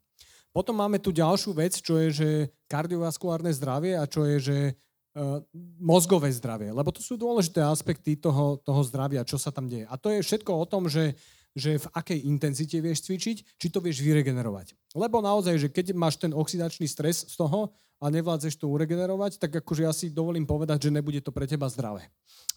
Potom 0.51 0.75
máme 0.79 0.99
tu 0.99 1.11
ďalšiu 1.11 1.55
vec, 1.55 1.79
čo 1.79 1.99
je, 1.99 2.07
že 2.11 2.29
kardiovaskulárne 2.71 3.51
zdravie 3.51 3.95
a 3.95 4.07
čo 4.07 4.23
je, 4.27 4.35
že 4.39 4.57
uh, 4.73 5.43
mozgové 5.79 6.31
zdravie. 6.31 6.71
Lebo 6.71 6.91
to 6.91 7.03
sú 7.03 7.15
dôležité 7.15 7.63
aspekty 7.63 8.19
toho, 8.19 8.59
toho 8.63 8.81
zdravia, 8.87 9.27
čo 9.27 9.39
sa 9.39 9.51
tam 9.51 9.67
deje. 9.67 9.87
A 9.87 9.95
to 9.99 10.11
je 10.11 10.23
všetko 10.23 10.51
o 10.51 10.65
tom, 10.67 10.87
že 10.91 11.15
že 11.57 11.81
v 11.81 11.89
akej 11.89 12.19
intenzite 12.29 12.77
vieš 12.77 13.09
cvičiť, 13.09 13.57
či 13.57 13.67
to 13.73 13.81
vieš 13.81 14.05
vyregenerovať. 14.05 14.77
Lebo 14.93 15.25
naozaj, 15.25 15.57
že 15.57 15.67
keď 15.73 15.97
máš 15.97 16.21
ten 16.21 16.29
oxidačný 16.29 16.85
stres 16.85 17.25
z 17.25 17.33
toho 17.33 17.73
a 17.97 18.05
nevládzeš 18.13 18.61
to 18.61 18.69
uregenerovať, 18.69 19.41
tak 19.41 19.57
akože 19.61 19.83
ja 19.83 19.93
si 19.93 20.13
dovolím 20.13 20.45
povedať, 20.45 20.89
že 20.89 20.93
nebude 20.93 21.17
to 21.21 21.33
pre 21.33 21.49
teba 21.49 21.65
zdravé. 21.65 22.05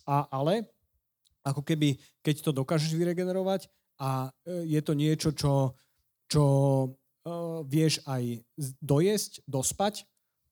A, 0.05 0.29
ale 0.29 0.69
ako 1.41 1.65
keby, 1.65 1.97
keď 2.21 2.45
to 2.45 2.51
dokážeš 2.53 2.93
vyregenerovať 2.93 3.73
a 3.97 4.29
e, 4.45 4.69
je 4.69 4.81
to 4.85 4.93
niečo, 4.93 5.33
čo, 5.33 5.77
čo 6.29 6.45
uh, 7.25 7.65
vieš 7.65 8.05
aj 8.05 8.45
dojesť, 8.81 9.45
dospať, 9.49 10.05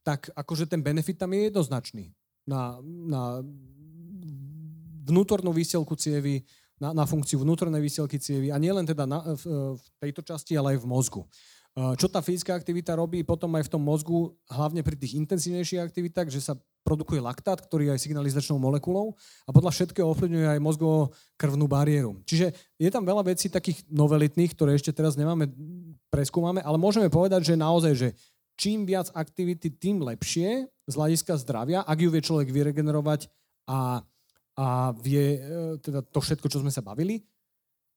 tak 0.05 0.33
akože 0.33 0.65
ten 0.69 0.81
benefit 0.81 1.21
tam 1.21 1.37
je 1.37 1.53
jednoznačný. 1.53 2.05
Na, 2.49 2.81
na 2.83 3.45
vnútornú 5.05 5.53
výsielku 5.53 5.93
cievy, 6.01 6.49
na, 6.81 6.97
na 6.97 7.05
funkciu 7.05 7.45
vnútornej 7.45 7.81
výsielky 7.85 8.17
cievy 8.17 8.49
a 8.49 8.57
nielen 8.57 8.89
teda 8.89 9.05
na, 9.05 9.21
v, 9.37 9.77
v 9.77 9.85
tejto 10.01 10.25
časti, 10.25 10.57
ale 10.57 10.77
aj 10.77 10.85
v 10.85 10.87
mozgu. 10.89 11.23
Čo 11.79 12.11
tá 12.11 12.19
fyzická 12.19 12.59
aktivita 12.59 12.99
robí 12.99 13.23
potom 13.23 13.55
aj 13.55 13.71
v 13.71 13.73
tom 13.77 13.83
mozgu, 13.87 14.35
hlavne 14.51 14.83
pri 14.83 14.99
tých 14.99 15.15
intenzívnejších 15.15 15.79
aktivitách, 15.79 16.27
že 16.27 16.43
sa 16.43 16.59
produkuje 16.83 17.23
laktát, 17.23 17.63
ktorý 17.63 17.87
je 17.87 17.95
aj 17.95 18.03
signalizačnou 18.03 18.59
molekulou 18.59 19.15
a 19.47 19.51
podľa 19.55 19.71
všetkého 19.71 20.11
ovplyvňuje 20.11 20.59
aj 20.59 20.61
mozgovo 20.65 21.15
krvnú 21.39 21.71
bariéru. 21.71 22.19
Čiže 22.27 22.51
je 22.83 22.91
tam 22.91 23.07
veľa 23.07 23.31
vecí 23.31 23.47
takých 23.47 23.87
novelitných, 23.87 24.59
ktoré 24.59 24.75
ešte 24.75 24.91
teraz 24.91 25.15
nemáme, 25.15 25.47
preskúmame, 26.11 26.65
ale 26.65 26.83
môžeme 26.83 27.07
povedať, 27.07 27.53
že 27.53 27.55
naozaj, 27.55 27.93
že 27.95 28.09
čím 28.59 28.83
viac 28.83 29.13
aktivity, 29.15 29.71
tým 29.71 30.03
lepšie 30.03 30.67
z 30.67 30.95
hľadiska 30.99 31.39
zdravia, 31.39 31.87
ak 31.87 31.99
ju 32.01 32.09
vie 32.11 32.23
človek 32.25 32.49
vyregenerovať 32.51 33.31
a 33.71 34.03
a 34.59 34.91
vie 34.91 35.39
e, 35.39 35.79
teda 35.79 36.03
to 36.03 36.19
všetko, 36.19 36.51
čo 36.51 36.59
sme 36.59 36.75
sa 36.75 36.83
bavili, 36.83 37.23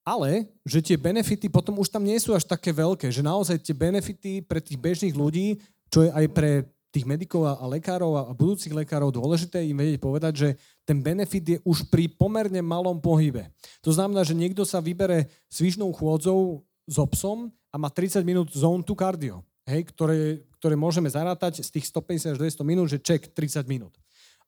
ale 0.02 0.50
že 0.66 0.82
tie 0.82 0.98
benefity 0.98 1.48
potom 1.50 1.78
už 1.78 1.94
tam 1.94 2.02
nie 2.02 2.18
sú 2.18 2.34
až 2.34 2.46
také 2.46 2.74
veľké, 2.74 3.10
že 3.14 3.22
naozaj 3.22 3.62
tie 3.62 3.76
benefity 3.78 4.42
pre 4.42 4.58
tých 4.58 4.78
bežných 4.78 5.14
ľudí, 5.14 5.62
čo 5.94 6.06
je 6.06 6.10
aj 6.10 6.26
pre 6.34 6.66
tých 6.92 7.08
medikov 7.08 7.48
a 7.48 7.64
lekárov 7.72 8.12
a 8.20 8.36
budúcich 8.36 8.76
lekárov 8.76 9.16
dôležité 9.16 9.64
im 9.64 9.80
vedieť 9.80 10.00
povedať, 10.04 10.34
že 10.36 10.50
ten 10.84 11.00
benefit 11.00 11.46
je 11.48 11.58
už 11.64 11.88
pri 11.88 12.12
pomerne 12.12 12.60
malom 12.60 13.00
pohybe. 13.00 13.48
To 13.80 13.96
znamená, 13.96 14.28
že 14.28 14.36
niekto 14.36 14.68
sa 14.68 14.84
vybere 14.84 15.32
svižnou 15.48 15.96
chôdzou 15.96 16.68
s 16.84 16.96
obsom 17.00 17.48
a 17.72 17.80
má 17.80 17.88
30 17.88 18.28
minút 18.28 18.52
zone 18.52 18.84
to 18.84 18.92
cardio, 18.92 19.40
hej, 19.64 19.88
ktoré, 19.88 20.44
ktoré 20.60 20.76
môžeme 20.76 21.08
zarátať 21.08 21.64
z 21.64 21.70
tých 21.72 21.88
150 21.88 22.36
až 22.36 22.38
200 22.60 22.68
minút, 22.68 22.92
že 22.92 23.00
ček 23.00 23.32
30 23.32 23.64
minút. 23.72 23.96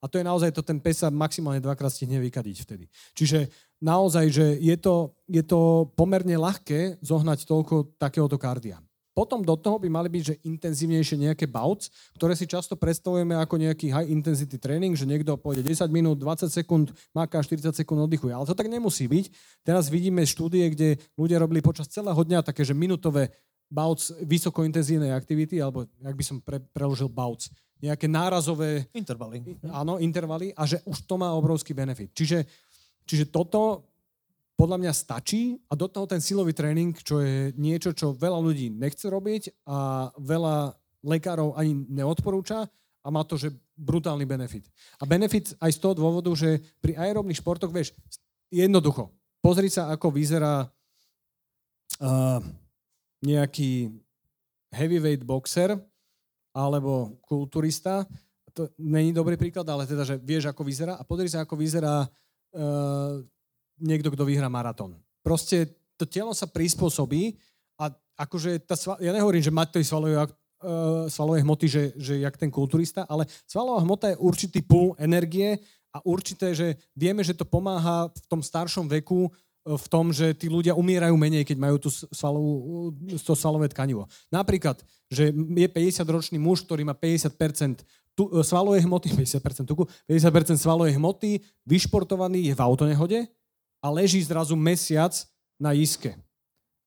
A 0.03 0.11
to 0.11 0.19
je 0.19 0.27
naozaj 0.27 0.51
to, 0.51 0.59
ten 0.59 0.84
pes 0.84 0.99
sa 0.99 1.07
maximálne 1.07 1.63
dvakrát 1.63 1.88
stihne 1.88 2.19
vykadiť 2.19 2.57
vtedy. 2.67 2.91
Čiže 3.15 3.47
naozaj, 3.80 4.25
že 4.35 4.45
je 4.59 4.75
to, 4.75 5.15
je 5.31 5.39
to 5.47 5.88
pomerne 5.95 6.35
ľahké 6.35 6.99
zohnať 6.99 7.47
toľko 7.47 7.95
takéhoto 7.95 8.35
kardia. 8.35 8.84
Potom 9.13 9.45
do 9.45 9.53
toho 9.53 9.77
by 9.77 9.88
mali 9.93 10.09
byť, 10.09 10.23
že 10.25 10.39
intenzívnejšie 10.41 11.21
nejaké 11.21 11.45
bouts, 11.45 11.93
ktoré 12.17 12.34
si 12.34 12.49
často 12.49 12.73
predstavujeme 12.73 13.38
ako 13.38 13.61
nejaký 13.61 13.93
high 13.93 14.09
intensity 14.09 14.57
training, 14.57 14.97
že 14.97 15.05
niekto 15.05 15.38
pôjde 15.38 15.61
10 15.61 15.85
minút, 15.93 16.17
20 16.17 16.49
sekúnd, 16.49 16.89
máka 17.13 17.38
40 17.38 17.77
sekúnd 17.77 18.09
oddychuje. 18.09 18.34
Ale 18.34 18.49
to 18.49 18.57
tak 18.57 18.67
nemusí 18.67 19.05
byť. 19.05 19.25
Teraz 19.61 19.93
vidíme 19.93 20.25
štúdie, 20.25 20.65
kde 20.73 20.97
ľudia 21.13 21.38
robili 21.38 21.61
počas 21.61 21.85
celého 21.93 22.17
dňa 22.17 22.41
také, 22.41 22.65
že 22.65 22.73
minutové 22.73 23.30
bouts 23.69 24.17
vysokointenzívnej 24.25 25.13
aktivity, 25.13 25.61
alebo 25.61 25.85
jak 25.85 26.15
by 26.17 26.23
som 26.25 26.38
pre, 26.41 26.57
preložil 26.73 27.05
bouts, 27.05 27.53
nejaké 27.84 28.07
nárazové... 28.07 28.88
Intervaly. 28.95 29.43
Áno, 29.68 29.99
intervaly 29.99 30.55
a 30.55 30.64
že 30.64 30.80
už 30.88 31.03
to 31.03 31.19
má 31.19 31.35
obrovský 31.35 31.76
benefit. 31.76 32.15
Čiže, 32.15 32.47
čiže 33.03 33.27
toto 33.27 33.91
podľa 34.55 34.80
mňa 34.80 34.93
stačí 34.95 35.60
a 35.68 35.76
do 35.76 35.91
toho 35.91 36.07
ten 36.07 36.23
silový 36.23 36.55
tréning, 36.55 36.95
čo 36.95 37.19
je 37.19 37.51
niečo, 37.60 37.91
čo 37.91 38.15
veľa 38.15 38.39
ľudí 38.39 38.72
nechce 38.72 39.11
robiť 39.11 39.68
a 39.68 40.07
veľa 40.15 40.72
lekárov 41.03 41.60
ani 41.60 41.84
neodporúča 41.91 42.64
a 43.03 43.07
má 43.11 43.27
to, 43.27 43.35
že 43.35 43.51
brutálny 43.76 44.23
benefit. 44.23 44.64
A 45.01 45.03
benefit 45.03 45.51
aj 45.60 45.76
z 45.76 45.80
toho 45.84 45.93
dôvodu, 45.97 46.31
že 46.38 46.64
pri 46.80 46.95
aerobných 46.95 47.43
športoch, 47.43 47.73
vieš, 47.73 47.91
jednoducho, 48.47 49.11
pozri 49.43 49.68
sa, 49.68 49.91
ako 49.91 50.14
vyzerá 50.14 50.64
uh, 50.64 52.39
nejaký 53.19 53.91
heavyweight 54.72 55.27
boxer, 55.27 55.76
alebo 56.53 57.17
kulturista. 57.25 58.05
To 58.53 58.69
není 58.77 59.09
dobrý 59.09 59.34
príklad, 59.34 59.65
ale 59.65 59.89
teda, 59.89 60.05
že 60.05 60.21
vieš, 60.21 60.53
ako 60.53 60.61
vyzerá. 60.61 60.93
A 61.01 61.03
pozri 61.03 61.25
sa, 61.25 61.41
ako 61.41 61.57
vyzerá 61.57 62.05
uh, 62.05 63.17
niekto, 63.81 64.13
kto 64.13 64.23
vyhrá 64.23 64.45
maratón. 64.45 64.93
Proste 65.25 65.73
to 65.97 66.05
telo 66.05 66.31
sa 66.38 66.45
prispôsobí 66.45 67.34
a 67.81 67.89
akože 68.21 68.61
tá, 68.69 68.77
ja 69.01 69.09
nehovorím, 69.09 69.41
že 69.41 69.49
mať 69.49 69.81
tej 69.81 69.85
svalové, 69.89 70.13
uh, 70.21 71.09
svalové 71.09 71.41
hmoty, 71.41 71.65
že, 71.65 71.84
že 71.97 72.21
jak 72.21 72.38
ten 72.38 72.53
kulturista, 72.53 73.09
ale 73.09 73.25
svalová 73.49 73.81
hmota 73.81 74.13
je 74.13 74.21
určitý 74.21 74.61
púl 74.61 74.93
energie 75.01 75.57
a 75.89 75.97
určité, 76.05 76.53
že 76.53 76.77
vieme, 76.93 77.25
že 77.25 77.34
to 77.34 77.45
pomáha 77.45 78.09
v 78.13 78.25
tom 78.30 78.41
staršom 78.45 78.85
veku 78.85 79.34
v 79.64 79.88
tom, 79.88 80.11
že 80.11 80.35
tí 80.35 80.52
ľudia 80.52 80.76
umierajú 80.76 81.15
menej, 81.15 81.48
keď 81.48 81.57
majú 81.57 81.80
tú 81.80 81.88
svalovú, 81.91 82.91
to 83.23 83.31
svalové 83.31 83.72
tkanivo. 83.72 84.11
Napríklad, 84.27 84.84
že 85.07 85.31
je 85.31 85.68
50-ročný 85.72 86.35
muž, 86.35 86.68
ktorý 86.68 86.84
má 86.84 86.91
50% 86.91 87.84
tu, 88.14 88.30
svalovej 88.44 88.84
hmoty, 88.84 89.15
50% 89.23 89.64
tuku, 89.64 89.88
50% 90.06 90.60
svalovej 90.60 90.99
hmoty, 90.99 91.40
vyšportovaný, 91.64 92.52
je 92.52 92.53
v 92.53 92.61
autonehode 92.61 93.19
a 93.80 93.88
leží 93.88 94.19
zrazu 94.19 94.56
mesiac 94.60 95.15
na 95.56 95.72
iske. 95.72 96.11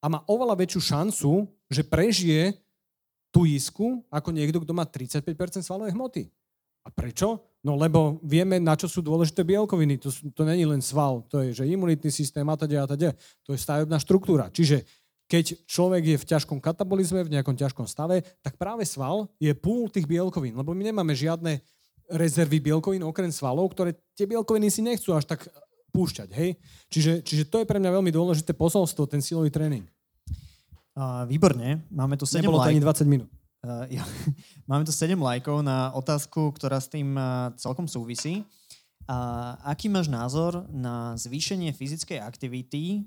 A 0.04 0.12
má 0.12 0.20
oveľa 0.28 0.54
väčšiu 0.60 0.80
šancu, 0.80 1.30
že 1.72 1.82
prežije 1.82 2.60
tú 3.32 3.48
isku 3.48 4.04
ako 4.12 4.32
niekto, 4.32 4.60
kto 4.62 4.72
má 4.76 4.84
35% 4.84 5.64
svalovej 5.64 5.96
hmoty. 5.96 6.22
A 6.86 6.92
prečo? 6.92 7.42
No 7.66 7.74
lebo 7.74 8.22
vieme, 8.22 8.62
na 8.62 8.78
čo 8.78 8.86
sú 8.86 9.02
dôležité 9.02 9.42
bielkoviny. 9.42 9.98
To, 9.98 10.14
to 10.30 10.42
není 10.46 10.62
len 10.62 10.78
sval, 10.78 11.26
to 11.26 11.42
je, 11.42 11.50
že 11.50 11.66
imunitný 11.66 12.14
systém 12.14 12.46
a 12.46 12.54
teda 12.54 12.86
a 12.86 12.90
teda. 12.94 13.10
To 13.42 13.50
je 13.50 13.58
stavebná 13.58 13.98
štruktúra. 13.98 14.46
Čiže 14.54 14.86
keď 15.26 15.66
človek 15.66 16.14
je 16.14 16.16
v 16.22 16.28
ťažkom 16.30 16.62
katabolizme, 16.62 17.26
v 17.26 17.34
nejakom 17.34 17.58
ťažkom 17.58 17.90
stave, 17.90 18.22
tak 18.46 18.54
práve 18.54 18.86
sval 18.86 19.26
je 19.42 19.50
púl 19.50 19.90
tých 19.90 20.06
bielkovín, 20.06 20.54
lebo 20.54 20.70
my 20.70 20.94
nemáme 20.94 21.10
žiadne 21.10 21.58
rezervy 22.06 22.62
bielkovín 22.62 23.02
okrem 23.02 23.34
svalov, 23.34 23.74
ktoré 23.74 23.98
tie 24.14 24.30
bielkoviny 24.30 24.70
si 24.70 24.86
nechcú 24.86 25.18
až 25.18 25.26
tak 25.26 25.50
púšťať. 25.90 26.30
Hej? 26.38 26.54
Čiže, 26.86 27.12
čiže 27.26 27.44
to 27.50 27.58
je 27.58 27.66
pre 27.66 27.82
mňa 27.82 27.98
veľmi 27.98 28.14
dôležité 28.14 28.54
posolstvo, 28.54 29.10
ten 29.10 29.18
silový 29.18 29.50
tréning. 29.50 29.90
Uh, 30.94 31.26
výborne, 31.26 31.82
máme 31.90 32.14
tu 32.14 32.24
7 32.24 32.46
Nebolo 32.46 32.62
to 32.62 32.70
ani 32.70 32.78
20 32.78 33.10
minút. 33.10 33.30
Uh, 33.64 33.88
ja, 33.88 34.04
máme 34.70 34.84
tu 34.84 34.92
7 34.92 35.16
lajkov 35.16 35.64
na 35.64 35.94
otázku, 35.96 36.52
ktorá 36.52 36.76
s 36.76 36.90
tým 36.90 37.16
uh, 37.16 37.52
celkom 37.56 37.88
súvisí. 37.88 38.44
Uh, 39.06 39.54
aký 39.62 39.86
máš 39.86 40.10
názor 40.10 40.66
na 40.68 41.14
zvýšenie 41.14 41.70
fyzickej 41.70 42.18
aktivity 42.18 43.06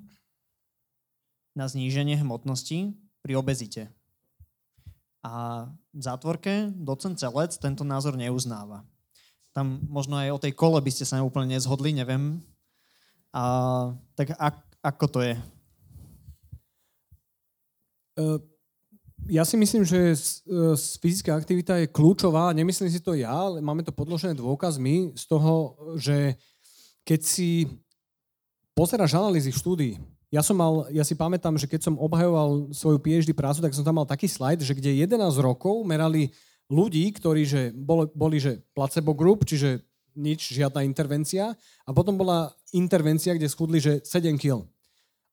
na 1.53 1.67
zníženie 1.67 2.15
hmotnosti 2.23 2.95
pri 3.19 3.34
obezite? 3.35 3.91
A 5.19 5.67
v 5.91 6.01
zátvorke 6.01 6.71
docent 6.71 7.19
Celec 7.19 7.51
tento 7.59 7.84
názor 7.84 8.15
neuznáva. 8.15 8.88
Tam 9.51 9.84
možno 9.91 10.15
aj 10.15 10.30
o 10.31 10.39
tej 10.39 10.55
kole 10.55 10.80
by 10.80 10.88
ste 10.88 11.03
sa 11.03 11.19
úplne 11.19 11.51
nezhodli, 11.51 11.91
neviem. 11.91 12.39
A, 13.35 13.43
tak 14.15 14.31
ak, 14.39 14.55
ako 14.80 15.05
to 15.11 15.19
je? 15.19 15.35
Uh 18.15 18.39
ja 19.28 19.44
si 19.44 19.60
myslím, 19.60 19.84
že 19.84 20.16
fyzická 21.04 21.36
aktivita 21.36 21.82
je 21.84 21.91
kľúčová. 21.91 22.56
Nemyslím 22.56 22.88
si 22.88 23.04
to 23.04 23.18
ja, 23.18 23.34
ale 23.34 23.60
máme 23.60 23.84
to 23.84 23.91
podložené 23.91 24.38
dôkazmi 24.38 25.18
z 25.18 25.24
toho, 25.28 25.76
že 26.00 26.40
keď 27.04 27.20
si 27.26 27.68
pozeráš 28.72 29.20
analýzy 29.20 29.52
štúdií, 29.52 30.00
ja 30.30 30.46
som 30.46 30.54
mal, 30.54 30.86
ja 30.94 31.02
si 31.02 31.18
pamätám, 31.18 31.58
že 31.58 31.66
keď 31.66 31.90
som 31.90 31.98
obhajoval 31.98 32.70
svoju 32.70 33.02
PhD 33.02 33.34
prácu, 33.34 33.66
tak 33.66 33.74
som 33.74 33.82
tam 33.82 33.98
mal 33.98 34.06
taký 34.06 34.30
slajd, 34.30 34.62
že 34.62 34.78
kde 34.78 34.94
11 35.10 35.18
rokov 35.41 35.82
merali 35.82 36.30
ľudí, 36.70 37.10
ktorí 37.18 37.50
že 37.50 37.62
boli, 37.74 38.06
boli 38.14 38.38
že 38.38 38.62
placebo 38.78 39.18
group, 39.18 39.41
čiže 39.50 39.82
nič, 40.14 40.54
žiadna 40.54 40.86
intervencia. 40.86 41.58
A 41.82 41.90
potom 41.90 42.14
bola 42.14 42.54
intervencia, 42.70 43.34
kde 43.34 43.50
schudli, 43.50 43.82
že 43.82 44.06
7 44.06 44.38
kg. 44.38 44.70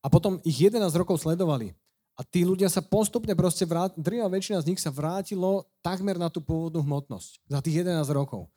A 0.01 0.09
potom 0.09 0.41
ich 0.49 0.57
11 0.57 0.89
rokov 0.97 1.21
sledovali. 1.21 1.77
A 2.17 2.25
tí 2.25 2.49
ľudia 2.49 2.73
sa 2.73 2.81
postupne 2.81 3.37
proste, 3.37 3.69
vrát, 3.69 3.93
drvá 3.93 4.25
väčšina 4.33 4.65
z 4.65 4.73
nich 4.73 4.81
sa 4.81 4.89
vrátilo 4.89 5.69
takmer 5.85 6.17
na 6.17 6.33
tú 6.33 6.41
pôvodnú 6.41 6.81
hmotnosť 6.81 7.45
za 7.45 7.61
tých 7.61 7.85
11 7.85 8.09
rokov. 8.17 8.49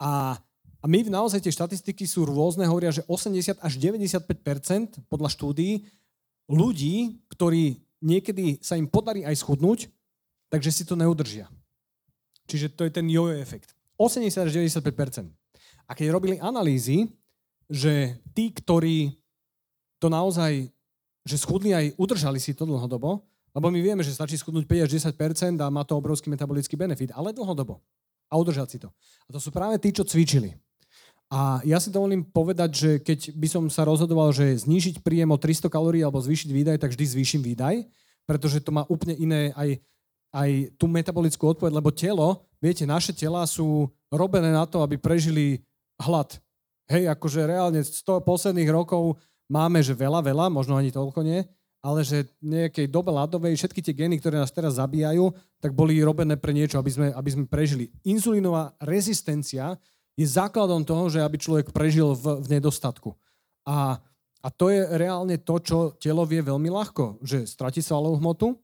A, 0.00 0.40
a 0.80 0.84
my 0.88 1.04
naozaj 1.12 1.44
tie 1.44 1.52
štatistiky 1.52 2.08
sú 2.08 2.24
rôzne, 2.24 2.64
hovoria, 2.64 2.88
že 2.88 3.04
80 3.04 3.60
až 3.60 3.72
95 3.76 5.04
podľa 5.12 5.28
štúdií 5.28 5.84
ľudí, 6.48 7.20
ktorí 7.28 7.84
niekedy 8.00 8.64
sa 8.64 8.80
im 8.80 8.88
podarí 8.88 9.28
aj 9.28 9.44
schudnúť, 9.44 9.92
takže 10.48 10.72
si 10.72 10.82
to 10.88 10.96
neudržia. 10.96 11.52
Čiže 12.48 12.74
to 12.74 12.88
je 12.88 12.92
ten 12.96 13.06
jojo 13.06 13.36
efekt. 13.38 13.76
80 14.00 14.48
až 14.48 14.50
95 14.56 15.30
A 15.86 15.92
keď 15.92 16.06
robili 16.10 16.36
analýzy, 16.42 17.12
že 17.70 18.18
tí, 18.34 18.50
ktorí 18.50 19.14
to 20.02 20.10
naozaj 20.10 20.66
že 21.22 21.38
schudli 21.38 21.70
aj 21.72 21.94
udržali 21.98 22.38
si 22.42 22.54
to 22.54 22.66
dlhodobo, 22.66 23.22
lebo 23.52 23.66
my 23.68 23.80
vieme, 23.84 24.02
že 24.02 24.16
stačí 24.16 24.40
schudnúť 24.40 24.64
5 24.64 24.84
až 24.88 24.90
10 25.12 25.60
a 25.60 25.66
má 25.68 25.84
to 25.84 25.94
obrovský 25.94 26.32
metabolický 26.32 26.74
benefit, 26.74 27.12
ale 27.12 27.36
dlhodobo. 27.36 27.84
A 28.32 28.40
udržať 28.40 28.68
si 28.72 28.78
to. 28.80 28.88
A 29.28 29.30
to 29.36 29.38
sú 29.38 29.52
práve 29.52 29.76
tí, 29.76 29.92
čo 29.92 30.08
cvičili. 30.08 30.56
A 31.32 31.60
ja 31.64 31.80
si 31.80 31.88
dovolím 31.88 32.24
povedať, 32.24 32.70
že 32.72 32.90
keď 33.00 33.32
by 33.36 33.48
som 33.48 33.64
sa 33.72 33.88
rozhodoval, 33.88 34.36
že 34.36 34.52
znížiť 34.52 35.00
príjem 35.00 35.32
o 35.32 35.40
300 35.40 35.68
kalórií 35.72 36.04
alebo 36.04 36.20
zvýšiť 36.20 36.48
výdaj, 36.48 36.76
tak 36.80 36.92
vždy 36.92 37.04
zvýšim 37.08 37.40
výdaj, 37.40 37.88
pretože 38.28 38.60
to 38.60 38.72
má 38.72 38.84
úplne 38.88 39.16
iné 39.16 39.52
aj, 39.56 39.80
aj 40.32 40.50
tú 40.76 40.88
metabolickú 40.88 41.56
odpoveď, 41.56 41.72
lebo 41.72 41.88
telo, 41.92 42.44
viete, 42.60 42.84
naše 42.84 43.16
tela 43.16 43.44
sú 43.48 43.88
robené 44.12 44.52
na 44.52 44.68
to, 44.68 44.84
aby 44.84 45.00
prežili 45.00 45.64
hlad. 45.96 46.36
Hej, 46.92 47.08
akože 47.16 47.48
reálne 47.48 47.80
100 47.80 48.28
posledných 48.28 48.68
rokov 48.68 49.16
máme, 49.52 49.84
že 49.84 49.92
veľa, 49.92 50.24
veľa, 50.24 50.48
možno 50.48 50.80
ani 50.80 50.88
toľko 50.88 51.20
nie, 51.20 51.44
ale 51.84 52.00
že 52.06 52.30
nejakej 52.40 52.88
dobe 52.88 53.12
ľadovej 53.12 53.58
všetky 53.58 53.84
tie 53.84 53.92
gény, 53.92 54.16
ktoré 54.16 54.40
nás 54.40 54.54
teraz 54.54 54.80
zabíjajú, 54.80 55.34
tak 55.60 55.76
boli 55.76 56.00
robené 56.00 56.40
pre 56.40 56.56
niečo, 56.56 56.80
aby 56.80 56.90
sme, 56.94 57.08
aby 57.12 57.30
sme 57.30 57.44
prežili. 57.44 57.92
Inzulínová 58.06 58.72
rezistencia 58.80 59.76
je 60.16 60.24
základom 60.24 60.86
toho, 60.86 61.10
že 61.10 61.20
aby 61.20 61.36
človek 61.36 61.74
prežil 61.74 62.14
v, 62.14 62.38
v 62.40 62.46
nedostatku. 62.56 63.12
A, 63.66 63.98
a 64.40 64.48
to 64.54 64.70
je 64.70 64.86
reálne 64.94 65.34
to, 65.42 65.58
čo 65.58 65.76
telo 65.98 66.22
vie 66.22 66.38
veľmi 66.38 66.70
ľahko. 66.70 67.18
Že 67.26 67.50
stratiť 67.50 67.82
svalovú 67.82 68.22
hmotu, 68.22 68.54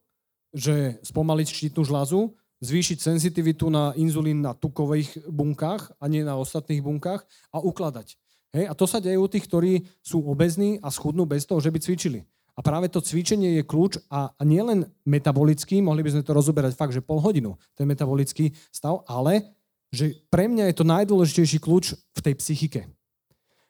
že 0.55 1.03
spomaliť 1.03 1.47
štítnu 1.51 1.83
žľazu, 1.83 2.39
zvýšiť 2.63 2.99
senzitivitu 3.03 3.67
na 3.71 3.95
inzulín 3.99 4.43
na 4.43 4.55
tukových 4.55 5.27
bunkách 5.27 5.95
a 5.99 6.05
nie 6.07 6.23
na 6.23 6.39
ostatných 6.39 6.83
bunkách 6.83 7.27
a 7.55 7.59
ukladať. 7.63 8.15
Hej? 8.53 8.65
A 8.69 8.73
to 8.73 8.85
sa 8.89 9.03
deje 9.03 9.21
u 9.21 9.29
tých, 9.29 9.45
ktorí 9.45 9.85
sú 10.01 10.25
obezní 10.25 10.81
a 10.81 10.89
schudnú 10.89 11.29
bez 11.29 11.45
toho, 11.45 11.61
že 11.61 11.73
by 11.73 11.79
cvičili. 11.81 12.25
A 12.59 12.61
práve 12.65 12.91
to 12.91 12.99
cvičenie 12.99 13.63
je 13.63 13.63
kľúč 13.63 14.03
a, 14.11 14.35
a 14.35 14.43
nielen 14.43 14.91
metabolický, 15.07 15.79
mohli 15.79 16.03
by 16.03 16.19
sme 16.19 16.27
to 16.27 16.35
rozoberať 16.35 16.75
fakt, 16.75 16.91
že 16.91 17.05
pol 17.05 17.23
hodinu, 17.23 17.55
ten 17.79 17.87
metabolický 17.87 18.51
stav, 18.75 19.07
ale 19.07 19.55
že 19.95 20.19
pre 20.27 20.51
mňa 20.51 20.69
je 20.69 20.75
to 20.75 20.85
najdôležitejší 20.85 21.59
kľúč 21.63 21.95
v 21.95 22.21
tej 22.21 22.35
psychike. 22.35 22.81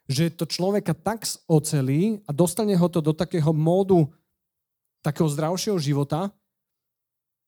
Že 0.09 0.33
to 0.41 0.49
človeka 0.49 0.97
tak 0.97 1.29
ocelí 1.45 2.25
a 2.25 2.33
dostane 2.33 2.73
ho 2.73 2.89
to 2.89 3.05
do 3.05 3.13
takého 3.13 3.53
módu 3.53 4.09
takého 5.03 5.29
zdravšieho 5.31 5.79
života, 5.79 6.33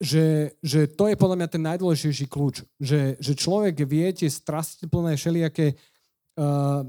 že, 0.01 0.57
že 0.65 0.89
to 0.89 1.12
je 1.12 1.16
podľa 1.19 1.36
mňa 1.44 1.48
ten 1.51 1.62
najdôležitejší 1.66 2.27
kľúč. 2.31 2.65
Že, 2.81 3.20
že 3.20 3.32
človek 3.36 3.85
vie 3.85 4.09
tie 4.16 4.31
strastiplné 4.32 5.16
všelijaké 5.20 5.77
uh, 5.77 6.89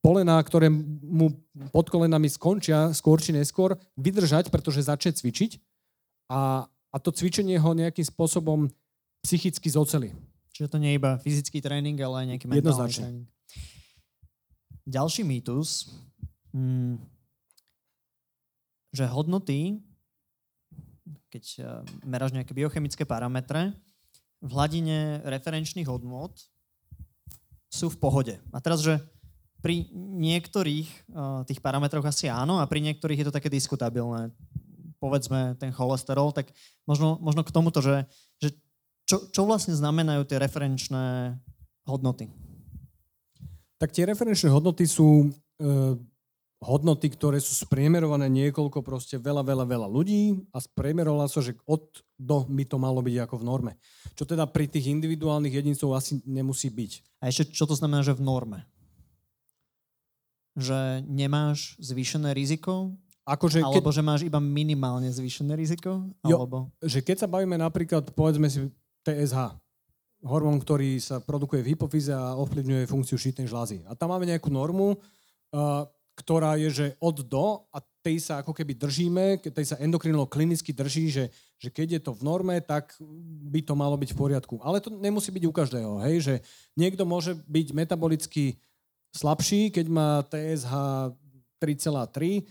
polená, 0.00 0.40
ktoré 0.40 0.72
mu 0.72 1.32
pod 1.70 1.92
kolenami 1.92 2.28
skončia 2.32 2.90
skôr 2.96 3.20
či 3.20 3.36
neskôr, 3.36 3.76
vydržať, 4.00 4.48
pretože 4.48 4.88
začne 4.88 5.12
cvičiť 5.12 5.60
a, 6.32 6.64
a 6.66 6.96
to 6.96 7.12
cvičenie 7.12 7.60
ho 7.60 7.70
nejakým 7.76 8.04
spôsobom 8.04 8.72
psychicky 9.20 9.68
zoceli. 9.68 10.16
Čiže 10.56 10.72
to 10.72 10.80
nie 10.80 10.96
je 10.96 10.98
iba 11.00 11.20
fyzický 11.20 11.60
tréning, 11.60 11.96
ale 12.00 12.24
aj 12.24 12.26
nejaký 12.36 12.46
mentálny 12.48 12.92
tréning. 12.92 13.28
Ďalší 14.88 15.22
mýtus, 15.22 15.92
hmm, 16.56 16.96
že 18.96 19.04
hodnoty, 19.06 19.78
keď 21.30 21.44
eh, 21.60 21.64
meráš 22.02 22.34
nejaké 22.34 22.56
biochemické 22.56 23.04
parametre, 23.04 23.76
v 24.40 24.50
hladine 24.56 25.20
referenčných 25.28 25.84
hodnot 25.84 26.32
sú 27.68 27.92
v 27.92 28.00
pohode. 28.00 28.34
A 28.50 28.58
teraz, 28.58 28.80
že 28.80 28.98
pri 29.60 29.88
niektorých 29.94 30.88
uh, 31.12 31.44
tých 31.44 31.60
parametroch 31.60 32.04
asi 32.04 32.26
áno 32.32 32.60
a 32.60 32.68
pri 32.68 32.80
niektorých 32.80 33.24
je 33.24 33.26
to 33.28 33.36
také 33.36 33.52
diskutabilné. 33.52 34.32
Povedzme 35.00 35.56
ten 35.56 35.72
cholesterol, 35.72 36.32
tak 36.32 36.52
možno, 36.84 37.16
možno 37.20 37.40
k 37.44 37.54
tomuto, 37.54 37.80
že, 37.80 38.04
že 38.40 38.52
čo, 39.08 39.28
čo 39.32 39.48
vlastne 39.48 39.72
znamenajú 39.72 40.28
tie 40.28 40.40
referenčné 40.40 41.36
hodnoty? 41.88 42.28
Tak 43.80 43.96
tie 43.96 44.04
referenčné 44.04 44.52
hodnoty 44.52 44.84
sú 44.84 45.28
uh, 45.28 45.96
hodnoty, 46.60 47.08
ktoré 47.08 47.40
sú 47.40 47.56
spriemerované 47.56 48.28
niekoľko 48.28 48.84
proste 48.84 49.16
veľa, 49.16 49.40
veľa, 49.40 49.64
veľa 49.64 49.88
ľudí 49.88 50.44
a 50.52 50.60
spriemerovala 50.60 51.24
sa, 51.32 51.40
že 51.40 51.56
od 51.64 52.04
do 52.20 52.44
by 52.44 52.68
to 52.68 52.76
malo 52.76 53.00
byť 53.00 53.16
ako 53.24 53.40
v 53.40 53.46
norme. 53.48 53.72
Čo 54.12 54.28
teda 54.28 54.44
pri 54.44 54.68
tých 54.68 54.92
individuálnych 54.92 55.56
jedincov 55.56 55.96
asi 55.96 56.20
nemusí 56.28 56.68
byť. 56.68 56.92
A 57.24 57.32
ešte 57.32 57.56
čo 57.56 57.64
to 57.64 57.72
znamená, 57.72 58.04
že 58.04 58.12
v 58.12 58.20
norme? 58.20 58.68
Že 60.56 61.04
nemáš 61.06 61.78
zvýšené 61.78 62.34
riziko? 62.34 62.94
Akože 63.26 63.62
alebo 63.62 63.90
keď... 63.90 63.96
že 63.96 64.02
máš 64.02 64.20
iba 64.26 64.42
minimálne 64.42 65.06
zvýšené 65.12 65.54
riziko? 65.54 66.08
Jo, 66.26 66.42
alebo... 66.42 66.72
že 66.82 67.04
keď 67.04 67.26
sa 67.26 67.28
bavíme 67.30 67.54
napríklad, 67.54 68.10
povedzme 68.10 68.50
si 68.50 68.66
TSH, 69.06 69.54
hormón, 70.24 70.60
ktorý 70.60 71.00
sa 71.00 71.22
produkuje 71.22 71.64
v 71.64 71.70
hypofíze 71.76 72.12
a 72.12 72.36
ovplyvňuje 72.36 72.90
funkciu 72.90 73.16
štítnej 73.16 73.48
žlázy. 73.48 73.80
A 73.88 73.96
tam 73.96 74.12
máme 74.12 74.28
nejakú 74.28 74.52
normu, 74.52 74.96
uh, 74.96 75.88
ktorá 76.20 76.60
je, 76.60 76.68
že 76.68 76.86
od 77.00 77.24
do 77.24 77.64
a 77.72 77.80
tej 78.04 78.20
sa 78.20 78.44
ako 78.44 78.52
keby 78.52 78.76
držíme, 78.76 79.24
tej 79.40 79.66
sa 79.72 79.80
endokrinolo 79.80 80.28
klinicky 80.28 80.72
drží, 80.72 81.08
že, 81.08 81.24
že 81.56 81.68
keď 81.72 81.88
je 81.96 82.00
to 82.04 82.12
v 82.16 82.24
norme, 82.24 82.56
tak 82.60 82.96
by 83.48 83.60
to 83.64 83.72
malo 83.76 83.96
byť 83.96 84.12
v 84.12 84.20
poriadku. 84.20 84.60
Ale 84.60 84.84
to 84.84 84.92
nemusí 84.92 85.32
byť 85.32 85.44
u 85.48 85.52
každého, 85.52 85.92
hej, 86.08 86.16
že 86.20 86.34
niekto 86.76 87.04
môže 87.08 87.36
byť 87.48 87.66
metabolicky 87.72 88.60
slabší, 89.14 89.70
keď 89.74 89.86
má 89.90 90.22
TSH 90.26 90.72
3,3 91.60 92.46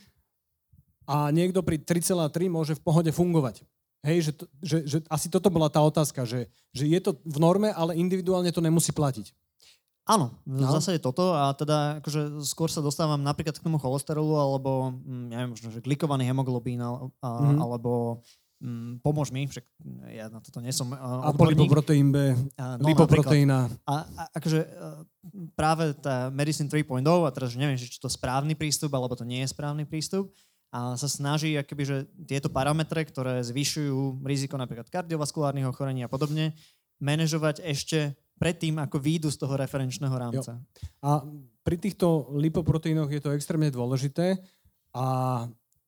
a 1.09 1.33
niekto 1.33 1.65
pri 1.65 1.81
3,3 1.81 2.29
môže 2.51 2.73
v 2.77 2.83
pohode 2.85 3.09
fungovať. 3.09 3.65
Hej, 3.99 4.31
že, 4.31 4.31
to, 4.31 4.43
že, 4.63 4.77
že 4.87 4.97
asi 5.11 5.27
toto 5.27 5.51
bola 5.51 5.67
tá 5.67 5.83
otázka, 5.83 6.23
že, 6.23 6.47
že 6.71 6.87
je 6.87 6.99
to 7.03 7.19
v 7.27 7.37
norme, 7.41 7.67
ale 7.73 7.99
individuálne 7.99 8.47
to 8.53 8.63
nemusí 8.63 8.95
platiť. 8.95 9.35
Áno, 10.09 10.33
v 10.41 10.65
no. 10.65 10.71
zásade 10.73 10.97
toto 10.97 11.37
a 11.37 11.53
teda 11.53 12.01
akože 12.01 12.41
skôr 12.41 12.65
sa 12.71 12.81
dostávam 12.81 13.21
napríklad 13.21 13.53
k 13.53 13.61
tomu 13.61 13.77
cholesterolu 13.77 14.41
alebo, 14.41 14.89
mm, 15.05 15.25
neviem, 15.29 15.49
možno, 15.53 15.69
že 15.69 15.85
glikovaný 15.85 16.25
hemoglobín 16.25 16.81
a, 16.81 17.13
mm-hmm. 17.21 17.61
alebo 17.61 18.23
Mm, 18.59 18.99
pomôž 18.99 19.31
mi, 19.31 19.47
však 19.47 19.63
ja 20.11 20.27
na 20.27 20.43
toto 20.43 20.59
nie 20.59 20.75
som 20.75 20.91
uh, 20.91 20.99
A 20.99 21.31
lipoproteín 21.31 22.11
B, 22.11 22.35
no, 22.59 22.91
lipoproteína. 22.91 23.71
A, 23.87 24.03
a 24.03 24.21
akože 24.35 24.59
uh, 24.67 24.99
práve 25.55 25.95
tá 25.95 26.27
Medicine 26.27 26.67
3.0, 26.67 26.99
a 26.99 27.31
teraz 27.31 27.55
neviem, 27.55 27.79
či 27.79 28.03
to 28.03 28.11
správny 28.11 28.59
prístup, 28.59 28.91
alebo 28.91 29.15
to 29.15 29.23
nie 29.23 29.47
je 29.47 29.55
správny 29.55 29.87
prístup, 29.87 30.35
a 30.69 30.99
sa 30.99 31.07
snaží 31.07 31.55
akoby, 31.55 31.83
že 31.87 31.97
tieto 32.27 32.51
parametre, 32.51 33.01
ktoré 33.07 33.41
zvyšujú 33.41 34.21
riziko 34.21 34.59
napríklad 34.59 34.91
kardiovaskulárnych 34.91 35.65
ochorení 35.65 36.03
a 36.05 36.11
podobne, 36.11 36.53
manažovať 36.99 37.63
ešte 37.63 38.13
predtým, 38.37 38.75
ako 38.75 38.99
výjdu 38.99 39.31
z 39.31 39.39
toho 39.39 39.55
referenčného 39.55 40.15
rámca. 40.15 40.59
Jo. 40.59 40.63
A 40.99 41.09
pri 41.63 41.79
týchto 41.79 42.27
lipoproteínoch 42.35 43.07
je 43.07 43.23
to 43.23 43.33
extrémne 43.33 43.71
dôležité 43.71 44.39
a 44.91 45.05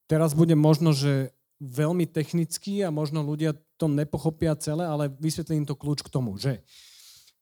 teraz 0.07 0.31
bude 0.31 0.55
možno, 0.55 0.95
že 0.95 1.35
veľmi 1.61 2.09
technický 2.09 2.81
a 2.81 2.89
možno 2.89 3.21
ľudia 3.21 3.53
to 3.77 3.85
nepochopia 3.85 4.57
celé, 4.57 4.81
ale 4.81 5.13
vysvetlím 5.21 5.61
to 5.61 5.77
kľúč 5.77 6.01
k 6.01 6.09
tomu, 6.09 6.33
že 6.41 6.57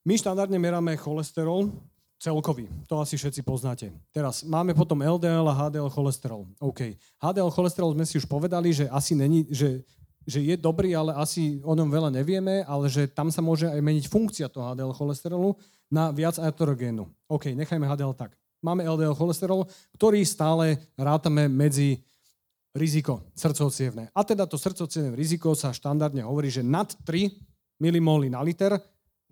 my 0.04 0.12
štandardne 0.16 0.60
meráme 0.60 0.92
cholesterol 1.00 1.72
celkový, 2.20 2.68
to 2.84 3.00
asi 3.00 3.16
všetci 3.16 3.40
poznáte. 3.40 3.88
Teraz 4.12 4.44
máme 4.44 4.76
potom 4.76 5.00
LDL 5.00 5.48
a 5.48 5.56
HDL 5.56 5.88
cholesterol. 5.88 6.44
OK. 6.60 7.00
HDL 7.16 7.48
cholesterol 7.48 7.96
sme 7.96 8.04
si 8.04 8.20
už 8.20 8.28
povedali, 8.28 8.76
že 8.76 8.92
asi 8.92 9.16
není, 9.16 9.48
že, 9.48 9.80
že 10.28 10.44
je 10.44 10.52
dobrý, 10.60 10.92
ale 10.92 11.16
asi 11.16 11.64
o 11.64 11.72
ňom 11.72 11.88
veľa 11.88 12.12
nevieme, 12.12 12.60
ale 12.68 12.92
že 12.92 13.08
tam 13.08 13.32
sa 13.32 13.40
môže 13.40 13.72
aj 13.72 13.80
meniť 13.80 14.04
funkcia 14.12 14.52
toho 14.52 14.68
HDL 14.68 14.92
cholesterolu 14.92 15.56
na 15.88 16.12
viac 16.12 16.36
aterogénu. 16.36 17.08
OK, 17.24 17.56
nechajme 17.56 17.88
HDL 17.88 18.12
tak. 18.12 18.36
Máme 18.60 18.84
LDL 18.84 19.16
cholesterol, 19.16 19.64
ktorý 19.96 20.20
stále 20.20 20.76
rátame 20.92 21.48
medzi 21.48 22.04
riziko 22.74 23.26
srdcovcievne. 23.34 24.14
A 24.14 24.20
teda 24.22 24.46
to 24.46 24.54
srdcovcievne 24.54 25.14
riziko 25.18 25.54
sa 25.58 25.74
štandardne 25.74 26.22
hovorí, 26.22 26.50
že 26.50 26.62
nad 26.62 26.90
3 27.02 27.30
mmol 27.80 28.30
na 28.30 28.44
liter, 28.44 28.78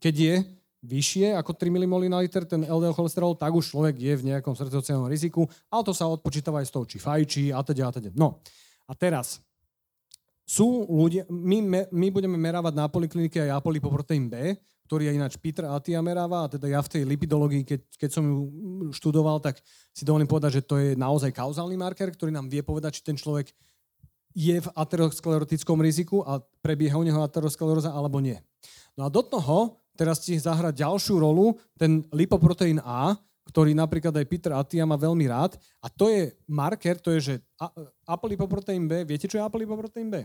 keď 0.02 0.14
je 0.14 0.34
vyššie 0.82 1.34
ako 1.34 1.54
3 1.54 1.74
mmol 1.74 2.06
na 2.06 2.22
liter 2.22 2.46
ten 2.46 2.62
LDL 2.62 2.94
cholesterol, 2.94 3.34
tak 3.34 3.50
už 3.54 3.70
človek 3.70 3.98
je 3.98 4.14
v 4.14 4.26
nejakom 4.34 4.54
srdcovcievnom 4.54 5.10
riziku, 5.10 5.46
ale 5.70 5.82
to 5.86 5.92
sa 5.94 6.06
odpočítava 6.06 6.62
aj 6.62 6.66
z 6.70 6.72
toho, 6.74 6.84
či 6.86 6.96
fajčí 7.02 7.44
a 7.50 7.62
teda 7.62 7.90
a 7.90 7.92
teda. 7.94 8.10
No 8.14 8.42
a 8.86 8.92
teraz, 8.94 9.42
sú 10.48 10.88
ľudia, 10.88 11.28
my, 11.28 11.84
my 11.92 12.08
budeme 12.08 12.40
merávať 12.40 12.72
na 12.72 12.88
poliklinike 12.88 13.36
aj 13.36 13.60
apolipoproteín 13.60 14.32
B, 14.32 14.56
ktorý 14.88 15.12
je 15.12 15.20
ináč 15.20 15.36
Peter 15.36 15.68
Atia 15.68 16.00
meráva, 16.00 16.48
a 16.48 16.50
teda 16.50 16.64
ja 16.64 16.80
v 16.80 16.88
tej 16.88 17.02
lipidológii, 17.04 17.68
keď, 17.68 17.80
keď 18.00 18.10
som 18.16 18.24
ju 18.24 18.38
študoval, 18.96 19.36
tak 19.44 19.60
si 19.92 20.08
dovolím 20.08 20.24
povedať, 20.24 20.58
že 20.58 20.62
to 20.64 20.80
je 20.80 20.88
naozaj 20.96 21.28
kauzálny 21.36 21.76
marker, 21.76 22.08
ktorý 22.08 22.32
nám 22.32 22.48
vie 22.48 22.64
povedať, 22.64 22.96
či 22.96 23.02
ten 23.04 23.20
človek 23.20 23.52
je 24.32 24.56
v 24.56 24.68
aterosklerotickom 24.72 25.84
riziku 25.84 26.24
a 26.24 26.40
prebieha 26.64 26.96
u 26.96 27.04
neho 27.04 27.20
ateroskleróza 27.20 27.92
alebo 27.92 28.16
nie. 28.16 28.40
No 28.96 29.04
a 29.04 29.12
do 29.12 29.20
toho 29.20 29.76
teraz 29.98 30.22
ti 30.22 30.38
zahrať 30.38 30.78
ďalšiu 30.78 31.20
rolu 31.20 31.58
ten 31.74 32.06
lipoproteín 32.14 32.78
A, 32.80 33.18
ktorý 33.50 33.74
napríklad 33.74 34.14
aj 34.14 34.30
Peter 34.30 34.52
Atia 34.54 34.86
má 34.86 34.94
veľmi 34.94 35.26
rád. 35.26 35.58
A 35.82 35.90
to 35.90 36.06
je 36.12 36.32
marker, 36.46 37.00
to 37.02 37.10
je, 37.18 37.20
že 37.20 37.34
apolipoproteín 38.06 38.86
B, 38.86 39.02
viete, 39.02 39.26
čo 39.26 39.40
je 39.40 39.44
apolipoproteín 39.44 40.08
B? 40.12 40.22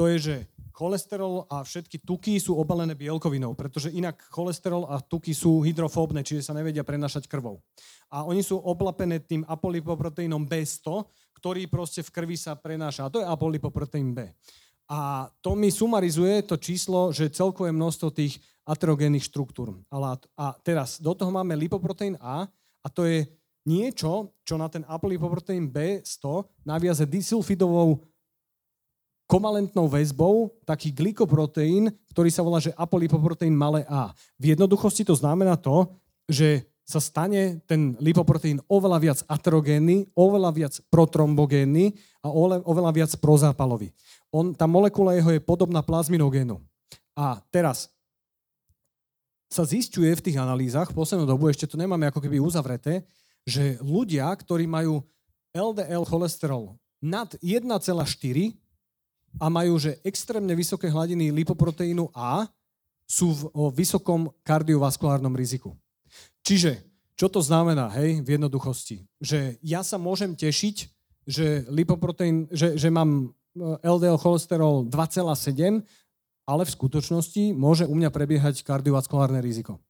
To 0.00 0.08
je, 0.08 0.16
že 0.16 0.36
cholesterol 0.72 1.44
a 1.52 1.60
všetky 1.60 2.00
tuky 2.00 2.40
sú 2.40 2.56
obalené 2.56 2.96
bielkovinou, 2.96 3.52
pretože 3.52 3.92
inak 3.92 4.16
cholesterol 4.32 4.88
a 4.88 4.96
tuky 4.96 5.36
sú 5.36 5.60
hydrofóbne, 5.60 6.24
čiže 6.24 6.48
sa 6.48 6.56
nevedia 6.56 6.80
prenašať 6.80 7.28
krvou. 7.28 7.60
A 8.08 8.24
oni 8.24 8.40
sú 8.40 8.56
oblapené 8.56 9.20
tým 9.20 9.44
apolipoproteínom 9.44 10.48
B100, 10.48 11.04
ktorý 11.36 11.68
proste 11.68 12.00
v 12.00 12.08
krvi 12.16 12.40
sa 12.40 12.56
prenáša. 12.56 13.04
A 13.04 13.12
to 13.12 13.20
je 13.20 13.28
apolipoproteín 13.28 14.16
B. 14.16 14.32
A 14.88 15.28
to 15.44 15.52
mi 15.52 15.68
sumarizuje 15.68 16.48
to 16.48 16.56
číslo, 16.56 17.12
že 17.12 17.28
celkové 17.28 17.68
množstvo 17.68 18.08
tých 18.16 18.40
aterogénnych 18.64 19.28
štruktúr. 19.28 19.76
A 19.92 20.56
teraz 20.64 20.96
do 20.96 21.12
toho 21.12 21.28
máme 21.28 21.52
lipoproteín 21.60 22.16
A 22.24 22.48
a 22.80 22.88
to 22.88 23.04
je 23.04 23.28
niečo, 23.68 24.32
čo 24.48 24.56
na 24.56 24.72
ten 24.72 24.80
apolipoproteín 24.88 25.68
B100 25.68 26.48
naviaze 26.64 27.04
disulfidovou 27.04 28.00
kovalentnou 29.30 29.86
väzbou 29.86 30.50
taký 30.66 30.90
glykoproteín, 30.90 31.94
ktorý 32.10 32.34
sa 32.34 32.42
volá, 32.42 32.58
že 32.58 32.74
apolipoproteín 32.74 33.54
malé 33.54 33.86
a. 33.86 34.10
V 34.42 34.58
jednoduchosti 34.58 35.06
to 35.06 35.14
znamená 35.14 35.54
to, 35.54 35.86
že 36.26 36.66
sa 36.82 36.98
stane 36.98 37.62
ten 37.70 37.94
lipoproteín 38.02 38.58
oveľa 38.66 38.98
viac 38.98 39.18
aterogénny, 39.30 40.10
oveľa 40.18 40.50
viac 40.50 40.74
protrombogénny 40.90 41.94
a 42.26 42.34
oveľa 42.66 42.90
viac 42.90 43.10
prozápalový. 43.22 43.94
On, 44.34 44.50
tá 44.50 44.66
molekula 44.66 45.14
jeho 45.14 45.30
je 45.30 45.38
podobná 45.38 45.86
plazminogénu. 45.86 46.58
A 47.14 47.38
teraz 47.54 47.86
sa 49.46 49.62
zistuje 49.62 50.10
v 50.10 50.24
tých 50.26 50.42
analýzach, 50.42 50.90
v 50.90 50.98
poslednú 50.98 51.30
dobu 51.30 51.46
ešte 51.46 51.70
to 51.70 51.78
nemáme 51.78 52.10
ako 52.10 52.18
keby 52.18 52.42
uzavreté, 52.42 53.06
že 53.46 53.78
ľudia, 53.78 54.26
ktorí 54.34 54.66
majú 54.66 55.06
LDL 55.54 56.02
cholesterol 56.06 56.74
nad 56.98 57.30
1,4, 57.38 57.70
a 59.38 59.46
majú 59.46 59.78
že 59.78 60.00
extrémne 60.02 60.50
vysoké 60.56 60.90
hladiny 60.90 61.30
lipoproteínu 61.30 62.10
A, 62.16 62.48
sú 63.10 63.34
v 63.34 63.74
vysokom 63.74 64.30
kardiovaskulárnom 64.46 65.34
riziku. 65.34 65.74
Čiže, 66.46 66.78
čo 67.18 67.26
to 67.26 67.42
znamená, 67.42 67.90
hej, 67.98 68.22
v 68.22 68.38
jednoduchosti? 68.38 69.02
Že 69.18 69.58
ja 69.66 69.82
sa 69.82 69.98
môžem 69.98 70.38
tešiť, 70.38 70.76
že 71.26 71.66
lipoproteín, 71.66 72.46
že, 72.54 72.78
že 72.78 72.86
mám 72.86 73.34
LDL 73.82 74.14
cholesterol 74.14 74.86
2,7, 74.86 75.82
ale 76.46 76.62
v 76.62 76.74
skutočnosti 76.74 77.50
môže 77.50 77.82
u 77.82 77.94
mňa 77.98 78.14
prebiehať 78.14 78.62
kardiovaskulárne 78.62 79.42
riziko. 79.42 79.82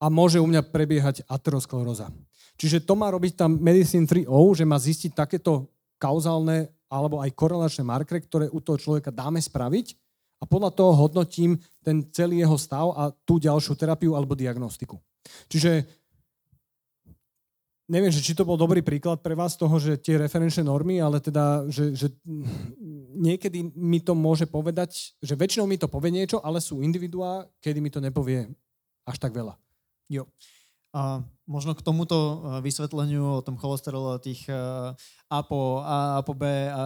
A 0.00 0.08
môže 0.08 0.40
u 0.40 0.48
mňa 0.48 0.64
prebiehať 0.72 1.28
ateroskleróza. 1.28 2.08
Čiže 2.56 2.80
to 2.88 2.96
má 2.96 3.12
robiť 3.12 3.44
tam 3.44 3.60
Medicine 3.60 4.08
3O, 4.08 4.56
že 4.56 4.64
má 4.64 4.80
zistiť 4.80 5.12
takéto 5.12 5.68
kauzálne 6.00 6.72
alebo 6.90 7.22
aj 7.22 7.30
korelačné 7.38 7.86
markery, 7.86 8.20
ktoré 8.26 8.46
u 8.50 8.58
toho 8.58 8.76
človeka 8.76 9.14
dáme 9.14 9.38
spraviť 9.38 9.94
a 10.42 10.44
podľa 10.44 10.74
toho 10.74 10.92
hodnotím 10.98 11.54
ten 11.86 12.02
celý 12.10 12.42
jeho 12.42 12.58
stav 12.58 12.90
a 12.98 13.14
tú 13.24 13.38
ďalšiu 13.38 13.78
terapiu 13.78 14.18
alebo 14.18 14.34
diagnostiku. 14.34 14.98
Čiže 15.46 15.86
neviem, 17.90 18.14
že 18.14 18.22
či 18.22 18.38
to 18.38 18.46
bol 18.46 18.54
dobrý 18.54 18.80
príklad 18.80 19.18
pre 19.18 19.34
vás 19.34 19.58
toho, 19.58 19.76
že 19.82 19.98
tie 19.98 20.14
referenčné 20.16 20.62
normy, 20.62 21.02
ale 21.02 21.18
teda, 21.18 21.66
že, 21.66 21.92
že 21.94 22.08
niekedy 23.18 23.74
mi 23.74 23.98
to 23.98 24.14
môže 24.14 24.46
povedať, 24.46 25.18
že 25.18 25.34
väčšinou 25.34 25.66
mi 25.66 25.76
to 25.76 25.90
povie 25.90 26.14
niečo, 26.14 26.38
ale 26.40 26.62
sú 26.62 26.80
individuá, 26.80 27.44
kedy 27.58 27.78
mi 27.82 27.90
to 27.90 27.98
nepovie 27.98 28.46
až 29.02 29.16
tak 29.18 29.34
veľa. 29.34 29.58
Jo. 30.06 30.30
A 30.90 31.22
možno 31.46 31.70
k 31.78 31.86
tomuto 31.86 32.18
e, 32.18 32.34
vysvetleniu 32.66 33.38
o 33.38 33.44
tom 33.46 33.54
cholesterole, 33.54 34.18
tých 34.18 34.42
uh, 34.50 34.90
APO, 35.30 35.86
A, 35.86 36.18
APO 36.18 36.34
B, 36.34 36.42
A, 36.66 36.82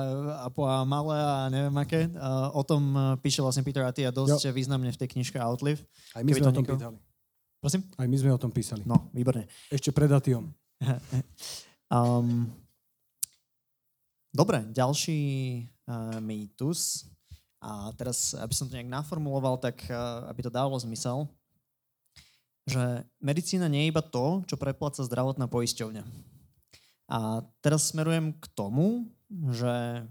APO 0.49 0.63
A 0.69 0.85
malé 0.85 1.17
a 1.17 1.49
neviem 1.49 1.73
aké, 1.81 2.13
uh, 2.13 2.53
o 2.53 2.61
tom 2.61 3.17
píše 3.25 3.41
vlastne 3.41 3.65
Peter 3.65 3.81
Attia 3.81 4.13
dosť 4.13 4.49
jo. 4.49 4.53
významne 4.53 4.93
v 4.93 5.01
tej 5.01 5.09
knižke 5.17 5.41
Outlive. 5.41 5.81
Aj 6.13 6.21
my 6.21 6.33
sme 6.37 6.53
o 6.53 6.57
tom 6.57 6.69
pýtali. 6.69 6.97
Prosím? 7.65 7.81
Aj 7.97 8.05
my 8.05 8.17
sme 8.21 8.29
o 8.29 8.41
tom 8.41 8.53
písali. 8.53 8.85
No, 8.85 9.09
výborne. 9.17 9.49
Ešte 9.73 9.89
pred 9.89 10.13
Atiom. 10.13 10.53
um, 11.89 12.45
dobre, 14.45 14.69
ďalší 14.69 15.21
uh, 15.89 16.21
mýtus. 16.21 17.09
A 17.65 17.89
teraz, 17.97 18.37
aby 18.37 18.53
som 18.53 18.69
to 18.69 18.77
nejak 18.77 18.93
naformuloval, 18.93 19.57
tak 19.57 19.81
uh, 19.89 20.29
aby 20.29 20.45
to 20.45 20.53
dávalo 20.53 20.77
zmysel, 20.77 21.25
že 22.65 23.05
medicína 23.21 23.69
nie 23.69 23.87
je 23.87 23.91
iba 23.93 24.01
to, 24.01 24.41
čo 24.49 24.57
prepláca 24.57 25.05
zdravotná 25.05 25.49
poisťovňa. 25.49 26.05
A 27.13 27.45
teraz 27.61 27.93
smerujem 27.93 28.33
k 28.41 28.47
tomu, 28.57 29.13
že 29.53 30.09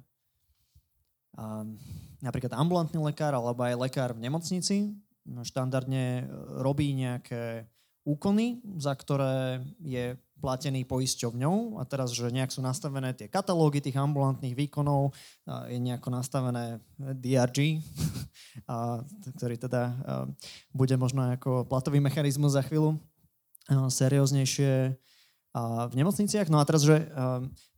napríklad 2.21 2.53
ambulantný 2.53 3.01
lekár 3.01 3.34
alebo 3.34 3.65
aj 3.65 3.89
lekár 3.89 4.09
v 4.13 4.23
nemocnici 4.30 4.77
štandardne 5.25 6.30
robí 6.61 6.93
nejaké 6.93 7.65
úkony, 8.05 8.61
za 8.77 8.93
ktoré 8.93 9.63
je 9.81 10.13
platený 10.41 10.84
poisťovňou 10.84 11.80
a 11.80 11.84
teraz, 11.88 12.11
že 12.11 12.27
nejak 12.27 12.51
sú 12.51 12.60
nastavené 12.60 13.15
tie 13.15 13.31
katalógy 13.31 13.80
tých 13.80 13.95
ambulantných 13.95 14.57
výkonov, 14.57 15.14
je 15.69 15.80
nejako 15.80 16.10
nastavené 16.11 16.84
DRG, 16.97 17.80
a, 18.72 18.99
ktorý 19.38 19.55
teda 19.55 19.93
bude 20.76 20.95
možno 20.99 21.31
ako 21.34 21.65
platový 21.65 22.03
mechanizmus 22.03 22.57
za 22.57 22.64
chvíľu 22.65 22.99
serióznejšie 23.72 24.99
v 25.89 25.93
nemocniciach. 25.95 26.51
No 26.51 26.60
a 26.60 26.68
teraz, 26.68 26.84
že 26.84 27.07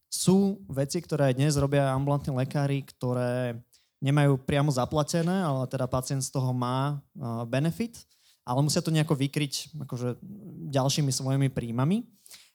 sú 0.09 0.63
veci, 0.71 1.03
ktoré 1.03 1.35
dnes 1.35 1.59
robia 1.59 1.91
ambulantní 1.91 2.31
lekári, 2.33 2.87
ktoré 2.87 3.59
nemajú 3.99 4.39
priamo 4.41 4.71
zaplatené, 4.71 5.43
ale 5.43 5.67
teda 5.67 5.85
pacient 5.85 6.23
z 6.23 6.31
toho 6.31 6.55
má 6.55 7.03
benefit, 7.45 7.99
ale 8.45 8.61
musia 8.61 8.79
to 8.79 8.93
nejako 8.93 9.17
vykryť 9.17 9.75
akože, 9.85 10.21
ďalšími 10.71 11.11
svojimi 11.11 11.49
príjmami. 11.49 12.05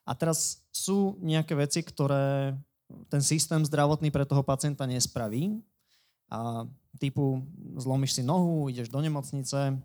A 0.09 0.12
teraz 0.16 0.64
sú 0.72 1.20
nejaké 1.20 1.55
veci, 1.55 1.85
ktoré 1.85 2.56
ten 3.06 3.22
systém 3.22 3.62
zdravotný 3.62 4.10
pre 4.10 4.27
toho 4.27 4.43
pacienta 4.43 4.89
nespraví. 4.89 5.62
A 6.31 6.66
typu 6.98 7.43
zlomíš 7.78 8.18
si 8.18 8.22
nohu, 8.22 8.70
ideš 8.70 8.90
do 8.90 9.02
nemocnice, 9.02 9.78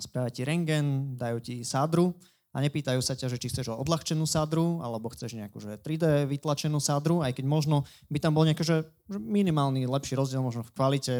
spravia 0.00 0.30
ti 0.32 0.42
rengen, 0.44 1.16
dajú 1.16 1.38
ti 1.40 1.64
sádru 1.64 2.12
a 2.52 2.64
nepýtajú 2.64 3.00
sa 3.04 3.12
ťa, 3.12 3.28
že 3.32 3.40
či 3.40 3.52
chceš 3.52 3.70
odľahčenú 3.70 4.24
sádru 4.24 4.80
alebo 4.80 5.12
chceš 5.12 5.36
nejakú 5.36 5.60
že 5.60 5.76
3D 5.78 6.26
vytlačenú 6.26 6.80
sádru, 6.80 7.20
aj 7.20 7.36
keď 7.36 7.44
možno 7.44 7.84
by 8.08 8.18
tam 8.18 8.32
bol 8.32 8.48
nejaký 8.48 8.64
že 8.64 8.76
minimálny 9.08 9.84
lepší 9.84 10.16
rozdiel 10.16 10.40
možno 10.40 10.64
v 10.64 10.74
kvalite 10.74 11.14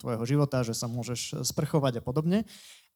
tvojho 0.00 0.24
života, 0.24 0.64
že 0.64 0.72
sa 0.72 0.88
môžeš 0.88 1.44
sprchovať 1.44 2.00
a 2.00 2.02
podobne. 2.04 2.48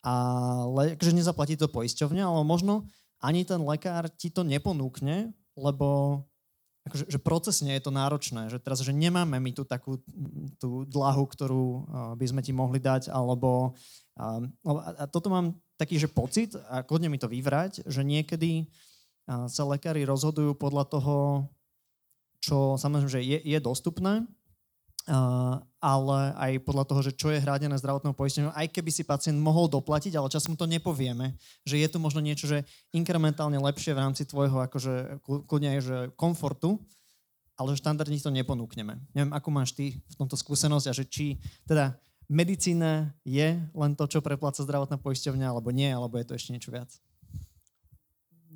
Ale 0.05 0.97
že 1.01 1.13
nezaplatí 1.13 1.57
to 1.57 1.73
poisťovňa, 1.73 2.25
ale 2.27 2.43
možno 2.45 2.89
ani 3.23 3.45
ten 3.45 3.61
lekár 3.63 4.09
ti 4.13 4.29
to 4.29 4.45
neponúkne, 4.45 5.33
lebo 5.57 6.21
akože, 6.87 7.11
že 7.11 7.19
procesne 7.19 7.75
je 7.75 7.83
to 7.83 7.91
náročné, 7.91 8.47
že 8.47 8.63
teraz, 8.63 8.79
že 8.85 8.95
nemáme 8.95 9.43
my 9.43 9.51
tu 9.51 9.67
takú 9.67 9.99
tú 10.63 10.87
dlahu, 10.87 11.27
ktorú 11.27 11.65
by 12.15 12.27
sme 12.29 12.45
ti 12.47 12.55
mohli 12.55 12.79
dať, 12.79 13.11
alebo 13.11 13.75
a, 14.15 14.39
a 15.03 15.05
toto 15.11 15.27
mám 15.29 15.59
taký, 15.77 15.99
že 15.99 16.09
pocit, 16.09 16.55
a 16.71 16.87
kľudne 16.87 17.11
mi 17.11 17.19
to 17.19 17.27
vyvrať, 17.27 17.85
že 17.85 18.07
niekedy 18.07 18.71
sa 19.27 19.67
lekári 19.67 20.07
rozhodujú 20.07 20.55
podľa 20.55 20.85
toho, 20.87 21.17
čo 22.39 22.79
samozrejme, 22.79 23.11
že 23.11 23.21
je, 23.27 23.39
je 23.43 23.59
dostupné, 23.59 24.23
Uh, 25.07 25.63
ale 25.79 26.35
aj 26.35 26.67
podľa 26.67 26.83
toho, 26.83 26.99
že 26.99 27.15
čo 27.15 27.31
je 27.31 27.39
hradené 27.39 27.79
zdravotnou 27.79 28.11
poistením, 28.11 28.51
aj 28.51 28.75
keby 28.75 28.91
si 28.91 29.07
pacient 29.07 29.39
mohol 29.39 29.71
doplatiť, 29.71 30.19
ale 30.19 30.27
časom 30.27 30.59
to 30.59 30.67
nepovieme, 30.67 31.39
že 31.63 31.79
je 31.79 31.87
tu 31.87 32.03
možno 32.03 32.19
niečo, 32.19 32.51
že 32.51 32.67
inkrementálne 32.91 33.55
lepšie 33.55 33.95
v 33.95 34.03
rámci 34.03 34.27
tvojho 34.27 34.59
akože, 34.67 35.23
kľudne 35.23 35.79
aj, 35.79 35.81
že 35.87 35.97
komfortu, 36.19 36.83
ale 37.55 37.79
že 37.79 37.87
štandardne 37.87 38.19
to 38.19 38.35
neponúkneme. 38.35 38.99
Neviem, 39.15 39.31
ako 39.31 39.49
máš 39.55 39.79
ty 39.79 39.95
v 39.95 40.15
tomto 40.19 40.35
skúsenosť 40.35 40.87
a 40.91 40.97
že 40.99 41.07
či 41.07 41.39
teda 41.71 41.95
medicína 42.27 43.15
je 43.23 43.63
len 43.63 43.93
to, 43.95 44.11
čo 44.11 44.19
prepláca 44.19 44.67
zdravotná 44.67 44.99
poisťovňa, 44.99 45.55
alebo 45.55 45.71
nie, 45.71 45.87
alebo 45.87 46.19
je 46.19 46.27
to 46.27 46.35
ešte 46.35 46.51
niečo 46.51 46.75
viac? 46.75 46.91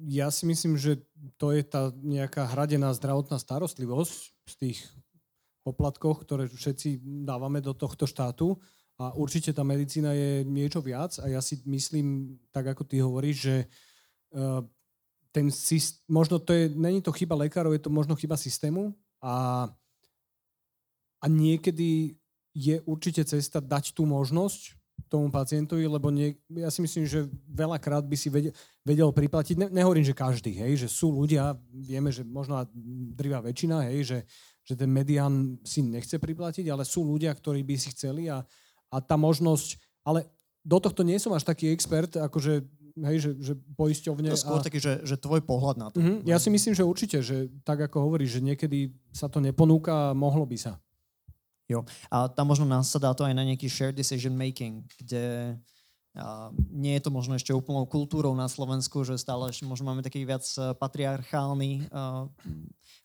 Ja 0.02 0.35
si 0.35 0.51
myslím, 0.51 0.74
že 0.74 0.98
to 1.39 1.55
je 1.55 1.62
tá 1.62 1.94
nejaká 1.94 2.51
hradená 2.51 2.90
zdravotná 2.90 3.39
starostlivosť 3.39 4.35
z 4.51 4.55
tých 4.59 4.78
poplatkoch, 5.64 6.24
ktoré 6.24 6.48
všetci 6.48 7.02
dávame 7.24 7.60
do 7.60 7.76
tohto 7.76 8.08
štátu. 8.08 8.56
A 9.00 9.16
určite 9.16 9.56
tá 9.56 9.64
medicína 9.64 10.12
je 10.12 10.44
niečo 10.44 10.84
viac 10.84 11.16
a 11.24 11.28
ja 11.32 11.40
si 11.40 11.56
myslím, 11.64 12.36
tak 12.52 12.76
ako 12.76 12.84
ty 12.84 13.00
hovoríš, 13.00 13.36
že 13.40 13.56
uh, 14.36 14.60
ten 15.32 15.48
systém, 15.48 16.04
možno 16.04 16.36
to 16.36 16.52
je, 16.52 16.68
není 16.68 17.00
to 17.00 17.08
chyba 17.14 17.38
lekárov, 17.38 17.72
je 17.72 17.80
to 17.80 17.88
možno 17.88 18.12
chyba 18.12 18.36
systému 18.36 18.92
a, 19.24 19.68
a 21.16 21.26
niekedy 21.32 22.18
je 22.52 22.82
určite 22.84 23.24
cesta 23.24 23.62
dať 23.62 23.96
tú 23.96 24.04
možnosť 24.04 24.76
tomu 25.08 25.32
pacientovi, 25.32 25.88
lebo 25.88 26.12
nie, 26.12 26.36
ja 26.52 26.68
si 26.68 26.84
myslím, 26.84 27.08
že 27.08 27.24
veľakrát 27.48 28.04
by 28.04 28.16
si 28.18 28.28
vedel, 28.28 28.52
vedel 28.84 29.08
priplatiť, 29.08 29.56
ne, 29.56 29.68
nehovorím, 29.72 30.04
že 30.04 30.12
každý, 30.12 30.52
hej, 30.60 30.86
že 30.86 30.88
sú 30.92 31.14
ľudia, 31.14 31.56
vieme, 31.72 32.12
že 32.12 32.20
možno 32.20 32.68
drvá 33.16 33.40
väčšina, 33.40 33.90
hej, 33.90 33.98
že, 34.04 34.18
že 34.70 34.78
ten 34.78 34.90
medián 34.90 35.59
si 35.66 35.82
nechce 35.82 36.16
priplatiť, 36.16 36.70
ale 36.70 36.86
sú 36.86 37.02
ľudia, 37.02 37.34
ktorí 37.34 37.66
by 37.66 37.74
si 37.74 37.90
chceli 37.90 38.30
a, 38.30 38.47
a 38.90 38.97
tá 39.02 39.18
možnosť, 39.18 39.76
ale 40.06 40.30
do 40.62 40.78
tohto 40.78 41.02
nie 41.02 41.18
som 41.18 41.34
až 41.34 41.42
taký 41.42 41.74
expert, 41.74 42.14
akože 42.14 42.62
hej, 42.98 43.16
že, 43.18 43.30
že 43.40 43.52
poisťovne... 43.74 44.30
To 44.30 44.38
skôr 44.38 44.60
a... 44.60 44.66
taký, 44.66 44.78
že, 44.82 45.01
že 45.02 45.16
tvoj 45.16 45.40
pohľad 45.42 45.76
na 45.78 45.88
to. 45.88 45.98
Mm-hmm, 45.98 46.26
ja 46.26 46.36
si 46.36 46.48
myslím, 46.52 46.74
že 46.76 46.84
určite, 46.84 47.18
že 47.22 47.48
tak 47.64 47.80
ako 47.80 48.10
hovoríš, 48.10 48.38
že 48.38 48.44
niekedy 48.44 48.92
sa 49.14 49.30
to 49.30 49.38
neponúka 49.40 50.10
a 50.12 50.16
mohlo 50.16 50.44
by 50.44 50.59
sa. 50.59 50.76
Jo. 51.70 51.86
A 52.10 52.26
tam 52.26 52.51
možno 52.51 52.66
nás 52.66 52.90
sa 52.90 52.98
dá 52.98 53.14
to 53.14 53.22
aj 53.22 53.30
na 53.30 53.47
nejaký 53.47 53.70
shared 53.70 53.94
decision 53.94 54.34
making, 54.34 54.82
kde 54.98 55.55
nie 56.74 56.98
je 56.98 57.02
to 57.06 57.10
možno 57.14 57.38
ešte 57.38 57.54
úplnou 57.54 57.86
kultúrou 57.86 58.34
na 58.34 58.50
Slovensku, 58.50 59.06
že 59.06 59.14
stále 59.14 59.46
ešte 59.54 59.62
možno 59.62 59.86
máme 59.86 60.02
taký 60.02 60.26
viac 60.26 60.42
e, 60.58 60.74
patriarchálny 60.74 61.86
uh, 61.86 62.26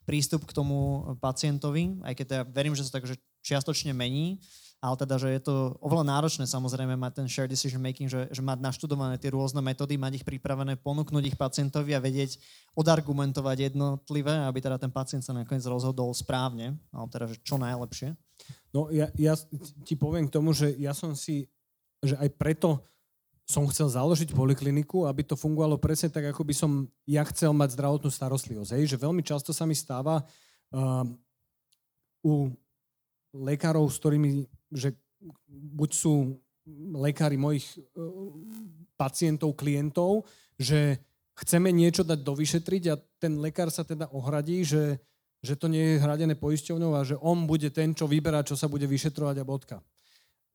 prístup 0.02 0.42
k 0.42 0.54
tomu 0.54 1.06
pacientovi, 1.22 2.02
aj 2.02 2.14
keď 2.18 2.26
ja 2.26 2.42
verím, 2.42 2.74
že 2.74 2.82
sa 2.82 2.98
tak 2.98 3.06
čiastočne 3.46 3.94
mení, 3.94 4.42
ale 4.82 4.94
teda, 4.98 5.16
že 5.18 5.28
je 5.32 5.42
to 5.42 5.54
oveľa 5.82 6.04
náročné 6.04 6.44
samozrejme 6.46 6.94
mať 6.94 7.22
ten 7.22 7.26
shared 7.26 7.50
decision 7.50 7.80
making, 7.80 8.06
že, 8.06 8.28
že 8.28 8.42
mať 8.44 8.60
naštudované 8.60 9.16
tie 9.16 9.32
rôzne 9.32 9.58
metódy, 9.64 9.96
mať 9.96 10.22
ich 10.22 10.26
pripravené, 10.26 10.78
ponúknuť 10.78 11.24
ich 11.26 11.38
pacientovi 11.38 11.96
a 11.96 12.02
vedieť 12.02 12.38
odargumentovať 12.76 13.72
jednotlivé, 13.72 14.46
aby 14.46 14.58
teda 14.62 14.76
ten 14.76 14.92
pacient 14.92 15.24
sa 15.24 15.32
nakoniec 15.32 15.64
rozhodol 15.64 16.12
správne, 16.12 16.76
alebo 16.92 17.10
teda, 17.10 17.26
že 17.32 17.36
čo 17.40 17.56
najlepšie. 17.56 18.14
No 18.70 18.92
ja, 18.92 19.08
ja 19.16 19.34
ti 19.82 19.96
poviem 19.96 20.28
k 20.28 20.34
tomu, 20.34 20.52
že 20.52 20.76
ja 20.76 20.92
som 20.92 21.16
si, 21.16 21.48
že 22.04 22.14
aj 22.20 22.36
preto 22.36 22.84
som 23.46 23.62
chcel 23.70 23.86
založiť 23.86 24.34
polikliniku, 24.34 25.06
aby 25.06 25.22
to 25.22 25.38
fungovalo 25.38 25.78
presne 25.78 26.10
tak, 26.10 26.34
ako 26.34 26.42
by 26.42 26.54
som 26.54 26.90
ja 27.06 27.22
chcel 27.30 27.54
mať 27.54 27.78
zdravotnú 27.78 28.10
starostlivosť. 28.10 28.74
Hej? 28.74 28.98
Že 28.98 29.06
veľmi 29.06 29.22
často 29.22 29.54
sa 29.54 29.62
mi 29.62 29.78
stáva 29.78 30.18
uh, 30.18 31.06
u 32.26 32.50
lekárov, 33.30 33.86
s 33.86 34.02
ktorými, 34.02 34.50
že 34.74 34.98
buď 35.46 35.90
sú 35.94 36.42
lekári 36.98 37.38
mojich 37.38 37.70
uh, 37.94 38.34
pacientov, 38.98 39.54
klientov, 39.54 40.26
že 40.58 40.98
chceme 41.38 41.70
niečo 41.70 42.02
dať 42.02 42.26
dovyšetriť 42.26 42.82
a 42.90 42.98
ten 43.22 43.38
lekár 43.38 43.70
sa 43.70 43.86
teda 43.86 44.10
ohradí, 44.10 44.66
že, 44.66 44.98
že 45.38 45.54
to 45.54 45.70
nie 45.70 45.94
je 45.94 46.02
hradené 46.02 46.34
poisťovňou 46.34 46.92
a 46.98 47.06
že 47.06 47.14
on 47.22 47.46
bude 47.46 47.70
ten, 47.70 47.94
čo 47.94 48.10
vyberá, 48.10 48.42
čo 48.42 48.58
sa 48.58 48.66
bude 48.66 48.90
vyšetrovať 48.90 49.36
a 49.38 49.44
bodka. 49.46 49.76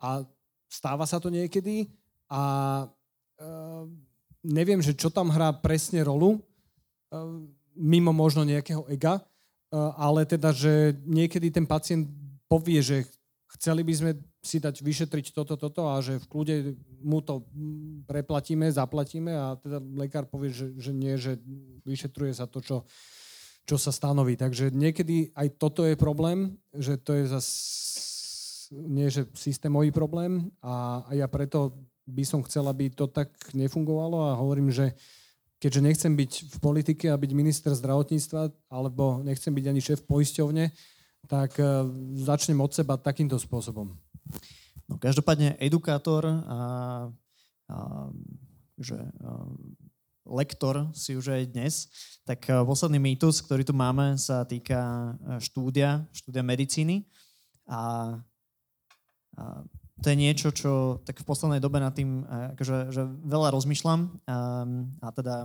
A 0.04 0.28
stáva 0.68 1.08
sa 1.08 1.24
to 1.24 1.32
niekedy, 1.32 1.88
a 2.32 2.44
uh, 2.88 3.84
neviem, 4.40 4.80
že 4.80 4.96
čo 4.96 5.12
tam 5.12 5.28
hrá 5.28 5.52
presne 5.52 6.00
rolu, 6.08 6.40
uh, 6.40 7.44
mimo 7.76 8.16
možno 8.16 8.48
nejakého 8.48 8.88
ega, 8.88 9.20
uh, 9.20 9.92
ale 10.00 10.24
teda, 10.24 10.56
že 10.56 10.96
niekedy 11.04 11.52
ten 11.52 11.68
pacient 11.68 12.08
povie, 12.48 12.80
že 12.80 13.04
chceli 13.60 13.84
by 13.84 13.94
sme 13.94 14.12
si 14.42 14.58
dať 14.58 14.82
vyšetriť 14.82 15.38
toto, 15.38 15.54
toto 15.54 15.92
a 15.92 16.02
že 16.02 16.18
v 16.18 16.26
kľude 16.26 16.56
mu 17.04 17.22
to 17.22 17.46
preplatíme, 18.10 18.66
zaplatíme 18.74 19.30
a 19.30 19.54
teda 19.60 19.78
lekár 19.94 20.26
povie, 20.26 20.50
že, 20.50 20.74
že 20.80 20.92
nie, 20.96 21.14
že 21.20 21.38
vyšetruje 21.86 22.34
sa 22.34 22.50
to, 22.50 22.58
čo, 22.64 22.78
čo 23.70 23.78
sa 23.78 23.94
stanoví. 23.94 24.34
Takže 24.34 24.74
niekedy 24.74 25.30
aj 25.38 25.62
toto 25.62 25.86
je 25.86 25.94
problém, 25.94 26.58
že 26.74 26.98
to 26.98 27.14
je 27.14 27.30
zase 27.30 27.52
nie, 28.72 29.12
že 29.12 29.28
systémový 29.36 29.92
problém 29.92 30.48
a, 30.64 31.04
a 31.04 31.12
ja 31.12 31.28
preto 31.28 31.76
by 32.08 32.24
som 32.26 32.42
chcel, 32.44 32.66
aby 32.68 32.90
to 32.90 33.06
tak 33.08 33.32
nefungovalo 33.54 34.32
a 34.32 34.40
hovorím, 34.40 34.74
že 34.74 34.94
keďže 35.62 35.82
nechcem 35.86 36.14
byť 36.18 36.32
v 36.50 36.58
politike 36.58 37.06
a 37.14 37.22
byť 37.22 37.32
minister 37.38 37.70
zdravotníctva, 37.78 38.50
alebo 38.74 39.22
nechcem 39.22 39.54
byť 39.54 39.66
ani 39.70 39.82
šéf 39.82 40.00
poisťovne, 40.10 40.74
tak 41.30 41.54
e, 41.62 41.66
začnem 42.18 42.58
od 42.58 42.74
seba 42.74 42.98
takýmto 42.98 43.38
spôsobom. 43.38 43.94
No, 44.90 44.94
každopádne 44.98 45.62
edukátor 45.62 46.26
a, 46.26 46.60
a 47.70 47.78
že 48.82 48.98
a, 48.98 49.46
lektor 50.26 50.90
si 50.98 51.14
už 51.14 51.38
aj 51.38 51.54
dnes, 51.54 51.74
tak 52.26 52.42
e, 52.50 52.58
posledný 52.66 52.98
mýtus, 52.98 53.46
ktorý 53.46 53.62
tu 53.62 53.78
máme, 53.78 54.18
sa 54.18 54.42
týka 54.42 54.82
e, 54.82 55.38
štúdia, 55.46 56.10
štúdia 56.10 56.42
medicíny. 56.42 57.06
A, 57.70 58.18
a 59.38 59.44
to 60.02 60.10
je 60.10 60.18
niečo, 60.18 60.50
čo 60.50 61.00
tak 61.06 61.22
v 61.22 61.28
poslednej 61.30 61.62
dobe 61.62 61.78
nad 61.78 61.94
tým 61.94 62.26
eh, 62.26 62.58
akože, 62.58 62.78
že 62.90 63.02
veľa 63.06 63.54
rozmýšľam. 63.54 64.00
Um, 64.02 64.98
a 65.00 65.10
teda 65.14 65.36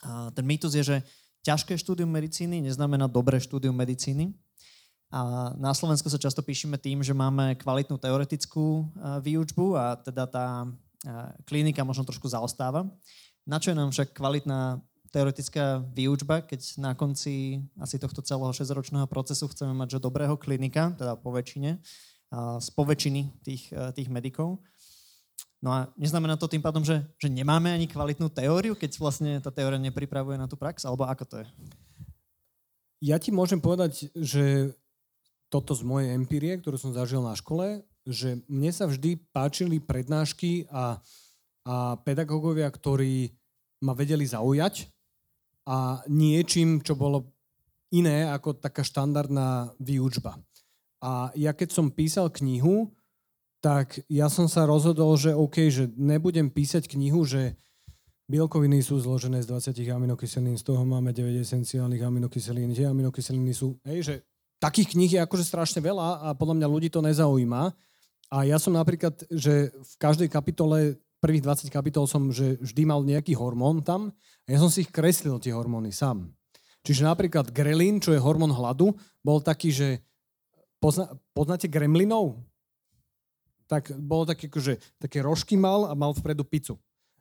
a 0.00 0.32
ten 0.32 0.48
mýtus 0.48 0.72
je, 0.72 0.80
že 0.80 0.96
ťažké 1.44 1.76
štúdium 1.76 2.08
medicíny 2.08 2.64
neznamená 2.64 3.04
dobré 3.04 3.36
štúdium 3.36 3.76
medicíny. 3.76 4.32
A 5.12 5.52
na 5.60 5.76
Slovensku 5.76 6.08
sa 6.08 6.16
často 6.16 6.40
píšeme 6.40 6.80
tým, 6.80 7.04
že 7.04 7.12
máme 7.12 7.58
kvalitnú 7.60 8.00
teoretickú 8.00 8.88
uh, 8.88 9.20
výučbu 9.20 9.76
a 9.76 10.00
teda 10.00 10.24
tá 10.24 10.46
uh, 10.64 11.28
klinika 11.44 11.84
možno 11.84 12.08
trošku 12.08 12.32
zaostáva. 12.32 12.88
Na 13.44 13.60
čo 13.60 13.74
je 13.74 13.76
nám 13.76 13.92
však 13.92 14.16
kvalitná 14.16 14.80
teoretická 15.10 15.82
výučba, 15.90 16.46
keď 16.46 16.60
na 16.78 16.94
konci 16.94 17.60
asi 17.82 17.98
tohto 17.98 18.22
celého 18.22 18.54
6-ročného 18.54 19.10
procesu 19.10 19.50
chceme 19.50 19.74
mať 19.74 19.98
že 19.98 20.06
dobrého 20.06 20.38
klinika, 20.38 20.94
teda 20.94 21.18
po 21.18 21.34
väčšine, 21.34 21.82
z 22.30 22.68
poväčšiny 22.78 23.42
tých, 23.42 23.74
e, 23.74 23.90
tých 23.90 24.08
medikov. 24.08 24.62
No 25.60 25.74
a 25.76 25.92
neznamená 25.98 26.40
to 26.40 26.48
tým 26.48 26.64
pádom, 26.64 26.80
že, 26.80 27.04
že 27.20 27.28
nemáme 27.28 27.68
ani 27.68 27.84
kvalitnú 27.84 28.32
teóriu, 28.32 28.72
keď 28.72 28.90
vlastne 28.96 29.30
tá 29.44 29.52
teória 29.52 29.76
nepripravuje 29.76 30.40
na 30.40 30.48
tú 30.48 30.56
prax, 30.56 30.88
alebo 30.88 31.04
ako 31.04 31.24
to 31.26 31.36
je? 31.44 31.46
Ja 33.00 33.20
ti 33.20 33.28
môžem 33.32 33.60
povedať, 33.60 34.08
že 34.16 34.72
toto 35.52 35.74
z 35.74 35.82
mojej 35.84 36.14
empírie, 36.14 36.56
ktorú 36.62 36.78
som 36.80 36.96
zažil 36.96 37.20
na 37.20 37.36
škole, 37.36 37.84
že 38.08 38.40
mne 38.48 38.70
sa 38.72 38.88
vždy 38.88 39.20
páčili 39.34 39.82
prednášky 39.82 40.70
a, 40.72 41.02
a 41.66 41.98
pedagógovia, 42.00 42.70
ktorí 42.70 43.34
ma 43.84 43.92
vedeli 43.92 44.24
zaujať 44.24 44.88
a 45.68 46.00
niečím, 46.08 46.80
čo 46.80 46.96
bolo 46.96 47.36
iné 47.92 48.30
ako 48.30 48.56
taká 48.56 48.80
štandardná 48.86 49.74
výučba. 49.82 50.38
A 51.00 51.32
ja 51.32 51.56
keď 51.56 51.72
som 51.72 51.88
písal 51.88 52.28
knihu, 52.28 52.92
tak 53.60 54.00
ja 54.08 54.32
som 54.32 54.48
sa 54.48 54.64
rozhodol, 54.64 55.16
že 55.20 55.36
OK, 55.36 55.68
že 55.68 55.88
nebudem 55.96 56.48
písať 56.48 56.88
knihu, 56.88 57.28
že 57.28 57.60
bielkoviny 58.30 58.80
sú 58.80 59.02
zložené 59.02 59.44
z 59.44 59.50
20 59.52 59.74
aminokyselín, 59.90 60.56
z 60.56 60.64
toho 60.64 60.86
máme 60.86 61.12
9 61.12 61.44
esenciálnych 61.44 62.00
aminokyselín, 62.00 62.72
tie 62.72 62.88
aminokyseliny 62.88 63.52
sú, 63.52 63.76
hej, 63.84 63.98
že 64.00 64.14
takých 64.62 64.96
kníh 64.96 65.12
je 65.18 65.20
akože 65.20 65.44
strašne 65.44 65.82
veľa 65.82 66.24
a 66.24 66.28
podľa 66.32 66.62
mňa 66.62 66.68
ľudí 66.68 66.88
to 66.88 67.02
nezaujíma. 67.02 67.74
A 68.30 68.46
ja 68.46 68.62
som 68.62 68.70
napríklad, 68.70 69.26
že 69.28 69.74
v 69.74 69.94
každej 69.98 70.30
kapitole, 70.30 71.02
prvých 71.18 71.42
20 71.42 71.68
kapitol 71.74 72.06
som, 72.06 72.30
že 72.30 72.56
vždy 72.62 72.82
mal 72.86 73.02
nejaký 73.02 73.34
hormón 73.34 73.82
tam 73.82 74.14
a 74.46 74.48
ja 74.48 74.62
som 74.62 74.70
si 74.70 74.86
ich 74.86 74.94
kreslil, 74.94 75.42
tie 75.42 75.52
hormóny, 75.52 75.90
sám. 75.90 76.30
Čiže 76.86 77.04
napríklad 77.04 77.52
grelín, 77.52 78.00
čo 78.00 78.14
je 78.14 78.22
hormón 78.22 78.54
hladu, 78.54 78.96
bol 79.20 79.42
taký, 79.42 79.68
že 79.74 79.88
Pozna, 80.80 81.12
poznáte 81.36 81.68
gremlinov? 81.68 82.40
Tak 83.68 83.92
bolo 84.00 84.26
také, 84.26 84.48
že 84.58 84.80
také 84.96 85.20
rožky 85.20 85.54
mal 85.54 85.86
a 85.86 85.94
mal 85.94 86.16
vpredu 86.16 86.42
pizzu. 86.42 86.80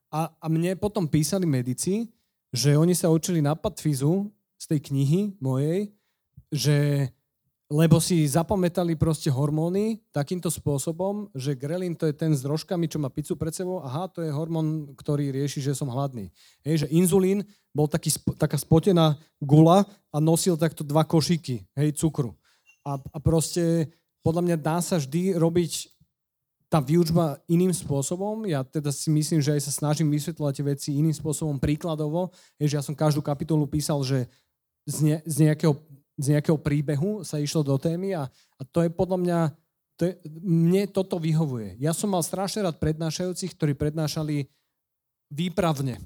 A, 0.10 0.32
a 0.42 0.46
mne 0.50 0.74
potom 0.80 1.06
písali 1.06 1.46
medici, 1.46 2.10
že 2.50 2.74
oni 2.74 2.98
sa 2.98 3.14
učili 3.14 3.44
na 3.44 3.54
patfizu 3.54 4.32
z 4.58 4.66
tej 4.66 4.80
knihy 4.90 5.38
mojej, 5.38 5.94
že 6.50 7.08
lebo 7.70 8.02
si 8.02 8.26
zapamätali 8.26 8.98
proste 8.98 9.30
hormóny 9.30 10.02
takýmto 10.10 10.50
spôsobom, 10.50 11.30
že 11.38 11.54
grelin 11.54 11.94
to 11.94 12.10
je 12.10 12.18
ten 12.18 12.34
s 12.34 12.42
drožkami, 12.42 12.90
čo 12.90 12.98
má 12.98 13.14
pizzu 13.14 13.38
pred 13.38 13.54
sebou, 13.54 13.86
aha, 13.86 14.10
to 14.10 14.26
je 14.26 14.34
hormón, 14.34 14.98
ktorý 14.98 15.30
rieši, 15.30 15.62
že 15.62 15.78
som 15.78 15.86
hladný. 15.86 16.34
Hej, 16.66 16.86
že 16.86 16.88
inzulín 16.90 17.46
bol 17.70 17.86
taký, 17.86 18.10
taká 18.42 18.58
spotená 18.58 19.22
gula 19.38 19.86
a 20.10 20.18
nosil 20.18 20.58
takto 20.58 20.82
dva 20.82 21.06
košíky, 21.06 21.70
hej, 21.78 21.94
cukru. 21.94 22.34
A, 22.90 22.98
a 22.98 23.18
proste 23.22 23.94
podľa 24.26 24.42
mňa 24.50 24.58
dá 24.58 24.82
sa 24.82 24.98
vždy 24.98 25.38
robiť 25.38 25.94
tá 26.70 26.82
výučba 26.82 27.42
iným 27.50 27.74
spôsobom. 27.74 28.46
Ja 28.50 28.66
teda 28.66 28.90
si 28.90 29.10
myslím, 29.14 29.42
že 29.42 29.58
aj 29.58 29.62
sa 29.70 29.74
snažím 29.74 30.10
vysvetľovať 30.10 30.54
tie 30.54 30.66
veci 30.66 30.90
iným 30.98 31.14
spôsobom 31.14 31.62
príkladovo. 31.62 32.34
Je, 32.58 32.70
že 32.70 32.78
ja 32.78 32.84
som 32.86 32.98
každú 32.98 33.22
kapitolu 33.22 33.66
písal, 33.66 34.02
že 34.06 34.30
z, 34.86 34.98
ne, 35.06 35.18
z 35.26 35.50
nejakého 35.50 35.78
z 36.20 36.36
nejakého 36.36 36.60
príbehu 36.60 37.24
sa 37.24 37.40
išlo 37.40 37.64
do 37.64 37.80
témy 37.80 38.12
a, 38.12 38.28
a 38.60 38.62
to 38.68 38.84
je 38.84 38.92
podľa 38.92 39.18
mňa, 39.24 39.40
to 39.96 40.12
je, 40.12 40.14
mne 40.44 40.84
toto 40.92 41.16
vyhovuje. 41.16 41.80
Ja 41.80 41.96
som 41.96 42.12
mal 42.12 42.20
strašne 42.20 42.68
rád 42.68 42.76
prednášajúcich, 42.76 43.56
ktorí 43.56 43.72
prednášali 43.80 44.52
výpravne. 45.32 46.04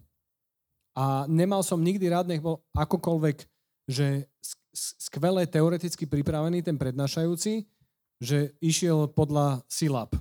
A 0.93 1.25
nemal 1.25 1.65
som 1.65 1.81
nikdy 1.81 2.05
rád, 2.13 2.29
nech 2.29 2.45
bol 2.45 2.61
akokoľvek, 2.77 3.41
že 3.89 4.29
skvelé 4.73 5.45
teoreticky 5.45 6.09
pripravený 6.09 6.65
ten 6.65 6.75
prednášajúci, 6.75 7.69
že 8.17 8.57
išiel 8.57 9.07
podľa 9.13 9.61
silab. 9.69 10.17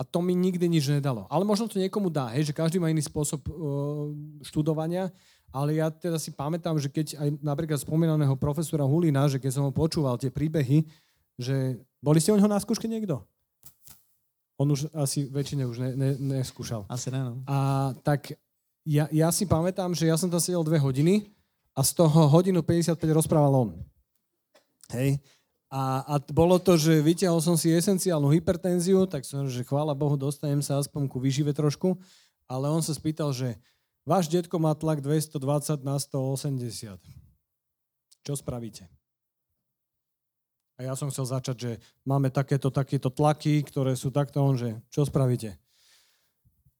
A 0.00 0.02
to 0.04 0.24
mi 0.24 0.32
nikdy 0.32 0.64
nič 0.64 0.88
nedalo. 0.88 1.28
Ale 1.28 1.44
možno 1.44 1.68
to 1.68 1.76
niekomu 1.76 2.08
dá, 2.08 2.32
hej, 2.32 2.52
že 2.52 2.56
každý 2.56 2.80
má 2.80 2.88
iný 2.88 3.04
spôsob 3.04 3.44
uh, 3.48 4.08
študovania, 4.40 5.12
ale 5.52 5.76
ja 5.76 5.92
teda 5.92 6.16
si 6.16 6.32
pamätám, 6.32 6.80
že 6.80 6.88
keď 6.88 7.20
aj 7.20 7.28
napríklad 7.44 7.76
spomínaného 7.82 8.32
profesora 8.38 8.86
Hulina, 8.86 9.28
že 9.28 9.36
keď 9.36 9.50
som 9.52 9.64
ho 9.68 9.72
počúval 9.74 10.16
tie 10.16 10.32
príbehy, 10.32 10.88
že 11.36 11.76
boli 12.00 12.16
ste 12.16 12.32
u 12.32 12.38
neho 12.38 12.48
na 12.48 12.56
skúške 12.56 12.88
niekto? 12.88 13.20
On 14.60 14.68
už 14.68 14.92
asi 14.92 15.28
väčšine 15.28 15.64
už 15.64 15.76
ne, 15.80 15.90
ne, 15.96 16.10
neskúšal. 16.40 16.84
Asi 16.88 17.08
ne, 17.08 17.20
no. 17.20 17.34
A 17.48 17.90
tak 18.04 18.36
ja, 18.84 19.08
ja 19.12 19.28
si 19.32 19.44
pamätám, 19.44 19.92
že 19.92 20.08
ja 20.08 20.16
som 20.16 20.28
tam 20.28 20.40
sedel 20.40 20.64
dve 20.64 20.80
hodiny 20.80 21.28
a 21.74 21.80
z 21.80 21.90
toho 21.94 22.26
hodinu 22.28 22.62
55 22.62 22.98
rozprával 23.14 23.52
on. 23.54 23.70
Hej. 24.90 25.22
A, 25.70 26.02
a 26.02 26.14
bolo 26.34 26.58
to, 26.58 26.74
že 26.74 26.98
vyťahol 26.98 27.38
som 27.38 27.54
si 27.54 27.70
esenciálnu 27.70 28.26
hypertenziu, 28.34 29.06
tak 29.06 29.22
som, 29.22 29.46
že 29.46 29.62
chvála 29.62 29.94
Bohu, 29.94 30.18
dostanem 30.18 30.58
sa 30.66 30.82
aspoň 30.82 31.06
ku 31.06 31.22
vyžive 31.22 31.54
trošku, 31.54 31.94
ale 32.50 32.66
on 32.66 32.82
sa 32.82 32.90
spýtal, 32.90 33.30
že 33.30 33.54
váš 34.02 34.26
detko 34.26 34.58
má 34.58 34.74
tlak 34.74 34.98
220 34.98 35.86
na 35.86 35.94
180. 35.94 36.98
Čo 38.26 38.34
spravíte? 38.34 38.90
A 40.74 40.90
ja 40.90 40.98
som 40.98 41.06
chcel 41.12 41.28
začať, 41.28 41.56
že 41.60 41.72
máme 42.02 42.34
takéto, 42.34 42.74
takéto 42.74 43.12
tlaky, 43.12 43.62
ktoré 43.62 43.94
sú 43.94 44.10
takto, 44.10 44.42
on, 44.42 44.58
že 44.58 44.74
čo 44.90 45.06
spravíte? 45.06 45.54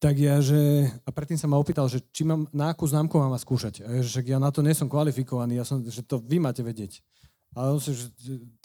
Tak 0.01 0.17
ja, 0.17 0.41
že... 0.41 0.89
A 1.05 1.13
predtým 1.13 1.37
sa 1.37 1.45
ma 1.45 1.61
opýtal, 1.61 1.85
že 1.85 2.01
či 2.09 2.25
mám, 2.25 2.49
na 2.49 2.73
akú 2.73 2.89
známku 2.89 3.21
mám 3.21 3.37
skúšať. 3.37 3.85
A 3.85 3.89
ja, 3.97 4.01
že 4.01 4.25
ja 4.25 4.41
na 4.41 4.49
to 4.49 4.65
nie 4.65 4.73
som 4.73 4.89
kvalifikovaný, 4.89 5.61
ja 5.61 5.65
som, 5.65 5.77
že 5.85 6.01
to 6.01 6.17
vy 6.17 6.41
máte 6.41 6.65
vedieť. 6.65 7.05
A 7.53 7.69
on 7.69 7.77
si 7.77 7.93
že 7.93 8.09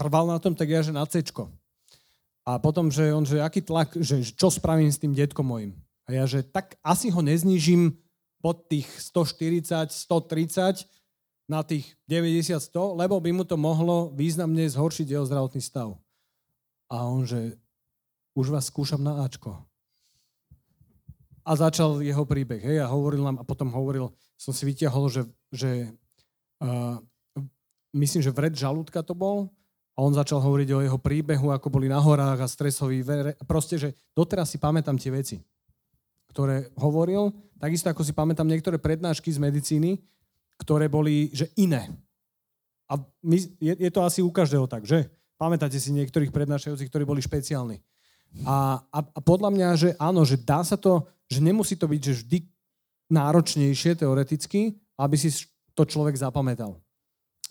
trval 0.01 0.33
na 0.33 0.41
tom, 0.41 0.57
tak 0.57 0.73
ja, 0.73 0.81
že 0.81 0.97
na 0.97 1.05
C. 1.05 1.21
A 2.47 2.57
potom, 2.57 2.89
že 2.89 3.13
on, 3.13 3.29
že 3.29 3.45
aký 3.45 3.61
tlak, 3.61 3.93
že 4.01 4.25
čo 4.33 4.49
spravím 4.49 4.89
s 4.89 4.97
tým 4.97 5.13
detkom 5.13 5.45
mojim. 5.45 5.77
A 6.09 6.17
ja, 6.17 6.25
že 6.25 6.41
tak 6.41 6.81
asi 6.81 7.13
ho 7.13 7.21
neznižím 7.21 7.93
pod 8.41 8.65
tých 8.73 8.89
140, 9.13 9.93
130 9.93 10.89
na 11.51 11.61
tých 11.67 11.85
90, 12.09 12.57
100, 12.57 12.97
lebo 12.97 13.21
by 13.21 13.31
mu 13.37 13.45
to 13.45 13.61
mohlo 13.61 14.09
významne 14.15 14.65
zhoršiť 14.73 15.07
jeho 15.13 15.27
zdravotný 15.29 15.61
stav. 15.61 15.99
A 16.89 17.05
on, 17.05 17.29
že 17.29 17.59
už 18.39 18.55
vás 18.55 18.71
skúšam 18.71 19.03
na 19.03 19.27
Ačko. 19.27 19.67
A 21.47 21.55
začal 21.55 22.03
jeho 22.03 22.27
príbeh, 22.27 22.59
hej, 22.59 22.83
a 22.83 22.91
hovoril 22.91 23.23
nám, 23.23 23.39
a 23.39 23.47
potom 23.47 23.71
hovoril, 23.71 24.11
som 24.35 24.51
si 24.51 24.67
vytiahol, 24.67 25.07
že, 25.07 25.23
že 25.55 25.95
uh, 26.59 26.99
myslím, 27.95 28.19
že 28.19 28.35
vred 28.35 28.59
žalúdka 28.59 29.07
to 29.07 29.15
bol, 29.15 29.55
a 29.97 30.05
on 30.05 30.13
začal 30.13 30.45
hovoriť 30.45 30.69
o 30.77 30.85
jeho 30.85 30.99
príbehu, 31.01 31.49
ako 31.49 31.73
boli 31.73 31.89
na 31.89 31.97
horách 31.97 32.45
a 32.45 32.53
stresový 32.53 33.01
vere. 33.01 33.33
Proste, 33.49 33.81
že 33.81 33.89
doteraz 34.13 34.53
si 34.53 34.61
pamätám 34.61 35.01
tie 35.01 35.09
veci, 35.09 35.41
ktoré 36.29 36.69
hovoril. 36.77 37.33
Takisto 37.57 37.89
ako 37.89 38.05
si 38.05 38.13
pamätám 38.13 38.45
niektoré 38.45 38.77
prednášky 38.77 39.33
z 39.33 39.41
medicíny, 39.41 39.97
ktoré 40.61 40.93
boli, 40.93 41.33
že 41.33 41.49
iné. 41.57 41.89
A 42.93 43.01
my, 43.25 43.41
je, 43.57 43.73
je 43.73 43.91
to 43.91 44.05
asi 44.05 44.21
u 44.21 44.29
každého 44.29 44.69
tak, 44.69 44.85
že? 44.85 45.09
Pamätáte 45.41 45.81
si 45.81 45.97
niektorých 45.97 46.29
prednášajúcich, 46.29 46.93
ktorí 46.93 47.09
boli 47.09 47.25
špeciálni. 47.25 47.81
A, 48.45 48.81
a, 48.93 48.99
a 49.01 49.21
podľa 49.25 49.51
mňa, 49.53 49.69
že 49.77 49.89
áno, 49.97 50.27
že 50.27 50.37
dá 50.37 50.61
sa 50.61 50.77
to, 50.77 51.09
že 51.27 51.41
nemusí 51.41 51.75
to 51.75 51.89
byť 51.89 52.01
že 52.03 52.15
vždy 52.23 52.39
náročnejšie 53.11 54.03
teoreticky, 54.03 54.77
aby 54.99 55.17
si 55.17 55.33
to 55.73 55.87
človek 55.87 56.17
zapamätal. 56.17 56.81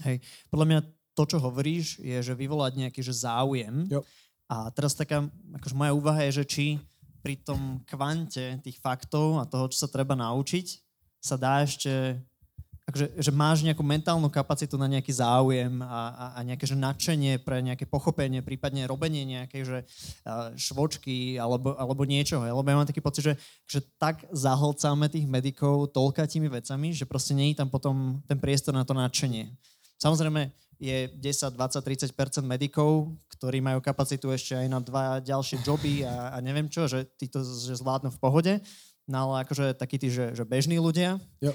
Hej, 0.04 0.20
podľa 0.52 0.66
mňa 0.68 0.80
to, 1.16 1.24
čo 1.24 1.38
hovoríš, 1.40 2.04
je, 2.04 2.18
že 2.20 2.34
vyvolať 2.36 2.76
nejaký 2.76 3.00
že 3.00 3.16
záujem. 3.16 3.88
Jo. 3.88 4.04
A 4.52 4.70
teraz 4.70 4.94
taká, 4.94 5.26
akože 5.58 5.74
moja 5.74 5.96
úvaha 5.96 6.22
je, 6.28 6.44
že 6.44 6.46
či 6.46 6.66
pri 7.24 7.42
tom 7.42 7.82
kvante 7.88 8.62
tých 8.62 8.78
faktov 8.78 9.42
a 9.42 9.50
toho, 9.50 9.66
čo 9.72 9.82
sa 9.82 9.90
treba 9.90 10.14
naučiť, 10.14 10.68
sa 11.18 11.40
dá 11.40 11.66
ešte 11.66 12.22
akože, 12.86 13.18
že 13.18 13.32
máš 13.34 13.66
nejakú 13.66 13.82
mentálnu 13.82 14.30
kapacitu 14.30 14.78
na 14.78 14.86
nejaký 14.86 15.10
záujem 15.10 15.82
a, 15.82 16.14
a, 16.14 16.26
a 16.38 16.40
nejaké 16.46 16.70
že 16.70 16.78
nadšenie 16.78 17.42
pre 17.42 17.58
nejaké 17.66 17.90
pochopenie, 17.90 18.46
prípadne 18.46 18.86
robenie 18.86 19.26
nejakej 19.26 19.62
že, 19.66 19.80
švočky 20.54 21.42
alebo, 21.42 21.74
alebo 21.82 22.06
niečoho. 22.06 22.46
Lebo 22.46 22.70
ja 22.70 22.78
mám 22.78 22.86
taký 22.86 23.02
pocit, 23.02 23.26
že, 23.26 23.34
že 23.66 23.80
tak 23.98 24.30
zahlcáme 24.30 25.10
tých 25.10 25.26
medikov 25.26 25.90
toľkatými 25.98 26.46
vecami, 26.46 26.94
že 26.94 27.10
proste 27.10 27.34
nie 27.34 27.52
je 27.52 27.66
tam 27.66 27.74
potom 27.74 28.22
ten 28.30 28.38
priestor 28.38 28.78
na 28.78 28.86
to 28.86 28.94
nadšenie. 28.94 29.50
Samozrejme, 29.98 30.54
je 30.78 31.10
10, 31.10 31.56
20, 31.56 32.14
30% 32.14 32.46
medikov, 32.46 33.16
ktorí 33.34 33.64
majú 33.66 33.80
kapacitu 33.82 34.30
ešte 34.30 34.54
aj 34.54 34.68
na 34.70 34.80
dva 34.84 35.24
ďalšie 35.24 35.64
joby 35.66 36.06
a, 36.06 36.36
a 36.36 36.38
neviem 36.44 36.68
čo, 36.68 36.86
že 36.86 37.08
títo 37.18 37.42
že 37.42 37.80
zvládnu 37.80 38.14
v 38.14 38.22
pohode. 38.22 38.54
No 39.06 39.32
ale 39.32 39.46
akože 39.46 39.78
takí 39.78 40.02
tí, 40.02 40.10
že, 40.10 40.34
že 40.34 40.44
bežní 40.44 40.82
ľudia. 40.82 41.22
Jo. 41.40 41.54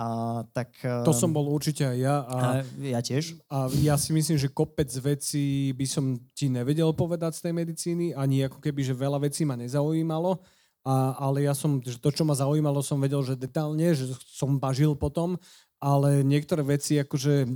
A, 0.00 0.40
tak, 0.56 0.72
to 0.80 1.12
som 1.12 1.36
bol 1.36 1.52
určite 1.52 1.84
aj 1.84 1.98
ja. 2.00 2.16
A, 2.24 2.36
a 2.36 2.46
ja 2.80 3.00
tiež. 3.04 3.36
A 3.52 3.68
ja 3.84 4.00
si 4.00 4.16
myslím, 4.16 4.40
že 4.40 4.48
kopec 4.48 4.88
vecí 4.88 5.76
by 5.76 5.86
som 5.86 6.16
ti 6.32 6.48
nevedel 6.48 6.96
povedať 6.96 7.36
z 7.36 7.40
tej 7.44 7.52
medicíny, 7.52 8.06
ani 8.16 8.48
ako 8.48 8.58
keby, 8.64 8.80
že 8.80 8.96
veľa 8.96 9.20
vecí 9.20 9.44
ma 9.44 9.54
nezaujímalo. 9.60 10.40
A, 10.82 11.14
ale 11.20 11.46
ja 11.46 11.54
som, 11.54 11.78
že 11.78 12.00
to, 12.00 12.10
čo 12.10 12.24
ma 12.24 12.32
zaujímalo, 12.34 12.80
som 12.80 12.98
vedel, 12.98 13.22
že 13.22 13.38
detálne, 13.38 13.94
že 13.94 14.16
som 14.32 14.56
bažil 14.56 14.96
potom, 14.96 15.36
ale 15.78 16.24
niektoré 16.24 16.64
veci, 16.64 16.98
akože 16.98 17.46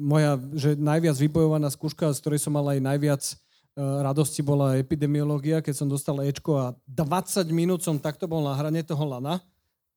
moja 0.00 0.40
že 0.56 0.72
najviac 0.74 1.16
vybojovaná 1.20 1.68
skúška, 1.68 2.10
z 2.16 2.20
ktorej 2.24 2.40
som 2.40 2.56
mal 2.56 2.64
aj 2.72 2.80
najviac 2.80 3.22
uh, 3.28 4.00
radosti, 4.00 4.40
bola 4.40 4.80
epidemiológia, 4.80 5.60
keď 5.60 5.84
som 5.84 5.88
dostal 5.90 6.16
Ečko 6.24 6.56
a 6.56 6.66
20 6.88 7.44
minút 7.52 7.84
som 7.84 8.00
takto 8.00 8.24
bol 8.24 8.40
na 8.40 8.56
hrane 8.56 8.80
toho 8.80 9.04
lana 9.04 9.44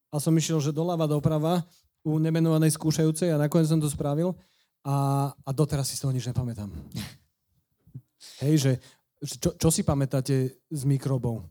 a 0.09 0.15
som 0.21 0.33
išiel, 0.35 0.61
že 0.61 0.75
doľava 0.75 1.09
doprava 1.09 1.65
u 2.05 2.21
nemenovanej 2.21 2.77
skúšajúcej 2.77 3.33
a 3.33 3.41
nakoniec 3.41 3.69
som 3.69 3.81
to 3.81 3.89
spravil 3.89 4.37
a, 4.85 5.29
a 5.33 5.49
doteraz 5.49 5.89
si 5.89 5.97
z 5.97 6.05
toho 6.05 6.13
nič 6.13 6.29
nepamätám. 6.29 6.69
Hej, 8.45 8.55
že 8.61 8.71
čo, 9.41 9.57
čo 9.57 9.69
si 9.73 9.81
pamätáte 9.81 10.53
z 10.69 10.81
mikrobov? 10.85 11.41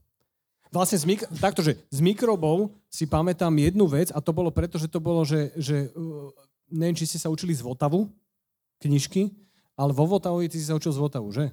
Vlastne 0.71 0.99
z 0.99 1.07
mik- 1.07 1.31
takto, 1.39 1.63
že 1.63 1.79
z 1.91 1.99
mikrobov 2.03 2.75
si 2.91 3.07
pamätám 3.07 3.55
jednu 3.55 3.87
vec 3.87 4.11
a 4.11 4.19
to 4.19 4.35
bolo 4.35 4.51
preto, 4.51 4.79
že 4.79 4.91
to 4.91 4.99
bolo, 4.99 5.23
že, 5.23 5.55
že 5.55 5.91
uh, 5.95 6.31
neviem, 6.71 6.99
či 6.99 7.07
ste 7.07 7.19
sa 7.19 7.31
učili 7.31 7.55
z 7.55 7.63
Votavu, 7.63 8.11
knižky, 8.83 9.31
ale 9.79 9.95
vo 9.95 10.07
Votavovi 10.07 10.51
ty 10.51 10.59
si 10.59 10.67
sa 10.67 10.75
učil 10.75 10.95
z 10.95 11.03
Votavu, 11.03 11.31
že? 11.31 11.51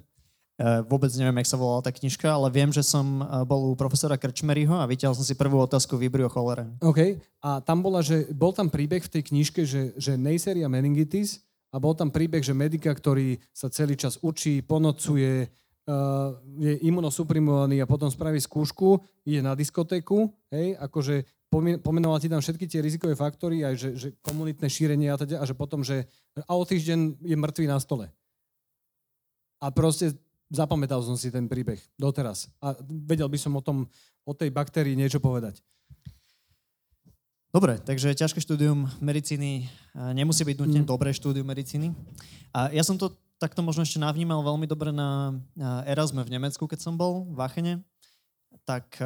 Uh, 0.60 0.84
vôbec 0.84 1.08
neviem, 1.16 1.40
jak 1.40 1.48
sa 1.48 1.56
volala 1.56 1.80
tá 1.80 1.88
knižka, 1.88 2.28
ale 2.28 2.52
viem, 2.52 2.68
že 2.68 2.84
som 2.84 3.24
uh, 3.24 3.40
bol 3.48 3.72
u 3.72 3.74
profesora 3.74 4.20
Krčmeryho 4.20 4.76
a 4.76 4.84
vyťahol 4.84 5.16
som 5.16 5.24
si 5.24 5.32
prvú 5.32 5.56
otázku 5.64 5.96
Vibrio 5.96 6.28
cholere. 6.28 6.68
OK. 6.84 7.16
A 7.40 7.64
tam 7.64 7.80
bola, 7.80 8.04
že 8.04 8.28
bol 8.36 8.52
tam 8.52 8.68
príbeh 8.68 9.00
v 9.00 9.12
tej 9.16 9.22
knižke, 9.32 9.64
že, 9.64 9.96
že 9.96 10.20
Neisseria 10.20 10.68
meningitis 10.68 11.40
a 11.72 11.80
bol 11.80 11.96
tam 11.96 12.12
príbeh, 12.12 12.44
že 12.44 12.52
medika, 12.52 12.92
ktorý 12.92 13.40
sa 13.48 13.72
celý 13.72 13.96
čas 13.96 14.20
učí, 14.20 14.60
ponocuje, 14.60 15.48
uh, 15.88 16.36
je 16.60 16.84
imunosuprimovaný 16.84 17.80
a 17.80 17.88
potom 17.88 18.12
spraví 18.12 18.36
skúšku, 18.36 19.00
ide 19.24 19.40
na 19.40 19.56
diskotéku, 19.56 20.28
hej, 20.52 20.76
akože 20.76 21.48
pomenoval 21.80 22.16
ti 22.16 22.32
tam 22.32 22.40
všetky 22.40 22.64
tie 22.64 22.80
rizikové 22.80 23.12
faktory, 23.12 23.60
aj 23.60 23.74
že, 23.76 23.90
že 23.96 24.08
komunitné 24.24 24.68
šírenie 24.72 25.12
a 25.12 25.20
teda, 25.20 25.40
a 25.40 25.44
že 25.44 25.52
potom, 25.52 25.84
že 25.84 26.08
a 26.48 26.52
o 26.56 26.64
týždeň 26.64 27.24
je 27.24 27.36
mŕtvý 27.36 27.66
na 27.68 27.76
stole. 27.76 28.08
A 29.60 29.68
proste 29.68 30.16
zapamätal 30.52 31.00
som 31.00 31.16
si 31.16 31.32
ten 31.32 31.48
príbeh 31.48 31.80
doteraz. 31.96 32.52
A 32.60 32.76
vedel 32.84 33.26
by 33.26 33.38
som 33.40 33.56
o 33.56 33.64
tom, 33.64 33.88
o 34.22 34.32
tej 34.36 34.52
baktérii 34.52 34.92
niečo 34.92 35.18
povedať. 35.18 35.64
Dobre, 37.52 37.76
takže 37.80 38.16
ťažké 38.16 38.40
štúdium 38.40 38.88
medicíny 39.00 39.68
nemusí 40.16 40.40
byť 40.40 40.56
nutne 40.56 40.80
mm. 40.84 40.88
dobré 40.88 41.12
štúdium 41.12 41.44
medicíny. 41.44 41.92
A 42.52 42.72
ja 42.72 42.80
som 42.80 42.96
to 42.96 43.12
takto 43.36 43.60
možno 43.60 43.84
ešte 43.84 44.00
navnímal 44.00 44.40
veľmi 44.40 44.64
dobre 44.64 44.88
na 44.88 45.36
Erasme 45.84 46.24
v 46.24 46.32
Nemecku, 46.32 46.64
keď 46.64 46.80
som 46.80 46.96
bol 46.96 47.28
v 47.28 47.38
Achene. 47.44 47.74
Tak 48.64 48.96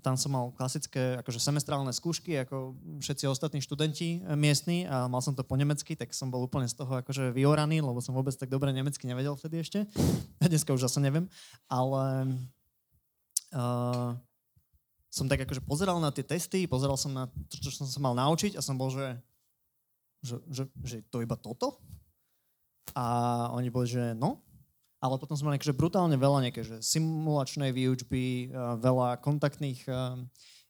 tam 0.00 0.16
som 0.16 0.32
mal 0.32 0.50
klasické 0.56 1.20
akože 1.20 1.38
semestrálne 1.38 1.92
skúšky, 1.92 2.40
ako 2.42 2.74
všetci 2.98 3.24
ostatní 3.28 3.60
študenti 3.60 4.20
eh, 4.20 4.34
miestni 4.34 4.88
a 4.88 5.06
mal 5.06 5.20
som 5.20 5.36
to 5.36 5.44
po 5.44 5.54
nemecky, 5.54 5.94
tak 5.94 6.16
som 6.16 6.32
bol 6.32 6.44
úplne 6.44 6.66
z 6.66 6.74
toho 6.74 7.04
akože 7.04 7.30
vyoraný, 7.36 7.84
lebo 7.84 8.00
som 8.00 8.16
vôbec 8.16 8.32
tak 8.34 8.48
dobre 8.48 8.72
nemecky 8.72 9.04
nevedel 9.04 9.36
vtedy 9.36 9.62
ešte. 9.62 9.78
Dneska 10.42 10.72
už 10.72 10.88
zase 10.88 10.98
neviem. 10.98 11.28
Ale 11.68 12.34
uh, 13.54 14.16
som 15.10 15.26
tak 15.26 15.42
akože 15.44 15.62
pozeral 15.66 15.98
na 15.98 16.14
tie 16.14 16.22
testy, 16.22 16.64
pozeral 16.70 16.94
som 16.94 17.10
na 17.10 17.26
to, 17.50 17.56
čo 17.58 17.70
som 17.70 17.86
sa 17.86 17.98
mal 17.98 18.14
naučiť 18.14 18.54
a 18.56 18.64
som 18.64 18.78
bol, 18.78 18.94
že, 18.94 19.18
že, 20.22 20.36
že, 20.48 20.64
že 20.86 20.96
to 21.10 21.20
iba 21.20 21.34
toto? 21.34 21.82
A 22.94 23.46
oni 23.54 23.70
boli, 23.70 23.86
že 23.86 24.14
no, 24.18 24.42
ale 25.00 25.16
potom 25.16 25.34
sme 25.34 25.50
mali 25.50 25.56
akože 25.56 25.74
brutálne 25.76 26.16
veľa 26.20 26.48
nejaké, 26.48 26.60
že 26.60 26.76
simulačnej 26.84 27.72
výučby, 27.72 28.52
veľa 28.80 29.18
kontaktných 29.24 29.88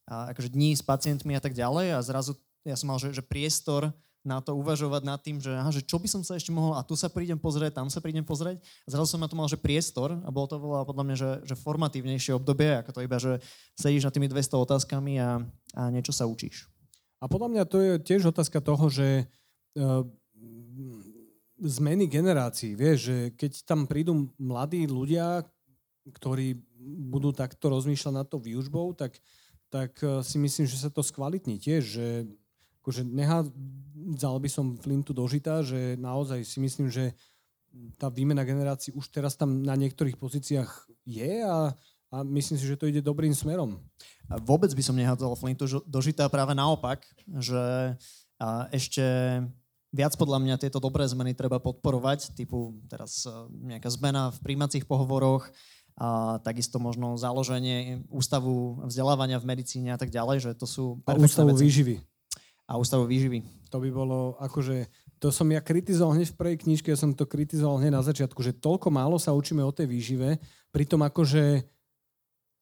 akože 0.07 0.55
dní 0.55 0.75
s 0.75 0.83
pacientmi 0.83 1.35
a 1.35 1.43
tak 1.43 1.55
ďalej 1.55 1.95
a 1.95 1.99
zrazu 2.03 2.39
ja 2.67 2.79
som 2.79 2.93
mal, 2.93 2.99
že, 3.03 3.11
že 3.11 3.25
priestor 3.25 3.91
na 4.21 4.37
to 4.45 4.53
uvažovať 4.53 5.03
nad 5.03 5.17
tým, 5.17 5.41
že, 5.41 5.49
aha, 5.49 5.73
že 5.73 5.81
čo 5.81 5.97
by 5.97 6.05
som 6.05 6.21
sa 6.21 6.37
ešte 6.37 6.53
mohol, 6.53 6.77
a 6.77 6.85
tu 6.85 6.93
sa 6.93 7.09
prídem 7.09 7.41
pozrieť, 7.41 7.81
tam 7.81 7.89
sa 7.89 8.05
prídem 8.05 8.21
pozrieť. 8.21 8.61
A 8.85 8.89
zrazu 8.93 9.17
som 9.17 9.21
na 9.21 9.29
to 9.33 9.37
mal, 9.37 9.49
že 9.49 9.57
priestor 9.57 10.13
a 10.13 10.29
bolo 10.29 10.45
to 10.45 10.61
veľa 10.61 10.85
podľa 10.85 11.05
mňa, 11.09 11.17
že, 11.17 11.31
že 11.49 11.55
formatívnejšie 11.57 12.37
obdobie, 12.37 12.85
ako 12.85 12.91
to 12.93 13.01
iba, 13.01 13.17
že 13.17 13.41
sedíš 13.81 14.05
na 14.05 14.13
tými 14.13 14.29
200 14.29 14.61
otázkami 14.61 15.17
a, 15.17 15.41
a 15.73 15.83
niečo 15.89 16.13
sa 16.13 16.29
učíš. 16.29 16.69
A 17.21 17.33
podľa 17.33 17.49
mňa 17.49 17.63
to 17.65 17.77
je 17.81 17.93
tiež 17.97 18.29
otázka 18.29 18.61
toho, 18.61 18.93
že 18.93 19.25
uh, 19.25 20.05
zmeny 21.61 22.09
generácií, 22.09 22.73
vieš, 22.73 22.99
že 23.13 23.17
keď 23.37 23.53
tam 23.69 23.85
prídu 23.85 24.33
mladí 24.41 24.89
ľudia, 24.89 25.45
ktorí 26.09 26.57
budú 27.13 27.31
takto 27.37 27.69
rozmýšľať 27.69 28.13
nad 28.17 28.27
tou 28.27 28.41
výužbou, 28.41 28.97
tak, 28.97 29.21
tak 29.69 29.93
uh, 30.01 30.25
si 30.25 30.41
myslím, 30.41 30.65
že 30.65 30.81
sa 30.81 30.89
to 30.89 31.05
skvalitní 31.05 31.61
tiež, 31.61 31.83
že 31.85 32.07
akože 32.81 33.05
nehádzal 33.05 34.35
by 34.41 34.49
som 34.49 34.81
Flintu 34.81 35.13
dožitá, 35.13 35.61
že 35.61 36.01
naozaj 36.01 36.49
si 36.49 36.59
myslím, 36.65 36.89
že 36.89 37.13
tá 38.01 38.09
výmena 38.11 38.43
generácií 38.43 38.97
už 38.97 39.13
teraz 39.13 39.37
tam 39.37 39.63
na 39.63 39.77
niektorých 39.77 40.19
pozíciách 40.19 40.91
je 41.07 41.45
a, 41.45 41.71
a 42.11 42.17
myslím 42.27 42.59
si, 42.59 42.67
že 42.67 42.81
to 42.81 42.89
ide 42.89 43.05
dobrým 43.05 43.37
smerom. 43.37 43.79
A 44.27 44.41
vôbec 44.41 44.73
by 44.73 44.83
som 44.83 44.97
nehádzal 44.97 45.39
Flintu 45.39 45.69
dožitá 45.87 46.27
práve 46.33 46.57
naopak, 46.57 47.05
že 47.39 47.95
ešte 48.73 49.05
viac 49.91 50.15
podľa 50.15 50.39
mňa 50.43 50.63
tieto 50.63 50.79
dobré 50.79 51.07
zmeny 51.07 51.35
treba 51.35 51.59
podporovať, 51.59 52.35
typu 52.35 52.79
teraz 52.87 53.27
e, 53.27 53.33
nejaká 53.75 53.91
zmena 53.91 54.31
v 54.35 54.39
príjmacích 54.43 54.87
pohovoroch, 54.87 55.51
a 56.01 56.41
takisto 56.41 56.81
možno 56.81 57.21
založenie 57.21 58.09
ústavu 58.09 58.81
vzdelávania 58.89 59.37
v 59.37 59.53
medicíne 59.53 59.93
a 59.93 60.01
tak 60.01 60.09
ďalej, 60.09 60.37
že 60.41 60.51
to 60.57 60.65
sú... 60.65 60.85
A 61.05 61.13
ústavu 61.13 61.53
veci. 61.53 61.69
výživy 61.69 61.95
a 62.71 62.79
ústavu 62.79 63.05
výživy. 63.11 63.43
To 63.75 63.83
by 63.83 63.91
bolo 63.91 64.39
akože, 64.39 64.87
to 65.19 65.35
som 65.35 65.51
ja 65.51 65.59
kritizoval 65.59 66.15
hneď 66.15 66.31
v 66.31 66.39
prvej 66.39 66.57
knižke, 66.63 66.95
ja 66.95 66.99
som 66.99 67.11
to 67.11 67.27
kritizoval 67.27 67.83
hneď 67.83 67.99
na 67.99 68.07
začiatku, 68.07 68.39
že 68.47 68.55
toľko 68.55 68.95
málo 68.95 69.19
sa 69.19 69.35
učíme 69.35 69.59
o 69.61 69.75
tej 69.75 69.91
výžive, 69.91 70.39
pritom 70.71 71.03
akože 71.03 71.67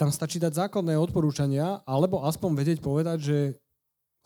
tam 0.00 0.08
stačí 0.08 0.40
dať 0.40 0.64
základné 0.64 0.96
odporúčania, 0.96 1.84
alebo 1.84 2.24
aspoň 2.24 2.50
vedieť 2.56 2.78
povedať, 2.80 3.18
že 3.20 3.38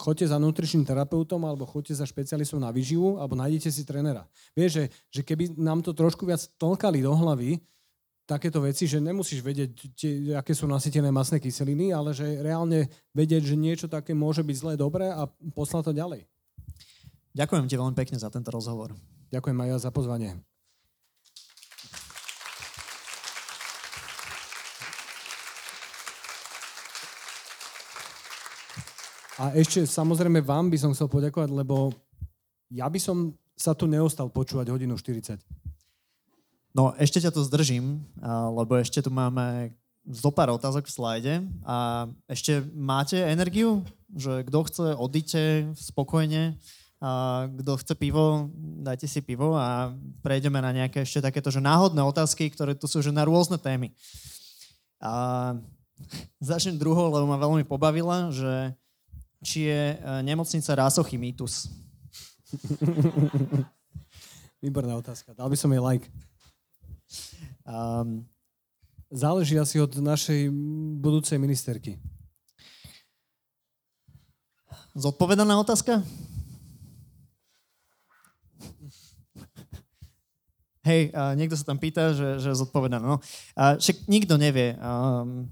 choďte 0.02 0.34
za 0.34 0.38
nutričným 0.42 0.82
terapeutom 0.82 1.46
alebo 1.46 1.62
choďte 1.62 1.94
za 1.94 2.06
špecialistom 2.10 2.58
na 2.58 2.74
výživu 2.74 3.22
alebo 3.22 3.38
nájdete 3.38 3.70
si 3.70 3.86
trénera. 3.86 4.26
Vieš, 4.58 4.70
že, 4.74 4.84
že 5.14 5.20
keby 5.22 5.54
nám 5.54 5.86
to 5.86 5.94
trošku 5.94 6.26
viac 6.26 6.42
tlkali 6.58 7.06
do 7.06 7.14
hlavy, 7.14 7.62
takéto 8.26 8.58
veci, 8.62 8.90
že 8.90 8.98
nemusíš 8.98 9.42
vedieť, 9.42 9.70
tie, 9.94 10.12
aké 10.34 10.54
sú 10.54 10.66
nasýtené 10.66 11.14
masné 11.14 11.38
kyseliny, 11.38 11.94
ale 11.94 12.10
že 12.10 12.26
reálne 12.42 12.90
vedieť, 13.14 13.54
že 13.54 13.56
niečo 13.58 13.86
také 13.86 14.14
môže 14.14 14.42
byť 14.42 14.56
zlé, 14.58 14.72
dobré 14.74 15.10
a 15.10 15.30
poslať 15.54 15.90
to 15.90 15.92
ďalej. 15.94 16.26
Ďakujem 17.32 17.66
ti 17.68 17.74
veľmi 17.78 17.96
pekne 17.96 18.18
za 18.20 18.28
tento 18.28 18.52
rozhovor. 18.52 18.92
Ďakujem 19.32 19.58
aj 19.64 19.68
ja 19.68 19.76
za 19.80 19.90
pozvanie. 19.90 20.51
A 29.42 29.50
ešte 29.58 29.82
samozrejme 29.82 30.38
vám 30.38 30.70
by 30.70 30.78
som 30.78 30.94
chcel 30.94 31.10
poďakovať, 31.10 31.50
lebo 31.50 31.90
ja 32.70 32.86
by 32.86 33.02
som 33.02 33.34
sa 33.58 33.74
tu 33.74 33.90
neostal 33.90 34.30
počúvať 34.30 34.70
hodinu 34.70 34.94
40. 34.94 35.34
No 36.78 36.94
ešte 36.94 37.18
ťa 37.18 37.34
tu 37.34 37.42
zdržím, 37.42 38.06
lebo 38.54 38.78
ešte 38.78 39.02
tu 39.02 39.10
máme 39.10 39.74
zo 40.06 40.30
pár 40.30 40.54
otázok 40.54 40.86
v 40.86 40.94
slajde 40.94 41.34
a 41.66 42.06
ešte 42.30 42.62
máte 42.70 43.18
energiu, 43.18 43.82
že 44.14 44.46
kto 44.46 44.58
chce, 44.62 44.86
odíte 44.94 45.42
spokojne, 45.74 46.54
a 47.02 47.50
kto 47.50 47.82
chce 47.82 47.94
pivo, 47.98 48.46
dajte 48.78 49.10
si 49.10 49.26
pivo 49.26 49.58
a 49.58 49.90
prejdeme 50.22 50.62
na 50.62 50.70
nejaké 50.70 51.02
ešte 51.02 51.18
takéto 51.18 51.50
že 51.50 51.58
náhodné 51.58 51.98
otázky, 51.98 52.46
ktoré 52.46 52.78
tu 52.78 52.86
sú 52.86 53.02
že 53.02 53.10
na 53.10 53.26
rôzne 53.26 53.58
témy. 53.58 53.90
A 55.02 55.58
začnem 56.38 56.78
druhou, 56.78 57.10
lebo 57.10 57.26
ma 57.26 57.42
veľmi 57.42 57.66
pobavila, 57.66 58.30
že 58.30 58.78
či 59.42 59.66
je 59.66 59.82
e, 59.92 59.96
nemocnica 60.22 60.78
Rásochy 60.78 61.18
mýtus. 61.18 61.66
Výborná 64.62 64.96
otázka. 64.96 65.34
Dal 65.34 65.50
by 65.50 65.56
som 65.58 65.74
jej 65.74 65.82
like. 65.82 66.06
Um, 67.66 68.22
záleží 69.10 69.58
asi 69.58 69.82
od 69.82 69.98
našej 69.98 70.46
budúcej 71.02 71.42
ministerky. 71.42 71.98
Zodpovedaná 74.94 75.58
otázka? 75.58 76.06
Hej, 80.82 81.14
uh, 81.14 81.38
niekto 81.38 81.54
sa 81.54 81.62
tam 81.62 81.78
pýta, 81.78 82.10
že, 82.10 82.42
že 82.42 82.58
zodpovedaná. 82.58 83.02
No. 83.02 83.18
Uh, 83.54 83.78
však 83.78 84.10
nikto 84.10 84.34
nevie. 84.34 84.74
Um, 84.82 85.46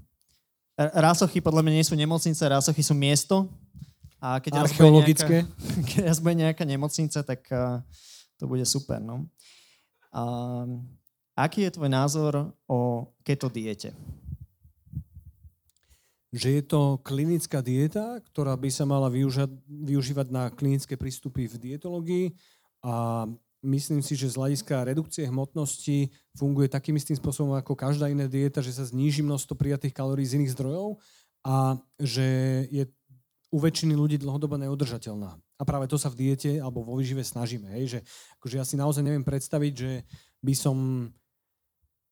rásochy 0.89 1.43
podľa 1.43 1.61
mňa 1.61 1.73
nie 1.77 1.85
sú 1.85 1.93
nemocnice, 1.93 2.41
rásochy 2.41 2.81
sú 2.81 2.97
miesto. 2.97 3.51
A 4.21 4.37
keď 4.41 4.65
Archeologické. 4.65 5.45
Raz 5.45 5.49
nejaká, 5.49 5.81
keď 5.89 6.01
raz 6.05 6.17
bude 6.21 6.35
nejaká 6.37 6.63
nemocnica, 6.65 7.19
tak 7.21 7.41
uh, 7.53 7.81
to 8.41 8.49
bude 8.49 8.65
super. 8.65 8.97
No. 9.01 9.29
Um, 10.13 10.85
Aký 11.41 11.63
je 11.63 11.71
tvoj 11.71 11.89
názor 11.89 12.51
o 12.67 13.09
keto 13.23 13.47
diete? 13.47 13.95
Že 16.31 16.49
je 16.59 16.63
to 16.63 16.99
klinická 17.03 17.63
dieta, 17.63 18.19
ktorá 18.31 18.55
by 18.55 18.69
sa 18.71 18.85
mala 18.87 19.09
využať, 19.09 19.51
využívať 19.67 20.27
na 20.31 20.51
klinické 20.51 20.95
prístupy 20.95 21.47
v 21.47 21.55
dietológii 21.59 22.25
a 22.83 23.25
myslím 23.61 24.01
si, 24.01 24.17
že 24.17 24.33
z 24.33 24.37
hľadiska 24.37 24.85
redukcie 24.85 25.25
hmotnosti 25.29 26.09
funguje 26.33 26.67
takým 26.67 26.97
istým 26.97 27.17
spôsobom 27.17 27.53
ako 27.57 27.77
každá 27.77 28.09
iná 28.09 28.25
dieta, 28.25 28.59
že 28.59 28.73
sa 28.73 28.85
zníži 28.85 29.21
množstvo 29.21 29.53
prijatých 29.53 29.93
kalórií 29.93 30.25
z 30.25 30.41
iných 30.41 30.53
zdrojov 30.57 30.97
a 31.45 31.77
že 31.97 32.27
je 32.69 32.89
u 33.51 33.57
väčšiny 33.59 33.93
ľudí 33.93 34.17
dlhodobo 34.17 34.55
neudržateľná. 34.57 35.35
A 35.35 35.63
práve 35.67 35.85
to 35.85 35.99
sa 35.99 36.09
v 36.09 36.17
diete 36.25 36.57
alebo 36.57 36.81
vo 36.81 36.97
výžive 36.97 37.21
snažíme. 37.21 37.69
Hej? 37.77 37.97
Že, 37.97 37.99
akože 38.41 38.55
ja 38.57 38.65
si 38.65 38.75
naozaj 38.79 39.03
neviem 39.05 39.27
predstaviť, 39.27 39.73
že 39.75 39.91
by 40.41 40.53
som 40.57 40.77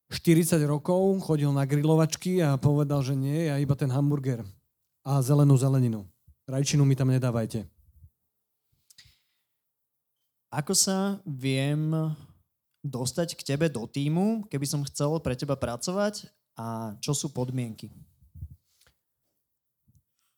40 0.09 0.59
rokov 0.65 1.21
chodil 1.21 1.49
na 1.53 1.65
grilovačky 1.65 2.41
a 2.41 2.57
povedal, 2.57 3.01
že 3.01 3.13
nie, 3.13 3.47
ja 3.49 3.61
iba 3.61 3.73
ten 3.73 3.89
hamburger 3.89 4.45
a 5.05 5.21
zelenú 5.23 5.55
zeleninu. 5.55 6.05
Rajčinu 6.49 6.81
mi 6.83 6.97
tam 6.97 7.13
nedávajte. 7.13 7.78
Ako 10.49 10.73
sa 10.73 11.21
viem 11.29 11.93
dostať 12.81 13.37
k 13.37 13.45
tebe 13.53 13.69
do 13.69 13.85
týmu, 13.85 14.49
keby 14.49 14.65
som 14.65 14.81
chcel 14.81 15.21
pre 15.21 15.37
teba 15.37 15.53
pracovať 15.53 16.25
a 16.57 16.97
čo 16.97 17.13
sú 17.13 17.29
podmienky? 17.29 17.93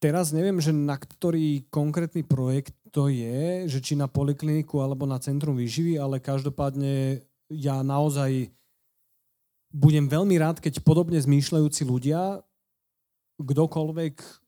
Teraz 0.02 0.34
neviem, 0.34 0.58
že 0.60 0.74
na 0.74 0.98
ktorý 0.98 1.64
konkrétny 1.70 2.26
projekt 2.26 2.74
to 2.92 3.08
je, 3.08 3.70
že 3.72 3.80
či 3.80 3.94
na 3.96 4.10
polikliniku 4.10 4.84
alebo 4.84 5.08
na 5.08 5.22
centrum 5.22 5.56
výživy, 5.56 5.96
ale 5.96 6.20
každopádne 6.20 7.24
ja 7.48 7.80
naozaj 7.80 8.52
budem 9.72 10.12
veľmi 10.12 10.36
rád, 10.36 10.60
keď 10.60 10.84
podobne 10.84 11.22
zmýšľajúci 11.22 11.88
ľudia, 11.88 12.44
kdokoľvek 13.40 14.41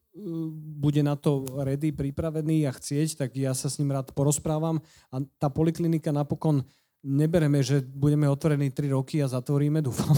bude 0.77 1.02
na 1.02 1.18
to 1.18 1.45
ready, 1.65 1.90
pripravený 1.90 2.69
a 2.69 2.72
chcieť, 2.72 3.26
tak 3.26 3.30
ja 3.34 3.57
sa 3.57 3.65
s 3.65 3.81
ním 3.81 3.91
rád 3.91 4.14
porozprávam. 4.14 4.77
A 5.10 5.26
tá 5.41 5.49
poliklinika 5.49 6.14
napokon 6.14 6.61
nebereme, 7.02 7.65
že 7.65 7.81
budeme 7.81 8.30
otvorení 8.30 8.69
3 8.69 8.94
roky 8.94 9.19
a 9.19 9.27
zatvoríme, 9.27 9.81
dúfam. 9.88 10.14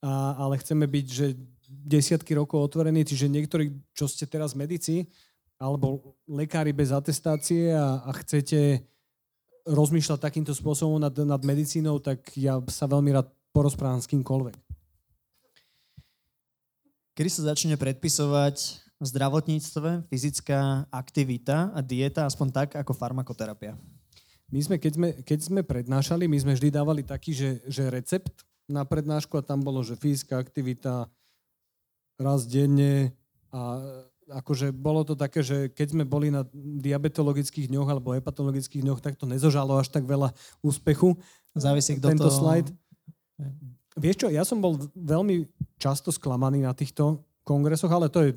A, 0.00 0.38
ale 0.38 0.62
chceme 0.62 0.86
byť, 0.86 1.06
že 1.10 1.34
desiatky 1.66 2.38
rokov 2.38 2.70
otvorení, 2.70 3.02
čiže 3.02 3.26
niektorí, 3.26 3.74
čo 3.90 4.06
ste 4.06 4.30
teraz 4.30 4.54
medici, 4.54 5.10
alebo 5.58 6.14
lekári 6.30 6.70
bez 6.70 6.94
atestácie 6.94 7.74
a, 7.74 8.06
a 8.06 8.10
chcete 8.22 8.86
rozmýšľať 9.66 10.22
takýmto 10.22 10.54
spôsobom 10.54 11.02
nad, 11.02 11.10
nad 11.10 11.42
medicínou, 11.42 11.98
tak 11.98 12.22
ja 12.38 12.62
sa 12.70 12.86
veľmi 12.86 13.10
rád 13.10 13.26
porozprávam 13.50 13.98
s 13.98 14.06
kýmkoľvek. 14.06 14.54
Kedy 17.16 17.30
sa 17.32 17.42
začne 17.50 17.74
predpisovať 17.80 18.85
v 18.96 19.04
zdravotníctve 19.04 20.08
fyzická 20.08 20.88
aktivita 20.88 21.72
a 21.76 21.80
dieta, 21.84 22.24
aspoň 22.24 22.48
tak 22.52 22.68
ako 22.76 22.92
farmakoterapia? 22.96 23.76
My 24.48 24.60
sme, 24.62 24.76
keď 24.78 24.92
sme, 24.94 25.08
keď 25.26 25.38
sme 25.42 25.60
prednášali, 25.66 26.30
my 26.30 26.38
sme 26.38 26.52
vždy 26.54 26.68
dávali 26.70 27.02
taký, 27.02 27.34
že, 27.34 27.50
že 27.66 27.90
recept 27.90 28.46
na 28.70 28.86
prednášku 28.86 29.34
a 29.36 29.46
tam 29.46 29.60
bolo, 29.62 29.82
že 29.82 29.98
fyzická 29.98 30.38
aktivita 30.38 31.10
raz 32.16 32.46
denne 32.46 33.12
a 33.50 33.78
akože 34.26 34.74
bolo 34.74 35.06
to 35.06 35.14
také, 35.14 35.42
že 35.42 35.70
keď 35.70 35.86
sme 35.94 36.04
boli 36.06 36.34
na 36.34 36.42
diabetologických 36.54 37.70
dňoch 37.70 37.88
alebo 37.90 38.14
hepatologických 38.14 38.82
dňoch, 38.82 39.00
tak 39.02 39.14
to 39.14 39.26
nezožalo 39.26 39.78
až 39.78 39.90
tak 39.90 40.02
veľa 40.02 40.34
úspechu 40.66 41.14
Závisí, 41.56 41.96
kto 41.96 42.12
tento 42.12 42.28
to... 42.28 42.36
slajd. 42.36 42.68
Vieš 43.96 44.16
čo, 44.20 44.28
ja 44.28 44.44
som 44.44 44.60
bol 44.60 44.76
veľmi 44.92 45.48
často 45.80 46.12
sklamaný 46.12 46.60
na 46.60 46.76
týchto 46.76 47.24
kongresoch, 47.46 47.88
ale 47.94 48.10
to 48.10 48.26
je, 48.26 48.34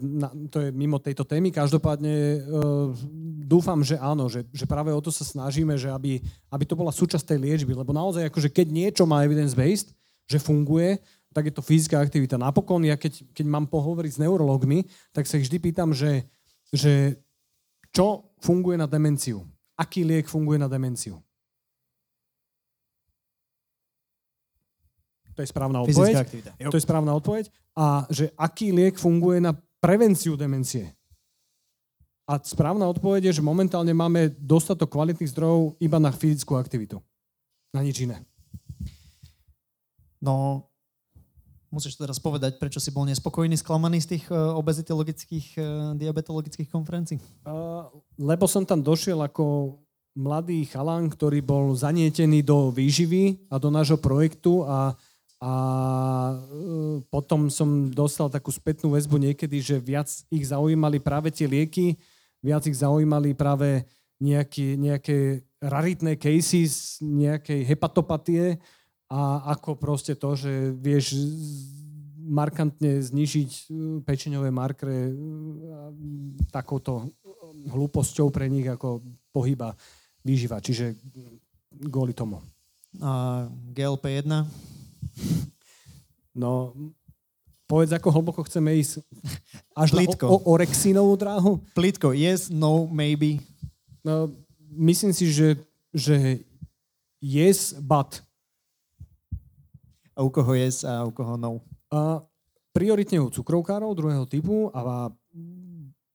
to 0.53 0.57
je 0.61 0.69
mimo 0.69 1.01
tejto 1.01 1.25
témy. 1.25 1.49
Každopádne 1.49 2.13
uh, 2.13 2.93
dúfam, 3.41 3.81
že 3.81 3.97
áno, 3.97 4.29
že, 4.29 4.45
že 4.53 4.69
práve 4.69 4.93
o 4.93 5.01
to 5.01 5.09
sa 5.09 5.25
snažíme, 5.25 5.73
že 5.81 5.89
aby, 5.89 6.21
aby 6.53 6.63
to 6.69 6.77
bola 6.77 6.93
súčasť 6.93 7.33
tej 7.33 7.39
liečby, 7.41 7.73
lebo 7.73 7.89
naozaj 7.89 8.29
akože 8.29 8.53
keď 8.53 8.67
niečo 8.69 9.03
má 9.09 9.25
evidence-based, 9.25 9.97
že 10.29 10.37
funguje, 10.37 11.01
tak 11.33 11.49
je 11.49 11.53
to 11.57 11.65
fyzická 11.65 11.97
aktivita. 11.97 12.37
Napokon, 12.37 12.85
ja 12.85 12.93
keď, 12.93 13.25
keď 13.33 13.45
mám 13.49 13.65
pohovoriť 13.65 14.11
s 14.13 14.21
neurologmi, 14.21 14.85
tak 15.09 15.25
sa 15.25 15.41
ich 15.41 15.49
vždy 15.49 15.57
pýtam, 15.57 15.89
že, 15.89 16.29
že 16.69 17.17
čo 17.89 18.29
funguje 18.45 18.77
na 18.77 18.85
demenciu? 18.85 19.41
Aký 19.73 20.05
liek 20.05 20.29
funguje 20.29 20.61
na 20.61 20.69
demenciu? 20.69 21.17
To 25.39 25.47
je 25.47 25.55
správna 25.55 25.79
odpoveď. 25.87 26.15
To 26.67 26.75
je 26.75 26.83
správna 26.83 27.15
odpoveď. 27.15 27.47
A 27.79 28.03
že 28.11 28.27
aký 28.35 28.75
liek 28.75 28.99
funguje 28.99 29.39
na 29.39 29.55
prevenciu 29.79 30.35
demencie? 30.35 30.91
A 32.27 32.35
správna 32.43 32.83
odpoveď 32.91 33.31
je, 33.31 33.39
že 33.39 33.47
momentálne 33.47 33.95
máme 33.95 34.35
dostatok 34.35 34.91
kvalitných 34.91 35.31
zdrojov 35.31 35.79
iba 35.79 35.95
na 35.95 36.11
fyzickú 36.11 36.59
aktivitu. 36.59 36.99
Na 37.71 37.79
nič 37.79 38.03
iné. 38.03 38.19
No, 40.19 40.67
musíš 41.71 41.95
teraz 41.95 42.19
povedať, 42.19 42.59
prečo 42.59 42.83
si 42.83 42.91
bol 42.91 43.07
nespokojný, 43.07 43.55
sklamaný 43.55 44.03
z 44.03 44.19
tých 44.19 44.25
uh, 44.27 44.51
obezitologických, 44.59 45.47
uh, 45.55 45.65
diabetologických 45.95 46.67
konferencií? 46.67 47.23
Uh, 47.47 47.87
lebo 48.19 48.43
som 48.43 48.67
tam 48.67 48.83
došiel 48.83 49.23
ako 49.23 49.79
mladý 50.19 50.67
chalán, 50.67 51.07
ktorý 51.07 51.39
bol 51.39 51.71
zanietený 51.71 52.43
do 52.43 52.75
výživy 52.75 53.47
a 53.47 53.55
do 53.55 53.71
nášho 53.71 53.95
projektu 53.95 54.67
a 54.67 54.99
a 55.39 55.53
e, 56.35 56.99
potom 57.07 57.47
som 57.47 57.87
dostal 57.87 58.27
takú 58.27 58.51
spätnú 58.51 58.91
väzbu 58.91 59.15
niekedy, 59.15 59.63
že 59.63 59.79
viac 59.79 60.11
ich 60.27 60.43
zaujímali 60.51 60.99
práve 60.99 61.31
tie 61.31 61.47
lieky, 61.47 61.95
viac 62.43 62.67
ich 62.67 62.75
zaujímali 62.75 63.31
práve 63.31 63.87
nejaké, 64.19 64.75
nejaké 64.75 65.47
raritné 65.63 66.19
cases, 66.19 66.99
nejakej 66.99 67.63
hepatopatie 67.63 68.59
a 69.07 69.55
ako 69.55 69.79
proste 69.79 70.19
to, 70.19 70.35
že 70.35 70.75
vieš 70.75 71.15
markantne 72.19 72.99
znižiť 72.99 73.51
e, 73.51 73.61
pečeňové 74.03 74.51
markre 74.51 75.07
e, 75.07 75.13
takouto 76.51 77.15
hlúposťou 77.71 78.27
pre 78.27 78.51
nich 78.51 78.67
ako 78.67 78.99
pohyba 79.31 79.71
výživa. 80.19 80.59
Čiže 80.59 80.99
kvôli 81.87 82.11
tomu. 82.11 82.43
A 82.99 83.47
GLP-1? 83.71 84.27
No, 86.35 86.73
povedz, 87.67 87.93
ako 87.93 88.09
hlboko 88.09 88.41
chceme 88.47 88.73
ísť. 88.79 89.03
Až 89.75 89.91
Plítko. 89.91 90.25
na 90.25 90.31
o- 90.31 90.41
o- 90.41 90.45
orexínovú 90.55 91.13
dráhu? 91.19 91.51
Plítko, 91.75 92.15
yes, 92.15 92.47
no, 92.49 92.87
maybe. 92.87 93.43
No, 94.01 94.31
myslím 94.71 95.11
si, 95.11 95.29
že, 95.29 95.59
že 95.91 96.45
yes, 97.19 97.75
but. 97.77 98.23
A 100.15 100.23
u 100.23 100.29
koho 100.31 100.51
yes 100.55 100.83
a 100.83 101.07
u 101.07 101.11
koho 101.15 101.39
no? 101.39 101.63
A 101.91 102.23
prioritne 102.75 103.23
u 103.23 103.31
cukrovkárov 103.31 103.95
druhého 103.95 104.27
typu 104.27 104.67
a 104.75 105.11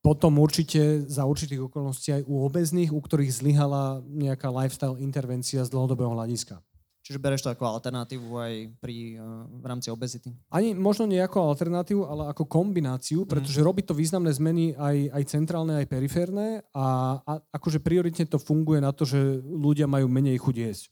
potom 0.04 0.36
určite 0.36 1.08
za 1.08 1.24
určitých 1.24 1.64
okolností 1.72 2.12
aj 2.12 2.22
u 2.28 2.44
obezných, 2.44 2.92
u 2.92 3.00
ktorých 3.00 3.32
zlyhala 3.32 4.04
nejaká 4.04 4.52
lifestyle 4.52 5.00
intervencia 5.00 5.64
z 5.64 5.72
dlhodobého 5.72 6.12
hľadiska. 6.12 6.60
Čiže 7.04 7.20
bereš 7.20 7.44
to 7.44 7.52
ako 7.52 7.68
alternatívu 7.68 8.32
aj 8.32 8.54
pri, 8.80 9.20
uh, 9.20 9.44
v 9.60 9.64
rámci 9.68 9.92
obezity? 9.92 10.32
Ani 10.48 10.72
možno 10.72 11.04
nie 11.04 11.20
ako 11.20 11.52
alternatívu, 11.52 12.00
ale 12.08 12.32
ako 12.32 12.48
kombináciu, 12.48 13.22
mhm. 13.22 13.28
pretože 13.28 13.60
mm. 13.60 13.66
robí 13.68 13.84
to 13.84 13.92
významné 13.92 14.32
zmeny 14.32 14.72
aj, 14.72 15.12
aj 15.12 15.22
centrálne, 15.28 15.76
aj 15.76 15.86
periférne 15.92 16.64
a, 16.72 17.20
a 17.20 17.32
akože 17.52 17.84
prioritne 17.84 18.24
to 18.24 18.40
funguje 18.40 18.80
na 18.80 18.88
to, 18.96 19.04
že 19.04 19.20
ľudia 19.44 19.84
majú 19.84 20.08
menej 20.08 20.40
chuť 20.40 20.56
jesť. 20.56 20.84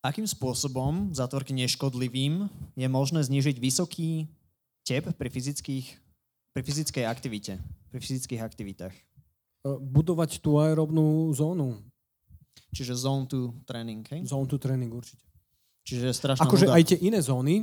Akým 0.00 0.28
spôsobom, 0.28 1.12
zátvorky 1.16 1.56
neškodlivým, 1.56 2.48
je 2.76 2.88
možné 2.88 3.24
znižiť 3.24 3.56
vysoký 3.56 4.28
tep 4.84 5.12
pri, 5.16 5.28
fyzických, 5.32 5.86
pri 6.52 6.62
fyzickej 6.64 7.04
aktivite, 7.08 7.56
pri 7.88 7.98
fyzických 8.00 8.40
aktivitách? 8.44 8.92
Budovať 9.64 10.44
tú 10.44 10.60
aerobnú 10.60 11.32
zónu 11.32 11.80
Čiže 12.74 12.98
zone 12.98 13.26
to 13.30 13.54
tréning, 13.64 14.02
hej? 14.10 14.26
Zone 14.26 14.50
to 14.50 14.58
tréning 14.58 14.90
určite. 14.90 15.22
Čiže 15.84 16.16
strašná 16.16 16.48
Akože 16.48 16.72
aj 16.72 16.82
tie 16.88 16.98
iné 17.04 17.20
zóny 17.20 17.60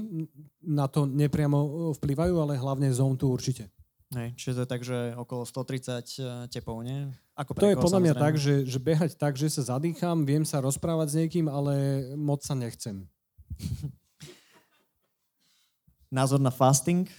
na 0.61 0.85
to 0.85 1.09
nepriamo 1.09 1.57
e, 1.57 1.69
vplyvajú, 1.97 2.37
ale 2.37 2.53
hlavne 2.53 2.93
zone 2.93 3.17
to 3.17 3.25
určite. 3.27 3.65
Hej, 4.13 4.35
čiže 4.37 4.53
to 4.53 4.61
je 4.61 4.69
tak, 4.69 4.81
že 4.85 4.97
okolo 5.17 5.41
130 5.47 6.21
e, 6.21 6.29
tepov, 6.53 6.85
nie? 6.85 7.09
Ako 7.33 7.57
to 7.57 7.71
je 7.71 7.79
podľa 7.79 8.01
mňa 8.03 8.13
tak, 8.13 8.35
že, 8.37 8.67
že 8.67 8.77
behať 8.77 9.17
tak, 9.17 9.33
že 9.39 9.49
sa 9.49 9.73
zadýcham, 9.75 10.21
viem 10.21 10.45
sa 10.45 10.61
rozprávať 10.61 11.07
s 11.09 11.17
niekým, 11.17 11.49
ale 11.49 11.73
moc 12.13 12.45
sa 12.45 12.53
nechcem. 12.53 13.07
Názor 16.13 16.43
na 16.43 16.51
fasting? 16.53 17.09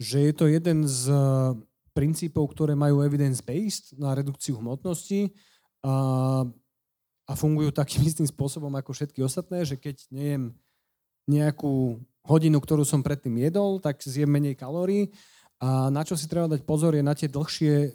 Že 0.00 0.30
je 0.30 0.32
to 0.32 0.44
jeden 0.48 0.88
z 0.88 1.12
e, 1.12 1.20
princípov, 1.92 2.56
ktoré 2.56 2.72
majú 2.72 3.04
evidence-based 3.04 4.00
na 4.00 4.16
redukciu 4.16 4.56
hmotnosti. 4.56 5.28
A 5.84 5.92
a 7.30 7.38
fungujú 7.38 7.70
takým 7.70 8.02
istým 8.10 8.26
spôsobom 8.26 8.74
ako 8.74 8.90
všetky 8.90 9.22
ostatné, 9.22 9.62
že 9.62 9.78
keď 9.78 10.02
nejem 10.10 10.50
nejakú 11.30 12.02
hodinu, 12.26 12.58
ktorú 12.58 12.82
som 12.82 13.06
predtým 13.06 13.38
jedol, 13.38 13.78
tak 13.78 14.02
zjem 14.02 14.26
menej 14.26 14.58
kalórií. 14.58 15.14
A 15.62 15.92
na 15.92 16.02
čo 16.02 16.18
si 16.18 16.26
treba 16.26 16.50
dať 16.50 16.66
pozor 16.66 16.96
je 16.98 17.04
na 17.04 17.14
tie 17.14 17.30
dlhšie 17.30 17.94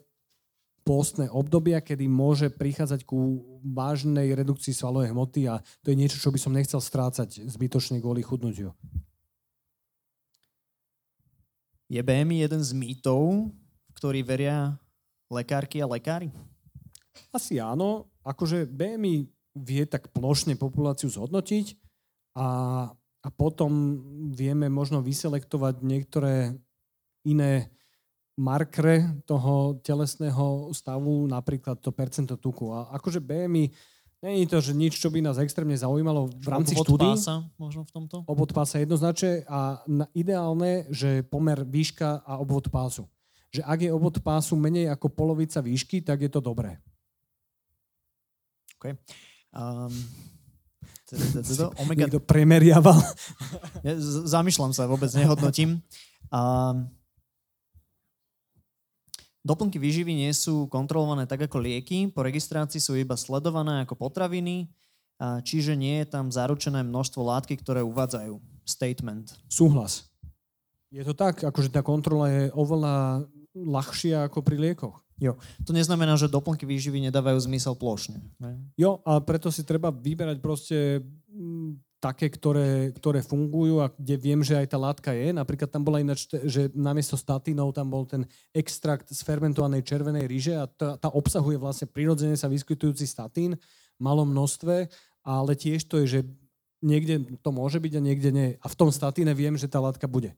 postné 0.86 1.26
obdobia, 1.34 1.82
kedy 1.82 2.06
môže 2.06 2.54
prichádzať 2.54 3.10
ku 3.10 3.42
vážnej 3.66 4.30
redukcii 4.38 4.70
svalovej 4.70 5.18
hmoty 5.18 5.50
a 5.50 5.58
to 5.82 5.90
je 5.90 5.98
niečo, 5.98 6.22
čo 6.22 6.30
by 6.30 6.38
som 6.38 6.54
nechcel 6.54 6.78
strácať 6.78 7.42
zbytočne 7.50 7.98
kvôli 7.98 8.22
chudnutiu. 8.22 8.78
Je 11.90 11.98
BMI 12.06 12.46
jeden 12.46 12.62
z 12.62 12.72
mýtov, 12.78 13.50
ktorý 13.98 14.22
veria 14.22 14.78
lekárky 15.34 15.82
a 15.82 15.90
lekári? 15.90 16.30
Asi 17.34 17.58
áno. 17.58 18.06
Akože 18.26 18.66
BMI 18.66 19.30
vie 19.56 19.84
tak 19.86 20.12
plošne 20.12 20.58
populáciu 20.58 21.08
zhodnotiť 21.08 21.78
a, 22.36 22.50
a 23.22 23.28
potom 23.32 24.02
vieme 24.36 24.68
možno 24.68 25.00
vyselektovať 25.00 25.86
niektoré 25.86 26.58
iné 27.24 27.72
markre 28.36 29.24
toho 29.24 29.80
telesného 29.80 30.74
stavu, 30.76 31.24
napríklad 31.32 31.80
to 31.80 31.96
percento 31.96 32.36
tuku. 32.36 32.68
A 32.76 32.92
akože 33.00 33.24
BMI 33.24 33.72
je 34.26 34.50
to, 34.50 34.60
že 34.60 34.74
nič, 34.74 34.98
čo 34.98 35.14
by 35.14 35.22
nás 35.22 35.38
extrémne 35.38 35.78
zaujímalo 35.78 36.26
v 36.34 36.48
rámci 36.50 36.74
obvod 36.74 36.88
štúdí. 36.90 37.10
pása 37.14 37.36
možno 37.62 37.86
v 37.86 37.92
tomto? 37.94 38.16
Obvod 38.26 38.52
pása 38.58 38.82
jednoznačne 38.82 39.46
a 39.46 39.86
na, 39.86 40.10
ideálne, 40.18 40.90
že 40.90 41.22
pomer 41.22 41.62
výška 41.62 42.26
a 42.26 42.42
obvod 42.42 42.74
pásu. 42.74 43.06
Že 43.54 43.62
ak 43.62 43.80
je 43.86 43.92
obvod 43.94 44.18
pásu 44.26 44.58
menej 44.58 44.90
ako 44.90 45.14
polovica 45.14 45.62
výšky, 45.62 46.02
tak 46.02 46.26
je 46.26 46.32
to 46.34 46.42
dobré. 46.42 46.82
Okay. 48.86 48.94
Um, 49.50 49.90
omega... 51.82 52.06
Niekto 52.06 52.22
premeriaval. 52.22 53.02
Ja, 53.82 53.98
zamýšľam 54.30 54.78
sa, 54.78 54.86
vôbec 54.86 55.10
nehodnotím. 55.18 55.82
Um, 56.30 56.90
doplnky 59.46 59.82
výživy 59.82 60.14
nie 60.14 60.34
sú 60.34 60.70
kontrolované 60.70 61.26
tak 61.26 61.50
ako 61.50 61.62
lieky. 61.62 62.10
Po 62.14 62.22
registrácii 62.22 62.82
sú 62.82 62.94
iba 62.98 63.14
sledované 63.14 63.86
ako 63.86 63.94
potraviny, 63.98 64.70
čiže 65.46 65.78
nie 65.78 66.02
je 66.02 66.10
tam 66.10 66.34
zaručené 66.34 66.82
množstvo 66.82 67.22
látky, 67.22 67.58
ktoré 67.62 67.86
uvádzajú. 67.86 68.42
Statement. 68.66 69.30
Súhlas. 69.46 70.10
Je 70.90 71.06
to 71.06 71.14
tak, 71.14 71.46
akože 71.46 71.70
tá 71.70 71.86
kontrola 71.86 72.34
je 72.34 72.44
oveľa 72.58 73.30
ľahšia 73.54 74.26
ako 74.26 74.42
pri 74.42 74.58
liekoch. 74.58 75.05
Jo, 75.16 75.40
to 75.64 75.72
neznamená, 75.72 76.20
že 76.20 76.28
doplnky 76.28 76.68
výživy 76.68 77.00
nedávajú 77.08 77.40
zmysel 77.48 77.80
plošne. 77.80 78.20
Ne? 78.36 78.60
Jo, 78.76 79.00
a 79.08 79.24
preto 79.24 79.48
si 79.48 79.64
treba 79.64 79.88
vyberať 79.88 80.38
proste 80.44 81.08
mm, 81.32 81.80
také, 82.04 82.28
ktoré, 82.28 82.92
ktoré 82.92 83.24
fungujú 83.24 83.80
a 83.80 83.90
kde 83.96 84.16
viem, 84.20 84.44
že 84.44 84.60
aj 84.60 84.68
tá 84.70 84.78
látka 84.78 85.16
je. 85.16 85.32
Napríklad 85.32 85.72
tam 85.72 85.88
bola 85.88 86.04
ináč, 86.04 86.28
že 86.28 86.68
namiesto 86.76 87.16
statínov 87.16 87.72
tam 87.72 87.88
bol 87.88 88.04
ten 88.04 88.28
extrakt 88.52 89.08
z 89.08 89.20
fermentovanej 89.24 89.88
červenej 89.88 90.28
ríže 90.28 90.54
a 90.54 90.68
tá, 90.68 91.00
tá 91.00 91.08
obsahuje 91.10 91.58
vlastne 91.58 91.88
prirodzene 91.88 92.36
sa 92.36 92.52
vyskytujúci 92.52 93.08
statín 93.08 93.56
v 93.96 94.02
malom 94.04 94.28
množstve, 94.30 94.92
ale 95.24 95.52
tiež 95.56 95.88
to 95.88 96.04
je, 96.04 96.20
že 96.20 96.20
niekde 96.84 97.40
to 97.40 97.50
môže 97.56 97.80
byť 97.82 97.94
a 97.98 98.06
niekde 98.06 98.30
nie. 98.30 98.50
A 98.60 98.68
v 98.68 98.78
tom 98.78 98.92
statíne 98.92 99.32
viem, 99.32 99.56
že 99.56 99.72
tá 99.72 99.80
látka 99.80 100.06
bude 100.06 100.36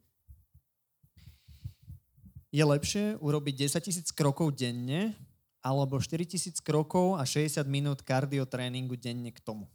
je 2.52 2.64
lepšie 2.64 3.20
urobiť 3.20 3.68
10 3.68 3.88
tisíc 3.88 4.08
krokov 4.16 4.56
denne 4.56 5.16
alebo 5.60 6.00
4000 6.00 6.64
krokov 6.64 7.20
a 7.20 7.28
60 7.28 7.60
minút 7.68 8.00
kardiotréningu 8.06 8.96
denne 8.96 9.36
k 9.36 9.40
tomu? 9.44 9.68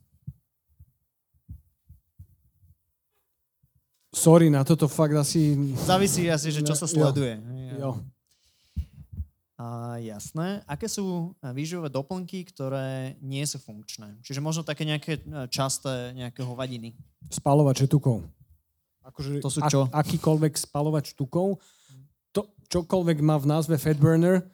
Sorry, 4.13 4.53
na 4.53 4.61
toto 4.61 4.93
fakt 4.93 5.17
asi... 5.17 5.57
Závisí 5.89 6.29
asi, 6.29 6.53
že 6.53 6.61
čo 6.61 6.77
sa 6.77 6.85
sleduje. 6.85 7.41
Jo. 7.81 7.97
A, 9.57 9.97
jasné. 10.05 10.61
Aké 10.69 10.85
sú 10.85 11.33
výživové 11.41 11.89
doplnky, 11.89 12.45
ktoré 12.45 13.17
nie 13.25 13.41
sú 13.49 13.57
funkčné? 13.57 14.21
Čiže 14.21 14.45
možno 14.45 14.67
také 14.67 14.85
nejaké 14.85 15.23
e, 15.23 15.47
časté 15.49 16.13
nejaké 16.13 16.45
hovadiny. 16.45 16.93
Spalovače 17.31 17.89
tukov. 17.89 18.27
Akože 19.07 19.41
to 19.41 19.49
sú 19.49 19.65
čo? 19.71 19.87
Ak, 19.89 20.05
akýkoľvek 20.05 20.61
spalovač 20.61 21.15
tukov, 21.17 21.63
čokoľvek 22.73 23.21
má 23.21 23.37
v 23.37 23.51
názve 23.53 23.77
fat 23.77 24.01
burner, 24.01 24.49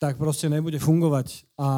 tak 0.00 0.16
proste 0.16 0.48
nebude 0.48 0.80
fungovať. 0.80 1.44
A 1.60 1.68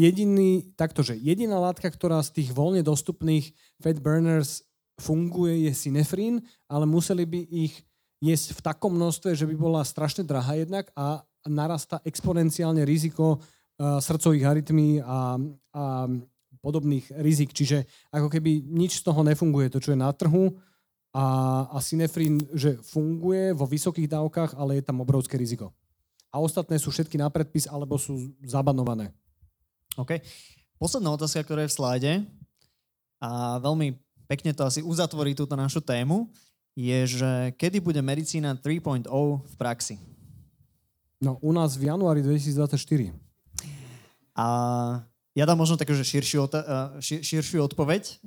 jediný, 0.00 0.64
taktože, 0.78 1.18
jediná 1.18 1.60
látka, 1.60 1.90
ktorá 1.90 2.22
z 2.24 2.40
tých 2.40 2.50
voľne 2.54 2.80
dostupných 2.80 3.52
fat 3.82 4.00
burners 4.00 4.64
funguje, 4.96 5.68
je 5.68 5.72
synefrín, 5.74 6.40
ale 6.70 6.86
museli 6.86 7.26
by 7.26 7.40
ich 7.50 7.84
jesť 8.22 8.56
v 8.56 8.60
takom 8.62 8.94
množstve, 8.94 9.36
že 9.36 9.44
by 9.44 9.54
bola 9.58 9.82
strašne 9.84 10.24
drahá 10.24 10.56
jednak 10.56 10.88
a 10.94 11.26
narasta 11.44 12.00
exponenciálne 12.06 12.86
riziko 12.86 13.36
uh, 13.36 14.00
srdcových 14.00 14.48
arytmí 14.48 15.02
a, 15.02 15.36
a 15.76 15.84
podobných 16.62 17.12
rizik. 17.20 17.52
Čiže 17.52 17.84
ako 18.08 18.32
keby 18.32 18.64
nič 18.64 19.02
z 19.02 19.12
toho 19.12 19.20
nefunguje, 19.20 19.68
to 19.68 19.82
čo 19.82 19.92
je 19.92 19.98
na 20.00 20.08
trhu 20.14 20.56
a, 21.14 21.24
a 21.70 21.78
synefrín, 21.78 22.42
že 22.50 22.74
funguje 22.82 23.54
vo 23.54 23.70
vysokých 23.70 24.10
dávkach, 24.10 24.58
ale 24.58 24.82
je 24.82 24.84
tam 24.84 24.98
obrovské 24.98 25.38
riziko. 25.38 25.70
A 26.34 26.42
ostatné 26.42 26.74
sú 26.82 26.90
všetky 26.90 27.14
na 27.14 27.30
predpis 27.30 27.70
alebo 27.70 27.94
sú 27.94 28.34
zabanované. 28.42 29.14
OK. 29.94 30.18
Posledná 30.74 31.14
otázka, 31.14 31.46
ktorá 31.46 31.62
je 31.62 31.70
v 31.70 31.76
slajde 31.78 32.12
a 33.22 33.62
veľmi 33.62 33.94
pekne 34.26 34.50
to 34.50 34.66
asi 34.66 34.82
uzatvorí 34.82 35.38
túto 35.38 35.54
našu 35.54 35.78
tému, 35.78 36.26
je, 36.74 37.22
že 37.22 37.30
kedy 37.54 37.78
bude 37.78 38.02
medicína 38.02 38.58
3.0 38.58 39.06
v 39.46 39.54
praxi? 39.54 40.02
No, 41.22 41.38
u 41.38 41.54
nás 41.54 41.78
v 41.78 41.94
januári 41.94 42.26
2024. 42.26 43.14
A 44.34 44.46
ja 45.38 45.44
dám 45.46 45.62
možno 45.62 45.78
takú, 45.78 45.94
že 45.94 46.02
širšiu, 46.02 46.50
šir, 46.98 47.22
širšiu 47.22 47.62
odpoveď, 47.70 48.18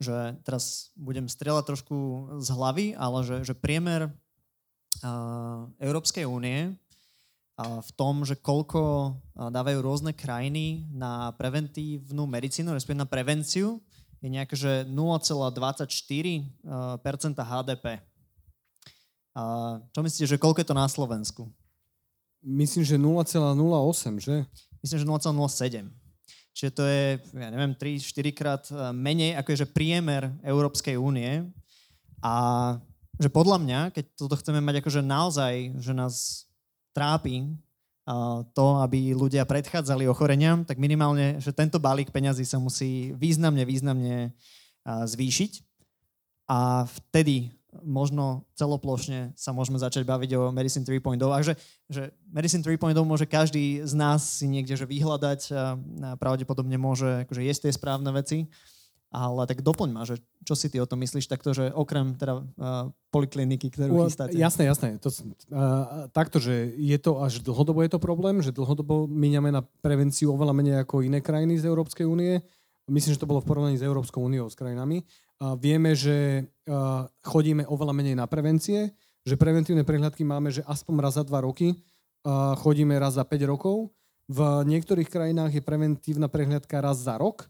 že 0.00 0.34
teraz 0.48 0.88
budem 0.96 1.28
strieľať 1.28 1.64
trošku 1.68 1.96
z 2.40 2.48
hlavy, 2.50 2.96
ale 2.96 3.18
že, 3.22 3.44
že 3.44 3.54
priemer 3.54 4.08
Európskej 5.76 6.24
únie 6.24 6.72
v 7.60 7.90
tom, 7.92 8.24
že 8.24 8.40
koľko 8.40 9.12
dávajú 9.36 9.78
rôzne 9.84 10.16
krajiny 10.16 10.88
na 10.96 11.36
preventívnu 11.36 12.24
medicínu, 12.24 12.72
respektíve 12.72 13.04
na 13.04 13.08
prevenciu, 13.08 13.84
je 14.24 14.28
nejaké, 14.32 14.56
že 14.56 14.88
0,24% 14.88 16.48
HDP. 17.36 18.00
A 19.36 19.40
čo 19.92 20.00
myslíte, 20.00 20.26
že 20.26 20.40
koľko 20.40 20.64
je 20.64 20.68
to 20.68 20.76
na 20.76 20.88
Slovensku? 20.88 21.48
Myslím, 22.40 22.84
že 22.84 22.96
0,08, 22.96 24.16
že? 24.16 24.48
Myslím, 24.80 24.96
že 24.96 25.04
0,07. 25.04 25.92
Čiže 26.50 26.70
to 26.74 26.82
je, 26.84 27.04
ja 27.36 27.48
neviem, 27.48 27.72
3-4 27.78 28.36
krát 28.36 28.64
e, 28.68 28.90
menej, 28.90 29.38
ako 29.38 29.48
je 29.54 29.60
že 29.64 29.72
priemer 29.72 30.34
Európskej 30.42 30.98
únie. 30.98 31.46
A 32.20 32.34
že 33.20 33.28
podľa 33.28 33.58
mňa, 33.60 33.80
keď 33.92 34.04
toto 34.16 34.36
chceme 34.40 34.64
mať 34.64 34.80
akože 34.80 35.00
naozaj, 35.04 35.54
že 35.80 35.92
nás 35.92 36.44
trápi 36.96 37.52
to, 38.56 38.66
aby 38.82 39.14
ľudia 39.14 39.46
predchádzali 39.46 40.08
ochoreniam, 40.08 40.66
tak 40.66 40.82
minimálne, 40.82 41.38
že 41.38 41.54
tento 41.54 41.78
balík 41.78 42.10
peňazí 42.10 42.42
sa 42.42 42.58
musí 42.58 43.14
významne, 43.14 43.62
významne 43.62 44.34
zvýšiť. 44.84 45.52
A 46.50 46.88
vtedy 46.88 47.54
možno 47.82 48.44
celoplošne 48.58 49.34
sa 49.38 49.54
môžeme 49.54 49.78
začať 49.78 50.02
baviť 50.02 50.30
o 50.36 50.42
Medicine 50.50 50.82
3.0. 50.82 51.18
A 51.30 51.38
že, 51.42 51.54
že 51.86 52.10
Medicine 52.26 52.66
3.0 52.66 52.94
môže 53.06 53.26
každý 53.30 53.86
z 53.86 53.94
nás 53.94 54.42
si 54.42 54.50
niekde 54.50 54.74
že 54.74 54.86
vyhľadať 54.86 55.40
a 55.54 56.16
pravdepodobne 56.18 56.74
môže 56.76 57.26
akože 57.26 57.42
jesť 57.46 57.70
tie 57.70 57.72
správne 57.78 58.10
veci 58.10 58.50
ale 59.10 59.42
tak 59.50 59.66
doplň 59.66 59.90
ma, 59.90 60.06
že 60.06 60.22
čo 60.46 60.54
si 60.54 60.70
ty 60.70 60.78
o 60.78 60.86
tom 60.86 61.02
myslíš, 61.02 61.26
takto, 61.26 61.50
že 61.50 61.74
okrem 61.74 62.14
teda 62.14 62.34
uh, 62.38 62.94
polikliniky, 63.10 63.66
ktorú 63.74 64.06
chystáte. 64.06 64.38
Jasné, 64.38 64.70
jasné. 64.70 65.02
To, 65.02 65.10
uh, 65.10 66.06
takto, 66.14 66.38
že 66.38 66.70
je 66.78 66.94
to 67.02 67.18
až 67.18 67.42
dlhodobo 67.42 67.82
je 67.82 67.90
to 67.90 67.98
problém, 67.98 68.38
že 68.38 68.54
dlhodobo 68.54 69.10
míňame 69.10 69.50
na 69.50 69.66
prevenciu 69.82 70.30
oveľa 70.30 70.54
menej 70.54 70.76
ako 70.86 71.02
iné 71.02 71.18
krajiny 71.18 71.58
z 71.58 71.66
Európskej 71.66 72.06
únie. 72.06 72.38
Myslím, 72.86 73.18
že 73.18 73.22
to 73.22 73.26
bolo 73.26 73.42
v 73.42 73.50
porovnaní 73.50 73.76
s 73.78 73.86
Európskou 73.86 74.22
úniou, 74.22 74.46
s 74.46 74.54
krajinami. 74.54 75.02
Vieme, 75.40 75.96
že 75.96 76.44
chodíme 77.24 77.64
oveľa 77.64 77.94
menej 77.96 78.16
na 78.16 78.28
prevencie, 78.28 78.92
že 79.24 79.40
preventívne 79.40 79.84
prehľadky 79.84 80.20
máme, 80.24 80.52
že 80.52 80.60
aspoň 80.68 80.94
raz 81.00 81.16
za 81.16 81.24
dva 81.24 81.40
roky, 81.40 81.80
chodíme 82.60 82.92
raz 83.00 83.16
za 83.16 83.24
5 83.24 83.48
rokov. 83.48 83.88
V 84.28 84.40
niektorých 84.68 85.08
krajinách 85.08 85.56
je 85.56 85.62
preventívna 85.64 86.28
prehľadka 86.28 86.78
raz 86.78 87.00
za 87.00 87.16
rok, 87.16 87.48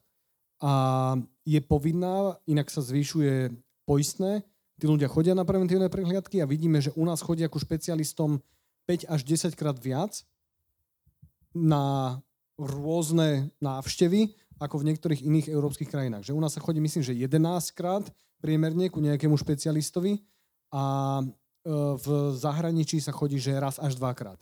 a 0.61 1.17
je 1.49 1.57
povinná, 1.65 2.37
inak 2.45 2.69
sa 2.69 2.85
zvyšuje 2.85 3.49
poistné. 3.89 4.45
Tí 4.77 4.85
ľudia 4.85 5.09
chodia 5.09 5.33
na 5.33 5.49
preventívne 5.49 5.89
prehliadky 5.89 6.45
a 6.45 6.49
vidíme, 6.49 6.85
že 6.85 6.93
u 7.01 7.05
nás 7.09 7.25
chodia 7.25 7.49
ako 7.49 7.65
špecialistom 7.65 8.45
5 8.85 9.09
až 9.09 9.21
10 9.25 9.57
krát 9.57 9.81
viac 9.81 10.21
na 11.57 12.17
rôzne 12.61 13.57
návštevy 13.65 14.37
ako 14.61 14.85
v 14.85 14.93
niektorých 14.93 15.25
iných 15.25 15.47
európskych 15.49 15.89
krajinách. 15.89 16.29
Že 16.29 16.37
u 16.37 16.41
nás 16.45 16.53
sa 16.53 16.61
chodí, 16.61 16.79
myslím, 16.85 17.01
že 17.01 17.17
11 17.17 17.73
krát 17.73 18.05
priemerne 18.45 18.93
ku 18.93 19.01
nejakému 19.01 19.33
špecialistovi 19.41 20.21
a 20.77 20.85
e, 21.21 21.25
v 21.97 22.07
zahraničí 22.37 23.01
sa 23.01 23.17
chodí, 23.17 23.41
že 23.41 23.57
raz 23.57 23.81
až 23.81 23.97
dvakrát. 23.97 24.37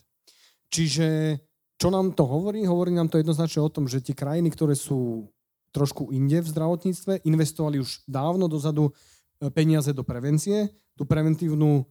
Čiže 0.67 1.39
čo 1.79 1.87
nám 1.87 2.11
to 2.11 2.27
hovorí? 2.27 2.67
Hovorí 2.67 2.91
nám 2.91 3.07
to 3.07 3.15
jednoznačne 3.15 3.63
o 3.63 3.71
tom, 3.71 3.87
že 3.87 4.03
tie 4.03 4.11
krajiny, 4.11 4.51
ktoré 4.51 4.75
sú 4.75 5.31
trošku 5.71 6.11
inde 6.11 6.43
v 6.43 6.51
zdravotníctve, 6.51 7.23
investovali 7.23 7.79
už 7.79 8.03
dávno 8.03 8.51
dozadu 8.51 8.91
e, 8.91 9.47
peniaze 9.55 9.95
do 9.95 10.03
prevencie, 10.03 10.67
tú 10.99 11.07
preventívnu, 11.07 11.79
e, 11.79 11.83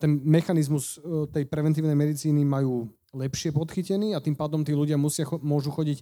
ten 0.00 0.16
mechanizmus 0.24 0.96
tej 1.28 1.44
preventívnej 1.44 1.94
medicíny 1.94 2.40
majú 2.40 2.88
lepšie 3.12 3.52
podchytený 3.52 4.16
a 4.16 4.22
tým 4.22 4.38
pádom 4.38 4.62
tí 4.62 4.72
ľudia 4.72 4.96
musia, 4.96 5.26
môžu 5.42 5.74
chodiť 5.74 6.00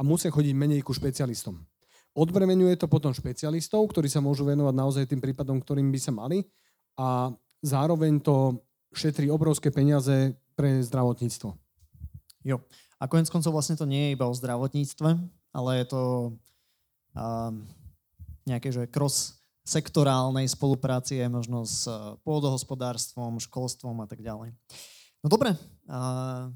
a 0.00 0.02
musia 0.02 0.32
chodiť 0.32 0.56
menej 0.56 0.80
ku 0.80 0.96
špecialistom. 0.96 1.60
Odbremenuje 2.16 2.80
to 2.80 2.88
potom 2.88 3.12
špecialistov, 3.12 3.84
ktorí 3.92 4.08
sa 4.08 4.24
môžu 4.24 4.48
venovať 4.48 4.74
naozaj 4.74 5.04
tým 5.04 5.20
prípadom, 5.20 5.60
ktorým 5.60 5.92
by 5.92 6.00
sa 6.00 6.10
mali 6.16 6.48
a 6.96 7.28
zároveň 7.60 8.18
to 8.24 8.64
šetrí 8.96 9.28
obrovské 9.28 9.68
peniaze 9.68 10.34
pre 10.56 10.80
zdravotníctvo. 10.80 11.52
Jo. 12.42 12.64
A 12.98 13.04
konec 13.06 13.28
koncov 13.28 13.52
vlastne 13.52 13.76
to 13.76 13.84
nie 13.84 14.10
je 14.10 14.14
iba 14.16 14.26
o 14.26 14.34
zdravotníctve, 14.34 15.10
ale 15.52 15.70
je 15.84 15.86
to 15.86 16.02
um, 17.14 17.64
nejaké, 18.48 18.72
že 18.72 18.90
cross 18.90 19.38
sektorálnej 19.62 20.50
spolupráci 20.50 21.20
aj 21.22 21.30
možno 21.30 21.62
s 21.62 21.86
uh, 21.86 22.18
pôdohospodárstvom, 22.26 23.38
školstvom 23.38 24.02
a 24.02 24.06
tak 24.08 24.24
ďalej. 24.24 24.50
No 25.22 25.26
dobre, 25.30 25.54
uh, 25.86 26.50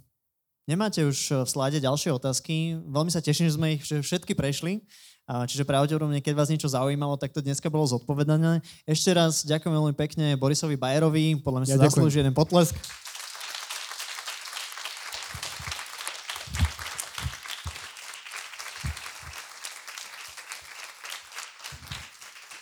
nemáte 0.64 1.04
už 1.04 1.44
v 1.44 1.48
slade 1.48 1.78
ďalšie 1.80 2.10
otázky. 2.12 2.80
Veľmi 2.88 3.10
sa 3.12 3.20
teším, 3.20 3.48
že 3.48 3.56
sme 3.56 3.76
ich 3.76 3.82
všetky 3.84 4.32
prešli. 4.32 4.84
Čiže 5.24 5.64
pravdepodobne, 5.64 6.20
keď 6.20 6.36
vás 6.36 6.52
niečo 6.52 6.68
zaujímalo, 6.68 7.16
tak 7.16 7.32
to 7.32 7.40
dneska 7.40 7.72
bolo 7.72 7.88
zodpovedané. 7.88 8.60
Ešte 8.84 9.08
raz 9.16 9.40
ďakujem 9.48 9.72
veľmi 9.72 9.94
pekne 9.96 10.36
Borisovi 10.36 10.76
Bajerovi. 10.76 11.40
Podľa 11.40 11.64
mňa 11.64 11.68
ja 11.72 11.76
si 11.76 11.84
zaslúži 11.88 12.20
jeden 12.20 12.36
potlesk. 12.36 12.76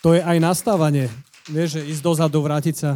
To 0.07 0.15
je 0.15 0.23
aj 0.23 0.39
nastávanie. 0.43 1.07
Vieš, 1.47 1.79
že 1.79 1.87
ísť 1.87 2.03
dozadu, 2.03 2.43
vrátiť 2.43 2.75
sa. 2.75 2.91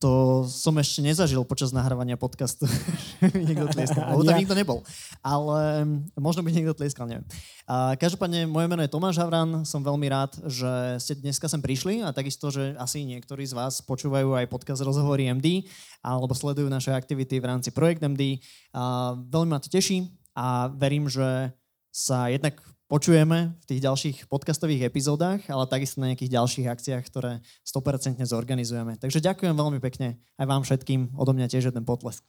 To 0.00 0.48
som 0.48 0.72
ešte 0.80 1.04
nezažil 1.04 1.44
počas 1.44 1.76
nahrávania 1.76 2.16
podcastu. 2.16 2.64
niekto 3.36 3.68
tlieskal. 3.68 4.16
Lebo 4.16 4.24
tam 4.24 4.40
nikto 4.40 4.56
nebol. 4.56 4.80
Ale 5.20 5.84
možno 6.16 6.40
by 6.40 6.56
niekto 6.56 6.72
tlieskal, 6.72 7.04
neviem. 7.04 7.28
A 7.68 8.00
každopádne, 8.00 8.48
moje 8.48 8.64
meno 8.64 8.80
je 8.80 8.88
Tomáš 8.88 9.20
Havran. 9.20 9.68
Som 9.68 9.84
veľmi 9.84 10.08
rád, 10.08 10.40
že 10.48 10.96
ste 11.04 11.20
dneska 11.20 11.52
sem 11.52 11.60
prišli 11.60 12.00
a 12.00 12.16
takisto, 12.16 12.48
že 12.48 12.72
asi 12.80 13.04
niektorí 13.04 13.44
z 13.44 13.52
vás 13.52 13.84
počúvajú 13.84 14.40
aj 14.40 14.48
podcast 14.48 14.80
Rozhovory 14.80 15.28
MD 15.36 15.68
alebo 16.00 16.32
sledujú 16.32 16.72
naše 16.72 16.96
aktivity 16.96 17.36
v 17.36 17.52
rámci 17.52 17.68
Projekt 17.68 18.00
MD. 18.00 18.40
A 18.72 19.12
veľmi 19.20 19.52
ma 19.52 19.60
to 19.60 19.68
teší 19.68 20.08
a 20.32 20.72
verím, 20.72 21.12
že 21.12 21.52
sa 21.92 22.32
jednak 22.32 22.56
počujeme 22.90 23.54
v 23.54 23.64
tých 23.70 23.86
ďalších 23.86 24.16
podcastových 24.26 24.90
epizódach, 24.90 25.46
ale 25.46 25.70
takisto 25.70 26.02
na 26.02 26.10
nejakých 26.10 26.34
ďalších 26.34 26.66
akciách, 26.66 27.06
ktoré 27.06 27.38
100% 27.62 28.18
zorganizujeme. 28.26 28.98
Takže 28.98 29.22
ďakujem 29.22 29.54
veľmi 29.54 29.78
pekne 29.78 30.18
aj 30.34 30.46
vám 30.50 30.66
všetkým. 30.66 31.14
Odo 31.14 31.30
mňa 31.30 31.46
tiež 31.46 31.70
jeden 31.70 31.86
potlesk. 31.86 32.26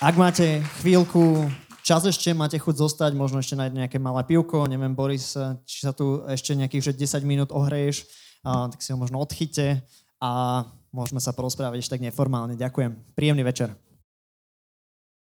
Ak 0.00 0.16
máte 0.16 0.64
chvíľku, 0.80 1.44
čas 1.84 2.08
ešte, 2.08 2.32
máte 2.32 2.56
chuť 2.56 2.80
zostať, 2.80 3.12
možno 3.12 3.44
ešte 3.44 3.60
nájde 3.60 3.84
nejaké 3.84 4.00
malé 4.00 4.24
pivko, 4.24 4.64
neviem, 4.64 4.96
Boris, 4.96 5.36
či 5.68 5.84
sa 5.84 5.92
tu 5.92 6.24
ešte 6.24 6.56
nejakých 6.56 6.96
10 6.96 7.20
minút 7.28 7.52
ohreješ, 7.52 8.08
tak 8.40 8.80
si 8.80 8.96
ho 8.96 8.96
možno 8.96 9.20
odchyte 9.20 9.84
a 10.24 10.64
môžeme 10.88 11.20
sa 11.20 11.36
porozprávať 11.36 11.84
ešte 11.84 12.00
tak 12.00 12.08
neformálne. 12.08 12.56
Ďakujem. 12.56 13.12
Príjemný 13.12 13.44
večer. 13.44 13.89